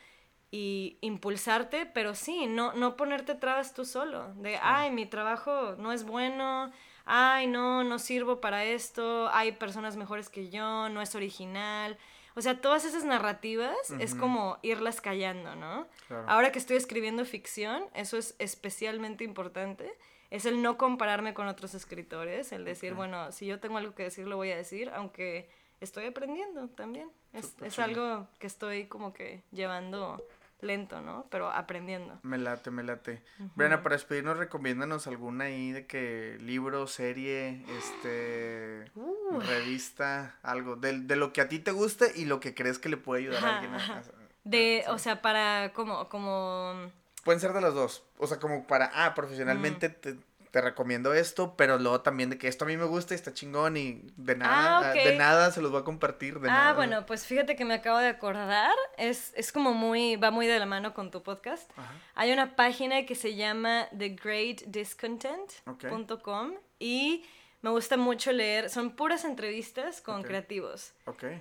y 0.52 0.98
impulsarte, 1.02 1.86
pero 1.86 2.16
sí, 2.16 2.48
no, 2.48 2.74
no 2.74 2.96
ponerte 2.96 3.36
trabas 3.36 3.74
tú 3.74 3.84
solo, 3.84 4.34
de, 4.36 4.58
ay, 4.62 4.92
mi 4.92 5.06
trabajo 5.06 5.76
no 5.78 5.92
es 5.92 6.06
bueno, 6.06 6.72
ay, 7.04 7.48
no, 7.48 7.84
no 7.84 8.00
sirvo 8.00 8.40
para 8.40 8.64
esto, 8.64 9.30
hay 9.34 9.52
personas 9.52 9.98
mejores 9.98 10.30
que 10.30 10.50
yo, 10.50 10.88
no 10.90 11.02
es 11.02 11.14
original. 11.16 11.98
O 12.36 12.42
sea, 12.42 12.60
todas 12.60 12.84
esas 12.84 13.06
narrativas 13.06 13.92
es 14.00 14.14
como 14.14 14.58
irlas 14.62 15.00
callando, 15.00 15.56
¿no? 15.56 15.88
Ahora 16.28 16.52
que 16.52 16.60
estoy 16.60 16.76
escribiendo 16.78 17.24
ficción, 17.26 17.86
eso 17.94 18.18
es 18.18 18.36
especialmente 18.40 19.24
importante. 19.24 19.94
Es 20.32 20.46
el 20.46 20.62
no 20.62 20.78
compararme 20.78 21.34
con 21.34 21.48
otros 21.48 21.76
escritores, 21.76 22.52
el 22.52 22.66
decir, 22.66 22.94
bueno, 22.94 23.32
si 23.32 23.46
yo 23.46 23.60
tengo 23.60 23.78
algo 23.78 23.96
que 23.96 24.04
decir, 24.04 24.28
lo 24.28 24.36
voy 24.36 24.52
a 24.52 24.58
decir, 24.58 24.90
aunque 24.94 25.48
estoy 25.80 26.08
aprendiendo 26.08 26.68
también. 26.70 27.10
Es, 27.32 27.56
es 27.62 27.80
algo 27.80 28.28
que 28.40 28.48
estoy 28.48 28.88
como 28.88 29.14
que 29.14 29.42
llevando 29.52 30.22
lento, 30.62 31.02
¿no? 31.02 31.28
Pero 31.30 31.50
aprendiendo. 31.50 32.20
Me 32.24 32.38
late, 32.38 32.72
me 32.72 32.84
late. 32.84 33.22
Uh 33.40 33.50
para 33.56 33.96
despedirnos, 33.96 34.38
recomiéndanos 34.38 35.08
alguna 35.08 35.46
ahí 35.46 35.72
de 35.72 35.86
que 35.86 36.38
libro, 36.42 36.88
serie, 36.88 37.64
este, 37.78 38.92
uh. 38.96 39.40
revista, 39.40 40.36
algo, 40.44 40.76
de, 40.76 41.00
de, 41.00 41.16
lo 41.16 41.34
que 41.34 41.42
a 41.42 41.50
ti 41.50 41.60
te 41.60 41.72
guste 41.72 42.12
y 42.16 42.26
lo 42.26 42.40
que 42.40 42.54
crees 42.54 42.80
que 42.80 42.90
le 42.90 42.98
puede 42.98 43.24
ayudar 43.24 43.46
a 43.46 43.60
alguien. 43.60 43.74
A, 43.74 44.04
de, 44.44 44.86
o 44.90 44.98
sea, 44.98 45.22
para, 45.22 45.74
como, 45.74 46.10
como... 46.10 46.92
Pueden 47.24 47.40
ser 47.40 47.54
de 47.54 47.62
las 47.62 47.74
dos. 47.74 48.04
O 48.18 48.28
sea, 48.28 48.40
como 48.40 48.68
para, 48.68 48.92
ah, 48.94 49.16
profesionalmente 49.16 49.90
te 49.90 50.18
te 50.56 50.62
recomiendo 50.62 51.14
esto, 51.14 51.58
pero 51.58 51.78
luego 51.78 52.00
también 52.00 52.30
de 52.30 52.38
que 52.38 52.48
esto 52.48 52.64
a 52.64 52.68
mí 52.70 52.78
me 52.78 52.86
gusta 52.86 53.14
y 53.14 53.16
está 53.16 53.34
chingón 53.34 53.76
y 53.76 54.04
de 54.16 54.38
nada, 54.38 54.92
ah, 54.92 54.94
de 54.94 55.18
nada 55.18 55.52
se 55.52 55.62
los 55.62 55.70
voy 55.70 55.82
a 55.82 55.84
compartir. 55.84 56.40
De 56.40 56.48
ah, 56.50 56.72
bueno, 56.74 57.06
pues 57.06 57.26
fíjate 57.26 57.58
que 57.58 57.66
me 57.66 57.74
acabo 57.74 57.98
de 57.98 58.08
acordar, 58.08 58.74
es, 58.98 59.34
es 59.36 59.52
como 59.52 59.74
muy, 59.74 60.16
va 60.16 60.32
muy 60.32 60.48
de 60.48 60.58
la 60.58 60.66
mano 60.66 60.94
con 60.94 61.12
tu 61.12 61.24
podcast. 61.24 61.70
Hay 62.14 62.32
una 62.32 62.56
página 62.56 63.06
que 63.06 63.16
se 63.16 63.36
llama 63.36 63.90
thegreatdiscontent.com 64.00 66.54
y 66.80 67.26
me 67.62 67.72
gusta 67.72 67.98
mucho 67.98 68.32
leer, 68.32 68.70
son 68.70 68.92
puras 68.92 69.26
entrevistas 69.26 70.00
con 70.00 70.24
creativos. 70.24 70.94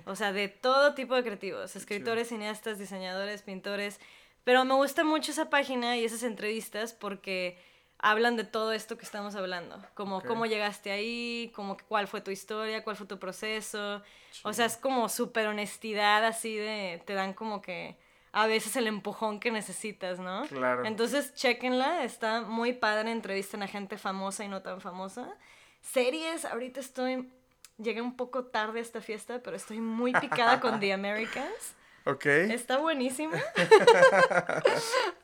O 0.07 0.17
sea, 0.17 0.33
de 0.33 0.49
todo 0.49 0.93
tipo 0.93 1.15
de 1.15 1.23
creativos, 1.23 1.77
escritores, 1.77 2.27
cineastas, 2.27 2.79
diseñadores, 2.79 3.43
pintores. 3.43 4.01
Pero 4.43 4.65
me 4.65 4.73
gusta 4.73 5.05
mucho 5.05 5.31
esa 5.31 5.49
página 5.49 5.95
y 5.95 6.03
esas 6.03 6.23
entrevistas 6.23 6.91
porque 6.91 7.57
hablan 7.99 8.35
de 8.35 8.43
todo 8.43 8.73
esto 8.73 8.97
que 8.97 9.05
estamos 9.05 9.35
hablando, 9.35 9.83
como 9.93 10.21
cómo 10.21 10.45
llegaste 10.45 10.91
ahí, 10.91 11.51
como 11.55 11.77
cuál 11.87 12.07
fue 12.07 12.21
tu 12.21 12.31
historia, 12.31 12.83
cuál 12.83 12.95
fue 12.95 13.07
tu 13.07 13.19
proceso. 13.19 14.01
O 14.43 14.53
sea, 14.53 14.65
es 14.65 14.77
como 14.77 15.09
súper 15.09 15.47
honestidad 15.47 16.25
así 16.25 16.55
de, 16.55 17.01
te 17.05 17.13
dan 17.13 17.33
como 17.33 17.61
que 17.61 17.97
a 18.31 18.47
veces 18.47 18.75
el 18.75 18.87
empujón 18.87 19.39
que 19.39 19.49
necesitas, 19.49 20.19
¿no? 20.19 20.43
Claro. 20.47 20.85
Entonces, 20.85 21.33
chequenla, 21.35 22.03
está 22.03 22.41
muy 22.41 22.73
padre, 22.73 23.11
entrevistan 23.11 23.63
a 23.63 23.67
gente 23.67 23.97
famosa 23.97 24.43
y 24.43 24.49
no 24.49 24.61
tan 24.61 24.81
famosa. 24.81 25.33
Series, 25.81 26.43
ahorita 26.43 26.81
estoy, 26.81 27.31
llegué 27.77 28.01
un 28.01 28.17
poco 28.17 28.43
tarde 28.43 28.79
a 28.79 28.81
esta 28.81 28.99
fiesta, 28.99 29.39
pero 29.41 29.55
estoy 29.55 29.79
muy 29.79 30.11
picada 30.11 30.59
con 30.59 30.81
The 30.81 30.91
Americans. 30.93 31.75
Ok. 32.05 32.25
Está 32.25 32.77
buenísima. 32.77 33.37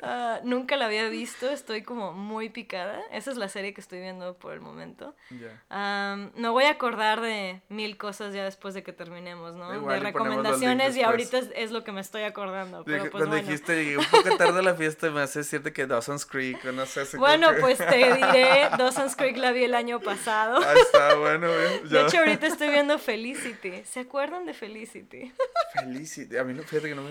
Ah, 0.04 0.40
nunca 0.44 0.78
la 0.78 0.88
había 0.88 1.08
visto, 1.10 1.48
estoy 1.52 1.84
como 1.84 2.12
muy 2.12 2.50
picada. 2.50 3.00
Esa 3.12 3.30
es 3.30 3.38
la 3.38 3.50
serie 3.50 3.72
que 3.76 3.82
estoy 3.82 4.00
viendo 4.00 4.34
por 4.34 4.52
el 4.52 4.60
momento. 4.60 5.16
Ya. 5.30 6.32
me 6.36 6.50
voy 6.50 6.64
a 6.64 6.72
acordar 6.72 7.22
de 7.22 7.62
mil 7.70 7.98
cosas 7.98 8.34
ya 8.34 8.44
después 8.44 8.74
de 8.74 8.82
que 8.82 8.94
terminemos, 8.94 9.54
¿no? 9.54 9.70
de 9.70 10.00
recomendaciones 10.00 10.98
y 10.98 11.04
ahorita 11.04 11.38
es, 11.56 11.70
lo 11.70 11.84
que 11.84 11.92
me 11.92 12.02
estoy 12.02 12.24
acordando. 12.24 12.84
Pero 12.84 13.12
pues, 13.12 13.12
cuando 13.12 13.36
dijiste, 13.36 13.96
un 13.96 14.06
poco 14.06 14.38
tarde 14.38 14.60
a 14.60 14.64
la 14.64 14.74
fiesta, 14.74 15.12
me 15.12 15.22
hace 15.22 15.40
decirte 15.40 15.72
que 15.72 15.86
Dawson's 15.86 16.26
Creek, 16.26 16.64
no 16.66 16.88
sé. 16.88 17.04
Bueno, 17.18 17.50
pues 17.60 17.78
te 17.78 17.98
diré, 18.16 18.70
Dawson's 18.76 19.16
Creek 19.16 19.38
la 19.38 19.52
vi 19.52 19.66
el 19.66 19.76
año 19.76 20.00
pasado. 20.00 20.60
Ah, 20.66 20.74
está 20.76 21.14
bueno, 21.14 21.48
De 21.48 22.02
hecho, 22.02 22.18
ahorita 22.18 22.48
estoy 22.48 22.70
viendo 22.70 22.98
Felicity. 23.00 23.84
¿Se 23.86 24.00
acuerdan 24.00 24.48
de 24.48 24.56
Felicity? 24.56 25.32
Felicity, 25.74 26.38
a 26.38 26.44
mí 26.44 26.54
no 26.54 26.64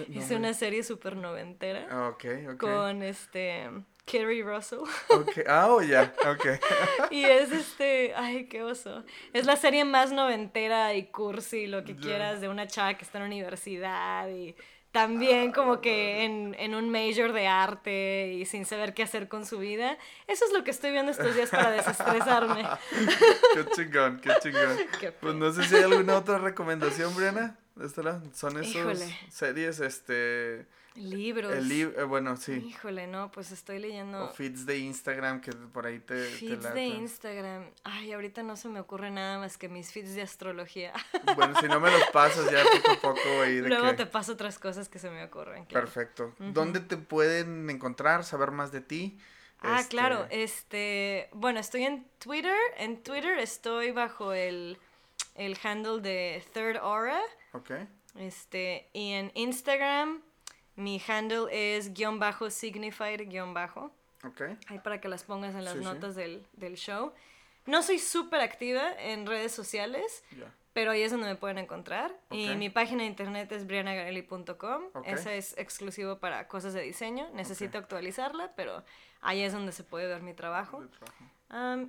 Hice 0.09 0.37
una 0.37 0.55
serie 0.55 0.83
súper 0.83 1.17
noventera. 1.17 1.87
Ah, 1.91 2.09
ok, 2.09 2.25
ok. 2.55 2.57
Con 2.59 3.03
este. 3.03 3.69
Kerry 4.11 4.43
Russell. 4.43 4.81
Ok, 5.09 5.39
ah, 5.47 5.69
oh, 5.69 5.83
ya, 5.83 6.13
ok. 6.27 6.47
y 7.13 7.25
es 7.25 7.53
este, 7.53 8.13
ay, 8.17 8.47
qué 8.47 8.63
oso. 8.63 9.05
Es 9.33 9.47
la 9.47 9.57
serie 9.57 9.85
más 9.85 10.11
noventera 10.11 10.95
y 10.95 11.07
cursi, 11.07 11.67
lo 11.67 11.85
que 11.85 11.95
quieras, 11.95 12.41
de 12.41 12.49
una 12.49 12.67
chava 12.67 12.95
que 12.95 13.05
está 13.05 13.19
en 13.19 13.25
la 13.25 13.29
universidad 13.29 14.29
y 14.29 14.57
también 14.93 15.53
como 15.53 15.81
que 15.81 16.25
en, 16.25 16.57
en, 16.59 16.75
un 16.75 16.91
major 16.91 17.33
de 17.33 17.47
arte 17.47 18.33
y 18.35 18.45
sin 18.45 18.65
saber 18.65 18.95
qué 18.95 19.05
hacer 19.05 19.29
con 19.29 19.47
su 19.47 19.59
vida. 19.59 19.97
Eso 20.27 20.45
es 20.45 20.53
lo 20.53 20.65
que 20.65 20.73
estoy 20.73 20.91
viendo 20.91 21.13
estos 21.13 21.37
días 21.37 21.51
para 21.51 21.71
desestresarme. 21.71 22.65
qué 23.55 23.65
chingón, 23.77 24.21
qué 24.21 24.31
chingón. 24.43 24.77
pues 25.21 25.35
no 25.37 25.53
sé 25.53 25.63
si 25.65 25.77
hay 25.77 25.85
alguna 25.85 26.17
otra 26.17 26.39
recomendación, 26.39 27.15
Briana. 27.15 27.57
Son 28.33 28.63
esos 28.63 28.99
series, 29.31 29.81
este... 29.81 30.67
Libros. 30.97 31.53
El 31.53 31.71
eh, 31.71 32.05
bueno, 32.05 32.37
sí. 32.37 32.53
Híjole, 32.53 33.07
no, 33.07 33.31
pues 33.31 33.53
estoy 33.53 33.79
leyendo. 33.79 34.25
O 34.25 34.29
feeds 34.29 34.67
de 34.67 34.79
Instagram 34.79 35.41
que 35.41 35.53
por 35.53 35.87
ahí 35.87 36.01
te. 36.01 36.17
Feeds 36.25 36.75
de 36.75 36.85
Instagram. 36.85 37.65
Ay, 37.85 38.13
ahorita 38.13 38.43
no 38.43 38.57
se 38.57 38.69
me 38.69 38.81
ocurre 38.81 39.11
nada 39.11 39.39
más 39.39 39.57
que 39.57 39.69
mis 39.69 39.93
feeds 39.93 40.15
de 40.15 40.23
astrología. 40.23 40.93
Bueno, 41.37 41.59
si 41.61 41.69
no 41.69 41.81
me 41.81 41.91
los 41.91 42.03
pasas 42.11 42.51
ya 42.51 42.65
poco 42.65 42.91
a 42.91 43.01
poco. 43.01 43.43
Ahí 43.43 43.61
de 43.61 43.69
Luego 43.69 43.95
te 43.95 44.05
paso 44.05 44.33
otras 44.33 44.59
cosas 44.59 44.89
que 44.89 44.99
se 44.99 45.11
me 45.11 45.23
ocurren. 45.23 45.65
Perfecto. 45.67 46.35
¿Dónde 46.39 46.81
te 46.81 46.97
pueden 46.97 47.71
encontrar, 47.71 48.25
saber 48.25 48.51
más 48.51 48.73
de 48.73 48.81
ti? 48.81 49.19
Ah, 49.61 49.81
este, 49.81 49.91
claro. 49.91 50.27
Este. 50.31 51.29
Bueno, 51.33 51.61
estoy 51.61 51.85
en 51.85 52.05
Twitter. 52.19 52.57
En 52.79 53.03
Twitter 53.03 53.39
estoy 53.39 53.93
bajo 53.93 54.33
el, 54.33 54.79
el 55.37 55.57
handle 55.63 56.01
de 56.01 56.43
Third 56.53 56.79
Aura. 56.79 57.21
Ok. 57.53 57.73
Este, 58.17 58.89
y 58.93 59.13
en 59.13 59.31
Instagram, 59.35 60.23
mi 60.77 61.01
handle 61.07 61.47
es 61.51 61.93
guion 61.95 62.19
bajo 62.19 62.51
signified 62.51 63.29
guion 63.29 63.55
bajo. 63.55 63.93
Ok. 64.25 64.43
Ahí 64.69 64.79
para 64.79 65.01
que 65.01 65.09
las 65.09 65.25
pongas 65.25 65.55
en 65.55 65.65
las 65.65 65.77
notas 65.77 66.15
Del, 66.15 66.45
show. 66.77 67.13
No 67.67 67.83
soy 67.83 67.99
súper 67.99 68.41
activa 68.41 68.93
en 68.99 69.27
redes 69.27 69.53
sociales, 69.53 70.25
pero 70.73 70.91
ahí 70.91 71.03
es 71.03 71.13
donde 71.13 71.29
me 71.29 71.37
pueden 71.37 71.59
encontrar. 71.59 72.15
Y 72.31 72.55
mi 72.57 72.71
página 72.71 73.03
de 73.03 73.09
internet 73.09 73.53
es 73.53 73.67
brianagarelli.com. 73.67 74.83
Esa 75.05 75.35
es 75.35 75.57
exclusivo 75.59 76.19
para 76.19 76.49
cosas 76.49 76.73
de 76.75 76.83
diseño. 76.83 77.29
Necesito 77.35 77.79
actualizarla, 77.79 78.53
pero 78.57 78.83
ahí 79.21 79.43
es 79.43 79.53
donde 79.53 79.73
se 79.73 79.85
puede 79.85 80.07
ver 80.07 80.23
mi 80.23 80.35
trabajo. 80.35 80.83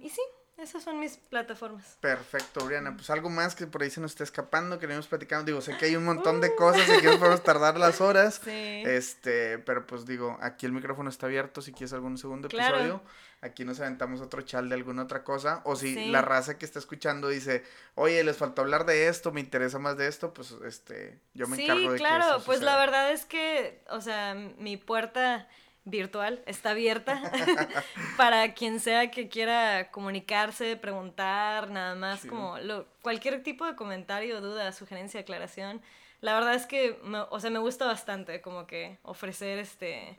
y 0.02 0.10
sí, 0.10 0.22
esas 0.62 0.84
son 0.84 1.00
mis 1.00 1.18
plataformas. 1.18 1.98
Perfecto, 2.00 2.66
Briana. 2.66 2.96
Pues 2.96 3.10
algo 3.10 3.30
más 3.30 3.56
que 3.56 3.68
por 3.68 3.82
ahí 3.82 3.90
se 3.90 4.00
nos 4.00 4.12
está 4.12 4.24
escapando, 4.24 4.80
que 4.80 4.88
no 4.88 5.02
platicando. 5.02 5.46
Digo, 5.46 5.62
sé 5.62 5.78
que 5.78 5.86
hay 5.86 5.96
un 5.96 6.06
montón 6.06 6.42
de 6.42 6.56
cosas 6.56 6.88
y 6.88 7.02
que 7.02 7.08
nos 7.08 7.18
podemos 7.18 7.44
tardar 7.44 7.78
las 7.78 8.02
horas. 8.02 8.42
Sí. 8.52 8.84
Este, 8.86 9.60
pero 9.60 9.86
pues 9.86 10.06
digo, 10.06 10.38
aquí 10.42 10.66
el 10.66 10.72
micrófono 10.72 11.10
está 11.10 11.28
abierto 11.28 11.62
si 11.62 11.72
quieres 11.72 11.94
algún 11.94 12.18
segundo 12.18 12.48
episodio. 12.48 13.02
Aquí 13.42 13.66
nos 13.66 13.80
aventamos 13.80 14.20
otro 14.20 14.42
chal 14.42 14.68
de 14.68 14.76
alguna 14.76 15.04
otra 15.04 15.24
cosa. 15.24 15.62
O 15.64 15.76
si 15.76 16.10
la 16.10 16.22
raza 16.22 16.58
que 16.58 16.66
está 16.66 16.80
escuchando 16.80 17.28
dice, 17.28 17.64
oye, 17.96 18.24
les 18.24 18.36
faltó 18.36 18.62
hablar 18.62 18.86
de 18.86 19.08
esto, 19.08 19.32
me 19.32 19.42
interesa 19.42 19.80
más 19.80 19.96
de 19.98 20.08
esto, 20.08 20.34
pues 20.34 20.56
este, 20.66 21.20
yo 21.34 21.48
me 21.48 21.62
encargo 21.62 21.92
de 21.92 21.98
claro, 21.98 22.24
claro, 22.26 22.44
pues 22.46 22.62
la 22.62 22.78
verdad 22.78 23.12
es 23.12 23.26
que, 23.26 23.84
o 23.90 24.02
sea, 24.02 24.34
mi 24.34 24.78
puerta 24.78 25.48
virtual, 25.84 26.44
está 26.46 26.72
abierta 26.72 27.22
para 28.18 28.54
quien 28.54 28.80
sea 28.80 29.10
que 29.12 29.30
quiera 29.30 29.90
comunicarse, 29.92 30.76
preguntar, 30.76 31.70
nada 31.72 31.96
más 31.96 32.26
como 32.26 32.58
lo, 32.60 32.86
cualquier 33.02 33.42
tipo 33.44 33.66
de 33.66 33.76
comentario, 33.76 34.42
duda, 34.42 34.72
sugerencia, 34.72 35.22
aclaración. 35.22 35.82
La 36.22 36.34
verdad 36.36 36.54
es 36.54 36.68
que, 36.68 37.00
o 37.30 37.40
sea, 37.40 37.50
me 37.50 37.60
gusta 37.60 37.86
bastante 37.86 38.42
como 38.42 38.68
que 38.68 39.00
ofrecer 39.04 39.58
este 39.58 40.18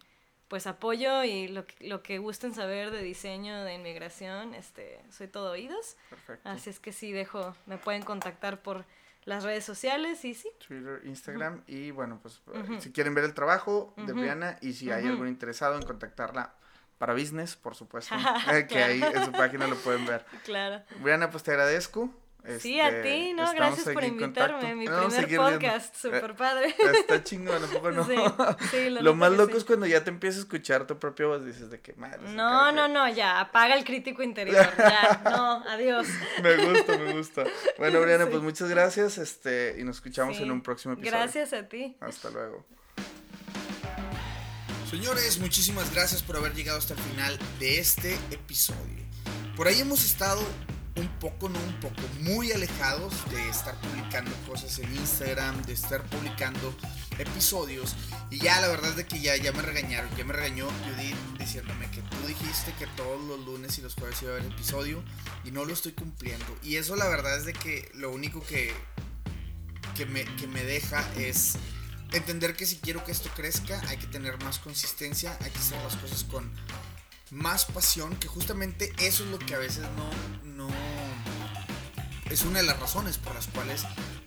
pues 0.48 0.66
apoyo 0.66 1.24
y 1.24 1.48
lo 1.48 1.64
que, 1.64 1.88
lo 1.88 2.02
que 2.02 2.18
gusten 2.18 2.52
saber 2.52 2.90
de 2.90 3.02
diseño, 3.02 3.64
de 3.64 3.72
inmigración, 3.72 4.52
este, 4.52 5.00
soy 5.10 5.26
todo 5.26 5.52
oídos. 5.52 5.96
Así 6.44 6.68
es 6.68 6.78
que 6.78 6.92
sí, 6.92 7.10
dejo, 7.10 7.56
me 7.64 7.78
pueden 7.78 8.02
contactar 8.02 8.60
por 8.60 8.84
las 9.24 9.44
redes 9.44 9.64
sociales 9.64 10.24
y 10.24 10.34
sí. 10.34 10.48
Twitter, 10.66 11.00
Instagram 11.04 11.62
y 11.66 11.90
bueno, 11.90 12.18
pues 12.20 12.42
si 12.80 12.92
quieren 12.92 13.14
ver 13.14 13.24
el 13.24 13.34
trabajo 13.34 13.94
de 13.96 14.12
Briana 14.12 14.58
y 14.60 14.72
si 14.72 14.90
hay 14.90 15.06
algún 15.06 15.28
interesado 15.28 15.76
en 15.76 15.82
contactarla 15.82 16.54
para 16.98 17.14
business, 17.14 17.56
por 17.56 17.74
supuesto, 17.74 18.14
eh, 18.52 18.66
que 18.68 18.82
ahí 18.82 19.02
en 19.02 19.24
su 19.24 19.32
página 19.32 19.66
lo 19.66 19.76
pueden 19.76 20.06
ver. 20.06 20.24
Claro. 20.44 20.84
Briana, 21.00 21.30
pues 21.30 21.42
te 21.42 21.50
agradezco 21.50 22.10
sí, 22.60 22.80
a 22.80 22.88
este, 22.88 23.02
ti, 23.02 23.32
¿no? 23.34 23.52
Gracias 23.52 23.88
por 23.88 24.04
invitarme. 24.04 24.74
Mi 24.74 24.86
primer 24.86 25.36
podcast, 25.36 25.94
súper 25.94 26.34
padre. 26.34 26.74
Está 27.00 27.22
chingón, 27.22 27.62
¿a 27.64 27.66
poco 27.66 27.90
no? 27.90 28.04
Sí, 28.06 28.16
sí 28.70 28.90
lo, 28.90 29.02
lo 29.02 29.14
más 29.14 29.32
loco 29.32 29.56
es 29.56 29.64
cuando 29.64 29.86
ya 29.86 30.02
te 30.04 30.10
empiezas 30.10 30.38
a 30.38 30.42
escuchar 30.42 30.86
tu 30.86 30.98
propia 30.98 31.26
voz, 31.26 31.44
dices 31.44 31.70
de 31.70 31.80
qué 31.80 31.94
madre. 31.94 32.20
No, 32.34 32.72
no, 32.72 32.88
no, 32.88 33.08
ya, 33.08 33.40
apaga 33.40 33.74
el 33.74 33.84
crítico 33.84 34.22
interior, 34.22 34.66
ya, 34.76 35.22
no, 35.24 35.64
adiós. 35.68 36.06
me 36.42 36.56
gusta, 36.56 36.98
me 36.98 37.12
gusta. 37.12 37.44
Bueno, 37.78 38.00
Briana, 38.00 38.26
pues 38.26 38.42
muchas 38.42 38.68
gracias, 38.68 39.18
este, 39.18 39.76
y 39.78 39.84
nos 39.84 39.96
escuchamos 39.96 40.38
en 40.38 40.50
un 40.50 40.62
próximo 40.62 40.94
episodio. 40.94 41.18
Gracias 41.18 41.52
a 41.52 41.68
ti. 41.68 41.96
Hasta 42.00 42.30
luego. 42.30 42.64
Señores, 44.90 45.38
muchísimas 45.38 45.90
gracias 45.94 46.22
por 46.22 46.36
haber 46.36 46.52
llegado 46.54 46.78
hasta 46.78 46.92
el 46.92 47.00
final 47.00 47.38
de 47.58 47.78
este 47.78 48.14
episodio. 48.30 49.02
Por 49.56 49.66
ahí 49.66 49.80
hemos 49.80 50.04
estado 50.04 50.42
un 50.96 51.08
poco, 51.18 51.48
no 51.48 51.58
un 51.58 51.80
poco, 51.80 52.02
muy 52.20 52.52
alejados 52.52 53.14
de 53.30 53.48
estar 53.48 53.80
publicando 53.80 54.30
cosas 54.46 54.78
en 54.78 54.94
Instagram, 54.94 55.62
de 55.62 55.72
estar 55.72 56.02
publicando 56.04 56.74
episodios. 57.18 57.96
Y 58.30 58.38
ya 58.38 58.60
la 58.60 58.68
verdad 58.68 58.90
es 58.90 58.96
de 58.96 59.06
que 59.06 59.20
ya, 59.20 59.36
ya 59.36 59.52
me 59.52 59.62
regañaron, 59.62 60.14
ya 60.16 60.24
me 60.24 60.32
regañó 60.32 60.66
Judith 60.84 61.16
diciéndome 61.38 61.90
que 61.90 62.02
tú 62.02 62.26
dijiste 62.26 62.72
que 62.78 62.86
todos 62.88 63.22
los 63.24 63.40
lunes 63.46 63.78
y 63.78 63.82
los 63.82 63.94
jueves 63.94 64.20
iba 64.22 64.32
a 64.32 64.36
haber 64.36 64.52
episodio 64.52 65.02
y 65.44 65.50
no 65.50 65.64
lo 65.64 65.72
estoy 65.72 65.92
cumpliendo. 65.92 66.58
Y 66.62 66.76
eso 66.76 66.94
la 66.96 67.08
verdad 67.08 67.38
es 67.38 67.46
de 67.46 67.54
que 67.54 67.90
lo 67.94 68.10
único 68.10 68.44
que, 68.44 68.72
que, 69.96 70.04
me, 70.06 70.24
que 70.36 70.46
me 70.46 70.62
deja 70.62 71.04
es 71.16 71.54
entender 72.12 72.54
que 72.54 72.66
si 72.66 72.76
quiero 72.76 73.02
que 73.04 73.12
esto 73.12 73.30
crezca 73.34 73.80
hay 73.88 73.96
que 73.96 74.06
tener 74.06 74.42
más 74.44 74.58
consistencia, 74.58 75.36
hay 75.40 75.50
que 75.50 75.58
hacer 75.58 75.82
las 75.82 75.96
cosas 75.96 76.24
con 76.24 76.50
más 77.32 77.64
pasión, 77.64 78.14
que 78.16 78.28
justamente 78.28 78.92
eso 78.98 79.24
es 79.24 79.30
lo 79.30 79.38
que 79.38 79.54
a 79.54 79.58
veces 79.58 79.84
no, 79.96 80.68
es 82.30 82.42
una 82.42 82.60
de 82.60 82.66
las 82.66 82.78
razones 82.78 83.18
por 83.18 83.34
las 83.34 83.46
cuales 83.48 83.82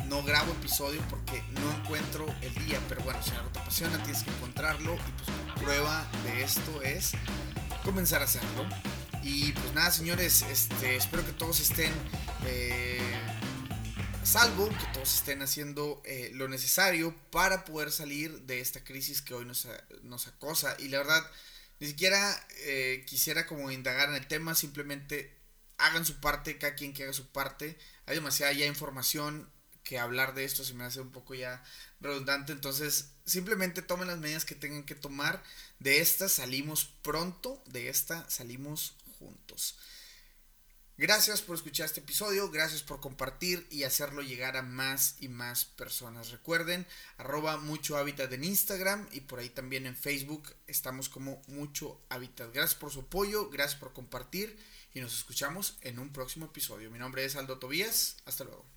no 0.07 0.23
grabo 0.23 0.51
episodio 0.53 1.01
porque 1.09 1.43
no 1.53 1.71
encuentro 1.77 2.25
el 2.41 2.53
día, 2.65 2.79
pero 2.87 3.01
bueno, 3.03 3.21
si 3.23 3.31
algo 3.31 3.49
te 3.49 3.59
apasiona 3.59 4.01
tienes 4.03 4.23
que 4.23 4.29
encontrarlo 4.31 4.95
y 4.95 5.11
pues 5.23 5.63
prueba 5.63 6.07
de 6.23 6.43
esto 6.43 6.81
es 6.83 7.13
comenzar 7.83 8.21
a 8.21 8.25
hacerlo. 8.25 8.67
Y 9.23 9.53
pues 9.53 9.73
nada, 9.73 9.91
señores, 9.91 10.43
este, 10.43 10.97
espero 10.97 11.25
que 11.25 11.31
todos 11.31 11.59
estén 11.59 11.91
eh, 12.45 13.01
salvo, 14.23 14.69
que 14.69 14.85
todos 14.93 15.15
estén 15.15 15.41
haciendo 15.41 16.01
eh, 16.05 16.29
lo 16.33 16.47
necesario 16.47 17.15
para 17.31 17.65
poder 17.65 17.91
salir 17.91 18.41
de 18.41 18.59
esta 18.59 18.83
crisis 18.83 19.23
que 19.23 19.33
hoy 19.33 19.45
nos, 19.45 19.67
nos 20.03 20.27
acosa. 20.27 20.75
Y 20.77 20.89
la 20.89 20.99
verdad, 20.99 21.23
ni 21.79 21.87
siquiera 21.87 22.47
eh, 22.65 23.03
quisiera 23.07 23.45
como 23.45 23.71
indagar 23.71 24.09
en 24.09 24.15
el 24.15 24.27
tema, 24.27 24.55
simplemente 24.55 25.35
hagan 25.77 26.05
su 26.05 26.19
parte, 26.19 26.57
cada 26.57 26.75
quien 26.75 26.93
que 26.93 27.03
haga 27.03 27.13
su 27.13 27.27
parte. 27.27 27.77
Hay 28.05 28.15
demasiada 28.15 28.53
ya 28.53 28.65
información 28.65 29.49
que 29.83 29.99
hablar 29.99 30.33
de 30.33 30.45
esto 30.45 30.63
se 30.63 30.73
me 30.73 30.83
hace 30.83 30.99
un 30.99 31.11
poco 31.11 31.35
ya 31.35 31.63
redundante. 32.01 32.51
Entonces, 32.51 33.11
simplemente 33.25 33.81
tomen 33.81 34.07
las 34.07 34.17
medidas 34.17 34.45
que 34.45 34.55
tengan 34.55 34.83
que 34.83 34.95
tomar. 34.95 35.43
De 35.79 35.99
esta 35.99 36.27
salimos 36.27 36.85
pronto, 37.01 37.61
de 37.67 37.89
esta 37.89 38.29
salimos 38.29 38.95
juntos. 39.19 39.77
Gracias 40.97 41.41
por 41.41 41.57
escuchar 41.57 41.87
este 41.87 41.99
episodio, 41.99 42.49
gracias 42.49 42.81
por 42.81 43.01
compartir 43.01 43.67
y 43.69 43.83
hacerlo 43.83 44.21
llegar 44.21 44.55
a 44.55 44.61
más 44.61 45.17
y 45.19 45.27
más 45.27 45.65
personas. 45.65 46.31
Recuerden, 46.31 46.87
arroba 47.17 47.57
mucho 47.57 47.97
hábitat 47.97 48.31
en 48.31 48.45
Instagram 48.45 49.05
y 49.11 49.19
por 49.19 49.39
ahí 49.39 49.49
también 49.49 49.87
en 49.87 49.97
Facebook 49.97 50.55
estamos 50.67 51.09
como 51.09 51.41
mucho 51.47 51.99
hábitat. 52.07 52.53
Gracias 52.53 52.79
por 52.79 52.91
su 52.91 53.01
apoyo, 53.01 53.49
gracias 53.49 53.77
por 53.77 53.91
compartir 53.91 54.57
y 54.93 55.01
nos 55.01 55.13
escuchamos 55.17 55.77
en 55.81 55.99
un 55.99 56.13
próximo 56.13 56.45
episodio. 56.45 56.89
Mi 56.89 56.97
nombre 56.97 57.25
es 57.25 57.35
Aldo 57.35 57.59
Tobías, 57.59 58.15
hasta 58.25 58.45
luego. 58.45 58.74